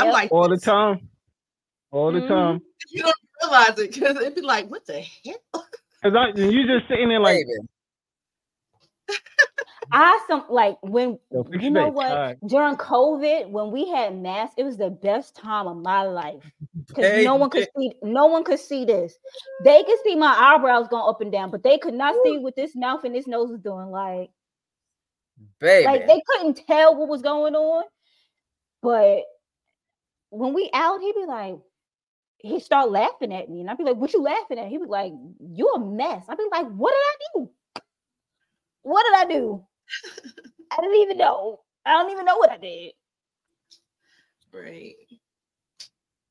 I'm 0.00 0.06
Yep. 0.06 0.12
like, 0.12 0.32
All 0.32 0.48
the 0.48 0.58
time. 0.58 1.08
All 1.90 2.12
the 2.12 2.20
Mhm. 2.20 2.28
time. 2.28 2.62
you 2.90 3.02
don't 3.02 3.14
realize 3.42 3.78
it 3.78 3.92
because 3.92 4.16
it'd 4.16 4.34
be 4.34 4.42
like, 4.42 4.68
what 4.70 4.86
the 4.86 5.00
hell? 5.00 5.66
Cause 6.02 6.14
I, 6.14 6.28
you 6.36 6.66
just 6.66 6.86
sitting 6.88 7.08
there 7.08 7.18
like, 7.20 7.36
Baby. 7.38 7.68
I 9.90 10.24
some 10.26 10.44
like 10.50 10.76
when 10.82 11.18
Yo, 11.30 11.46
you 11.58 11.70
know 11.70 11.88
what 11.88 12.36
during 12.46 12.76
COVID 12.76 13.50
when 13.50 13.70
we 13.70 13.88
had 13.88 14.20
masks, 14.20 14.54
it 14.58 14.64
was 14.64 14.76
the 14.76 14.90
best 14.90 15.36
time 15.36 15.66
of 15.66 15.76
my 15.76 16.02
life 16.02 16.42
because 16.86 17.04
Hey, 17.04 17.24
no 17.24 17.36
one 17.36 17.50
could 17.50 17.68
see 17.76 17.92
no 18.02 18.26
one 18.26 18.44
could 18.44 18.58
see 18.58 18.84
this. 18.84 19.18
They 19.64 19.82
could 19.84 19.98
see 20.04 20.14
my 20.14 20.34
eyebrows 20.36 20.88
going 20.88 21.08
up 21.08 21.20
and 21.20 21.32
down, 21.32 21.50
but 21.50 21.62
they 21.62 21.78
could 21.78 21.94
not 21.94 22.14
see 22.24 22.38
what 22.38 22.56
this 22.56 22.74
mouth 22.76 23.04
and 23.04 23.14
this 23.14 23.26
nose 23.26 23.50
was 23.50 23.60
doing. 23.60 23.90
Like 23.90 24.30
Baby. 25.60 25.86
like 25.86 26.06
they 26.06 26.22
couldn't 26.26 26.60
tell 26.66 26.96
what 26.96 27.08
was 27.08 27.22
going 27.22 27.54
on. 27.54 27.84
But 28.82 29.22
when 30.30 30.54
we 30.54 30.70
out, 30.72 31.00
he'd 31.00 31.14
be 31.14 31.26
like, 31.26 31.58
he 32.38 32.60
start 32.60 32.90
laughing 32.90 33.34
at 33.34 33.48
me, 33.48 33.60
and 33.60 33.68
I'd 33.68 33.78
be 33.78 33.84
like, 33.84 33.96
"What 33.96 34.12
you 34.12 34.22
laughing 34.22 34.58
at?" 34.58 34.68
He'd 34.68 34.78
be 34.78 34.86
like, 34.86 35.12
"You 35.40 35.68
a 35.74 35.80
mess." 35.80 36.24
I'd 36.28 36.38
be 36.38 36.44
like, 36.52 36.68
"What 36.68 36.92
did 36.92 36.98
I 36.98 37.16
do? 37.34 37.50
What 38.82 39.04
did 39.04 39.14
I 39.14 39.32
do? 39.32 39.66
I 40.72 40.76
didn't 40.82 40.96
even 41.02 41.18
know. 41.18 41.60
I 41.86 41.92
don't 41.92 42.12
even 42.12 42.26
know 42.26 42.38
what 42.38 42.50
I 42.52 42.58
did." 42.58 42.92
Right. 44.52 44.96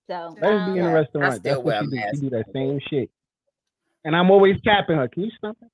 So 0.09 0.37
let 0.41 0.53
us 0.57 0.63
um, 0.63 0.65
be 0.65 0.77
in 0.77 0.85
a 0.85 0.91
I 1.21 1.31
restaurant. 1.31 1.43
still 1.43 1.63
That's 1.63 1.63
what 1.63 1.75
she 1.79 1.85
a 1.85 1.87
do. 1.87 2.03
She 2.11 2.17
do 2.17 2.29
that 2.31 2.45
same 2.53 2.79
shit. 2.89 3.09
And 4.05 4.15
I'm 4.15 4.31
always 4.31 4.57
tapping 4.65 4.97
her. 4.97 5.07
Can 5.09 5.23
you 5.25 5.31
stop 5.37 5.57
that? 5.61 5.69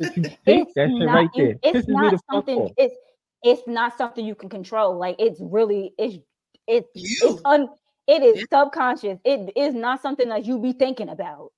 See, 0.00 0.30
it's 0.46 0.72
that 0.76 0.90
shit 0.98 1.10
not 1.10 1.12
right 1.12 1.30
there. 1.36 1.56
It's 1.62 1.82
Pisses 1.86 1.86
not 1.88 2.14
the 2.14 2.20
something. 2.30 2.70
It's 2.78 2.96
it's 3.42 3.62
not 3.68 3.98
something 3.98 4.24
you 4.26 4.34
can 4.36 4.48
control. 4.50 4.98
Like 4.98 5.16
it's 5.18 5.40
really 5.40 5.94
it's 5.98 6.18
it's 6.68 6.88
You. 6.94 7.18
it's 7.20 7.40
un 7.44 7.68
it 8.08 8.22
is 8.22 8.38
Yeah. 8.38 8.44
subconscious. 8.52 9.18
It 9.24 9.52
is 9.56 9.74
not 9.74 10.02
something 10.02 10.28
that 10.30 10.46
you 10.46 10.60
be 10.60 10.72
thinking 10.72 11.08
about. 11.10 11.50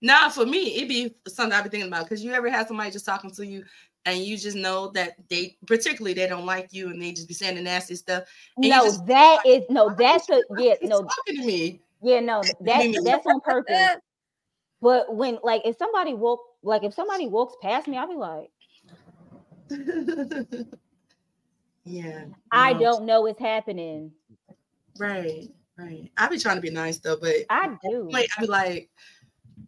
Nah, 0.00 0.28
for 0.28 0.46
me, 0.46 0.76
it'd 0.76 0.88
be 0.88 1.14
something 1.28 1.56
I'd 1.56 1.64
be 1.64 1.70
thinking 1.70 1.88
about 1.88 2.04
because 2.04 2.22
you 2.24 2.32
ever 2.32 2.50
had 2.50 2.68
somebody 2.68 2.90
just 2.90 3.06
talking 3.06 3.30
to 3.32 3.46
you 3.46 3.64
and 4.06 4.20
you 4.20 4.38
just 4.38 4.56
know 4.56 4.88
that 4.92 5.16
they 5.28 5.56
particularly 5.66 6.14
they 6.14 6.28
don't 6.28 6.46
like 6.46 6.72
you 6.72 6.88
and 6.90 7.02
they 7.02 7.12
just 7.12 7.28
be 7.28 7.34
saying 7.34 7.56
the 7.56 7.62
nasty 7.62 7.96
stuff. 7.96 8.24
No, 8.56 8.84
just- 8.84 9.04
that 9.06 9.44
is 9.44 9.64
no, 9.68 9.94
that's 9.98 10.30
a 10.30 10.40
yeah, 10.56 10.74
no, 10.82 11.02
talking 11.02 11.36
to 11.40 11.46
me. 11.46 11.80
yeah, 12.02 12.20
no, 12.20 12.42
that 12.60 13.02
that's 13.04 13.26
on 13.26 13.40
purpose. 13.40 13.96
But 14.80 15.14
when 15.14 15.38
like 15.42 15.62
if 15.64 15.76
somebody 15.76 16.14
walk 16.14 16.40
like 16.62 16.84
if 16.84 16.94
somebody 16.94 17.26
walks 17.26 17.56
past 17.60 17.88
me, 17.88 17.96
I'll 17.96 18.08
be 18.08 18.14
like, 18.14 18.50
yeah. 21.84 22.24
I 22.52 22.72
no. 22.72 22.78
don't 22.78 23.06
know 23.06 23.22
what's 23.22 23.40
happening. 23.40 24.12
Right, 24.98 25.48
right. 25.76 26.10
I 26.16 26.28
be 26.28 26.38
trying 26.38 26.56
to 26.56 26.62
be 26.62 26.70
nice 26.70 26.98
though, 26.98 27.16
but 27.16 27.34
I 27.50 27.76
do. 27.82 28.08
wait, 28.12 28.28
I 28.36 28.40
be 28.42 28.46
like, 28.46 28.90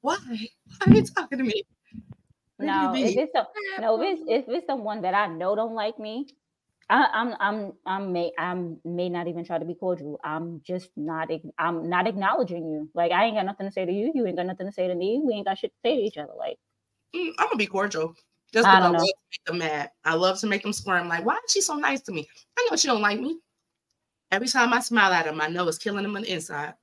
why? 0.00 0.18
Why 0.26 0.86
are 0.86 0.94
you 0.94 1.04
talking 1.04 1.38
to 1.38 1.44
me? 1.44 1.62
Where 2.56 2.68
No, 2.68 2.92
if 2.94 3.16
it's 3.16 3.32
some, 3.32 3.46
no, 3.80 4.00
if 4.00 4.18
it's 4.18 4.22
if 4.26 4.44
it's 4.48 4.66
someone 4.66 5.02
that 5.02 5.14
I 5.14 5.26
know 5.26 5.54
don't 5.54 5.74
like 5.74 5.98
me, 5.98 6.26
I, 6.90 7.06
I'm 7.12 7.34
I'm 7.40 7.72
I'm 7.86 8.12
may 8.12 8.32
I'm 8.38 8.78
may 8.84 9.08
not 9.08 9.28
even 9.28 9.44
try 9.44 9.58
to 9.58 9.64
be 9.64 9.74
cordial. 9.74 10.20
I'm 10.24 10.60
just 10.64 10.90
not 10.96 11.28
I'm 11.58 11.88
not 11.88 12.06
acknowledging 12.06 12.66
you. 12.68 12.90
Like 12.94 13.12
I 13.12 13.24
ain't 13.26 13.36
got 13.36 13.46
nothing 13.46 13.66
to 13.66 13.72
say 13.72 13.84
to 13.84 13.92
you. 13.92 14.12
You 14.14 14.26
ain't 14.26 14.36
got 14.36 14.46
nothing 14.46 14.66
to 14.66 14.72
say 14.72 14.88
to 14.88 14.94
me. 14.94 15.20
We 15.22 15.34
ain't 15.34 15.46
got 15.46 15.58
shit 15.58 15.70
to 15.70 15.88
say 15.88 15.96
to 15.96 16.02
each 16.02 16.16
other. 16.16 16.32
Like 16.36 16.58
Mm, 17.14 17.32
I'm 17.38 17.46
gonna 17.46 17.56
be 17.56 17.66
cordial. 17.66 18.14
Just 18.52 18.66
I 18.66 18.76
because 18.76 18.84
I, 18.84 18.86
don't 18.86 18.98
love 18.98 19.08
to 19.08 19.14
make 19.30 19.44
them 19.46 19.58
mad. 19.58 19.90
I 20.04 20.14
love 20.14 20.40
to 20.40 20.46
make 20.46 20.62
them 20.62 20.72
squirm. 20.72 21.08
Like, 21.08 21.24
why 21.24 21.34
is 21.34 21.52
she 21.52 21.60
so 21.60 21.74
nice 21.74 22.00
to 22.02 22.12
me? 22.12 22.28
I 22.58 22.68
know 22.70 22.76
she 22.76 22.88
don't 22.88 23.02
like 23.02 23.20
me. 23.20 23.38
Every 24.30 24.48
time 24.48 24.72
I 24.72 24.80
smile 24.80 25.12
at 25.12 25.24
them, 25.24 25.40
I 25.40 25.48
know 25.48 25.68
it's 25.68 25.78
killing 25.78 26.02
them 26.02 26.16
on 26.16 26.22
the 26.22 26.32
inside. 26.32 26.74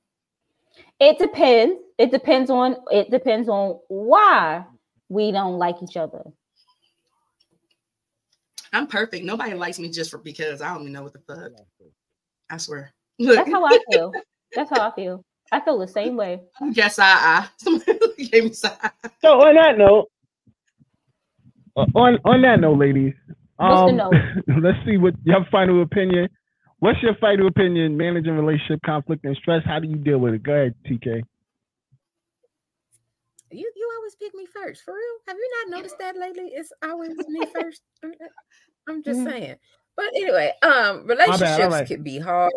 It 1.00 1.18
depends. 1.18 1.80
It 1.98 2.10
depends 2.10 2.50
on 2.50 2.76
it 2.90 3.10
depends 3.10 3.48
on 3.48 3.78
why 3.88 4.64
we 5.08 5.32
don't 5.32 5.58
like 5.58 5.76
each 5.82 5.96
other. 5.96 6.22
I'm 8.72 8.86
perfect. 8.86 9.24
Nobody 9.24 9.54
likes 9.54 9.78
me 9.78 9.90
just 9.90 10.10
for 10.10 10.18
because 10.18 10.60
I 10.60 10.72
don't 10.72 10.82
even 10.82 10.92
know 10.92 11.02
what 11.02 11.12
the 11.12 11.20
fuck. 11.20 11.52
I 12.50 12.56
swear. 12.58 12.92
That's 13.18 13.50
how 13.50 13.64
I 13.64 13.78
feel. 13.90 14.12
That's 14.54 14.70
how 14.70 14.90
I 14.90 14.94
feel. 14.94 15.24
I 15.52 15.60
feel 15.60 15.78
the 15.78 15.88
same 15.88 16.16
way. 16.16 16.42
Guess 16.72 16.98
I, 16.98 17.06
I. 17.06 17.48
Somebody 17.56 17.98
gave 18.26 18.44
me 18.44 18.52
side. 18.52 18.90
So 19.22 19.40
on 19.40 19.54
that 19.54 19.78
note, 19.78 20.08
on 21.94 22.18
on 22.24 22.42
that 22.42 22.60
note, 22.60 22.78
ladies, 22.78 23.14
um, 23.58 23.96
note? 23.96 24.12
let's 24.62 24.78
see 24.84 24.96
what 24.96 25.14
your 25.24 25.44
final 25.50 25.82
opinion. 25.82 26.28
What's 26.78 27.02
your 27.02 27.14
final 27.16 27.46
opinion 27.46 27.96
managing 27.96 28.36
relationship 28.36 28.80
conflict 28.84 29.24
and 29.24 29.36
stress? 29.36 29.62
How 29.64 29.78
do 29.78 29.88
you 29.88 29.96
deal 29.96 30.18
with 30.18 30.34
it? 30.34 30.42
Go 30.42 30.52
ahead, 30.52 30.74
TK. 30.84 31.22
You 33.50 33.72
you 33.74 33.90
always 33.96 34.14
pick 34.16 34.34
me 34.34 34.44
first, 34.46 34.82
for 34.82 34.92
real. 34.92 35.16
Have 35.26 35.36
you 35.36 35.50
not 35.64 35.76
noticed 35.76 35.98
that 35.98 36.16
lately? 36.16 36.50
It's 36.52 36.72
always 36.84 37.16
me 37.28 37.46
first. 37.54 37.82
I'm 38.88 39.02
just 39.02 39.20
Mhm. 39.20 39.24
saying. 39.32 39.56
But 39.96 40.06
anyway, 40.14 40.52
um, 40.62 41.06
relationships 41.06 41.62
alright. 41.62 41.86
can 41.86 42.02
be 42.02 42.18
hard, 42.18 42.52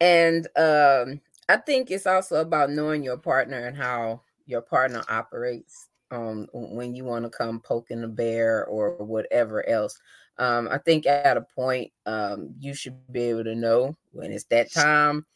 and 0.00 0.46
um, 0.56 1.20
I 1.48 1.56
think 1.56 1.90
it's 1.90 2.06
also 2.06 2.36
about 2.36 2.70
knowing 2.70 3.02
your 3.02 3.16
partner 3.16 3.66
and 3.66 3.76
how 3.76 4.22
your 4.46 4.60
partner 4.60 5.02
operates 5.08 5.88
um, 6.12 6.46
when 6.52 6.94
you 6.94 7.04
want 7.04 7.24
to 7.24 7.30
come 7.30 7.60
poking 7.60 8.02
the 8.02 8.08
bear 8.08 8.64
or 8.66 8.96
whatever 8.98 9.68
else. 9.68 9.98
Um, 10.38 10.68
I 10.70 10.78
think 10.78 11.06
at 11.06 11.36
a 11.36 11.42
point 11.54 11.92
um, 12.06 12.54
you 12.58 12.74
should 12.74 12.96
be 13.12 13.22
able 13.24 13.44
to 13.44 13.54
know 13.54 13.96
when 14.12 14.32
it's 14.32 14.44
that 14.44 14.72
time 14.72 15.26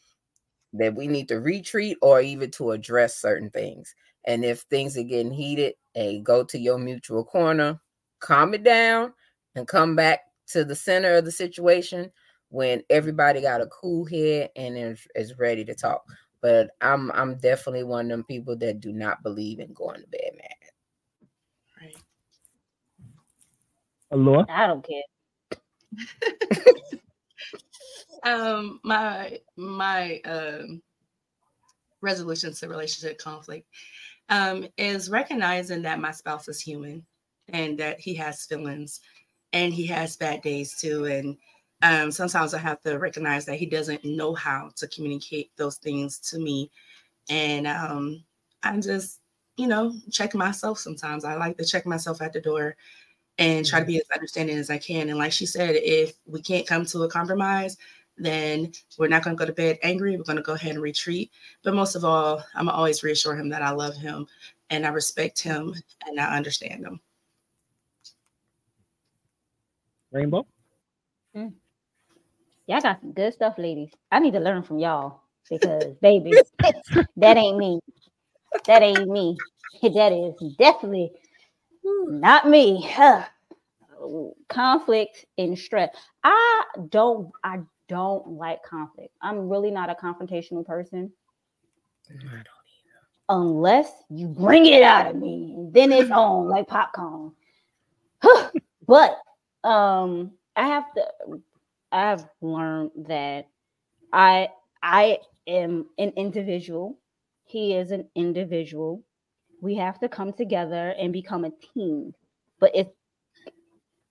that 0.72 0.94
we 0.94 1.06
need 1.06 1.28
to 1.28 1.40
retreat 1.40 1.96
or 2.02 2.20
even 2.20 2.50
to 2.52 2.70
address 2.72 3.16
certain 3.16 3.50
things. 3.50 3.94
And 4.24 4.44
if 4.44 4.60
things 4.62 4.96
are 4.96 5.02
getting 5.02 5.32
heated, 5.32 5.74
hey, 5.94 6.20
go 6.20 6.44
to 6.44 6.58
your 6.58 6.78
mutual 6.78 7.24
corner, 7.24 7.80
calm 8.20 8.54
it 8.54 8.64
down, 8.64 9.12
and 9.54 9.68
come 9.68 9.96
back 9.96 10.20
to 10.48 10.64
the 10.64 10.74
center 10.76 11.14
of 11.14 11.24
the 11.24 11.32
situation 11.32 12.10
when 12.48 12.82
everybody 12.90 13.40
got 13.40 13.60
a 13.60 13.66
cool 13.66 14.04
head 14.04 14.50
and 14.56 14.76
is, 14.76 15.06
is 15.14 15.38
ready 15.38 15.64
to 15.64 15.74
talk. 15.74 16.04
But 16.42 16.70
I'm 16.80 17.10
I'm 17.12 17.36
definitely 17.38 17.84
one 17.84 18.06
of 18.06 18.10
them 18.10 18.24
people 18.24 18.56
that 18.58 18.80
do 18.80 18.92
not 18.92 19.22
believe 19.22 19.58
in 19.58 19.72
going 19.72 20.00
to 20.02 20.06
bed 20.08 20.30
mad. 20.36 20.70
Right. 21.80 21.96
Alora? 24.10 24.46
I 24.48 24.66
don't 24.66 24.86
care. 24.86 25.02
um 28.24 28.80
my 28.82 29.38
my 29.56 30.20
um 30.24 30.82
resolution 32.02 32.52
to 32.52 32.68
relationship 32.68 33.18
conflict 33.18 33.66
um 34.28 34.66
is 34.76 35.10
recognizing 35.10 35.82
that 35.82 36.00
my 36.00 36.10
spouse 36.10 36.48
is 36.48 36.60
human 36.60 37.04
and 37.48 37.78
that 37.78 38.00
he 38.00 38.14
has 38.14 38.44
feelings 38.44 39.00
and 39.52 39.72
he 39.72 39.86
has 39.86 40.16
bad 40.16 40.42
days 40.42 40.78
too 40.78 41.06
and 41.06 41.36
um 41.82 42.10
sometimes 42.10 42.54
i 42.54 42.58
have 42.58 42.80
to 42.80 42.98
recognize 42.98 43.44
that 43.44 43.58
he 43.58 43.66
doesn't 43.66 44.04
know 44.04 44.34
how 44.34 44.70
to 44.76 44.86
communicate 44.88 45.50
those 45.56 45.76
things 45.78 46.18
to 46.18 46.38
me 46.38 46.70
and 47.30 47.66
um 47.66 48.22
i'm 48.62 48.82
just 48.82 49.20
you 49.56 49.66
know 49.66 49.92
check 50.10 50.34
myself 50.34 50.78
sometimes 50.78 51.24
i 51.24 51.34
like 51.34 51.56
to 51.56 51.64
check 51.64 51.86
myself 51.86 52.20
at 52.20 52.32
the 52.32 52.40
door 52.40 52.76
and 53.38 53.66
try 53.66 53.80
to 53.80 53.84
mm-hmm. 53.84 53.92
be 53.92 53.98
as 53.98 54.10
understanding 54.12 54.56
as 54.56 54.70
I 54.70 54.78
can. 54.78 55.08
And 55.08 55.18
like 55.18 55.32
she 55.32 55.46
said, 55.46 55.76
if 55.76 56.14
we 56.26 56.40
can't 56.40 56.66
come 56.66 56.86
to 56.86 57.02
a 57.02 57.08
compromise, 57.08 57.76
then 58.18 58.72
we're 58.98 59.08
not 59.08 59.22
going 59.22 59.36
to 59.36 59.38
go 59.38 59.44
to 59.44 59.52
bed 59.52 59.78
angry. 59.82 60.16
We're 60.16 60.24
going 60.24 60.36
to 60.36 60.42
go 60.42 60.54
ahead 60.54 60.72
and 60.72 60.82
retreat. 60.82 61.30
But 61.62 61.74
most 61.74 61.94
of 61.94 62.04
all, 62.04 62.42
I'm 62.54 62.68
always 62.68 63.02
reassure 63.02 63.36
him 63.36 63.50
that 63.50 63.62
I 63.62 63.70
love 63.70 63.94
him 63.96 64.26
and 64.70 64.86
I 64.86 64.88
respect 64.88 65.42
him 65.42 65.74
and 66.06 66.18
I 66.18 66.36
understand 66.36 66.84
him. 66.84 67.00
Rainbow? 70.12 70.46
Mm. 71.36 71.52
Y'all 72.66 72.80
got 72.80 73.00
some 73.00 73.12
good 73.12 73.34
stuff, 73.34 73.58
ladies. 73.58 73.90
I 74.10 74.18
need 74.18 74.32
to 74.32 74.40
learn 74.40 74.62
from 74.62 74.78
y'all 74.78 75.20
because, 75.50 75.84
baby, 76.00 76.32
that 77.16 77.36
ain't 77.36 77.58
me. 77.58 77.80
That 78.66 78.82
ain't 78.82 79.08
me. 79.08 79.36
That 79.82 80.12
is 80.12 80.54
definitely 80.56 81.12
not 82.08 82.48
me. 82.48 82.88
Huh. 82.88 83.24
Conflict 84.48 85.24
and 85.38 85.58
stress. 85.58 85.94
I 86.24 86.64
don't. 86.88 87.30
I 87.44 87.60
don't 87.88 88.26
like 88.32 88.62
conflict. 88.62 89.12
I'm 89.22 89.48
really 89.48 89.70
not 89.70 89.90
a 89.90 89.94
confrontational 89.94 90.66
person 90.66 91.12
unless 93.28 93.90
you 94.10 94.28
bring 94.28 94.66
it 94.66 94.82
out 94.82 95.06
of 95.06 95.16
me. 95.16 95.68
Then 95.72 95.92
it's 95.92 96.10
on 96.14 96.48
like 96.48 96.68
popcorn. 96.68 97.32
but 98.86 99.18
um, 99.64 100.32
I 100.54 100.66
have 100.66 100.84
to. 100.94 101.06
I 101.92 102.00
have 102.00 102.28
learned 102.40 102.90
that 103.08 103.48
I 104.12 104.48
I 104.82 105.18
am 105.46 105.86
an 105.98 106.12
individual. 106.16 106.98
He 107.44 107.74
is 107.74 107.90
an 107.90 108.08
individual. 108.14 109.02
We 109.60 109.74
have 109.76 109.98
to 110.00 110.08
come 110.08 110.32
together 110.32 110.94
and 110.98 111.12
become 111.12 111.44
a 111.44 111.52
team. 111.74 112.14
But 112.60 112.72
it's 112.74 112.90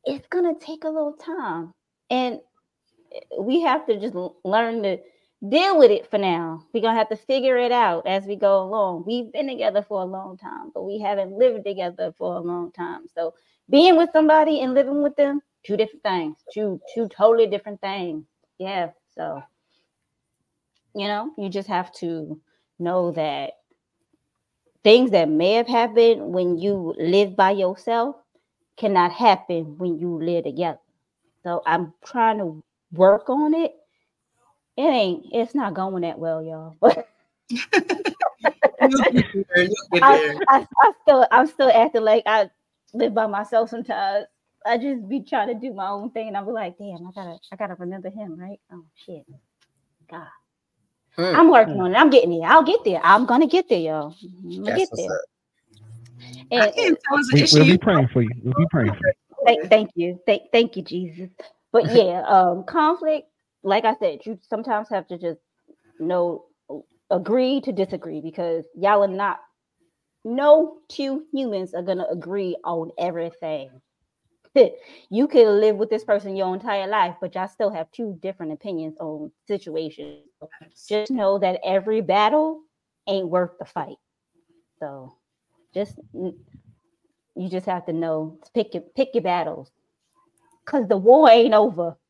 it's 0.03 0.27
gonna 0.27 0.53
take 0.59 0.83
a 0.83 0.89
little 0.89 1.13
time, 1.13 1.73
and 2.09 2.39
we 3.39 3.61
have 3.61 3.85
to 3.87 3.99
just 3.99 4.15
learn 4.43 4.83
to 4.83 4.97
deal 5.49 5.77
with 5.77 5.91
it 5.91 6.09
for 6.09 6.17
now. 6.17 6.63
We're 6.73 6.81
gonna 6.81 6.97
have 6.97 7.09
to 7.09 7.15
figure 7.15 7.57
it 7.57 7.71
out 7.71 8.07
as 8.07 8.25
we 8.25 8.35
go 8.35 8.63
along. 8.63 9.03
We've 9.05 9.31
been 9.31 9.47
together 9.47 9.81
for 9.81 10.01
a 10.01 10.05
long 10.05 10.37
time, 10.37 10.71
but 10.73 10.83
we 10.83 10.99
haven't 10.99 11.31
lived 11.31 11.65
together 11.65 12.13
for 12.17 12.35
a 12.35 12.39
long 12.39 12.71
time. 12.71 13.07
So 13.13 13.33
being 13.69 13.97
with 13.97 14.11
somebody 14.13 14.61
and 14.61 14.73
living 14.73 15.01
with 15.01 15.15
them, 15.15 15.41
two 15.63 15.77
different 15.77 16.03
things, 16.03 16.37
two 16.53 16.79
two 16.93 17.07
totally 17.09 17.47
different 17.47 17.81
things. 17.81 18.25
Yeah. 18.59 18.91
So 19.15 19.41
you 20.95 21.07
know, 21.07 21.31
you 21.37 21.49
just 21.49 21.67
have 21.67 21.91
to 21.93 22.39
know 22.79 23.11
that 23.11 23.51
things 24.85 25.11
that 25.11 25.29
may 25.29 25.53
have 25.55 25.67
happened 25.67 26.33
when 26.33 26.59
you 26.59 26.95
live 26.99 27.35
by 27.37 27.51
yourself 27.51 28.17
cannot 28.77 29.11
happen 29.13 29.77
when 29.79 29.99
you 29.99 30.19
live 30.23 30.45
together. 30.45 30.79
So 31.43 31.63
I'm 31.67 31.93
trying 32.05 32.39
to 32.39 32.63
work 32.93 33.29
on 33.29 33.55
it. 33.55 33.73
It 34.77 34.83
ain't, 34.83 35.25
it's 35.31 35.55
not 35.55 35.73
going 35.75 36.03
that 36.03 36.19
well, 36.19 36.43
y'all. 36.43 36.77
But 36.81 37.07
You'll 38.81 39.03
get 39.11 39.25
there. 39.33 39.63
You'll 39.63 39.75
get 39.93 40.03
I. 40.03 40.19
I, 40.49 40.67
I 40.83 40.91
still, 41.03 41.27
I'm 41.31 41.47
still 41.47 41.71
acting 41.71 42.03
like 42.03 42.23
I 42.27 42.49
live 42.93 43.13
by 43.13 43.27
myself 43.27 43.69
sometimes. 43.69 44.27
I 44.65 44.77
just 44.77 45.07
be 45.09 45.21
trying 45.21 45.49
to 45.49 45.55
do 45.55 45.73
my 45.73 45.87
own 45.89 46.11
thing, 46.11 46.29
and 46.29 46.37
I'm 46.37 46.47
like, 46.47 46.77
damn, 46.77 47.07
I 47.07 47.11
gotta, 47.15 47.37
I 47.51 47.57
gotta 47.57 47.75
remember 47.75 48.09
him, 48.11 48.37
right? 48.39 48.59
Oh 48.73 48.85
shit, 49.05 49.23
God, 50.11 50.27
Hmm, 51.17 51.23
I'm 51.35 51.49
working 51.51 51.79
on 51.79 51.93
it. 51.93 51.97
I'm 51.97 52.09
getting 52.09 52.39
there. 52.39 52.49
I'll 52.49 52.63
get 52.63 52.83
there. 52.83 52.99
I'm 53.03 53.25
gonna 53.25 53.47
get 53.47 53.69
there, 53.69 53.79
y'all. 53.79 54.15
I'm 54.23 54.63
gonna 54.63 54.65
that's 54.65 54.85
get 54.85 54.89
there. 54.97 55.11
up. 55.13 55.21
I 56.57 56.67
And, 56.67 56.73
can't 56.75 56.97
tell 57.07 57.17
an 57.17 57.25
We, 57.33 57.43
issue. 57.43 57.55
we'll 57.57 57.65
be 57.65 57.77
praying 57.77 58.09
for 58.13 58.21
you. 58.21 58.31
We'll 58.43 58.53
be 58.55 58.67
praying 58.71 58.93
for 58.93 59.07
you. 59.07 59.13
thank, 59.45 59.69
thank 59.69 59.91
you, 59.95 60.19
thank, 60.25 60.43
thank 60.51 60.75
you, 60.77 60.83
Jesus. 60.83 61.29
But 61.71 61.85
yeah, 61.95 62.23
um, 62.27 62.63
conflict, 62.65 63.27
like 63.63 63.85
I 63.85 63.95
said, 63.95 64.19
you 64.25 64.39
sometimes 64.49 64.89
have 64.89 65.07
to 65.07 65.17
just 65.17 65.39
know, 65.99 66.45
agree 67.09 67.61
to 67.61 67.71
disagree 67.71 68.21
because 68.21 68.65
y'all 68.75 69.03
are 69.03 69.07
not. 69.07 69.39
No 70.25 70.77
two 70.89 71.23
humans 71.31 71.73
are 71.75 71.83
gonna 71.83 72.07
agree 72.11 72.57
on 72.63 72.91
everything. 72.97 73.69
you 75.09 75.27
could 75.27 75.47
live 75.47 75.75
with 75.75 75.89
this 75.89 76.03
person 76.03 76.35
your 76.35 76.53
entire 76.53 76.87
life, 76.87 77.15
but 77.21 77.35
y'all 77.35 77.47
still 77.47 77.69
have 77.69 77.91
two 77.91 78.17
different 78.21 78.51
opinions 78.53 78.97
on 78.99 79.31
situations. 79.47 80.19
Just 80.87 81.11
know 81.11 81.39
that 81.39 81.59
every 81.63 82.01
battle 82.01 82.61
ain't 83.07 83.27
worth 83.29 83.51
the 83.59 83.65
fight. 83.65 83.97
So, 84.79 85.15
just 85.73 85.99
you 86.13 87.49
just 87.49 87.65
have 87.65 87.85
to 87.85 87.93
know 87.93 88.39
pick 88.53 88.73
your 88.73 88.83
pick 88.95 89.09
your 89.13 89.23
battles, 89.23 89.71
cause 90.65 90.87
the 90.87 90.97
war 90.97 91.29
ain't 91.29 91.53
over. 91.53 91.95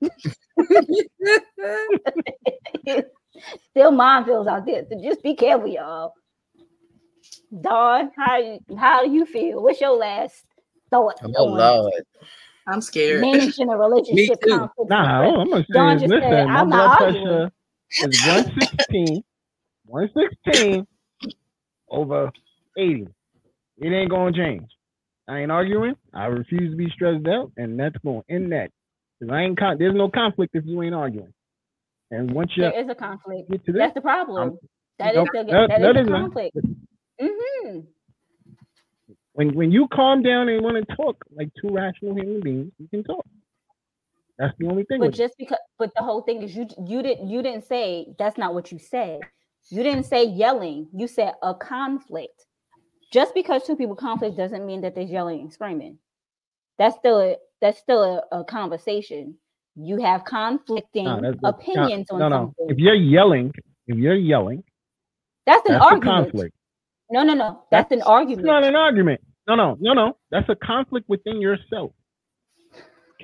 Still 3.71 3.91
minefields 3.91 4.47
out 4.47 4.65
there, 4.65 4.85
so 4.89 5.01
just 5.01 5.21
be 5.21 5.35
careful, 5.35 5.67
y'all. 5.67 6.13
Don, 7.61 8.11
how 8.15 8.59
how 8.77 9.03
do 9.05 9.11
you 9.11 9.25
feel? 9.25 9.61
What's 9.61 9.81
your 9.81 9.97
last 9.97 10.43
thought 10.89 11.19
Oh 11.35 11.45
on 11.45 11.57
Lord. 11.57 12.03
I'm 12.67 12.81
scared. 12.81 13.21
managing 13.21 13.69
a 13.69 13.77
relationship 13.77 14.41
too. 14.41 14.49
conflict? 14.49 14.89
Nah, 14.89 15.21
and 15.21 15.41
I'm 15.41 15.49
gonna 15.49 15.65
Don 15.71 15.99
say, 15.99 16.05
just 16.05 16.13
listen, 16.13 16.31
said, 16.31 16.47
"I'm 16.47 16.69
blood 16.69 16.87
not 16.87 16.97
pressure 16.97 17.51
is 17.99 18.13
116, 18.21 19.23
116 19.87 20.87
over 21.89 22.31
80. 22.77 23.07
It 23.79 23.87
ain't 23.89 24.11
gonna 24.11 24.33
change. 24.33 24.69
I 25.29 25.39
ain't 25.39 25.51
arguing. 25.51 25.95
I 26.13 26.25
refuse 26.27 26.71
to 26.71 26.77
be 26.77 26.89
stressed 26.93 27.27
out, 27.27 27.51
and 27.57 27.79
that's 27.79 27.97
going 28.05 28.23
to 28.29 28.33
end 28.35 28.51
that. 28.53 28.71
Cause 29.21 29.29
I 29.31 29.43
ain't 29.43 29.59
con- 29.59 29.77
there's 29.79 29.95
no 29.95 30.09
conflict 30.09 30.55
if 30.55 30.65
you 30.65 30.81
ain't 30.83 30.95
arguing. 30.95 31.33
And 32.11 32.31
once 32.33 32.51
you 32.57 32.71
There 32.71 32.79
is 32.79 32.89
a 32.89 32.95
conflict. 32.95 33.49
get 33.51 33.65
to 33.67 33.73
That's 33.77 33.93
the 33.95 34.01
problem. 34.01 34.59
That 34.99 35.15
is 35.15 35.23
Nope, 35.23 35.29
the 35.33 35.43
no, 35.49 35.67
that 35.67 35.81
no, 35.81 35.93
is 35.93 35.93
the 35.93 36.03
conflict. 36.05 36.55
hmm 37.21 37.79
when 39.33 39.55
when 39.55 39.71
you 39.71 39.87
calm 39.93 40.23
down 40.23 40.49
and 40.49 40.63
want 40.63 40.77
to 40.87 40.95
talk 40.95 41.17
like 41.35 41.49
two 41.61 41.69
rational 41.73 42.15
human 42.15 42.41
beings, 42.41 42.71
you 42.79 42.87
can 42.89 43.03
talk. 43.03 43.25
That's 44.37 44.53
the 44.59 44.67
only 44.67 44.83
thing. 44.83 44.99
But 44.99 45.07
with 45.07 45.15
it. 45.15 45.17
just 45.17 45.33
because, 45.37 45.59
but 45.79 45.91
the 45.95 46.03
whole 46.03 46.21
thing 46.21 46.41
is 46.43 46.55
you 46.55 46.67
you 46.85 47.01
didn't 47.01 47.29
you 47.29 47.41
didn't 47.41 47.65
say 47.65 48.07
that's 48.19 48.37
not 48.37 48.53
what 48.53 48.71
you 48.71 48.79
said. 48.79 49.19
You 49.69 49.81
didn't 49.83 50.03
say 50.03 50.25
yelling. 50.25 50.87
You 50.93 51.07
said 51.07 51.33
a 51.41 51.53
conflict. 51.55 52.45
Just 53.11 53.33
because 53.33 53.63
two 53.63 53.75
people 53.75 53.95
conflict 53.95 54.35
doesn't 54.37 54.65
mean 54.65 54.81
that 54.81 54.93
they're 54.95 55.03
yelling 55.03 55.39
and 55.41 55.53
screaming. 55.53 55.97
That's 56.77 56.95
still 56.97 57.19
a, 57.21 57.35
that's 57.61 57.79
still 57.79 58.03
a, 58.31 58.39
a 58.39 58.43
conversation. 58.43 59.35
You 59.75 60.01
have 60.01 60.25
conflicting 60.25 61.05
No, 61.05 61.15
that's- 61.21 61.35
that's- 61.41 61.67
opinions 61.67 62.07
no, 62.11 62.21
on 62.21 62.31
no. 62.31 62.37
something. 62.57 62.69
If 62.69 62.77
you're 62.77 62.93
yelling, 62.95 63.53
if 63.87 63.97
you're 63.97 64.15
yelling, 64.15 64.63
that's 65.45 65.65
an 65.69 65.73
that's 65.73 65.85
argument. 65.85 66.25
conflict. 66.25 66.55
No, 67.09 67.23
no, 67.23 67.33
no. 67.33 67.63
That's 67.71 67.91
an 67.91 68.01
argument. 68.01 68.41
It's 68.41 68.49
argument. 68.49 68.63
not 68.63 68.63
an 68.63 68.75
argument. 68.75 69.21
No, 69.47 69.55
no, 69.55 69.77
no, 69.79 69.93
no. 69.93 70.17
That's 70.31 70.49
a 70.49 70.55
conflict 70.55 71.07
within 71.07 71.39
yourself. 71.39 71.91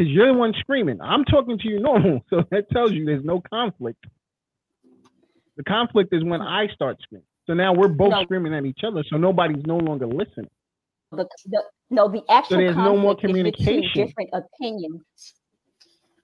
Because 0.02 0.15
you're 0.15 0.28
the 0.28 0.34
one 0.34 0.52
screaming. 0.60 0.99
I'm 0.99 1.23
talking 1.26 1.60
to 1.60 1.68
you 1.69 1.80
normal, 1.80 2.26
so 2.32 2.44
that 2.49 2.72
tells 2.72 2.91
you 2.91 3.06
there's 3.06 3.23
no 3.23 3.40
conflict. 3.40 4.03
The 5.57 5.64
conflict 5.64 6.11
is 6.11 6.23
when 6.23 6.41
I 6.41 6.68
start 6.73 6.98
screaming. 7.03 7.26
So 7.45 7.53
now 7.53 7.73
we're 7.73 7.88
both 7.88 8.10
No. 8.10 8.23
screaming 8.23 8.52
at 8.56 8.65
each 8.65 8.80
other. 8.84 9.03
So 9.07 9.18
nobody's 9.18 9.64
no 9.68 9.78
longer 9.78 10.07
listening. 10.07 10.49
The, 11.11 11.28
the, 11.45 11.64
no, 11.91 12.07
the 12.07 12.23
actual 12.32 12.56
so 12.56 12.57
there's 12.57 12.76
no 12.76 12.98
more 12.98 13.14
conflict 13.15 13.19
is 13.48 13.53
two 13.60 13.64
communication. 13.65 14.07
different 14.07 14.30
opinions. 14.34 15.02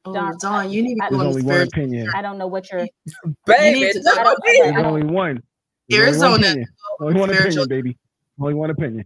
Oh, 0.05 0.13
Don, 0.15 0.33
Don, 0.39 0.71
you 0.71 0.81
need 0.81 0.95
to 0.95 1.01
go 1.11 1.17
There's 1.17 1.21
on 1.21 1.27
only 1.27 1.41
one 1.43 1.61
opinion. 1.67 2.09
I 2.15 2.21
don't 2.23 2.39
know 2.39 2.47
what 2.47 2.71
you're. 2.71 2.87
Baby, 3.45 3.79
need 3.81 3.91
to- 3.93 4.01
no, 4.01 4.11
I 4.13 4.23
don't- 4.23 4.27
I 4.27 4.33
There's 4.43 4.73
don't- 4.73 4.85
only 4.85 5.03
one. 5.03 5.43
There's 5.87 6.19
only 6.23 6.31
one 6.39 6.43
Arizona. 6.45 6.65
Only 6.99 7.19
one 7.19 7.29
opinion, 7.29 7.67
baby. 7.67 7.97
Only 8.39 8.53
one 8.55 8.69
opinion. 8.71 9.05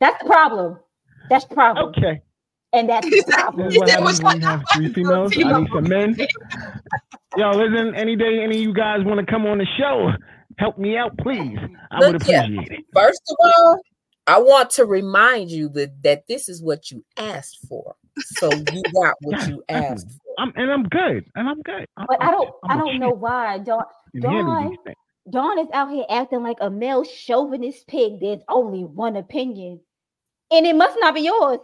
That's 0.00 0.18
the 0.22 0.26
problem. 0.30 0.78
That's 1.28 1.44
the 1.44 1.54
problem. 1.54 1.88
Okay. 1.90 2.22
And 2.72 2.88
that's 2.88 3.08
the 3.08 3.22
problem. 3.32 3.66
This 3.68 3.74
is 3.74 3.78
what 3.80 3.88
That 3.88 4.00
was 4.02 4.18
happens 4.18 4.22
when 4.22 4.40
you 4.40 4.46
have 4.46 4.62
three 4.72 4.92
females. 4.92 5.32
I 5.36 5.60
need 5.60 5.68
some 5.74 5.88
men. 5.88 6.16
Yo, 7.36 7.50
listen, 7.50 7.94
any 7.94 8.16
day 8.16 8.40
any 8.42 8.56
of 8.56 8.62
you 8.62 8.74
guys 8.74 9.00
want 9.04 9.20
to 9.20 9.26
come 9.26 9.46
on 9.46 9.58
the 9.58 9.66
show, 9.78 10.10
help 10.58 10.78
me 10.78 10.96
out, 10.96 11.16
please. 11.18 11.58
I 11.90 12.00
would 12.00 12.12
Look 12.12 12.22
here. 12.24 12.42
appreciate 12.42 12.72
it. 12.72 12.84
First 12.94 13.22
of 13.30 13.36
all, 13.40 13.80
I 14.26 14.38
want 14.40 14.70
to 14.72 14.84
remind 14.84 15.50
you 15.50 15.68
that, 15.70 16.02
that 16.02 16.26
this 16.28 16.48
is 16.48 16.62
what 16.62 16.90
you 16.90 17.04
asked 17.16 17.58
for. 17.68 17.94
So 18.18 18.52
you 18.52 18.82
got 18.94 19.16
what 19.22 19.38
Yes, 19.38 19.48
you 19.48 19.62
asked 19.68 20.06
definitely. 20.06 20.18
for. 20.24 20.34
I'm 20.38 20.52
and 20.56 20.70
I'm 20.70 20.82
good. 20.84 21.24
And 21.34 21.48
I'm 21.48 21.62
good. 21.62 21.86
I'm, 21.96 22.06
But 22.08 22.22
I 22.22 22.30
don't. 22.30 22.50
I'm 22.64 22.70
I 22.70 22.74
a 22.74 22.78
don't 22.78 22.98
know 23.00 23.10
why. 23.10 23.58
Don, 23.58 23.84
in 24.14 24.22
handling 24.22 24.76
Don. 24.84 24.94
Don 25.30 25.58
is 25.58 25.68
out 25.72 25.90
here 25.90 26.04
acting 26.10 26.42
like 26.42 26.58
a 26.60 26.68
male 26.70 27.04
chauvinist 27.04 27.86
pig. 27.86 28.20
There's 28.20 28.42
only 28.48 28.84
one 28.84 29.16
opinion, 29.16 29.80
and 30.50 30.66
it 30.66 30.76
must 30.76 30.96
not 31.00 31.14
be 31.14 31.22
yours. 31.22 31.58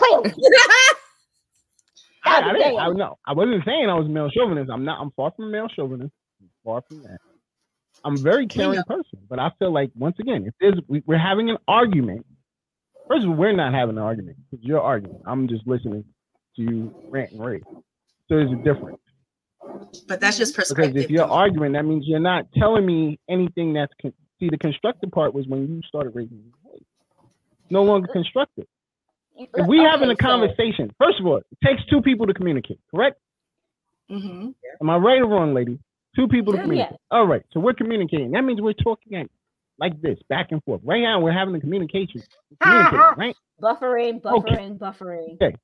Clearly. 0.00 0.34
I, 2.24 2.40
I 2.50 2.52
didn't. 2.52 2.78
I 2.78 2.88
no. 2.90 3.18
I 3.26 3.32
wasn't 3.32 3.64
saying 3.64 3.88
I 3.88 3.94
was 3.94 4.08
male 4.08 4.30
chauvinist. 4.30 4.70
I'm 4.70 4.84
not. 4.84 5.00
I'm 5.00 5.10
far 5.12 5.32
from 5.36 5.50
male 5.50 5.68
chauvinist. 5.74 6.12
I'm 6.40 6.50
far 6.64 6.82
from 6.88 7.02
that. 7.02 7.18
I'm 8.04 8.16
a 8.16 8.20
very 8.20 8.46
caring 8.46 8.82
person, 8.86 9.18
but 9.28 9.38
I 9.38 9.50
feel 9.58 9.72
like 9.72 9.90
once 9.96 10.16
again, 10.20 10.44
if 10.46 10.54
there's 10.60 10.78
we, 10.88 11.02
we're 11.06 11.18
having 11.18 11.50
an 11.50 11.58
argument. 11.68 12.26
First 13.08 13.24
of 13.24 13.30
all, 13.30 13.36
we're 13.36 13.52
not 13.56 13.74
having 13.74 13.96
an 13.96 14.02
argument. 14.02 14.36
It's 14.52 14.62
your 14.62 14.80
argument. 14.80 15.22
I'm 15.26 15.48
just 15.48 15.66
listening 15.66 16.04
to 16.56 16.62
you 16.62 16.94
rant 17.08 17.32
and 17.32 17.44
rave. 17.44 17.62
So 17.72 18.36
there's 18.36 18.52
a 18.52 18.56
difference. 18.56 19.00
but 20.06 20.20
that's 20.20 20.38
just 20.38 20.54
perspective. 20.54 20.94
Because 20.94 21.04
if 21.04 21.10
you're 21.10 21.24
arguing, 21.26 21.72
that 21.72 21.84
means 21.84 22.04
you're 22.06 22.20
not 22.20 22.46
telling 22.56 22.86
me 22.86 23.18
anything 23.28 23.72
that's 23.72 23.92
con- 24.00 24.14
see 24.38 24.48
the 24.48 24.58
constructive 24.58 25.10
part 25.10 25.34
was 25.34 25.46
when 25.46 25.68
you 25.68 25.80
started 25.88 26.14
raising 26.14 26.38
your 26.38 26.72
voice. 26.72 26.82
No 27.70 27.82
longer 27.82 28.08
constructive. 28.12 28.66
If 29.54 29.66
we 29.66 29.78
having 29.78 30.08
a 30.08 30.12
Okay, 30.12 30.22
so- 30.22 30.28
conversation, 30.28 30.90
first 30.98 31.18
of 31.20 31.26
all, 31.26 31.38
it 31.38 31.46
takes 31.64 31.84
two 31.86 32.02
people 32.02 32.26
to 32.26 32.34
communicate, 32.34 32.78
correct? 32.94 33.18
Mm-hmm. 34.10 34.50
Am 34.80 34.90
I 34.90 34.96
right 34.96 35.20
or 35.20 35.26
wrong, 35.28 35.54
lady? 35.54 35.78
Two 36.16 36.28
people 36.28 36.52
to 36.52 36.58
Yeah. 36.58 36.62
communicate. 36.64 36.98
All 37.10 37.26
right, 37.26 37.42
so 37.52 37.60
we're 37.60 37.72
communicating. 37.74 38.32
That 38.32 38.42
means 38.42 38.60
we're 38.60 38.72
talking 38.74 39.14
at, 39.16 39.28
like 39.78 40.00
this, 40.02 40.18
back 40.28 40.48
and 40.52 40.62
forth. 40.64 40.80
Right 40.84 41.00
now, 41.02 41.20
we're 41.20 41.32
having 41.32 41.54
a 41.54 41.60
communication. 41.60 42.22
Right? 42.62 43.34
buffering, 43.62 44.24
Okay. 44.24 44.54
buffering, 44.56 44.78
buffering. 44.78 45.56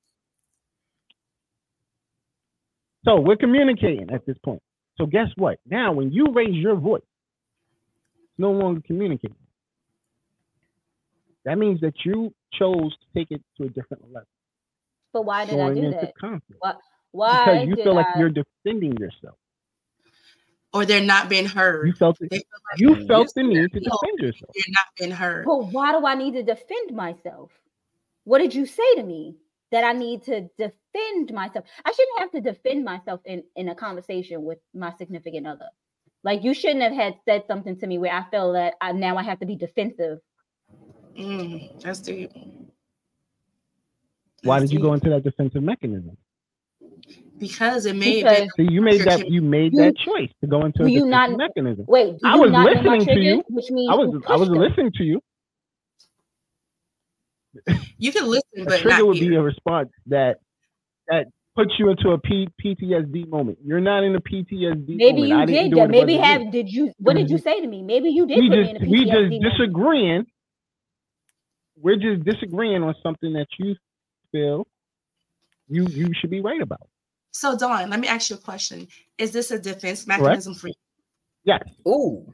So 3.04 3.20
we're 3.20 3.36
communicating 3.36 4.10
at 4.10 4.26
this 4.26 4.36
point. 4.44 4.62
So 4.98 5.06
guess 5.06 5.28
what? 5.36 5.58
Now, 5.66 5.92
when 5.92 6.12
you 6.12 6.26
raise 6.32 6.54
your 6.54 6.76
voice, 6.76 7.02
it's 8.22 8.38
no 8.38 8.50
longer 8.52 8.80
communicating. 8.86 9.36
That 11.46 11.58
means 11.58 11.80
that 11.82 11.94
you 12.06 12.34
chose 12.54 12.92
to 12.92 13.06
take 13.16 13.32
it 13.32 13.42
to 13.58 13.64
a 13.66 13.70
different 13.70 14.04
level, 14.12 14.28
But 15.14 15.26
why 15.26 15.46
did 15.46 15.60
I 15.60 15.74
do 15.74 15.90
that? 15.90 16.14
conflict. 16.20 16.60
Why? 16.60 16.74
Why 17.12 17.32
Because 17.46 17.68
you 17.68 17.76
did 17.76 17.84
feel 17.84 17.94
like 17.96 18.08
I? 18.16 18.20
you're 18.20 18.30
defending 18.30 18.96
yourself. 18.98 19.36
Or 20.74 20.86
they're 20.86 21.02
not 21.04 21.28
being 21.30 21.46
heard. 21.46 21.88
You 21.88 21.94
felt 21.94 22.18
it. 22.20 22.32
Like 22.32 22.80
You 22.80 23.06
felt 23.06 23.28
the 23.34 23.44
need 23.44 23.72
to 23.72 23.80
defend 23.80 24.20
yourself. 24.20 24.50
You're 24.56 24.74
not 24.74 24.86
being 24.98 25.12
heard. 25.12 25.46
But 25.46 25.72
why 25.72 25.92
do 25.98 26.06
I 26.06 26.16
need 26.16 26.34
to 26.34 26.44
defend 26.44 26.94
myself? 26.94 27.52
What 28.24 28.38
did 28.40 28.54
you 28.54 28.66
say 28.66 28.94
to 28.96 29.04
me 29.04 29.36
that 29.72 29.84
I 29.84 29.92
need 29.94 30.24
to 30.24 30.42
defend 30.58 31.32
myself? 31.32 31.66
I 31.84 31.92
shouldn't 31.92 32.20
have 32.20 32.32
to 32.32 32.40
defend 32.42 32.84
myself 32.84 33.20
in 33.26 33.44
in 33.56 33.68
a 33.70 33.76
conversation 33.76 34.44
with 34.44 34.58
my 34.74 34.92
significant 34.98 35.46
other. 35.46 35.70
Like 36.24 36.44
you 36.44 36.54
shouldn't 36.54 36.82
have 36.82 36.92
had 36.94 37.16
said 37.26 37.44
something 37.48 37.78
to 37.78 37.86
me 37.86 37.98
where 37.98 38.12
I 38.14 38.24
feel 38.30 38.54
that 38.54 38.74
I, 38.80 38.92
now 38.92 39.16
I 39.16 39.24
have 39.24 39.40
to 39.40 39.46
be 39.46 39.56
defensive. 39.56 40.20
Mm, 41.18 41.80
that's 41.82 42.00
deep. 42.00 42.30
Why 44.42 44.60
That's 44.60 44.70
did 44.70 44.76
you 44.78 44.82
go 44.82 44.92
into 44.92 45.10
that 45.10 45.24
defensive 45.24 45.62
mechanism? 45.62 46.16
Because 47.38 47.84
it 47.86 47.96
made 47.96 48.22
Because- 48.22 48.38
have 48.38 48.48
See, 48.56 48.68
you 48.70 48.80
made 48.82 49.00
that. 49.02 49.28
You 49.30 49.42
made 49.42 49.72
You- 49.72 49.80
that 49.80 49.96
choice 49.96 50.30
to 50.40 50.46
go 50.46 50.64
into 50.64 50.84
a 50.84 50.88
you 50.88 51.04
defensive 51.04 51.10
not- 51.10 51.36
mechanism. 51.36 51.84
Wait, 51.88 52.12
do 52.18 52.18
I 52.24 52.36
was 52.36 52.50
not 52.52 52.64
know 52.74 52.82
my 52.82 52.96
listening 52.96 53.14
to 53.16 53.20
you. 53.22 53.42
Which 53.48 53.70
means 53.70 53.90
I 53.90 53.94
was. 53.94 54.22
I 54.28 54.36
was 54.36 54.48
them. 54.48 54.58
listening 54.58 54.92
to 54.92 55.04
you. 55.04 55.20
you 57.98 58.12
can 58.12 58.26
listen, 58.28 58.42
A 58.60 58.64
but 58.64 58.80
trigger 58.80 58.98
not 58.98 59.06
would 59.06 59.18
be 59.18 59.34
a 59.34 59.42
response 59.42 59.88
that 60.06 60.38
that 61.08 61.26
puts 61.54 61.72
you 61.78 61.88
into 61.88 62.10
a 62.10 62.18
P, 62.18 62.48
PTSD 62.62 63.28
moment. 63.28 63.58
You're 63.64 63.80
not 63.80 64.04
in 64.04 64.14
a 64.14 64.20
PTSD 64.20 64.96
Maybe 64.96 65.22
moment. 65.22 65.28
you 65.28 65.36
I 65.36 65.46
didn't 65.46 65.64
did 65.64 65.70
do 65.70 65.76
that. 65.76 65.82
it, 65.82 65.84
it 65.84 65.90
Maybe 65.90 66.16
have 66.18 66.52
did 66.52 66.70
you 66.70 66.92
what 66.98 67.16
did 67.16 67.30
you 67.30 67.38
say 67.38 67.60
to 67.60 67.66
me? 67.66 67.82
Maybe 67.82 68.10
you 68.10 68.26
did 68.26 68.38
we 68.38 68.48
put 68.50 68.58
me 68.58 68.64
just 68.64 68.76
in 68.76 68.86
a 68.86 68.90
we 68.90 68.98
PTSD 69.04 69.06
just 69.06 69.30
moment. 69.30 69.42
disagreeing. 69.42 70.26
We're 71.76 71.96
just 71.96 72.24
disagreeing 72.24 72.82
on 72.82 72.94
something 73.02 73.32
that 73.34 73.48
you 73.58 73.76
feel 74.32 74.66
you 75.68 75.86
you 75.88 76.12
should 76.20 76.30
be 76.30 76.40
right 76.40 76.60
about. 76.60 76.88
So, 77.32 77.56
Don, 77.56 77.90
let 77.90 78.00
me 78.00 78.08
ask 78.08 78.30
you 78.30 78.36
a 78.36 78.38
question. 78.38 78.88
Is 79.18 79.30
this 79.32 79.50
a 79.50 79.58
defense 79.58 80.06
mechanism 80.06 80.54
for 80.54 80.68
you? 80.68 80.74
Yes. 81.44 81.62
Ooh. 81.86 82.32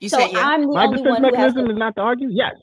You 0.00 0.08
so 0.08 0.18
said 0.18 0.30
yeah, 0.32 0.46
I'm 0.48 0.62
the 0.62 0.68
My 0.68 0.84
only 0.84 0.98
defense 0.98 1.20
one 1.20 1.24
who 1.24 1.36
has 1.36 1.54
mechanism 1.54 1.66
to, 1.66 1.72
is 1.72 1.78
not 1.78 1.96
to 1.96 2.00
argue. 2.02 2.28
Yes. 2.30 2.54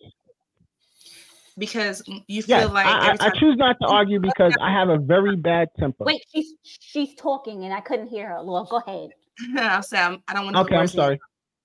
because 1.58 2.04
you 2.28 2.42
feel 2.42 2.58
Yes. 2.58 2.72
like 2.72 2.86
I, 2.86 2.90
I, 2.90 3.10
every 3.12 3.20
I 3.28 3.30
choose 3.40 3.56
not 3.58 3.78
to 3.82 3.88
argue 3.88 4.20
because 4.20 4.54
I 4.60 4.72
have 4.72 4.90
a 4.90 4.98
very 4.98 5.36
bad 5.36 5.70
temper. 5.80 6.04
wait, 6.06 6.22
she's 6.34 6.54
she's 6.64 7.16
talking 7.16 7.64
and 7.64 7.74
I 7.74 7.82
couldn't 7.82 8.08
hear 8.08 8.28
her. 8.30 8.42
Lord, 8.42 8.68
go 8.70 8.82
ahead. 8.86 9.12
I'm 9.58 9.82
saying 9.82 10.24
I 10.28 10.34
don't 10.34 10.46
want 10.46 10.56
to. 10.56 10.62
Okay, 10.62 10.76
I'm 10.76 10.88
sorry. 10.88 11.20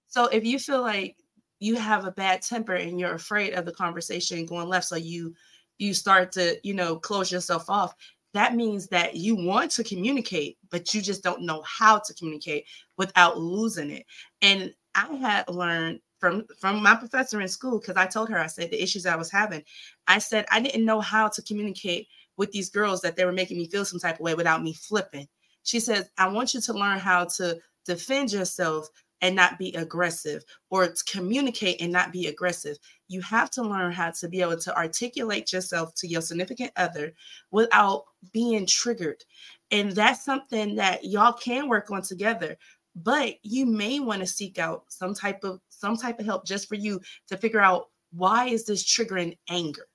So, 0.08 0.26
if 0.26 0.44
you 0.44 0.58
feel 0.58 0.82
like 0.82 1.16
you 1.60 1.76
have 1.76 2.06
a 2.06 2.10
bad 2.10 2.42
temper 2.42 2.74
and 2.74 2.98
you're 2.98 3.14
afraid 3.14 3.52
of 3.52 3.64
the 3.64 3.72
conversation 3.72 4.46
going 4.46 4.68
left, 4.68 4.86
so 4.86 4.96
you 4.96 5.34
you 5.78 5.94
start 5.94 6.32
to 6.32 6.58
you 6.64 6.74
know 6.74 6.96
close 6.96 7.30
yourself 7.30 7.70
off. 7.70 7.94
That 8.32 8.54
means 8.54 8.88
that 8.88 9.16
you 9.16 9.34
want 9.36 9.70
to 9.72 9.84
communicate, 9.84 10.58
but 10.70 10.94
you 10.94 11.02
just 11.02 11.22
don't 11.22 11.42
know 11.42 11.62
how 11.62 11.98
to 11.98 12.14
communicate 12.14 12.64
without 12.96 13.38
losing 13.38 13.90
it. 13.90 14.06
And 14.42 14.72
I 14.94 15.14
had 15.16 15.48
learned 15.48 16.00
from 16.18 16.46
from 16.58 16.82
my 16.82 16.94
professor 16.94 17.40
in 17.40 17.48
school 17.48 17.78
because 17.78 17.96
I 17.96 18.06
told 18.06 18.30
her 18.30 18.38
I 18.38 18.46
said 18.46 18.70
the 18.70 18.82
issues 18.82 19.06
I 19.06 19.16
was 19.16 19.30
having. 19.30 19.62
I 20.08 20.18
said 20.18 20.46
I 20.50 20.60
didn't 20.60 20.84
know 20.84 21.00
how 21.00 21.28
to 21.28 21.42
communicate 21.42 22.08
with 22.36 22.52
these 22.52 22.70
girls 22.70 23.02
that 23.02 23.16
they 23.16 23.24
were 23.26 23.32
making 23.32 23.58
me 23.58 23.68
feel 23.68 23.84
some 23.84 24.00
type 24.00 24.14
of 24.14 24.20
way 24.20 24.34
without 24.34 24.62
me 24.62 24.72
flipping. 24.72 25.28
She 25.62 25.78
says, 25.78 26.08
I 26.16 26.28
want 26.28 26.54
you 26.54 26.60
to 26.62 26.72
learn 26.72 26.98
how 26.98 27.26
to 27.36 27.58
defend 27.84 28.32
yourself 28.32 28.88
and 29.22 29.36
not 29.36 29.58
be 29.58 29.72
aggressive 29.74 30.42
or 30.70 30.86
to 30.88 31.04
communicate 31.04 31.80
and 31.80 31.92
not 31.92 32.12
be 32.12 32.26
aggressive. 32.26 32.78
You 33.08 33.20
have 33.22 33.50
to 33.52 33.62
learn 33.62 33.92
how 33.92 34.10
to 34.12 34.28
be 34.28 34.40
able 34.40 34.58
to 34.58 34.76
articulate 34.76 35.52
yourself 35.52 35.94
to 35.96 36.06
your 36.06 36.22
significant 36.22 36.72
other 36.76 37.12
without 37.50 38.04
being 38.32 38.66
triggered. 38.66 39.22
And 39.70 39.92
that's 39.92 40.24
something 40.24 40.74
that 40.76 41.04
y'all 41.04 41.32
can 41.32 41.68
work 41.68 41.90
on 41.90 42.02
together. 42.02 42.56
But 42.96 43.34
you 43.42 43.66
may 43.66 44.00
want 44.00 44.20
to 44.20 44.26
seek 44.26 44.58
out 44.58 44.84
some 44.88 45.14
type 45.14 45.44
of 45.44 45.60
some 45.68 45.96
type 45.96 46.18
of 46.18 46.26
help 46.26 46.44
just 46.44 46.68
for 46.68 46.74
you 46.74 47.00
to 47.28 47.36
figure 47.36 47.60
out 47.60 47.88
why 48.12 48.46
is 48.46 48.66
this 48.66 48.84
triggering 48.84 49.38
anger? 49.48 49.86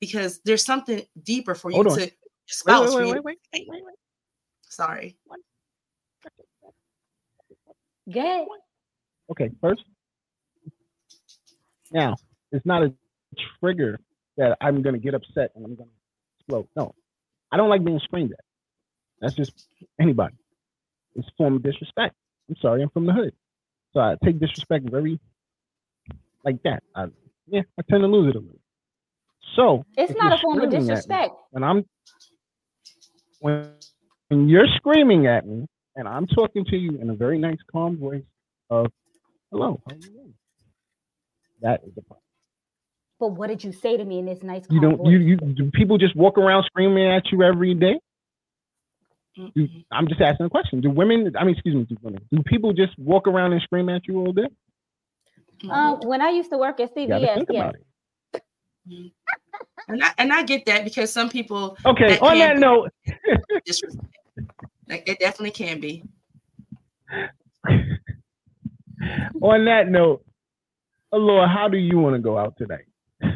Because 0.00 0.40
there's 0.44 0.64
something 0.64 1.02
deeper 1.24 1.54
for 1.54 1.70
you 1.70 1.84
Hold 1.84 1.98
to 1.98 2.00
Wait, 2.00 2.12
spouse. 2.46 2.94
wait, 2.94 3.04
wait, 3.04 3.12
wait, 3.12 3.24
wait, 3.24 3.38
wait, 3.52 3.66
wait, 3.68 3.84
wait. 3.84 3.94
Sorry. 4.62 5.16
Go 8.12 8.20
ahead. 8.20 8.46
Okay, 9.30 9.50
first. 9.60 9.82
Now, 11.92 12.16
it's 12.52 12.66
not 12.66 12.82
a 12.82 12.92
trigger 13.60 13.98
that 14.36 14.56
I'm 14.60 14.82
gonna 14.82 14.98
get 14.98 15.14
upset 15.14 15.50
and 15.54 15.64
I'm 15.64 15.74
gonna 15.74 15.90
explode. 16.38 16.68
No. 16.76 16.94
I 17.52 17.56
don't 17.56 17.68
like 17.68 17.84
being 17.84 18.00
screamed 18.00 18.32
at. 18.32 18.40
That's 19.20 19.34
just 19.34 19.52
anybody. 20.00 20.34
It's 21.16 21.26
a 21.28 21.32
form 21.36 21.56
of 21.56 21.62
disrespect. 21.62 22.14
I'm 22.48 22.56
sorry, 22.56 22.82
I'm 22.82 22.90
from 22.90 23.06
the 23.06 23.12
hood. 23.12 23.34
So 23.92 24.00
I 24.00 24.16
take 24.24 24.38
disrespect 24.38 24.88
very 24.88 25.18
like 26.44 26.62
that. 26.62 26.82
I, 26.94 27.06
yeah, 27.48 27.62
I 27.78 27.82
tend 27.90 28.02
to 28.02 28.06
lose 28.06 28.30
it 28.30 28.36
a 28.36 28.40
little. 28.40 28.60
So 29.56 29.84
It's 29.96 30.14
not 30.16 30.32
a 30.32 30.38
form 30.38 30.60
of 30.60 30.64
at 30.64 30.72
me, 30.72 30.78
disrespect. 30.78 31.32
when 31.50 31.64
I'm 31.64 31.84
when 33.40 33.72
when 34.28 34.48
you're 34.48 34.68
screaming 34.76 35.26
at 35.26 35.46
me 35.46 35.66
and 35.96 36.08
I'm 36.08 36.26
talking 36.26 36.64
to 36.66 36.76
you 36.76 36.98
in 37.00 37.10
a 37.10 37.14
very 37.14 37.38
nice, 37.38 37.58
calm 37.70 37.98
voice 37.98 38.22
of 38.68 38.86
"Hello, 39.50 39.80
how 39.86 39.94
are 39.94 39.98
you 39.98 40.08
doing?" 40.08 40.34
That 41.62 41.82
is 41.86 41.94
the 41.94 42.02
problem. 42.02 42.22
But 43.18 43.32
what 43.32 43.48
did 43.48 43.62
you 43.62 43.72
say 43.72 43.96
to 43.96 44.04
me 44.04 44.18
in 44.18 44.26
this 44.26 44.42
nice 44.42 44.64
You 44.70 44.80
calm 44.80 44.96
don't. 44.96 45.06
You 45.06 45.18
voice? 45.18 45.40
you 45.42 45.54
do 45.54 45.70
people 45.72 45.98
just 45.98 46.16
walk 46.16 46.38
around 46.38 46.64
screaming 46.64 47.06
at 47.06 47.30
you 47.32 47.42
every 47.42 47.74
day? 47.74 47.98
Do, 49.36 49.68
I'm 49.92 50.08
just 50.08 50.20
asking 50.20 50.46
a 50.46 50.50
question. 50.50 50.80
Do 50.80 50.90
women? 50.90 51.32
I 51.38 51.44
mean, 51.44 51.54
excuse 51.54 51.74
me, 51.74 51.84
do 51.84 51.96
women? 52.02 52.20
Do 52.32 52.42
people 52.42 52.72
just 52.72 52.98
walk 52.98 53.28
around 53.28 53.52
and 53.52 53.62
scream 53.62 53.88
at 53.88 54.06
you 54.06 54.18
all 54.18 54.32
day? 54.32 54.48
Um, 55.70 56.00
when 56.00 56.20
I 56.20 56.30
used 56.30 56.50
to 56.50 56.58
work 56.58 56.80
at 56.80 56.90
You 56.96 57.08
CVS, 57.08 57.44
yeah. 57.50 57.70
And 59.88 60.02
I, 60.02 60.10
and 60.18 60.32
I 60.32 60.42
get 60.42 60.66
that 60.66 60.84
because 60.84 61.12
some 61.12 61.28
people 61.28 61.76
Okay. 61.84 62.18
On 62.18 62.38
that 62.38 62.58
note, 62.58 62.90
disrespect. 63.64 64.06
Like 64.90 65.08
it 65.08 65.18
definitely 65.20 65.52
can 65.52 65.80
be. 65.80 66.02
on 69.40 69.64
that 69.64 69.88
note, 69.88 70.22
Alora, 71.12 71.46
how 71.48 71.68
do 71.68 71.78
you 71.78 71.96
want 71.98 72.14
to 72.16 72.20
go 72.20 72.36
out 72.36 72.56
today? 72.58 72.80
Okay, 73.22 73.32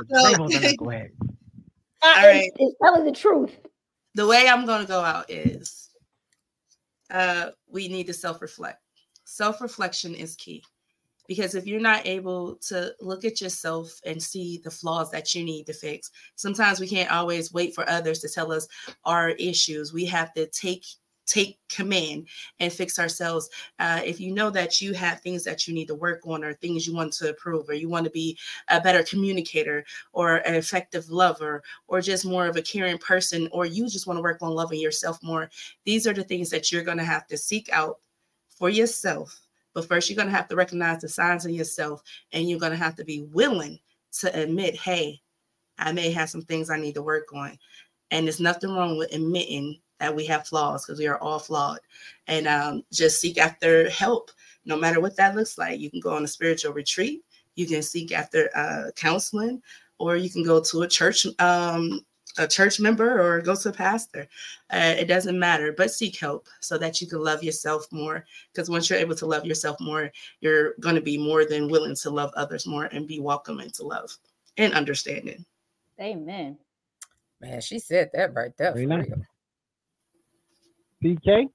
so- 0.12 0.46
go 0.76 0.90
ahead. 0.90 1.10
All 2.02 2.14
right. 2.14 2.44
it's, 2.46 2.56
it's 2.58 2.74
telling 2.82 3.04
the 3.04 3.12
truth. 3.12 3.54
the 4.14 4.26
way 4.26 4.48
I'm 4.48 4.64
going 4.64 4.80
to 4.80 4.88
go 4.88 5.00
out 5.00 5.30
is 5.30 5.90
uh, 7.10 7.50
we 7.68 7.88
need 7.88 8.06
to 8.06 8.14
self 8.14 8.40
reflect. 8.40 8.78
Self 9.24 9.60
reflection 9.60 10.14
is 10.14 10.34
key 10.36 10.64
because 11.30 11.54
if 11.54 11.64
you're 11.64 11.78
not 11.78 12.04
able 12.08 12.56
to 12.56 12.92
look 13.00 13.24
at 13.24 13.40
yourself 13.40 14.00
and 14.04 14.20
see 14.20 14.60
the 14.64 14.70
flaws 14.70 15.12
that 15.12 15.32
you 15.32 15.44
need 15.44 15.64
to 15.64 15.72
fix, 15.72 16.10
sometimes 16.34 16.80
we 16.80 16.88
can't 16.88 17.12
always 17.12 17.52
wait 17.52 17.72
for 17.72 17.88
others 17.88 18.18
to 18.18 18.28
tell 18.28 18.50
us 18.50 18.66
our 19.04 19.28
issues. 19.30 19.92
We 19.92 20.04
have 20.06 20.32
to 20.32 20.48
take 20.48 20.84
take 21.26 21.60
command 21.68 22.26
and 22.58 22.72
fix 22.72 22.98
ourselves 22.98 23.48
uh, 23.78 24.00
if 24.04 24.18
you 24.18 24.34
know 24.34 24.50
that 24.50 24.80
you 24.80 24.92
have 24.92 25.20
things 25.20 25.44
that 25.44 25.68
you 25.68 25.72
need 25.72 25.86
to 25.86 25.94
work 25.94 26.20
on 26.26 26.42
or 26.42 26.52
things 26.52 26.84
you 26.84 26.96
want 26.96 27.12
to 27.12 27.28
improve 27.28 27.68
or 27.68 27.74
you 27.74 27.88
want 27.88 28.02
to 28.02 28.10
be 28.10 28.36
a 28.66 28.80
better 28.80 29.04
communicator 29.04 29.84
or 30.12 30.38
an 30.38 30.56
effective 30.56 31.08
lover 31.10 31.62
or 31.86 32.00
just 32.00 32.26
more 32.26 32.46
of 32.48 32.56
a 32.56 32.62
caring 32.62 32.98
person, 32.98 33.48
or 33.52 33.66
you 33.66 33.88
just 33.88 34.08
want 34.08 34.16
to 34.16 34.22
work 34.22 34.42
on 34.42 34.50
loving 34.50 34.80
yourself 34.80 35.22
more, 35.22 35.48
these 35.84 36.08
are 36.08 36.12
the 36.12 36.24
things 36.24 36.50
that 36.50 36.72
you're 36.72 36.82
going 36.82 36.98
to 36.98 37.04
have 37.04 37.28
to 37.28 37.36
seek 37.36 37.68
out 37.72 38.00
for 38.48 38.68
yourself. 38.68 39.40
But 39.74 39.86
first, 39.86 40.08
you're 40.08 40.16
going 40.16 40.28
to 40.28 40.34
have 40.34 40.48
to 40.48 40.56
recognize 40.56 41.00
the 41.00 41.08
signs 41.08 41.46
in 41.46 41.54
yourself, 41.54 42.02
and 42.32 42.48
you're 42.48 42.58
going 42.58 42.72
to 42.72 42.78
have 42.78 42.96
to 42.96 43.04
be 43.04 43.22
willing 43.32 43.78
to 44.20 44.40
admit, 44.40 44.76
hey, 44.76 45.20
I 45.78 45.92
may 45.92 46.10
have 46.10 46.30
some 46.30 46.42
things 46.42 46.70
I 46.70 46.78
need 46.78 46.94
to 46.94 47.02
work 47.02 47.32
on. 47.32 47.58
And 48.10 48.26
there's 48.26 48.40
nothing 48.40 48.70
wrong 48.70 48.98
with 48.98 49.14
admitting 49.14 49.80
that 50.00 50.14
we 50.14 50.26
have 50.26 50.46
flaws 50.46 50.84
because 50.84 50.98
we 50.98 51.06
are 51.06 51.18
all 51.18 51.38
flawed. 51.38 51.78
And 52.26 52.48
um, 52.48 52.82
just 52.92 53.20
seek 53.20 53.38
after 53.38 53.88
help, 53.90 54.30
no 54.64 54.76
matter 54.76 55.00
what 55.00 55.16
that 55.16 55.36
looks 55.36 55.58
like. 55.58 55.78
You 55.78 55.90
can 55.90 56.00
go 56.00 56.14
on 56.14 56.24
a 56.24 56.28
spiritual 56.28 56.72
retreat, 56.72 57.22
you 57.54 57.66
can 57.66 57.82
seek 57.82 58.12
after 58.12 58.50
uh, 58.56 58.90
counseling, 58.96 59.62
or 59.98 60.16
you 60.16 60.30
can 60.30 60.42
go 60.42 60.60
to 60.60 60.82
a 60.82 60.88
church 60.88 61.26
um, 61.38 62.00
a 62.38 62.46
church 62.46 62.80
member 62.80 63.20
or 63.20 63.40
go 63.40 63.54
to 63.54 63.68
a 63.68 63.72
pastor. 63.72 64.28
Uh, 64.72 64.94
it 64.98 65.06
doesn't 65.06 65.38
matter, 65.38 65.72
but 65.72 65.90
seek 65.90 66.18
help 66.18 66.48
so 66.60 66.78
that 66.78 67.00
you 67.00 67.06
can 67.06 67.22
love 67.22 67.42
yourself 67.42 67.86
more. 67.90 68.24
Because 68.52 68.70
once 68.70 68.88
you're 68.88 68.98
able 68.98 69.16
to 69.16 69.26
love 69.26 69.44
yourself 69.44 69.76
more, 69.80 70.10
you're 70.40 70.74
going 70.80 70.94
to 70.94 71.00
be 71.00 71.18
more 71.18 71.44
than 71.44 71.68
willing 71.68 71.96
to 71.96 72.10
love 72.10 72.32
others 72.36 72.66
more 72.66 72.84
and 72.86 73.06
be 73.06 73.20
welcoming 73.20 73.70
to 73.72 73.84
love 73.84 74.16
and 74.56 74.72
understanding. 74.74 75.44
Amen. 76.00 76.56
Man, 77.40 77.60
she 77.60 77.78
said 77.78 78.10
that 78.14 78.34
right 78.34 78.56
there. 78.56 78.72
Very 78.72 78.86
nice. 78.86 79.06
real. 81.02 81.16
TK? 81.16 81.50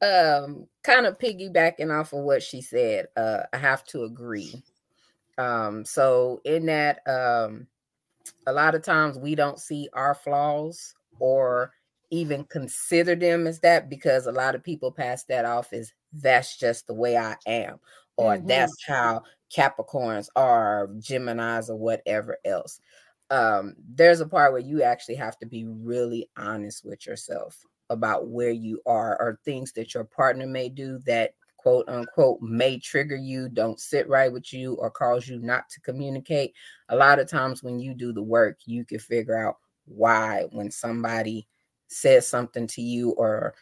um 0.00 0.66
kind 0.82 1.06
of 1.06 1.18
piggybacking 1.18 1.92
off 1.92 2.12
of 2.12 2.20
what 2.20 2.42
she 2.42 2.60
said 2.60 3.08
uh 3.16 3.40
i 3.52 3.56
have 3.56 3.84
to 3.84 4.04
agree 4.04 4.62
um 5.38 5.84
so 5.84 6.40
in 6.44 6.66
that 6.66 7.00
um 7.08 7.66
a 8.46 8.52
lot 8.52 8.74
of 8.74 8.82
times 8.82 9.18
we 9.18 9.34
don't 9.34 9.58
see 9.58 9.88
our 9.92 10.14
flaws 10.14 10.94
or 11.20 11.72
even 12.10 12.44
consider 12.44 13.14
them 13.14 13.46
as 13.46 13.60
that 13.60 13.90
because 13.90 14.26
a 14.26 14.32
lot 14.32 14.54
of 14.54 14.62
people 14.62 14.90
pass 14.90 15.24
that 15.24 15.44
off 15.44 15.72
as 15.72 15.92
that's 16.12 16.56
just 16.56 16.86
the 16.86 16.94
way 16.94 17.16
i 17.16 17.36
am 17.46 17.78
or 18.16 18.38
Mhm. 18.38 18.46
that's 18.48 18.84
how 18.86 19.22
capricorns 19.54 20.28
are 20.36 20.88
geminis 20.98 21.68
or 21.68 21.76
whatever 21.76 22.38
else 22.44 22.80
um 23.30 23.74
there's 23.94 24.20
a 24.20 24.26
part 24.26 24.52
where 24.52 24.60
you 24.60 24.82
actually 24.82 25.14
have 25.16 25.38
to 25.38 25.46
be 25.46 25.64
really 25.66 26.30
honest 26.36 26.84
with 26.84 27.06
yourself 27.06 27.58
about 27.90 28.28
where 28.28 28.50
you 28.50 28.80
are 28.86 29.20
or 29.20 29.38
things 29.44 29.72
that 29.72 29.94
your 29.94 30.04
partner 30.04 30.46
may 30.46 30.68
do 30.68 30.98
that 31.00 31.32
quote 31.68 31.88
unquote 31.88 32.40
may 32.40 32.78
trigger 32.78 33.16
you, 33.16 33.46
don't 33.46 33.78
sit 33.78 34.08
right 34.08 34.32
with 34.32 34.54
you, 34.54 34.74
or 34.76 34.90
cause 34.90 35.28
you 35.28 35.38
not 35.40 35.68
to 35.68 35.80
communicate. 35.82 36.54
A 36.88 36.96
lot 36.96 37.18
of 37.18 37.28
times 37.28 37.62
when 37.62 37.78
you 37.78 37.92
do 37.92 38.10
the 38.10 38.22
work, 38.22 38.58
you 38.64 38.86
can 38.86 38.98
figure 38.98 39.36
out 39.36 39.56
why 39.84 40.46
when 40.52 40.70
somebody 40.70 41.46
says 41.88 42.26
something 42.26 42.66
to 42.68 42.80
you 42.80 43.10
or 43.12 43.54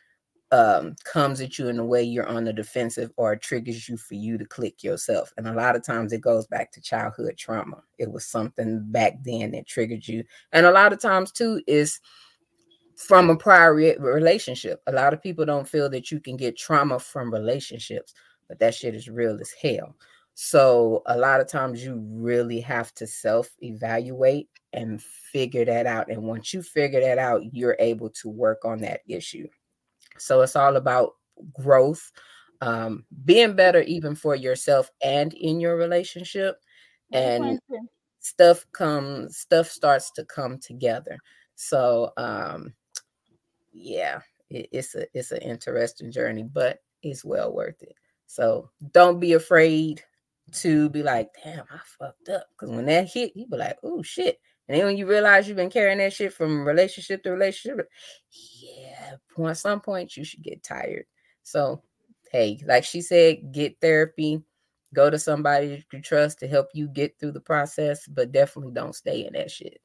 um, 0.52 0.94
comes 1.02 1.40
at 1.40 1.58
you 1.58 1.66
in 1.66 1.80
a 1.80 1.84
way 1.84 2.04
you're 2.04 2.28
on 2.28 2.44
the 2.44 2.52
defensive 2.52 3.10
or 3.16 3.34
triggers 3.34 3.88
you 3.88 3.96
for 3.96 4.14
you 4.14 4.38
to 4.38 4.44
click 4.44 4.84
yourself. 4.84 5.32
And 5.36 5.48
a 5.48 5.52
lot 5.52 5.74
of 5.74 5.84
times 5.84 6.12
it 6.12 6.20
goes 6.20 6.46
back 6.46 6.70
to 6.72 6.80
childhood 6.80 7.36
trauma. 7.36 7.82
It 7.98 8.12
was 8.12 8.24
something 8.24 8.84
back 8.84 9.14
then 9.24 9.50
that 9.50 9.66
triggered 9.66 10.06
you. 10.06 10.22
And 10.52 10.64
a 10.64 10.70
lot 10.70 10.92
of 10.92 11.00
times 11.00 11.32
too 11.32 11.60
is 11.66 11.98
from 12.96 13.30
a 13.30 13.36
prior 13.36 13.74
re- 13.74 13.96
relationship. 13.98 14.82
A 14.86 14.92
lot 14.92 15.12
of 15.12 15.22
people 15.22 15.44
don't 15.44 15.68
feel 15.68 15.88
that 15.90 16.10
you 16.10 16.18
can 16.18 16.36
get 16.36 16.56
trauma 16.56 16.98
from 16.98 17.32
relationships, 17.32 18.14
but 18.48 18.58
that 18.58 18.74
shit 18.74 18.94
is 18.94 19.08
real 19.08 19.38
as 19.40 19.52
hell. 19.52 19.94
So 20.34 21.02
a 21.06 21.16
lot 21.16 21.40
of 21.40 21.48
times 21.48 21.84
you 21.84 22.02
really 22.10 22.60
have 22.60 22.92
to 22.94 23.06
self 23.06 23.48
evaluate 23.62 24.48
and 24.72 25.02
figure 25.02 25.64
that 25.64 25.86
out. 25.86 26.10
And 26.10 26.22
once 26.24 26.52
you 26.52 26.62
figure 26.62 27.00
that 27.00 27.18
out, 27.18 27.42
you're 27.54 27.76
able 27.78 28.10
to 28.10 28.28
work 28.28 28.64
on 28.64 28.80
that 28.80 29.00
issue. 29.08 29.48
So 30.18 30.42
it's 30.42 30.56
all 30.56 30.76
about 30.76 31.12
growth, 31.52 32.12
um, 32.60 33.04
being 33.24 33.56
better 33.56 33.82
even 33.82 34.14
for 34.14 34.34
yourself 34.34 34.90
and 35.02 35.32
in 35.34 35.60
your 35.60 35.76
relationship. 35.76 36.58
And 37.12 37.60
stuff 38.20 38.66
comes, 38.72 39.38
stuff 39.38 39.68
starts 39.68 40.10
to 40.12 40.24
come 40.24 40.58
together. 40.58 41.18
So 41.54 42.12
um, 42.18 42.74
yeah, 43.76 44.20
it, 44.50 44.68
it's 44.72 44.94
a 44.94 45.06
it's 45.14 45.32
an 45.32 45.42
interesting 45.42 46.10
journey, 46.10 46.42
but 46.42 46.78
it's 47.02 47.24
well 47.24 47.52
worth 47.52 47.82
it. 47.82 47.94
So 48.26 48.70
don't 48.92 49.20
be 49.20 49.34
afraid 49.34 50.02
to 50.52 50.88
be 50.90 51.02
like, 51.02 51.30
damn, 51.44 51.64
I 51.70 51.78
fucked 51.98 52.28
up. 52.28 52.46
Because 52.52 52.74
when 52.74 52.86
that 52.86 53.08
hit, 53.08 53.32
you 53.34 53.46
be 53.46 53.56
like, 53.56 53.78
oh 53.82 54.02
shit. 54.02 54.38
And 54.68 54.76
then 54.76 54.86
when 54.86 54.96
you 54.96 55.06
realize 55.06 55.46
you've 55.46 55.56
been 55.56 55.70
carrying 55.70 55.98
that 55.98 56.12
shit 56.12 56.32
from 56.32 56.66
relationship 56.66 57.22
to 57.22 57.30
relationship, 57.30 57.88
yeah, 58.60 59.14
at 59.48 59.56
some 59.56 59.80
point 59.80 60.16
you 60.16 60.24
should 60.24 60.42
get 60.42 60.62
tired. 60.62 61.04
So 61.42 61.82
hey, 62.32 62.58
like 62.66 62.84
she 62.84 63.00
said, 63.00 63.52
get 63.52 63.80
therapy, 63.80 64.42
go 64.94 65.10
to 65.10 65.18
somebody 65.18 65.84
you 65.92 66.02
trust 66.02 66.40
to 66.40 66.48
help 66.48 66.68
you 66.74 66.88
get 66.88 67.18
through 67.18 67.32
the 67.32 67.40
process, 67.40 68.06
but 68.08 68.32
definitely 68.32 68.72
don't 68.72 68.94
stay 68.94 69.26
in 69.26 69.34
that 69.34 69.50
shit. 69.50 69.80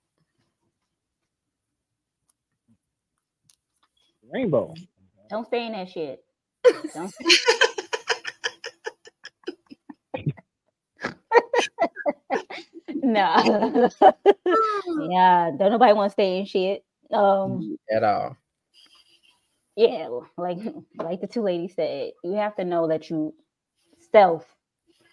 Rainbow. 4.31 4.73
Don't 5.29 5.45
stay 5.47 5.65
in 5.65 5.73
that 5.73 5.89
shit. 5.89 6.23
Don't. 6.93 7.13
nah. 13.03 13.89
yeah, 15.09 15.51
don't 15.57 15.71
nobody 15.71 15.93
want 15.93 16.09
to 16.09 16.13
stay 16.13 16.39
in 16.39 16.45
shit. 16.45 16.83
Um, 17.11 17.77
At 17.93 18.03
all. 18.03 18.37
yeah, 19.75 20.09
like 20.37 20.59
like 20.95 21.21
the 21.21 21.27
two 21.27 21.41
ladies 21.41 21.75
said, 21.75 22.11
you 22.23 22.33
have 22.33 22.55
to 22.55 22.65
know 22.65 22.87
that 22.87 23.09
you 23.09 23.33
self. 24.11 24.45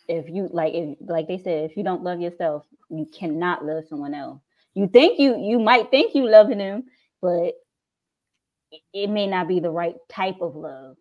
If 0.09 0.28
you 0.28 0.49
like, 0.51 0.74
if 0.74 0.97
like 1.01 1.28
they 1.28 1.39
said, 1.39 1.70
if 1.70 1.77
you 1.77 1.85
don't 1.85 2.03
love 2.03 2.20
yourself, 2.20 2.65
you 2.89 3.07
cannot 3.12 3.65
love 3.65 3.85
someone 3.89 4.15
else. 4.15 4.40
You 4.74 4.89
think 4.89 5.19
you 5.19 5.36
you 5.39 5.59
might 5.59 5.90
think 5.90 6.15
you 6.15 6.28
loving 6.28 6.59
them, 6.59 6.85
but 7.20 7.55
it- 8.93 9.11
may 9.11 9.27
not 9.27 9.49
be 9.49 9.61
the 9.61 9.70
right 9.70 9.97
type 10.09 10.40
of 10.40 10.57
love. 10.57 10.97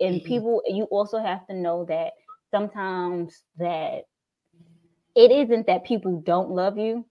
And 0.00 0.22
Mhm. 0.22 0.24
people, 0.24 0.62
you 0.66 0.84
also 0.84 1.18
have 1.18 1.46
to 1.46 1.54
know 1.54 1.84
that 1.86 2.12
sometimes 2.50 3.44
that 3.58 4.04
it 5.14 5.30
isn't 5.30 5.66
that 5.66 5.84
people 5.84 6.20
don't 6.20 6.50
love 6.50 6.78
you. 6.78 7.06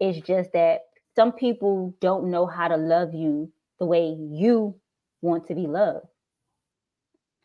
It's 0.00 0.20
just 0.26 0.52
that 0.52 0.82
some 1.14 1.32
people 1.32 1.94
don't 2.00 2.30
know 2.30 2.46
how 2.46 2.68
to 2.68 2.76
love 2.76 3.14
you 3.14 3.52
the 3.78 3.86
way 3.86 4.08
you 4.08 4.80
want 5.22 5.46
to 5.48 5.54
be 5.54 5.66
loved. 5.66 6.06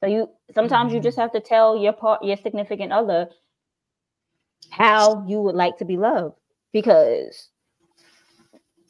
So 0.01 0.07
you 0.07 0.29
sometimes 0.53 0.93
you 0.93 0.99
just 0.99 1.17
have 1.17 1.31
to 1.33 1.39
tell 1.39 1.75
your 1.77 1.93
part 1.93 2.23
your 2.23 2.37
significant 2.37 2.91
other 2.91 3.29
how 4.71 5.25
you 5.27 5.41
would 5.41 5.55
like 5.55 5.77
to 5.77 5.85
be 5.85 5.97
loved 5.97 6.35
because 6.73 7.49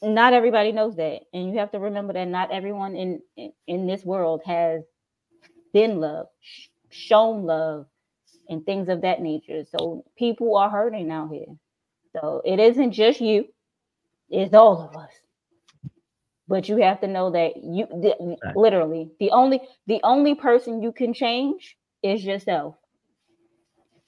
not 0.04 0.34
everybody 0.34 0.72
knows 0.72 0.96
that 0.96 1.22
and 1.34 1.52
you 1.52 1.58
have 1.58 1.72
to 1.72 1.78
remember 1.80 2.12
that 2.14 2.28
not 2.28 2.52
everyone 2.52 2.96
in 2.96 3.20
in, 3.36 3.52
in 3.66 3.86
this 3.86 4.04
world 4.04 4.42
has 4.46 4.82
been 5.72 6.00
loved 6.00 6.30
sh- 6.40 6.68
shown 6.90 7.44
love 7.44 7.86
and 8.48 8.64
things 8.66 8.88
of 8.88 9.02
that 9.02 9.22
nature. 9.22 9.64
So 9.64 10.04
people 10.18 10.56
are 10.56 10.70
hurting 10.70 11.10
out 11.10 11.30
here. 11.32 11.46
So 12.14 12.42
it 12.44 12.60
isn't 12.60 12.92
just 12.92 13.20
you. 13.20 13.46
It's 14.30 14.54
all 14.54 14.82
of 14.82 14.96
us. 14.96 15.10
But 16.48 16.68
you 16.68 16.78
have 16.78 17.00
to 17.00 17.08
know 17.08 17.30
that 17.32 17.56
you 17.58 17.86
the, 17.88 18.36
literally 18.54 19.10
the 19.20 19.30
only 19.30 19.60
the 19.86 20.00
only 20.04 20.34
person 20.34 20.82
you 20.82 20.92
can 20.92 21.14
change 21.14 21.76
is 22.02 22.24
yourself. 22.24 22.76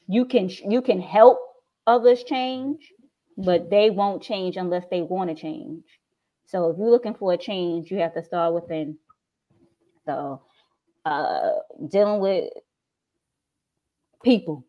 You 0.08 0.24
can 0.26 0.50
you 0.68 0.82
can 0.82 1.00
help 1.00 1.38
others 1.86 2.24
change 2.24 2.92
but 3.36 3.70
they 3.70 3.90
won't 3.90 4.22
change 4.22 4.56
unless 4.56 4.84
they 4.90 5.02
want 5.02 5.30
to 5.30 5.36
change. 5.36 5.84
So 6.46 6.70
if 6.70 6.78
you're 6.78 6.90
looking 6.90 7.14
for 7.14 7.32
a 7.32 7.38
change 7.38 7.90
you 7.90 7.98
have 7.98 8.14
to 8.14 8.24
start 8.24 8.54
within 8.54 8.98
so 10.06 10.42
uh 11.04 11.52
dealing 11.90 12.20
with 12.20 12.50
people. 14.24 14.66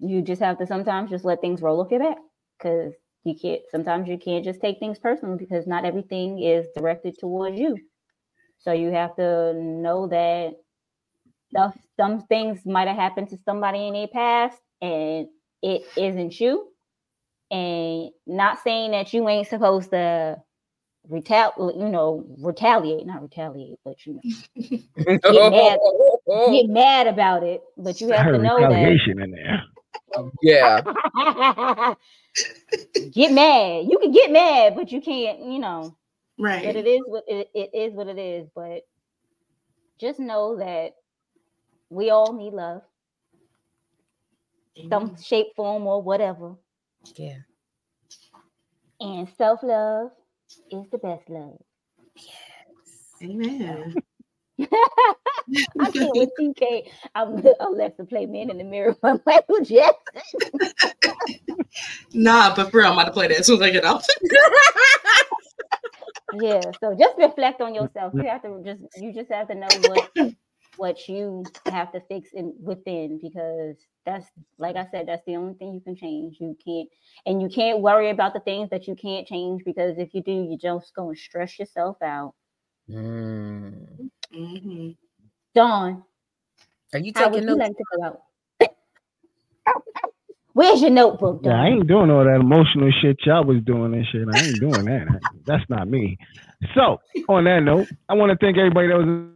You 0.00 0.22
just 0.22 0.42
have 0.42 0.58
to 0.58 0.66
sometimes 0.66 1.10
just 1.10 1.24
let 1.24 1.40
things 1.40 1.62
roll 1.62 1.80
off 1.80 1.90
your 1.90 2.00
back 2.00 2.18
because 2.58 2.94
you 3.24 3.34
can't 3.40 3.62
sometimes 3.70 4.08
you 4.08 4.18
can't 4.18 4.44
just 4.44 4.60
take 4.60 4.78
things 4.78 4.98
personally 4.98 5.38
because 5.38 5.66
not 5.66 5.84
everything 5.84 6.42
is 6.42 6.66
directed 6.76 7.18
towards 7.18 7.58
you. 7.58 7.78
So 8.58 8.72
you 8.72 8.90
have 8.92 9.16
to 9.16 9.54
know 9.54 10.08
that 10.08 10.54
stuff 11.50 11.76
some 11.98 12.22
things 12.26 12.66
might 12.66 12.88
have 12.88 12.96
happened 12.96 13.28
to 13.30 13.38
somebody 13.44 13.86
in 13.88 13.94
their 13.94 14.08
past 14.08 14.60
and 14.82 15.28
it 15.62 15.82
isn't 15.96 16.40
you 16.40 16.68
and 17.50 18.10
not 18.26 18.62
saying 18.62 18.90
that 18.90 19.12
you 19.12 19.28
ain't 19.28 19.48
supposed 19.48 19.90
to 19.90 20.36
retaliate 21.08 21.76
you 21.76 21.88
know 21.88 22.24
retaliate 22.38 23.06
not 23.06 23.22
retaliate 23.22 23.78
but 23.84 23.94
you 24.04 24.14
know 24.14 24.20
get 24.56 25.52
mad 25.52 25.78
get 26.50 26.68
mad 26.68 27.06
about 27.06 27.44
it 27.44 27.62
but 27.76 28.00
you 28.00 28.10
have 28.10 28.26
to 28.26 28.38
know 28.38 28.58
that 28.58 28.68
retaliation 28.68 29.22
in 29.22 29.30
there. 29.30 29.62
Yeah. 30.42 30.80
get 33.12 33.32
mad. 33.32 33.86
You 33.88 33.98
can 34.00 34.12
get 34.12 34.30
mad, 34.30 34.74
but 34.74 34.92
you 34.92 35.00
can't, 35.00 35.40
you 35.40 35.58
know. 35.58 35.96
Right. 36.38 36.64
But 36.64 36.76
it 36.76 36.86
is 36.86 37.02
what 37.06 37.24
it, 37.26 37.50
it 37.54 37.70
is 37.74 37.92
what 37.94 38.08
it 38.08 38.18
is. 38.18 38.48
But 38.54 38.82
just 39.98 40.20
know 40.20 40.56
that 40.56 40.94
we 41.88 42.10
all 42.10 42.32
need 42.32 42.52
love. 42.52 42.82
Some 44.90 45.16
shape, 45.22 45.46
form, 45.56 45.86
or 45.86 46.02
whatever. 46.02 46.54
Yeah. 47.14 47.38
And 49.00 49.28
self-love 49.36 50.10
is 50.70 50.86
the 50.90 50.98
best 50.98 51.28
love. 51.28 51.60
Yes. 52.16 53.12
Amen. 53.22 53.94
I 54.60 55.90
can't 55.92 56.16
with 56.16 56.30
TK. 56.40 56.88
I'm 57.14 57.44
I'm 57.60 57.74
left 57.74 57.98
to 57.98 58.04
play 58.04 58.26
Man 58.26 58.50
in 58.50 58.58
the 58.58 58.64
Mirror 58.64 58.96
by 59.02 59.14
Michael 59.26 59.60
Jackson. 59.62 60.22
Nah, 62.14 62.54
but 62.54 62.70
for 62.70 62.78
real, 62.78 62.86
I'm 62.86 62.92
about 62.94 63.04
to 63.04 63.12
play 63.12 63.28
that 63.28 63.40
as 63.40 63.46
soon 63.46 63.56
as 63.56 63.62
I 63.62 63.70
get 63.70 63.84
off. 63.84 64.06
yeah 66.40 66.60
so 66.80 66.94
just 66.98 67.16
reflect 67.18 67.60
on 67.60 67.74
yourself 67.74 68.12
you 68.14 68.24
have 68.24 68.42
to 68.42 68.62
just 68.64 68.80
you 68.96 69.12
just 69.12 69.30
have 69.30 69.48
to 69.48 69.54
know 69.54 69.68
what 69.82 70.10
what 70.76 71.08
you 71.08 71.44
have 71.66 71.92
to 71.92 72.00
fix 72.08 72.30
in 72.32 72.54
within 72.62 73.18
because 73.22 73.76
that's 74.04 74.26
like 74.58 74.76
i 74.76 74.86
said 74.90 75.06
that's 75.08 75.24
the 75.26 75.36
only 75.36 75.54
thing 75.54 75.72
you 75.74 75.80
can 75.80 75.96
change 75.96 76.36
you 76.40 76.56
can't 76.64 76.88
and 77.26 77.40
you 77.42 77.48
can't 77.48 77.80
worry 77.80 78.10
about 78.10 78.34
the 78.34 78.40
things 78.40 78.68
that 78.70 78.86
you 78.86 78.94
can't 78.94 79.26
change 79.26 79.62
because 79.64 79.98
if 79.98 80.14
you 80.14 80.22
do 80.22 80.32
you're 80.48 80.58
just 80.76 80.94
going 80.94 81.14
to 81.14 81.20
stress 81.20 81.58
yourself 81.58 81.96
out 82.02 82.34
Mm. 82.88 83.86
hmm 84.32 84.90
Don 85.54 86.04
Are 86.92 86.98
you 87.00 87.12
how 87.14 87.30
would 87.30 87.42
taking 87.42 87.48
you 87.48 87.56
notes? 87.56 87.60
like 87.68 87.76
to 87.76 87.84
go 87.96 88.04
out 88.04 88.20
where's 90.52 90.80
your 90.80 90.90
notebook 90.90 91.42
Yeah, 91.42 91.60
I 91.60 91.66
ain't 91.68 91.86
doing 91.88 92.10
all 92.10 92.24
that 92.24 92.40
emotional 92.40 92.90
shit 93.02 93.18
y'all 93.26 93.44
was 93.44 93.62
doing 93.64 93.94
and 93.94 94.06
shit. 94.06 94.28
I 94.28 94.38
ain't 94.38 94.60
doing 94.60 94.84
that. 94.86 95.20
That's 95.46 95.64
not 95.68 95.88
me. 95.88 96.16
So, 96.74 97.00
on 97.28 97.44
that 97.44 97.60
note, 97.60 97.88
I 98.08 98.14
want 98.14 98.30
to 98.30 98.38
thank 98.44 98.56
everybody 98.56 98.88
that 98.88 98.98
was 98.98 99.26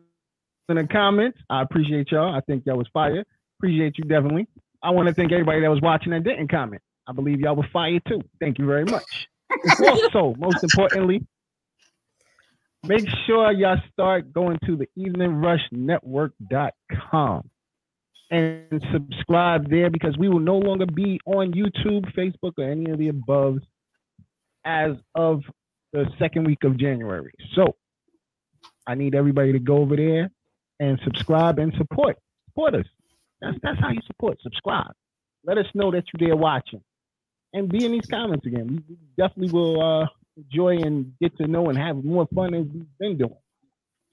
in 0.70 0.76
the 0.76 0.86
comments. 0.86 1.38
I 1.48 1.62
appreciate 1.62 2.12
y'all. 2.12 2.34
I 2.34 2.40
think 2.40 2.64
y'all 2.66 2.76
was 2.76 2.88
fire. 2.92 3.24
Appreciate 3.58 3.96
you 3.98 4.04
definitely. 4.04 4.46
I 4.82 4.90
want 4.90 5.08
to 5.08 5.14
thank 5.14 5.32
everybody 5.32 5.60
that 5.60 5.70
was 5.70 5.80
watching 5.82 6.12
and 6.12 6.24
didn't 6.24 6.48
comment. 6.48 6.82
I 7.06 7.12
believe 7.12 7.40
y'all 7.40 7.56
were 7.56 7.66
fire 7.72 8.00
too. 8.08 8.20
Thank 8.38 8.58
you 8.58 8.66
very 8.66 8.84
much. 8.84 9.28
also, 9.86 10.34
most 10.38 10.62
importantly, 10.62 11.26
make 12.84 13.08
sure 13.26 13.50
y'all 13.52 13.80
start 13.92 14.32
going 14.32 14.58
to 14.64 14.76
the 14.76 14.88
eveningrushnetwork.com 14.96 17.50
and 18.30 18.84
subscribe 18.92 19.68
there 19.68 19.90
because 19.90 20.16
we 20.16 20.28
will 20.28 20.40
no 20.40 20.56
longer 20.56 20.86
be 20.86 21.20
on 21.26 21.52
YouTube, 21.52 22.10
Facebook, 22.14 22.52
or 22.58 22.70
any 22.70 22.90
of 22.90 22.98
the 22.98 23.08
above 23.08 23.58
as 24.64 24.92
of 25.14 25.42
the 25.92 26.06
second 26.18 26.46
week 26.46 26.64
of 26.64 26.76
January. 26.76 27.32
So 27.54 27.76
I 28.86 28.94
need 28.94 29.14
everybody 29.14 29.52
to 29.52 29.58
go 29.58 29.78
over 29.78 29.96
there 29.96 30.30
and 30.80 30.98
subscribe 31.04 31.60
and 31.60 31.72
support. 31.76 32.16
Support 32.48 32.74
us. 32.74 32.86
That's 33.40 33.56
that's 33.62 33.78
how 33.78 33.90
you 33.90 34.00
support. 34.06 34.38
Subscribe. 34.42 34.92
Let 35.44 35.58
us 35.58 35.66
know 35.74 35.92
that 35.92 36.04
you're 36.12 36.28
there 36.28 36.36
watching. 36.36 36.82
And 37.52 37.68
be 37.68 37.84
in 37.84 37.92
these 37.92 38.06
comments 38.06 38.46
again. 38.46 38.82
We 38.88 38.96
definitely 39.16 39.52
will 39.52 39.80
uh, 39.80 40.06
enjoy 40.36 40.78
and 40.78 41.12
get 41.20 41.36
to 41.38 41.46
know 41.46 41.68
and 41.68 41.78
have 41.78 42.04
more 42.04 42.26
fun 42.34 42.54
as 42.54 42.66
we've 42.72 42.98
been 42.98 43.18
doing. 43.18 43.36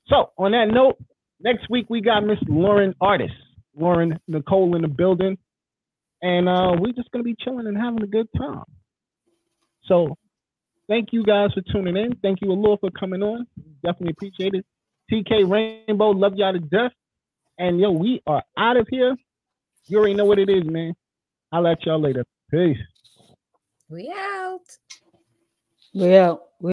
So 0.08 0.32
on 0.38 0.52
that 0.52 0.70
note, 0.70 0.98
next 1.40 1.70
week 1.70 1.88
we 1.90 2.02
got 2.02 2.22
Miss 2.22 2.40
Lauren 2.48 2.94
Artist. 3.02 3.34
Lauren 3.76 4.20
Nicole 4.28 4.76
in 4.76 4.82
the 4.82 4.88
building. 4.88 5.38
And 6.22 6.50
uh, 6.50 6.76
we're 6.80 6.94
just 6.94 7.12
gonna 7.12 7.24
be 7.24 7.36
chilling 7.44 7.68
and 7.68 7.78
having 7.78 8.02
a 8.02 8.08
good 8.08 8.28
time. 8.36 8.64
So 9.86 10.18
thank 10.88 11.10
you 11.12 11.24
guys 11.24 11.52
for 11.54 11.62
tuning 11.72 11.96
in. 11.96 12.16
Thank 12.24 12.42
you, 12.42 12.52
Allure, 12.52 12.78
for 12.80 12.90
coming 12.92 13.22
on. 13.22 13.46
Definitely 13.84 14.14
appreciate 14.14 14.56
it. 14.56 14.66
TK 15.12 15.50
Rainbow, 15.50 16.10
love 16.10 16.36
y'all 16.36 16.54
to 16.54 16.60
death. 16.60 16.92
And 17.58 17.80
yo, 17.80 17.92
we 17.92 18.22
are 18.28 18.44
out 18.58 18.78
of 18.78 18.88
here. 18.90 19.16
You 19.86 19.98
already 19.98 20.14
know 20.14 20.26
what 20.26 20.40
it 20.40 20.50
is, 20.50 20.66
man. 20.66 20.94
I'll 21.52 21.64
let 21.64 21.86
y'all 21.86 22.00
later. 22.00 22.26
Peace. 22.52 22.78
We 23.90 24.12
out. 24.14 24.60
yeah 25.94 26.36